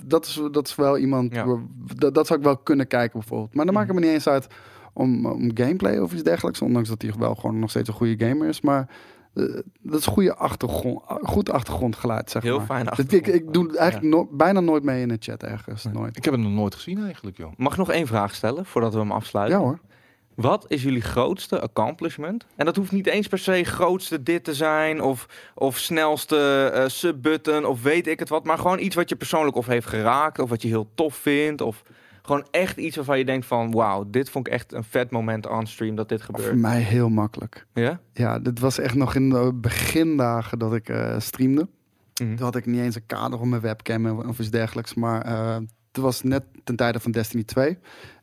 Dat 0.05 0.25
is, 0.25 0.41
dat 0.51 0.67
is 0.67 0.75
wel 0.75 0.97
iemand, 0.97 1.33
Ja. 1.33 1.45
waar- 1.45 1.61
dat, 1.95 2.13
dat 2.15 2.27
zou 2.27 2.39
ik 2.39 2.45
wel 2.45 2.57
kunnen 2.57 2.87
kijken 2.87 3.19
bijvoorbeeld. 3.19 3.53
Maar 3.55 3.65
dan 3.65 3.73
maakt 3.73 3.87
het 3.87 3.95
me 3.95 4.01
niet 4.01 4.11
eens 4.13 4.27
uit 4.27 4.47
om, 4.93 5.25
om 5.25 5.51
gameplay 5.53 5.97
of 5.97 6.13
iets 6.13 6.23
dergelijks. 6.23 6.61
Ondanks 6.61 6.89
dat 6.89 7.01
hij 7.01 7.11
wel 7.19 7.35
gewoon 7.35 7.59
nog 7.59 7.69
steeds 7.69 7.87
een 7.87 7.93
goede 7.95 8.25
gamer 8.25 8.47
is. 8.47 8.61
Maar 8.61 8.89
dat 9.81 9.99
is 9.99 10.05
goede 10.05 10.35
achtergrond, 10.35 11.01
goed 11.05 11.49
achtergrondgeluid, 11.49 12.29
zeg 12.31 12.43
Heel 12.43 12.57
maar. 12.57 12.65
fijn 12.65 12.85
Dat- 12.85 12.99
ik, 12.99 13.11
ik 13.11 13.23
doe 13.23 13.33
achtergrond, 13.33 13.75
eigenlijk 13.75 14.15
no- 14.15 14.27
bijna 14.37 14.59
nooit 14.59 14.83
mee 14.83 15.01
in 15.01 15.07
de 15.07 15.15
chat 15.19 15.43
ergens. 15.43 15.83
Nooit. 15.93 16.17
Ik 16.17 16.23
heb 16.23 16.33
hem 16.33 16.43
nog 16.43 16.51
nooit 16.51 16.75
gezien 16.75 17.03
eigenlijk, 17.03 17.37
joh. 17.37 17.51
Mag 17.57 17.71
ik 17.71 17.77
nog 17.77 17.91
één 17.91 18.07
vraag 18.07 18.35
stellen 18.35 18.65
voordat 18.65 18.93
we 18.93 18.99
hem 18.99 19.11
afsluiten? 19.11 19.57
Ja 19.59 19.63
hoor. 19.63 19.79
Wat 20.35 20.65
is 20.67 20.83
jullie 20.83 21.01
grootste 21.01 21.61
accomplishment? 21.61 22.45
En 22.55 22.65
dat 22.65 22.75
hoeft 22.75 22.91
niet 22.91 23.07
eens 23.07 23.27
per 23.27 23.37
se 23.37 23.63
grootste 23.63 24.23
dit 24.23 24.43
te 24.43 24.53
zijn 24.53 25.01
of, 25.01 25.27
of 25.55 25.77
snelste 25.77 26.71
eh 26.73 26.87
subbutton 26.87 27.65
of 27.65 27.81
weet 27.81 28.07
ik 28.07 28.19
het 28.19 28.29
wat. 28.29 28.43
Maar 28.43 28.57
gewoon 28.57 28.79
iets 28.79 28.95
wat 28.95 29.09
je 29.09 29.15
persoonlijk 29.15 29.55
of 29.57 29.65
heeft 29.65 29.87
geraakt 29.87 30.39
of 30.39 30.49
wat 30.49 30.61
je 30.61 30.67
heel 30.67 30.89
tof 30.95 31.15
vindt. 31.15 31.61
Of 31.61 31.83
gewoon 32.21 32.47
echt 32.51 32.77
iets 32.77 32.95
waarvan 32.95 33.17
je 33.17 33.25
denkt 33.25 33.45
van 33.45 33.71
wauw, 33.71 34.03
dit 34.07 34.29
vond 34.29 34.47
ik 34.47 34.53
echt 34.53 34.73
een 34.73 34.83
vet 34.83 35.11
moment 35.11 35.47
on 35.47 35.67
stream 35.67 35.95
dat 35.95 36.09
dit 36.09 36.23
Voor 36.23 36.35
gebeurt. 36.35 36.57
mij 36.57 36.81
heel 36.81 37.09
makkelijk. 37.09 37.65
Ja? 37.73 37.99
Ja, 38.13 38.39
dit 38.39 38.59
was 38.59 38.77
echt 38.79 38.95
nog 38.95 39.15
in 39.15 39.29
de 39.29 39.51
begindagen 39.53 40.59
dat 40.59 40.73
ik 40.73 40.89
eh, 40.89 41.19
streamde. 41.19 41.67
Mhm. 42.21 42.35
Toen 42.35 42.45
had 42.45 42.55
ik 42.55 42.65
niet 42.65 42.81
eens 42.81 42.95
een 42.95 43.05
kader 43.05 43.39
om 43.39 43.49
mijn 43.49 43.61
webcam 43.61 44.19
of 44.19 44.39
iets 44.39 44.49
dergelijks. 44.49 44.93
Maar 44.93 45.21
eh, 45.21 45.55
het 45.91 45.97
was 46.03 46.23
net 46.23 46.43
ten 46.63 46.75
tijde 46.75 46.99
van 46.99 47.11
Destiny 47.11 47.43
2. 47.43 47.77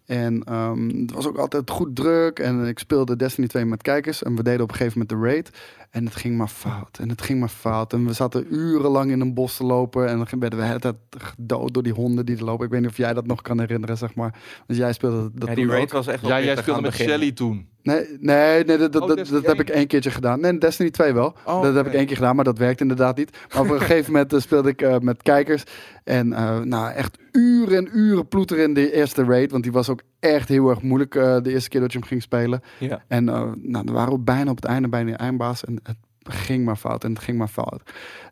En 0.06 0.42
ehm, 0.44 0.88
het 0.88 1.12
was 1.12 1.26
ook 1.26 1.36
altijd 1.38 1.70
goed 1.70 1.96
druk. 1.96 2.38
En 2.38 2.66
ik 2.66 2.78
speelde 2.78 3.16
Destiny 3.16 3.46
2 3.46 3.64
met 3.64 3.82
kijkers. 3.82 4.22
En 4.22 4.36
we 4.36 4.42
deden 4.42 4.62
op 4.62 4.70
een 4.70 4.76
gegeven 4.76 4.98
moment 4.98 5.20
de 5.22 5.28
raid. 5.28 5.50
En 5.90 6.04
het 6.04 6.16
ging 6.16 6.36
maar 6.36 6.48
fout. 6.48 6.98
En 6.98 7.08
het 7.08 7.22
ging 7.22 7.40
maar 7.40 7.48
fout. 7.48 7.92
En 7.92 8.06
we 8.06 8.12
zaten 8.12 8.46
urenlang 8.54 9.10
in 9.10 9.20
een 9.20 9.34
bos 9.34 9.56
te 9.56 9.64
lopen. 9.64 10.08
En 10.08 10.16
dan 10.16 10.26
werden 10.30 10.50
we 10.58 10.64
de 10.64 10.64
hele 10.70 10.78
tijd 10.78 10.96
gedood 11.18 11.74
door 11.74 11.82
die 11.82 11.92
honden 11.92 12.26
die 12.26 12.36
er 12.36 12.44
lopen. 12.44 12.64
Ik 12.66 12.70
weet 12.72 12.80
niet 12.80 12.90
of 12.90 12.96
jij 12.96 13.12
dat 13.14 13.26
nog 13.26 13.42
kan 13.42 13.60
herinneren, 13.60 13.96
zeg 13.98 14.14
maar. 14.14 14.34
Dus 14.66 14.76
jij 14.76 14.92
speelde 14.92 15.30
dat 15.34 15.48
Ja, 15.48 15.54
die 15.54 15.66
raid 15.66 15.82
ook. 15.82 15.92
was 15.92 16.06
echt 16.06 16.26
Ja, 16.26 16.40
jij 16.42 16.56
speelde 16.56 16.80
met 16.80 16.90
het 16.90 16.98
begin. 17.00 17.14
Shelly 17.18 17.32
toen. 17.32 17.68
Nee, 17.82 18.06
nee, 18.20 18.64
nee 18.64 18.76
dat, 18.78 18.92
dat, 18.92 19.02
Oh, 19.02 19.08
dat, 19.08 19.16
Destiny 19.16 19.40
dat 19.40 19.56
heb 19.56 19.60
ik 19.60 19.74
één 19.74 19.86
keertje 19.86 20.10
gedaan. 20.10 20.40
Nee, 20.40 20.58
Destiny 20.58 20.90
2 20.90 21.12
wel. 21.12 21.34
Oh, 21.44 21.62
dat 21.62 21.74
heb 21.74 21.86
ik 21.86 21.92
één 21.92 22.06
keer 22.06 22.16
gedaan, 22.16 22.36
maar 22.36 22.44
dat 22.44 22.58
werkt 22.58 22.80
inderdaad 22.80 23.16
niet. 23.16 23.30
Maar 23.52 23.62
op 23.62 23.70
een 23.70 23.80
gegeven 23.80 24.12
moment 24.12 24.32
eh, 24.32 24.40
speelde 24.40 24.68
ik 24.68 24.82
eh, 24.82 24.98
met 24.98 25.22
kijkers. 25.22 25.64
En 26.04 26.32
eh, 26.32 26.60
nou, 26.60 26.92
echt 26.92 27.18
uren 27.32 27.76
en 27.76 27.98
uren 27.98 28.28
ploeter 28.28 28.58
in 28.58 28.74
de 28.74 28.92
eerste 28.92 29.24
raid. 29.24 29.50
Want 29.50 29.62
die 29.62 29.72
was 29.72 29.88
ook 29.88 30.02
echt 30.20 30.48
heel 30.48 30.68
erg 30.68 30.82
moeilijk 30.82 31.12
de 31.12 31.50
eerste 31.50 31.68
keer 31.68 31.80
dat 31.80 31.92
je 31.92 31.98
hem 31.98 32.06
ging 32.06 32.22
spelen. 32.22 32.62
Ja. 32.78 33.02
En 33.08 33.24
nou, 33.24 33.54
dan 33.62 33.92
waren 33.92 34.12
we 34.12 34.18
bijna 34.18 34.50
op 34.50 34.56
het 34.56 34.64
einde 34.64 34.88
bij 34.88 35.04
de 35.04 35.12
eindbaas. 35.12 35.64
En 35.64 35.80
het 35.82 35.96
ging 36.24 36.64
maar 36.64 36.76
fout 36.76 37.04
en 37.04 37.12
het 37.12 37.22
ging 37.22 37.38
maar 37.38 37.48
fout. 37.48 37.82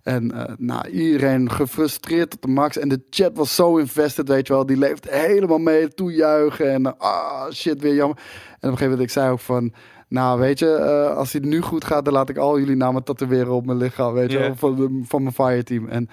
En 0.02 0.32
eh, 0.32 0.54
nou, 0.58 0.88
iedereen 0.88 1.50
gefrustreerd 1.50 2.30
tot 2.30 2.42
de 2.42 2.48
max. 2.48 2.78
En 2.78 2.88
de 2.88 3.02
chat 3.10 3.36
was 3.36 3.54
zo 3.54 3.76
invested, 3.76 4.28
weet 4.28 4.46
je 4.46 4.52
wel. 4.52 4.66
Die 4.66 4.76
leeft 4.76 5.10
helemaal 5.10 5.58
mee, 5.58 5.88
toejuichen. 5.88 6.72
En 6.72 6.86
eh, 6.86 6.92
ah, 6.98 7.50
shit, 7.50 7.80
weer 7.80 7.94
jammer. 7.94 8.16
En 8.16 8.22
op 8.22 8.62
een 8.62 8.68
gegeven 8.68 8.90
moment, 8.90 9.08
ik 9.08 9.10
zei 9.10 9.30
ook 9.30 9.40
van... 9.40 9.72
Nou, 10.08 10.40
weet 10.40 10.58
je, 10.58 10.74
eh, 10.74 11.16
als 11.16 11.32
het 11.32 11.44
nu 11.44 11.60
goed 11.60 11.84
gaat, 11.84 12.04
dan 12.04 12.14
laat 12.14 12.28
ik 12.28 12.36
al 12.36 12.58
jullie 12.58 12.76
namen 12.76 13.04
tatoeëren 13.04 13.52
op 13.52 13.66
mijn 13.66 13.78
lichaam, 13.78 14.12
weet 14.12 14.32
je 14.32 14.38
wel, 14.38 14.56
van, 14.56 14.76
de, 14.76 15.00
van 15.04 15.22
mijn 15.22 15.34
fireteam. 15.34 15.88
En, 15.88 16.08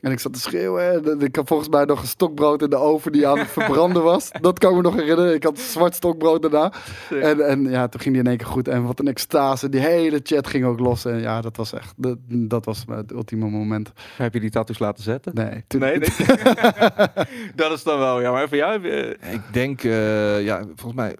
en 0.00 0.12
ik 0.12 0.18
zat 0.18 0.32
te 0.32 0.40
schreeuwen. 0.40 1.04
En 1.04 1.20
ik 1.20 1.36
had 1.36 1.48
volgens 1.48 1.68
mij 1.68 1.84
nog 1.84 2.00
een 2.00 2.06
stokbrood 2.06 2.62
in 2.62 2.70
de 2.70 2.76
oven 2.76 3.12
die 3.12 3.26
aan 3.26 3.38
het 3.38 3.50
verbranden 3.58 4.02
was. 4.02 4.30
Dat 4.40 4.58
kan 4.58 4.70
ik 4.70 4.76
me 4.76 4.82
nog 4.82 4.94
herinneren. 4.94 5.34
Ik 5.34 5.42
had 5.42 5.58
zwart 5.58 5.94
stokbrood 5.94 6.42
daarna. 6.42 6.72
En, 7.10 7.46
en 7.46 7.70
ja, 7.70 7.88
toen 7.88 8.00
ging 8.00 8.14
die 8.14 8.22
in 8.24 8.28
één 8.28 8.38
keer 8.38 8.46
goed. 8.46 8.68
En 8.68 8.84
wat 8.84 9.00
een 9.00 9.08
extase. 9.08 9.68
Die 9.68 9.80
hele 9.80 10.20
chat 10.22 10.46
ging 10.46 10.64
ook 10.64 10.78
los. 10.78 11.04
En 11.04 11.20
ja, 11.20 11.40
dat 11.40 11.56
was 11.56 11.72
echt, 11.72 11.94
dat, 11.96 12.18
dat 12.28 12.64
was 12.64 12.84
het 12.88 13.12
ultieme 13.12 13.50
moment. 13.50 13.92
Heb 14.16 14.34
je 14.34 14.40
die 14.40 14.50
tattoos 14.50 14.78
laten 14.78 15.02
zetten? 15.02 15.34
Nee, 15.34 15.64
toen, 15.66 15.80
Nee, 15.80 15.98
nee. 15.98 16.08
dat 17.54 17.72
is 17.72 17.82
dan 17.82 17.98
wel, 17.98 18.20
ja. 18.20 18.32
Maar 18.32 18.48
voor 18.48 18.56
jou 18.56 18.72
heb 18.72 18.82
je... 18.84 19.16
Ik 19.32 19.42
denk, 19.52 19.84
eh, 19.84 20.44
ja, 20.44 20.62
volgens 20.64 20.94
mij 20.94 21.16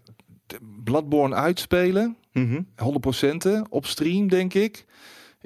Bloodborne 0.85 1.35
uitspelen. 1.35 2.16
Mhm. 2.33 2.61
100% 3.57 3.68
op 3.68 3.87
stream, 3.87 4.29
denk 4.29 4.55
ik. 4.55 4.85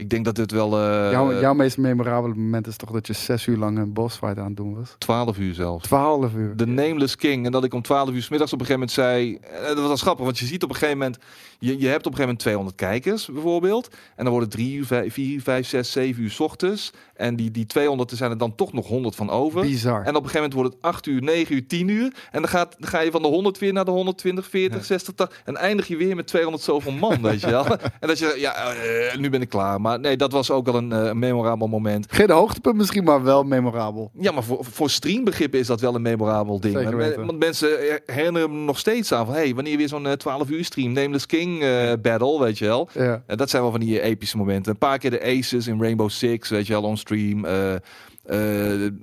Ik 0.00 0.10
denk 0.10 0.24
dat 0.24 0.34
dit 0.34 0.50
wel... 0.50 0.80
Uh, 0.80 1.10
jouw, 1.10 1.40
jouw 1.40 1.54
meest 1.54 1.78
memorabele 1.78 2.34
moment 2.34 2.66
is 2.66 2.76
toch 2.76 2.90
dat 2.90 3.06
je 3.06 3.12
zes 3.12 3.46
uur 3.46 3.56
lang 3.56 3.78
een 3.78 3.92
bossfight 3.92 4.38
aan 4.38 4.46
het 4.46 4.56
doen 4.56 4.74
was? 4.74 4.94
Twaalf 4.98 5.38
uur 5.38 5.54
zelfs. 5.54 5.84
Twaalf 5.84 6.34
uur. 6.34 6.56
De 6.56 6.66
Nameless 6.66 7.16
King. 7.16 7.46
En 7.46 7.52
dat 7.52 7.64
ik 7.64 7.74
om 7.74 7.82
twaalf 7.82 8.10
uur 8.10 8.22
s 8.22 8.28
middags 8.28 8.52
op 8.52 8.60
een 8.60 8.66
gegeven 8.66 8.94
moment 8.96 9.40
zei... 9.40 9.58
Uh, 9.60 9.66
dat 9.66 9.76
was 9.76 9.86
wel 9.86 9.96
grappig, 9.96 10.24
want 10.24 10.38
je 10.38 10.46
ziet 10.46 10.62
op 10.62 10.68
een 10.68 10.74
gegeven 10.74 10.98
moment... 10.98 11.18
Je, 11.58 11.78
je 11.78 11.86
hebt 11.86 12.06
op 12.06 12.12
een 12.12 12.18
gegeven 12.18 12.20
moment 12.20 12.38
200 12.38 12.76
kijkers 12.76 13.26
bijvoorbeeld. 13.26 13.88
En 14.16 14.24
dan 14.24 14.32
worden 14.32 14.48
drie 14.48 14.76
uur, 14.76 14.86
vijf, 14.86 15.12
vier, 15.12 15.42
vijf, 15.42 15.66
zes, 15.66 15.92
zeven 15.92 16.22
uur 16.22 16.30
s 16.30 16.40
ochtends. 16.40 16.92
En 17.14 17.36
die, 17.36 17.50
die 17.50 17.66
200, 17.66 18.10
er 18.10 18.16
zijn 18.16 18.30
er 18.30 18.38
dan 18.38 18.54
toch 18.54 18.72
nog 18.72 18.86
100 18.86 19.14
van 19.14 19.30
over. 19.30 19.60
Bizar. 19.60 20.02
En 20.02 20.16
op 20.16 20.24
een 20.24 20.30
gegeven 20.30 20.34
moment 20.34 20.52
wordt 20.52 20.72
het 20.72 20.82
8 20.82 21.06
uur, 21.06 21.22
9 21.22 21.54
uur, 21.54 21.66
10 21.66 21.88
uur. 21.88 22.14
En 22.30 22.40
dan, 22.40 22.48
gaat, 22.48 22.76
dan 22.78 22.88
ga 22.88 23.00
je 23.00 23.10
van 23.10 23.22
de 23.22 23.28
100 23.28 23.58
weer 23.58 23.72
naar 23.72 23.84
de 23.84 23.90
120, 23.90 24.48
40, 24.48 24.78
ja. 24.78 24.84
60, 24.84 25.14
80. 25.14 25.42
En 25.44 25.56
eindig 25.56 25.86
je 25.86 25.96
weer 25.96 26.16
met 26.16 26.26
200 26.26 26.62
zoveel 26.62 26.92
man, 26.92 27.22
weet 27.22 27.40
je 27.40 27.50
wel. 27.50 27.66
En 28.00 28.08
dat 28.08 28.18
je, 28.18 28.34
ja, 28.38 28.74
uh, 28.74 29.16
nu 29.20 29.30
ben 29.30 29.40
ik 29.40 29.48
klaar. 29.48 29.80
Maar 29.80 29.89
nee, 29.96 30.16
dat 30.16 30.32
was 30.32 30.50
ook 30.50 30.66
wel 30.66 30.74
een 30.74 30.90
uh, 30.90 31.12
memorabel 31.12 31.66
moment. 31.66 32.06
Geen 32.10 32.30
hoogtepunt 32.30 32.76
misschien, 32.76 33.04
maar 33.04 33.22
wel 33.22 33.42
memorabel. 33.42 34.10
Ja, 34.18 34.32
maar 34.32 34.42
voor, 34.42 34.64
voor 34.64 34.90
streambegrippen 34.90 35.60
is 35.60 35.66
dat 35.66 35.80
wel 35.80 35.94
een 35.94 36.02
memorabel 36.02 36.60
ding. 36.60 37.16
Want 37.16 37.38
mensen 37.38 37.68
herinneren 38.06 38.50
me 38.50 38.64
nog 38.64 38.78
steeds 38.78 39.12
aan 39.12 39.26
van... 39.26 39.34
hey, 39.34 39.54
wanneer 39.54 39.76
weer 39.76 39.88
zo'n 39.88 40.06
uh, 40.06 40.12
12 40.12 40.50
uur 40.50 40.64
stream, 40.64 40.92
Nameless 40.92 41.26
King 41.26 41.62
uh, 41.62 41.92
battle, 42.02 42.40
weet 42.40 42.58
je 42.58 42.64
wel. 42.64 42.88
Ja. 42.92 43.22
En 43.26 43.36
dat 43.36 43.50
zijn 43.50 43.62
wel 43.62 43.70
van 43.70 43.80
die 43.80 44.00
epische 44.00 44.36
momenten. 44.36 44.72
Een 44.72 44.78
paar 44.78 44.98
keer 44.98 45.10
de 45.10 45.22
aces 45.22 45.66
in 45.66 45.80
Rainbow 45.80 46.10
Six, 46.10 46.48
weet 46.48 46.66
je 46.66 46.72
wel, 46.72 46.82
on 46.82 46.96
stream... 46.96 47.44
Uh, 47.44 47.74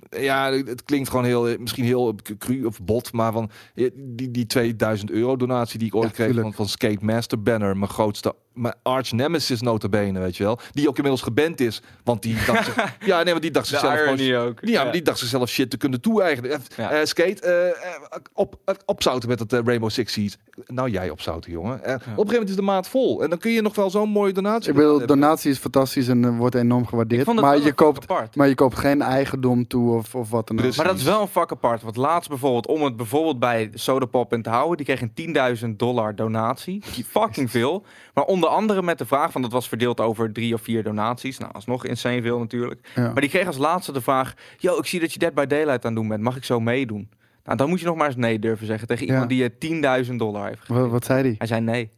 ja, 0.09 0.51
het 0.51 0.83
klinkt 0.83 1.09
gewoon 1.09 1.25
heel, 1.25 1.55
misschien 1.59 1.83
heel 1.83 2.15
cru 2.37 2.65
of 2.65 2.81
bot, 2.81 3.11
maar 3.11 3.31
van 3.31 3.49
die, 3.95 4.31
die 4.31 4.45
2000 4.45 5.11
euro 5.11 5.35
donatie 5.35 5.79
die 5.79 5.87
ik 5.87 5.95
ooit 5.95 6.17
ja, 6.17 6.25
kreeg 6.25 6.41
van, 6.41 6.53
van 6.53 6.67
Skate 6.67 7.05
Master 7.05 7.41
Banner, 7.41 7.77
mijn 7.77 7.91
grootste, 7.91 8.35
mijn 8.57 8.73
arch 8.81 9.11
nemesis 9.11 9.61
notabene, 9.61 10.19
weet 10.19 10.37
je 10.37 10.43
wel, 10.43 10.59
die 10.71 10.87
ook 10.87 10.95
inmiddels 10.95 11.23
geband 11.23 11.59
is, 11.59 11.81
want 12.03 12.21
die 12.21 12.35
dacht, 12.45 12.65
zich, 12.65 12.75
ja, 13.05 13.17
nee, 13.17 13.31
want 13.31 13.41
die 13.41 13.51
dacht 13.51 13.67
zichzelf 13.67 13.99
gewoon, 13.99 14.47
ook. 14.47 14.59
Ja, 14.61 14.83
ja. 14.83 14.91
die 14.91 15.01
dacht 15.01 15.19
zichzelf 15.19 15.49
shit 15.49 15.69
te 15.69 15.77
kunnen 15.77 16.01
toe-eigenen. 16.01 16.61
Ja. 16.75 16.99
Uh, 16.99 17.05
skate, 17.05 17.73
uh, 18.13 18.17
op, 18.33 18.75
opzouten 18.85 19.29
met 19.29 19.39
het 19.39 19.53
Rainbow 19.53 19.89
Six 19.89 20.13
Siege. 20.13 20.35
Nou, 20.65 20.89
jij 20.89 21.09
opzouten, 21.09 21.51
jongen. 21.51 21.73
Op 21.73 21.83
een 21.83 21.99
gegeven 21.99 22.25
moment 22.25 22.49
is 22.49 22.55
de 22.55 22.61
maat 22.61 22.87
vol 22.89 23.23
en 23.23 23.29
dan 23.29 23.39
kun 23.39 23.51
je 23.51 23.61
nog 23.61 23.75
wel 23.75 23.89
zo'n 23.89 24.09
mooie 24.09 24.33
donatie. 24.33 24.69
Ik 24.69 24.75
bedoel, 24.75 25.05
donatie 25.05 25.51
is 25.51 25.57
fantastisch 25.57 26.07
en 26.07 26.37
wordt 26.37 26.55
enorm 26.55 26.87
gewaardeerd, 26.87 27.33
maar 27.33 27.59
je 27.59 27.73
koopt, 27.73 28.01
apart. 28.01 28.35
maar 28.35 28.47
je 28.47 28.55
koopt 28.55 28.77
geen 28.77 29.01
eigendom 29.01 29.67
toe 29.67 29.95
of, 29.95 30.15
of 30.15 30.29
wat 30.29 30.47
dan 30.47 30.65
ook. 30.65 30.75
Maar 30.75 30.85
dat 30.85 30.97
is 30.97 31.03
wel 31.03 31.21
een 31.21 31.27
vak 31.27 31.51
apart. 31.51 31.81
Want 31.81 31.95
laatst 31.95 32.29
bijvoorbeeld, 32.29 32.67
om 32.67 32.83
het 32.83 32.95
bijvoorbeeld 32.95 33.39
bij 33.39 33.69
Sodapop 33.73 34.33
in 34.33 34.41
te 34.41 34.49
houden, 34.49 34.77
die 34.77 34.85
kreeg 34.85 35.01
een 35.01 35.57
10.000 35.65 35.75
dollar 35.75 36.15
donatie. 36.15 36.83
Fucking 37.07 37.51
veel. 37.51 37.85
Maar 38.13 38.23
onder 38.47 38.59
andere 38.61 38.81
met 38.81 38.97
de 38.97 39.05
vraag, 39.05 39.31
van 39.31 39.41
dat 39.41 39.51
was 39.51 39.67
verdeeld 39.67 39.99
over 39.99 40.33
drie 40.33 40.53
of 40.53 40.61
vier 40.61 40.83
donaties. 40.83 41.37
Nou, 41.37 41.51
alsnog 41.53 41.85
insane 41.85 42.21
veel 42.21 42.39
natuurlijk. 42.39 42.89
Ja. 42.95 43.11
Maar 43.11 43.21
die 43.21 43.29
kreeg 43.29 43.47
als 43.47 43.57
laatste 43.57 43.91
de 43.91 44.01
vraag, 44.01 44.33
yo, 44.57 44.77
ik 44.77 44.85
zie 44.85 44.99
dat 44.99 45.13
je 45.13 45.19
Dead 45.19 45.33
by 45.33 45.45
Daylight 45.45 45.85
aan 45.85 45.91
het 45.91 45.95
doen 45.95 46.07
bent. 46.07 46.21
Mag 46.21 46.35
ik 46.35 46.43
zo 46.43 46.59
meedoen? 46.59 47.09
Nou, 47.47 47.59
dan 47.59 47.69
moet 47.69 47.79
je 47.79 47.85
nog 47.85 47.95
maar 47.95 48.07
eens 48.07 48.15
nee 48.15 48.39
durven 48.39 48.65
zeggen 48.65 48.87
tegen 48.87 49.05
iemand 49.05 49.31
Ja. 49.31 49.47
die 49.47 49.55
je 49.59 50.05
10.000 50.09 50.15
dollar 50.15 50.47
heeft 50.47 50.59
gegeven. 50.59 50.81
Wat, 50.81 50.91
wat 50.91 51.05
zei 51.05 51.23
die? 51.23 51.35
Hij 51.37 51.47
zei 51.47 51.61
nee. 51.61 51.89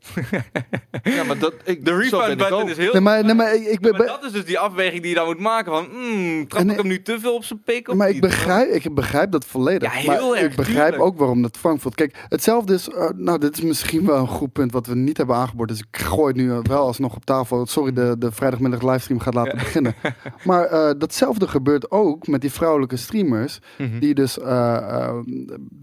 Ja, 1.04 1.24
maar 1.24 1.38
dat, 1.40 1.54
ik, 1.64 1.86
De 1.86 1.96
refund 1.96 2.38
button 2.38 2.70
is 2.70 2.78
heel... 2.78 2.92
Nee, 2.92 3.02
maar, 3.02 3.24
nee, 3.26 3.34
maar 3.34 3.56
ik, 3.56 3.66
ik 3.66 3.80
ben, 3.80 3.92
Maar 3.92 4.06
dat 4.08 4.24
is 4.24 4.32
dus 4.32 4.46
die 4.46 4.60
afweging 4.60 5.02
die 5.02 5.10
je 5.10 5.16
dan 5.16 5.26
moet 5.26 5.40
maken 5.40 5.72
van... 5.72 5.88
Mm, 5.92 6.48
trap 6.48 6.62
En 6.62 6.70
ik 6.70 6.78
hem 6.78 6.88
nu 6.88 7.02
te 7.02 7.20
veel 7.20 7.36
op 7.36 7.44
zijn 7.44 7.62
pik 7.64 7.90
of 7.90 7.96
maar 7.96 8.10
ik 8.10 8.22
begrijp, 8.22 8.70
ik 8.70 8.96
begrijp 8.96 9.32
dat 9.32 9.46
volledig. 9.46 9.94
Ja, 9.94 10.00
heel 10.00 10.30
maar 10.30 10.38
erg, 10.42 10.50
ik 10.52 10.56
begrijp 10.56 10.90
tuurlijk. 10.90 11.04
ook 11.04 11.18
waarom 11.18 11.42
dat 11.42 11.58
Frankfurt. 11.58 11.96
Kijk, 11.96 12.26
hetzelfde 12.30 12.74
is. 12.74 12.90
eh, 12.90 13.10
nou, 13.16 13.40
dit 13.40 13.58
is 13.58 13.64
misschien 13.64 14.06
wel 14.06 14.18
een 14.18 14.28
goed 14.28 14.52
punt 14.52 14.72
wat 14.72 14.88
we 14.88 14.96
niet 14.96 15.18
hebben 15.18 15.36
aangeboord. 15.36 15.70
Dus 15.70 15.80
ik 15.80 15.98
gooi 16.02 16.28
het 16.28 16.36
nu 16.36 16.62
wel 16.64 16.86
alsnog 16.86 17.16
op 17.16 17.26
tafel. 17.26 17.66
Sorry, 17.66 17.94
de, 17.94 18.16
de 18.20 18.32
vrijdagmiddag 18.32 18.82
livestream 18.82 19.20
gaat 19.20 19.34
laten 19.34 19.58
beginnen. 19.58 19.94
Maar 20.44 20.66
eh, 20.66 20.90
datzelfde 20.98 21.48
gebeurt 21.48 21.92
ook 21.92 22.28
met 22.28 22.42
die 22.42 22.52
vrouwelijke 22.52 22.98
streamers. 22.98 23.60
Mhm. 23.78 24.00
Die 24.00 24.14
dus 24.14 24.40
eh, 24.40 25.18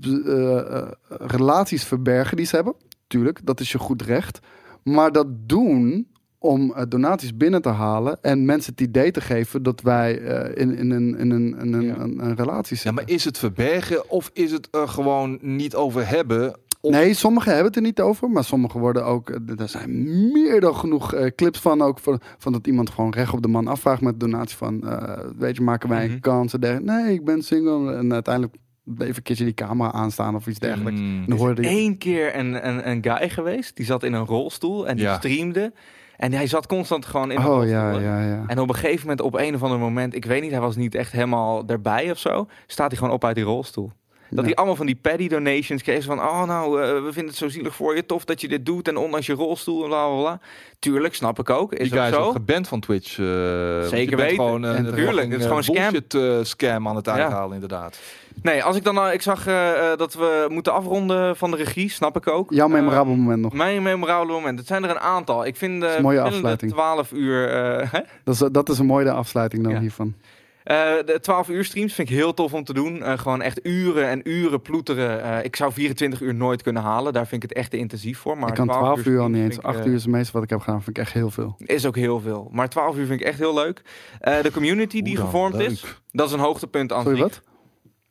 eh, 0.02 0.58
eh, 0.58 0.88
relaties 1.08 1.84
verbergen 1.84 2.36
die 2.36 2.46
ze 2.46 2.56
hebben. 2.56 2.74
Tuurlijk, 3.06 3.40
dat 3.44 3.60
is 3.60 3.72
je 3.72 3.78
goed 3.78 4.02
recht. 4.02 4.38
Maar 4.82 5.12
dat 5.12 5.26
doen 5.48 6.06
om 6.38 6.72
eh, 6.72 6.82
donaties 6.88 7.36
binnen 7.36 7.62
te 7.62 7.68
halen 7.68 8.18
en 8.22 8.44
mensen 8.44 8.72
het 8.72 8.80
idee 8.80 9.10
te 9.10 9.20
geven 9.20 9.62
dat 9.62 9.80
wij 9.80 10.20
eh, 10.20 10.62
in, 10.62 10.76
in, 10.76 10.90
een, 10.90 11.18
in, 11.18 11.30
een, 11.30 11.58
in 11.60 11.72
een, 11.72 11.82
Ja. 11.82 11.96
een, 11.98 12.24
een 12.24 12.36
relatie 12.36 12.76
Ja, 12.76 12.82
zitten. 12.82 12.94
maar 12.94 13.08
is 13.14 13.24
het 13.24 13.38
verbergen 13.38 14.10
of 14.10 14.30
is 14.32 14.52
het 14.52 14.68
er 14.70 14.88
gewoon 14.88 15.38
niet 15.40 15.74
over 15.74 16.08
hebben? 16.08 16.54
Of- 16.80 16.92
Nee, 16.92 17.14
sommigen 17.14 17.48
hebben 17.50 17.66
het 17.66 17.76
er 17.76 17.82
niet 17.82 18.00
over, 18.00 18.30
maar 18.30 18.44
sommigen 18.44 18.80
worden 18.80 19.04
ook. 19.04 19.28
Er 19.58 19.68
zijn 19.68 20.04
meer 20.32 20.60
dan 20.60 20.74
genoeg 20.76 21.14
clips 21.34 21.60
van 21.60 21.82
ook 21.82 21.98
van, 21.98 22.20
van 22.38 22.52
dat 22.52 22.66
iemand 22.66 22.90
gewoon 22.90 23.10
recht 23.12 23.32
op 23.32 23.42
de 23.42 23.48
man 23.48 23.66
afvraagt 23.66 24.00
met 24.00 24.20
donatie 24.20 24.56
van, 24.56 24.88
eh, 24.88 25.18
weet 25.38 25.56
je, 25.56 25.62
maken 25.62 25.88
wij 25.88 26.04
Mhm. 26.04 26.14
een 26.14 26.20
kans? 26.20 26.58
En. 26.58 26.84
Nee, 26.84 27.12
ik 27.14 27.24
ben 27.24 27.42
single 27.42 27.94
en 27.94 28.12
uiteindelijk 28.12 28.54
bleef 28.88 29.16
een 29.16 29.22
keertje 29.22 29.44
die 29.44 29.54
camera 29.54 29.92
aanstaan 29.92 30.34
of 30.34 30.46
iets 30.46 30.58
dergelijks. 30.58 31.00
Mm. 31.00 31.22
En 31.22 31.28
dan 31.28 31.38
hoorde 31.38 31.62
je, 31.62 31.68
Eén 31.68 31.98
keer 31.98 32.36
een, 32.36 32.68
een, 32.68 32.88
een 32.90 33.04
guy 33.04 33.30
geweest, 33.30 33.76
die 33.76 33.86
zat 33.86 34.02
in 34.02 34.12
een 34.12 34.24
rolstoel 34.26 34.88
en 34.88 34.96
die 34.96 35.04
Ja. 35.04 35.16
streamde. 35.16 35.72
En 36.16 36.32
hij 36.32 36.46
zat 36.46 36.66
constant 36.66 37.06
gewoon 37.06 37.30
in 37.30 37.38
oh 37.38 37.44
rolstoel. 37.44 37.68
ja, 37.70 37.90
ja, 37.98 38.20
ja. 38.26 38.44
En 38.46 38.58
op 38.58 38.68
een 38.68 38.74
gegeven 38.74 39.00
moment, 39.00 39.20
op 39.20 39.34
een 39.34 39.54
of 39.54 39.62
ander 39.62 39.78
moment, 39.78 40.14
ik 40.14 40.24
weet 40.24 40.42
niet, 40.42 40.50
hij 40.50 40.60
was 40.60 40.76
niet 40.76 40.94
echt 40.94 41.12
helemaal 41.12 41.66
erbij 41.66 42.10
of 42.10 42.18
zo, 42.18 42.46
staat 42.66 42.88
hij 42.90 42.98
gewoon 42.98 43.14
op 43.14 43.24
uit 43.24 43.34
die 43.34 43.44
rolstoel. 43.44 43.90
Dat 44.30 44.44
hij 44.44 44.54
allemaal 44.54 44.76
van 44.76 44.86
die 44.86 44.98
paddy 45.02 45.28
donations 45.28 45.82
kreeg. 45.82 46.04
Van, 46.04 46.18
oh 46.20 46.44
nou, 46.44 46.82
eh, 46.82 46.88
we 46.88 47.02
vinden 47.12 47.26
het 47.26 47.36
zo 47.36 47.48
zielig 47.48 47.74
voor 47.74 47.94
je. 47.96 48.06
Tof 48.06 48.24
dat 48.24 48.40
je 48.40 48.48
dit 48.48 48.66
doet. 48.66 48.88
En 48.88 48.96
ondanks 48.96 49.26
je 49.26 49.32
rolstoel 49.32 49.82
en 49.82 49.88
bla 49.88 50.06
bla 50.08 50.20
bla. 50.20 50.40
Tuurlijk, 50.78 51.14
snap 51.14 51.38
ik 51.38 51.50
ook. 51.50 51.72
Is 51.72 51.78
Die 51.78 51.88
dat 51.90 51.98
guy 51.98 52.08
is 52.08 52.14
zo? 52.14 52.22
ook 52.22 52.32
geband 52.32 52.68
van 52.68 52.80
Twitch. 52.80 53.18
eh, 53.18 53.24
want 53.26 53.88
Zeker 53.88 53.98
je 54.10 54.16
bent 54.16 54.20
weten. 54.20 54.36
Gewoon, 54.44 54.64
En 54.64 54.86
een 54.86 54.94
tuurlijk, 54.94 55.30
het 55.30 55.40
is 55.40 55.46
gewoon 55.46 55.62
scam. 55.62 55.74
bullshit, 55.74 56.14
eh, 56.14 56.38
scam 56.42 56.88
aan 56.88 56.96
het 56.96 57.08
uithalen, 57.08 57.54
inderdaad. 57.54 57.98
Nee, 58.42 58.62
als 58.64 58.76
ik 58.76 58.84
dan, 58.84 58.94
nou- 58.94 59.12
ik 59.12 59.22
zag 59.22 59.46
eh, 59.46 59.92
eh, 59.92 59.98
dat 59.98 60.14
we 60.14 60.46
moeten 60.48 60.72
afronden 60.72 61.36
van 61.36 61.50
de 61.50 61.56
regie, 61.56 61.90
snap 61.90 62.16
ik 62.16 62.26
ook. 62.28 62.50
Jouw 62.52 62.66
Eh, 62.66 62.72
memorabel 62.72 63.14
moment 63.14 63.40
nog. 63.42 63.52
Mijn 63.52 63.82
memorabele 63.82 64.32
moment. 64.32 64.58
Het 64.58 64.68
zijn 64.68 64.84
er 64.84 64.90
een 64.90 65.00
aantal. 65.00 65.46
Ik 65.46 65.56
vind 65.56 65.82
is 65.82 65.88
de 65.90 65.96
een 65.96 66.02
mooie 66.02 66.20
afsluiting. 66.20 66.72
12 66.72 67.12
uur. 67.12 67.48
eh, 67.48 67.88
hè? 67.92 68.00
Dat 68.24 68.34
is, 68.34 68.48
dat 68.52 68.68
is 68.68 68.78
een 68.78 68.86
mooie 68.86 69.10
afsluiting 69.10 69.62
dan 69.62 69.72
Ja. 69.72 69.80
hiervan. 69.80 70.14
Eh, 70.66 70.76
de 71.06 71.18
12 71.20 71.48
uur 71.48 71.64
streams 71.64 71.94
vind 71.94 72.08
ik 72.10 72.14
heel 72.16 72.34
tof 72.34 72.52
om 72.54 72.64
te 72.64 72.72
doen. 72.72 73.02
Eh, 73.02 73.18
gewoon 73.18 73.42
echt 73.42 73.66
uren 73.66 74.08
en 74.08 74.28
uren 74.28 74.62
ploeteren. 74.62 75.22
Eh, 75.22 75.44
ik 75.44 75.56
zou 75.56 75.72
24 75.72 76.20
uur 76.20 76.34
nooit 76.34 76.62
kunnen 76.62 76.82
halen. 76.82 77.12
Daar 77.12 77.26
vind 77.26 77.42
ik 77.42 77.48
het 77.48 77.58
echt 77.58 77.70
te 77.70 77.76
intensief 77.76 78.18
voor. 78.18 78.38
Maar 78.38 78.48
ik 78.48 78.54
kan 78.54 78.66
12 78.66 79.04
uur 79.06 79.20
al 79.20 79.28
niet 79.28 79.36
eens. 79.42 79.54
streams 79.54 79.54
vind 79.54 79.66
8 79.66 79.78
ik, 79.78 79.84
uur 79.86 79.94
is 79.94 80.02
het 80.02 80.12
meeste 80.12 80.32
wat 80.32 80.42
ik 80.42 80.50
heb 80.50 80.60
gedaan. 80.60 80.82
Vind 80.82 80.96
ik 80.98 81.02
echt 81.04 81.12
heel 81.12 81.30
veel. 81.30 81.56
Is 81.58 81.86
ook 81.86 81.96
heel 81.96 82.20
veel. 82.20 82.48
Maar 82.52 82.68
12 82.68 82.96
uur 82.96 83.06
vind 83.06 83.20
ik 83.20 83.26
echt 83.26 83.38
heel 83.38 83.54
leuk. 83.54 83.82
Eh, 84.20 84.42
de 84.42 84.50
community 84.52 85.02
die 85.02 85.16
gevormd 85.16 85.54
Leuk. 85.56 85.70
is. 85.70 85.84
Dat 86.10 86.26
is 86.26 86.32
een 86.32 86.40
hoogtepunt 86.40 86.92
aan 86.92 87.02
Sorry, 87.02 87.18
wat? 87.18 87.40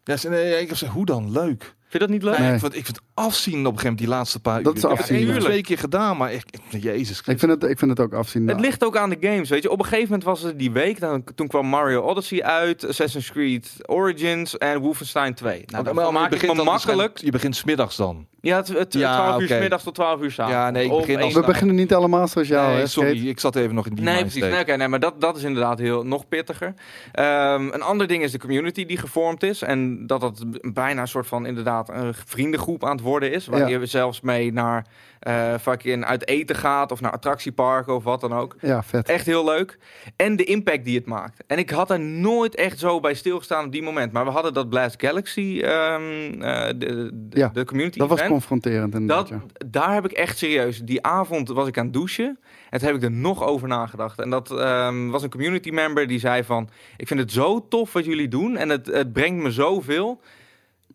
Ja, 0.03 0.18
ze- 0.18 0.30
nee, 0.30 0.51
ik 0.53 0.60
heb 0.60 0.70
gezegd, 0.70 0.91
hoe 0.93 1.06
dan? 1.06 1.32
Leuk. 1.32 1.76
Vind 1.96 2.10
je 2.10 2.14
dat 2.14 2.22
niet 2.22 2.24
leuk? 2.24 2.38
Nee, 2.39 2.48
Nee. 2.48 2.56
ik, 2.56 2.60
vind, 2.62 2.76
ik 2.76 2.86
vind 2.86 3.00
afzien 3.14 3.54
op 3.54 3.60
een 3.60 3.64
gegeven 3.66 3.84
moment 3.84 3.98
die 4.00 4.08
laatste 4.08 4.39
paar 4.39 4.64
Dat 4.64 4.72
uur. 4.72 4.78
is 4.78 4.84
Ik 4.84 4.89
heb 4.89 4.98
het 4.98 5.00
afzien, 5.10 5.20
tuurlijk. 5.26 5.46
twee 5.46 5.62
keer 5.62 5.78
gedaan, 5.78 6.18
maar 6.18 6.30
echt, 6.32 6.58
jezus 6.70 7.22
Ik 7.26 7.39
vind, 7.39 7.52
het, 7.52 7.64
ik 7.64 7.78
vind 7.80 7.91
het 7.91 8.00
ook 8.00 8.14
afzien. 8.14 8.48
Het 8.48 8.60
ligt 8.60 8.84
ook 8.86 8.98
aan 8.98 9.10
de 9.10 9.18
games, 9.20 9.50
weet 9.50 9.64
je. 9.64 9.70
Op 9.72 9.80
een 9.80 9.84
gegeven 9.86 10.06
moment 10.10 10.24
was 10.24 10.41
het 10.41 10.60
die 10.60 10.72
week, 10.72 11.00
dan, 11.00 11.24
toen 11.36 11.48
kwam 11.48 11.66
Mario 11.68 12.02
Odyssey 12.02 12.43
uit, 12.43 12.88
Assassin's 12.88 13.32
Creed 13.32 13.72
Origins 13.86 14.58
en 14.58 14.80
Wolfenstein 14.80 15.34
2. 15.34 15.64
Nou, 15.66 15.84
maar, 15.84 15.93
dan 15.93 16.14
maak 16.14 16.34
ik 16.34 16.41
me 16.48 16.56
dan 16.56 16.66
makkelijk. 16.66 17.18
Je 17.18 17.32
begint 17.32 17.56
smiddags 17.56 17.96
dan. 17.96 18.28
Ja, 18.41 18.56
het, 18.56 18.68
het, 18.68 18.93
Ja, 18.93 19.16
12 19.16 19.41
uur 19.41 19.48
's 19.48 19.60
middags 19.60 19.84
tot 19.84 19.93
12 19.96 20.22
uur 20.22 20.32
s'avonds. 20.32 20.58
Ja, 20.58 20.70
nee, 20.70 20.84
ik 20.86 20.89
begin 20.98 21.22
als- 21.22 21.34
We 21.34 21.39
dag. 21.39 21.50
beginnen 21.50 21.76
niet 21.76 21.93
allemaal 21.93 22.28
zoals 22.28 22.48
jou, 22.48 22.70
nee, 22.72 22.80
hè? 22.80 22.88
sorry, 22.88 23.28
ik 23.28 23.39
zat 23.39 23.56
even 23.56 23.76
nog 23.76 23.88
in 23.88 23.96
die 23.96 24.04
Nee, 24.04 24.20
precies. 24.22 24.41
Nee, 24.41 24.60
oké, 24.60 24.76
nee, 24.76 24.88
maar 24.88 25.00
dat, 25.00 25.22
dat 25.22 25.38
is 25.38 25.43
inderdaad 25.43 25.80
heel, 25.80 26.04
nog 26.06 26.28
pittiger. 26.28 26.74
Ehm, 27.12 27.68
een 27.72 27.82
ander 27.82 28.08
ding 28.08 28.24
is 28.24 28.32
de 28.32 28.39
community 28.39 28.86
die 28.86 28.98
gevormd 28.98 29.43
is. 29.43 29.62
En 29.62 30.08
dat 30.08 30.22
dat 30.22 30.43
bijna 30.74 31.02
een 31.02 31.08
soort 31.08 31.28
van 31.28 31.46
inderdaad 31.46 31.85
een 31.90 32.14
vriendengroep 32.14 32.84
aan 32.86 32.92
het 32.96 33.02
worden 33.02 33.32
is. 33.32 33.48
Waar 33.48 33.60
Ja. 33.70 33.78
je 33.80 33.86
zelfs 33.86 34.22
mee 34.22 34.54
naar 34.54 34.86
eh 35.20 35.54
fucking 35.62 36.06
uit 36.06 36.28
eten 36.28 36.56
gaat 36.56 36.92
of 36.92 37.02
naar 37.02 37.12
attractieparken 37.12 37.96
of 37.96 38.04
wat 38.04 38.22
dan 38.22 38.34
ook. 38.34 38.56
Ja, 38.62 38.84
vet. 38.84 39.10
Echt 39.10 39.26
heel 39.26 39.46
leuk. 39.46 39.78
En 40.16 40.36
de 40.36 40.44
impact 40.44 40.86
die 40.86 40.96
het 40.98 41.06
maakt. 41.06 41.44
En 41.48 41.58
ik 41.58 41.70
had 41.70 41.90
er 41.92 42.00
nooit 42.00 42.56
echt 42.56 42.80
zo 42.80 43.00
bij 43.00 43.14
stilgestaan 43.14 43.66
op 43.66 43.72
die 43.72 43.82
moment. 43.84 44.12
Maar 44.12 44.26
we 44.26 44.32
hadden 44.32 44.54
dat 44.54 44.70
Blast 44.70 45.02
Galaxy, 45.02 45.60
ehm, 45.64 46.42
eh, 46.42 46.68
de, 46.68 47.10
de, 47.14 47.38
Ja, 47.38 47.50
de 47.54 47.66
community 47.66 48.00
Dat 48.00 48.10
was 48.10 48.26
confronterend 48.26 48.94
inderdaad, 48.94 49.30
Dat, 49.30 49.40
ja. 49.40 49.66
daar 49.68 49.94
heb 49.94 50.06
ik 50.06 50.12
echt 50.12 50.38
serieus. 50.38 50.80
Die 50.80 51.04
avond 51.04 51.48
was 51.50 51.68
ik 51.68 51.78
aan 51.78 51.84
het 51.86 51.94
douchen. 51.94 52.40
En 52.70 52.80
toen 52.80 52.88
heb 52.88 52.98
ik 52.98 53.04
er 53.04 53.12
nog 53.12 53.44
over 53.44 53.68
nagedacht. 53.68 54.20
En 54.20 54.30
dat 54.30 54.52
ehm, 54.52 55.08
was 55.10 55.24
een 55.24 55.30
community 55.30 55.70
member 55.70 56.08
die 56.08 56.20
zei 56.20 56.44
van... 56.44 56.70
Ik 56.98 57.08
vind 57.08 57.20
het 57.20 57.32
zo 57.32 57.68
tof 57.68 57.94
wat 57.94 58.06
jullie 58.06 58.28
doen. 58.28 58.58
En 58.58 58.70
het, 58.70 58.86
het 58.86 59.14
brengt 59.14 59.44
me 59.44 59.52
zoveel. 59.52 60.22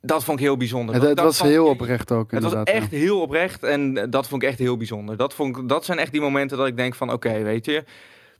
Dat 0.00 0.24
vond 0.24 0.38
ik 0.38 0.44
heel 0.44 0.56
bijzonder. 0.56 0.94
Het, 0.94 1.04
Dat 1.04 1.16
dacht 1.16 1.38
was 1.38 1.48
heel 1.48 1.66
oprecht 1.66 2.12
ook 2.12 2.30
Het 2.30 2.42
was 2.42 2.52
ja. 2.52 2.64
echt 2.64 2.90
heel 2.90 3.20
oprecht. 3.20 3.62
En 3.62 4.10
dat 4.10 4.28
vond 4.28 4.42
ik 4.42 4.48
echt 4.48 4.58
heel 4.58 4.76
bijzonder. 4.76 5.16
Dat, 5.16 5.34
vond 5.34 5.56
ik, 5.56 5.68
dat 5.68 5.84
zijn 5.84 5.98
echt 5.98 6.12
die 6.12 6.20
momenten 6.20 6.58
dat 6.58 6.66
ik 6.66 6.76
denk 6.76 6.94
van... 6.94 7.12
Oké, 7.12 7.42
weet 7.42 7.64
je... 7.64 7.84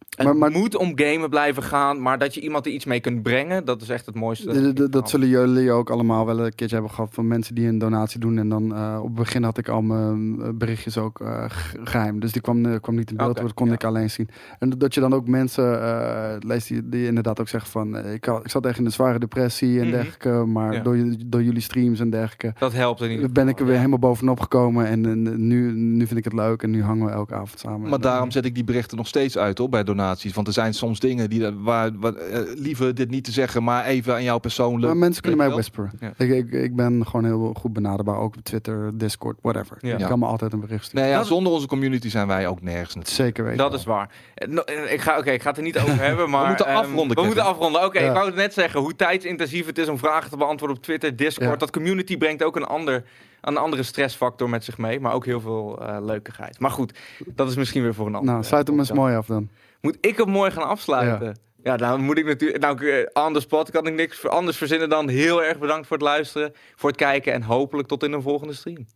het 0.09 0.27
maar, 0.27 0.37
maar, 0.37 0.51
moet 0.51 0.77
om 0.77 0.93
gamen 0.95 1.31
blijven 1.31 1.63
gaan, 1.63 2.03
maar 2.03 2.19
dat 2.19 2.35
je 2.35 2.41
iemand 2.41 2.67
er 2.67 2.73
iets 2.73 2.85
mee 2.85 3.01
kunt 3.01 3.23
brengen, 3.23 3.65
dat 3.65 3.83
is 3.83 3.89
echt 3.89 4.07
het 4.07 4.15
mooiste. 4.15 4.89
dat 4.91 5.11
zullen 5.11 5.29
jullie 5.29 5.73
ook 5.73 5.91
allemaal 5.91 6.27
wel 6.27 6.39
een 6.41 6.55
keertje 6.55 6.77
hebben 6.77 6.95
gehad 6.95 7.11
van 7.13 7.27
mensen 7.27 7.55
die 7.55 7.67
een 7.67 7.79
donatie 7.79 8.21
doen. 8.21 8.39
En 8.39 8.49
dan 8.49 8.73
uh, 8.73 8.97
op 8.99 9.07
het 9.07 9.15
begin 9.15 9.43
had 9.43 9.59
ik 9.59 9.69
al 9.69 9.83
mijn 9.83 10.41
eh, 10.41 10.49
berichtjes 10.55 10.99
ook 10.99 11.21
uh, 11.21 11.45
geheim. 11.83 12.21
Dus 12.21 12.33
die 12.33 12.43
kwam, 12.43 12.81
kwam 12.81 12.95
niet 12.95 13.11
in 13.11 13.17
beeld, 13.17 13.37
dat 13.37 13.55
kon 13.55 13.73
ik 13.73 13.85
alleen 13.85 14.11
zien. 14.11 14.29
En 14.59 14.71
dat 14.71 14.95
je 14.95 15.01
dan 15.01 15.15
ook 15.15 15.27
mensen 15.27 15.65
uh, 15.65 16.33
leest 16.39 16.69
die, 16.69 16.89
die 16.89 17.07
inderdaad 17.07 17.41
ook 17.41 17.49
zeggen 17.49 17.71
van 17.71 18.07
ik, 18.07 18.25
had, 18.25 18.45
ik 18.45 18.51
zat 18.51 18.67
echt 18.67 18.79
in 18.79 18.85
een 18.85 18.93
zware 18.93 19.19
depressie 19.19 19.79
en 19.79 19.85
mm 19.85 19.91
dergelijke. 19.91 20.45
Maar 20.47 20.73
ja. 20.73 20.81
door, 20.81 20.97
door 21.27 21.43
jullie 21.43 21.61
streams 21.61 22.01
en 22.01 22.11
dergelijke. 22.11 22.53
Dat 22.59 22.73
helpt 22.73 23.01
in 23.01 23.11
ieder 23.11 23.33
Ben 23.33 23.49
ik 23.49 23.61
er 23.61 23.67
weer 23.67 23.77
helemaal 23.77 23.99
bovenop 23.99 24.41
gekomen. 24.41 24.87
En, 24.87 25.07
en, 25.07 25.47
nu, 25.47 25.73
nu 25.73 26.07
vind 26.07 26.19
ik 26.19 26.25
het 26.25 26.33
leuk 26.33 26.63
en 26.63 26.71
nu 26.71 26.83
hangen 26.83 27.07
we 27.07 27.13
elke 27.13 27.35
avond 27.35 27.59
samen. 27.59 27.91
Maar 27.91 28.01
daarom 28.01 28.31
zet 28.31 28.45
ik 28.45 28.55
die 28.55 28.65
berichten 28.65 28.97
nog 28.97 29.07
steeds 29.07 29.39
uit 29.39 29.59
hoor, 29.59 29.69
bij 29.69 29.85
donaties 29.95 30.35
want 30.35 30.47
er 30.47 30.53
zijn 30.53 30.75
soms 30.75 31.01
dingen 31.01 31.31
die 31.31 31.51
waar, 31.51 31.91
waar 31.99 32.13
uh, 32.13 32.39
liever 32.55 32.95
dit 32.95 33.11
niet 33.11 33.25
te 33.25 33.33
zeggen, 33.33 33.65
maar 33.65 33.85
even 33.85 34.15
aan 34.15 34.23
jou 34.23 34.41
persoonlijk. 34.41 34.87
Maar 34.87 34.97
mensen 34.97 35.23
kunnen 35.23 35.41
mij 35.41 35.51
whisperen. 35.51 35.93
Ik, 36.17 36.29
ik, 36.29 36.53
ik, 36.53 36.77
ben 36.77 37.07
gewoon 37.07 37.25
heel 37.25 37.55
goed 37.59 37.73
benaderbaar, 37.73 38.17
ook 38.17 38.37
op 38.37 38.43
Twitter, 38.43 38.99
Discord, 38.99 39.37
whatever. 39.43 39.77
Ja. 39.81 39.99
Je 39.99 40.07
kan 40.07 40.19
me 40.19 40.27
altijd 40.27 40.53
een 40.53 40.61
bericht 40.61 40.85
sturen. 40.85 41.05
Nee, 41.05 41.15
ja, 41.15 41.23
zonder 41.23 41.53
onze 41.53 41.67
community 41.67 42.09
zijn 42.09 42.27
wij 42.27 42.49
ook 42.49 42.63
nergens. 42.63 42.95
Natuurlijk. 42.95 43.27
Zeker 43.27 43.45
weten. 43.45 43.59
Dat 43.59 43.75
is 43.75 43.85
waar. 43.85 44.11
Eh, 44.35 44.93
ik 44.93 45.01
ga, 45.01 45.19
oké, 45.19 45.31
ik 45.31 45.43
ga 45.43 45.49
het 45.49 45.59
er 45.59 45.65
niet 45.65 45.79
over 45.79 46.01
hebben, 46.01 46.31
maar 46.31 46.43
we 46.43 46.49
moeten 46.49 46.67
afronden. 46.67 47.17
Um, 47.17 47.23
we 47.23 47.27
moeten 47.27 47.45
afronden. 47.45 47.85
Oké, 47.85 47.99
ik 47.99 48.13
wou 48.13 48.27
het 48.27 48.35
net 48.35 48.55
zeggen 48.55 48.81
hoe 48.81 48.97
tijdsintensief 48.97 49.67
het 49.67 49.79
is 49.79 49.89
om 49.89 49.99
vragen 49.99 50.31
te 50.31 50.37
beantwoorden 50.37 50.77
op 50.77 50.83
Twitter, 50.83 51.17
Discord. 51.17 51.61
Dat 51.61 51.71
community 51.71 52.17
brengt 52.17 52.43
ook 52.43 52.57
een 52.57 52.65
ander 52.65 53.05
een 53.41 53.57
andere 53.57 53.83
stressfactor 53.83 54.49
met 54.49 54.65
zich 54.65 54.79
mee, 54.79 55.01
maar 55.01 55.13
ook 55.13 55.25
heel 55.25 55.41
veel 55.41 55.79
uh, 55.83 55.97
leukigheid. 56.01 56.59
Maar 56.59 56.71
goed, 56.71 56.99
dat 57.27 57.49
is 57.49 57.57
misschien 57.57 57.83
weer 57.83 57.95
voor 57.95 58.07
een 58.07 58.15
ander. 58.15 58.33
Nou, 58.33 58.45
sluit 58.45 58.67
hem 58.67 58.79
eens 58.79 58.93
mooi 58.93 59.17
af 59.17 59.27
dan. 59.27 59.49
Moet 59.81 59.97
ik 60.01 60.17
hem 60.17 60.29
mooi 60.29 60.51
gaan 60.51 60.69
afsluiten? 60.69 61.39
Ja. 61.63 61.77
dan 61.77 62.01
moet 62.01 62.19
ik 62.19 62.25
natuurlijk. 62.25 62.63
Nou, 62.63 63.07
on 63.13 63.27
eh, 63.27 63.33
the 63.33 63.41
spot 63.41 63.71
kan 63.71 63.87
ik 63.87 63.95
niks 63.95 64.27
anders 64.27 64.57
verzinnen 64.57 64.89
dan 64.89 65.09
heel 65.09 65.43
erg 65.43 65.59
bedankt 65.59 65.87
voor 65.87 65.97
het 65.97 66.07
luisteren, 66.07 66.55
voor 66.75 66.89
het 66.89 66.99
kijken 66.99 67.33
en 67.33 67.43
hopelijk 67.43 67.89
tot 67.89 68.03
in 68.03 68.13
een 68.13 68.23
volgende 68.23 68.55
stream. 68.55 68.87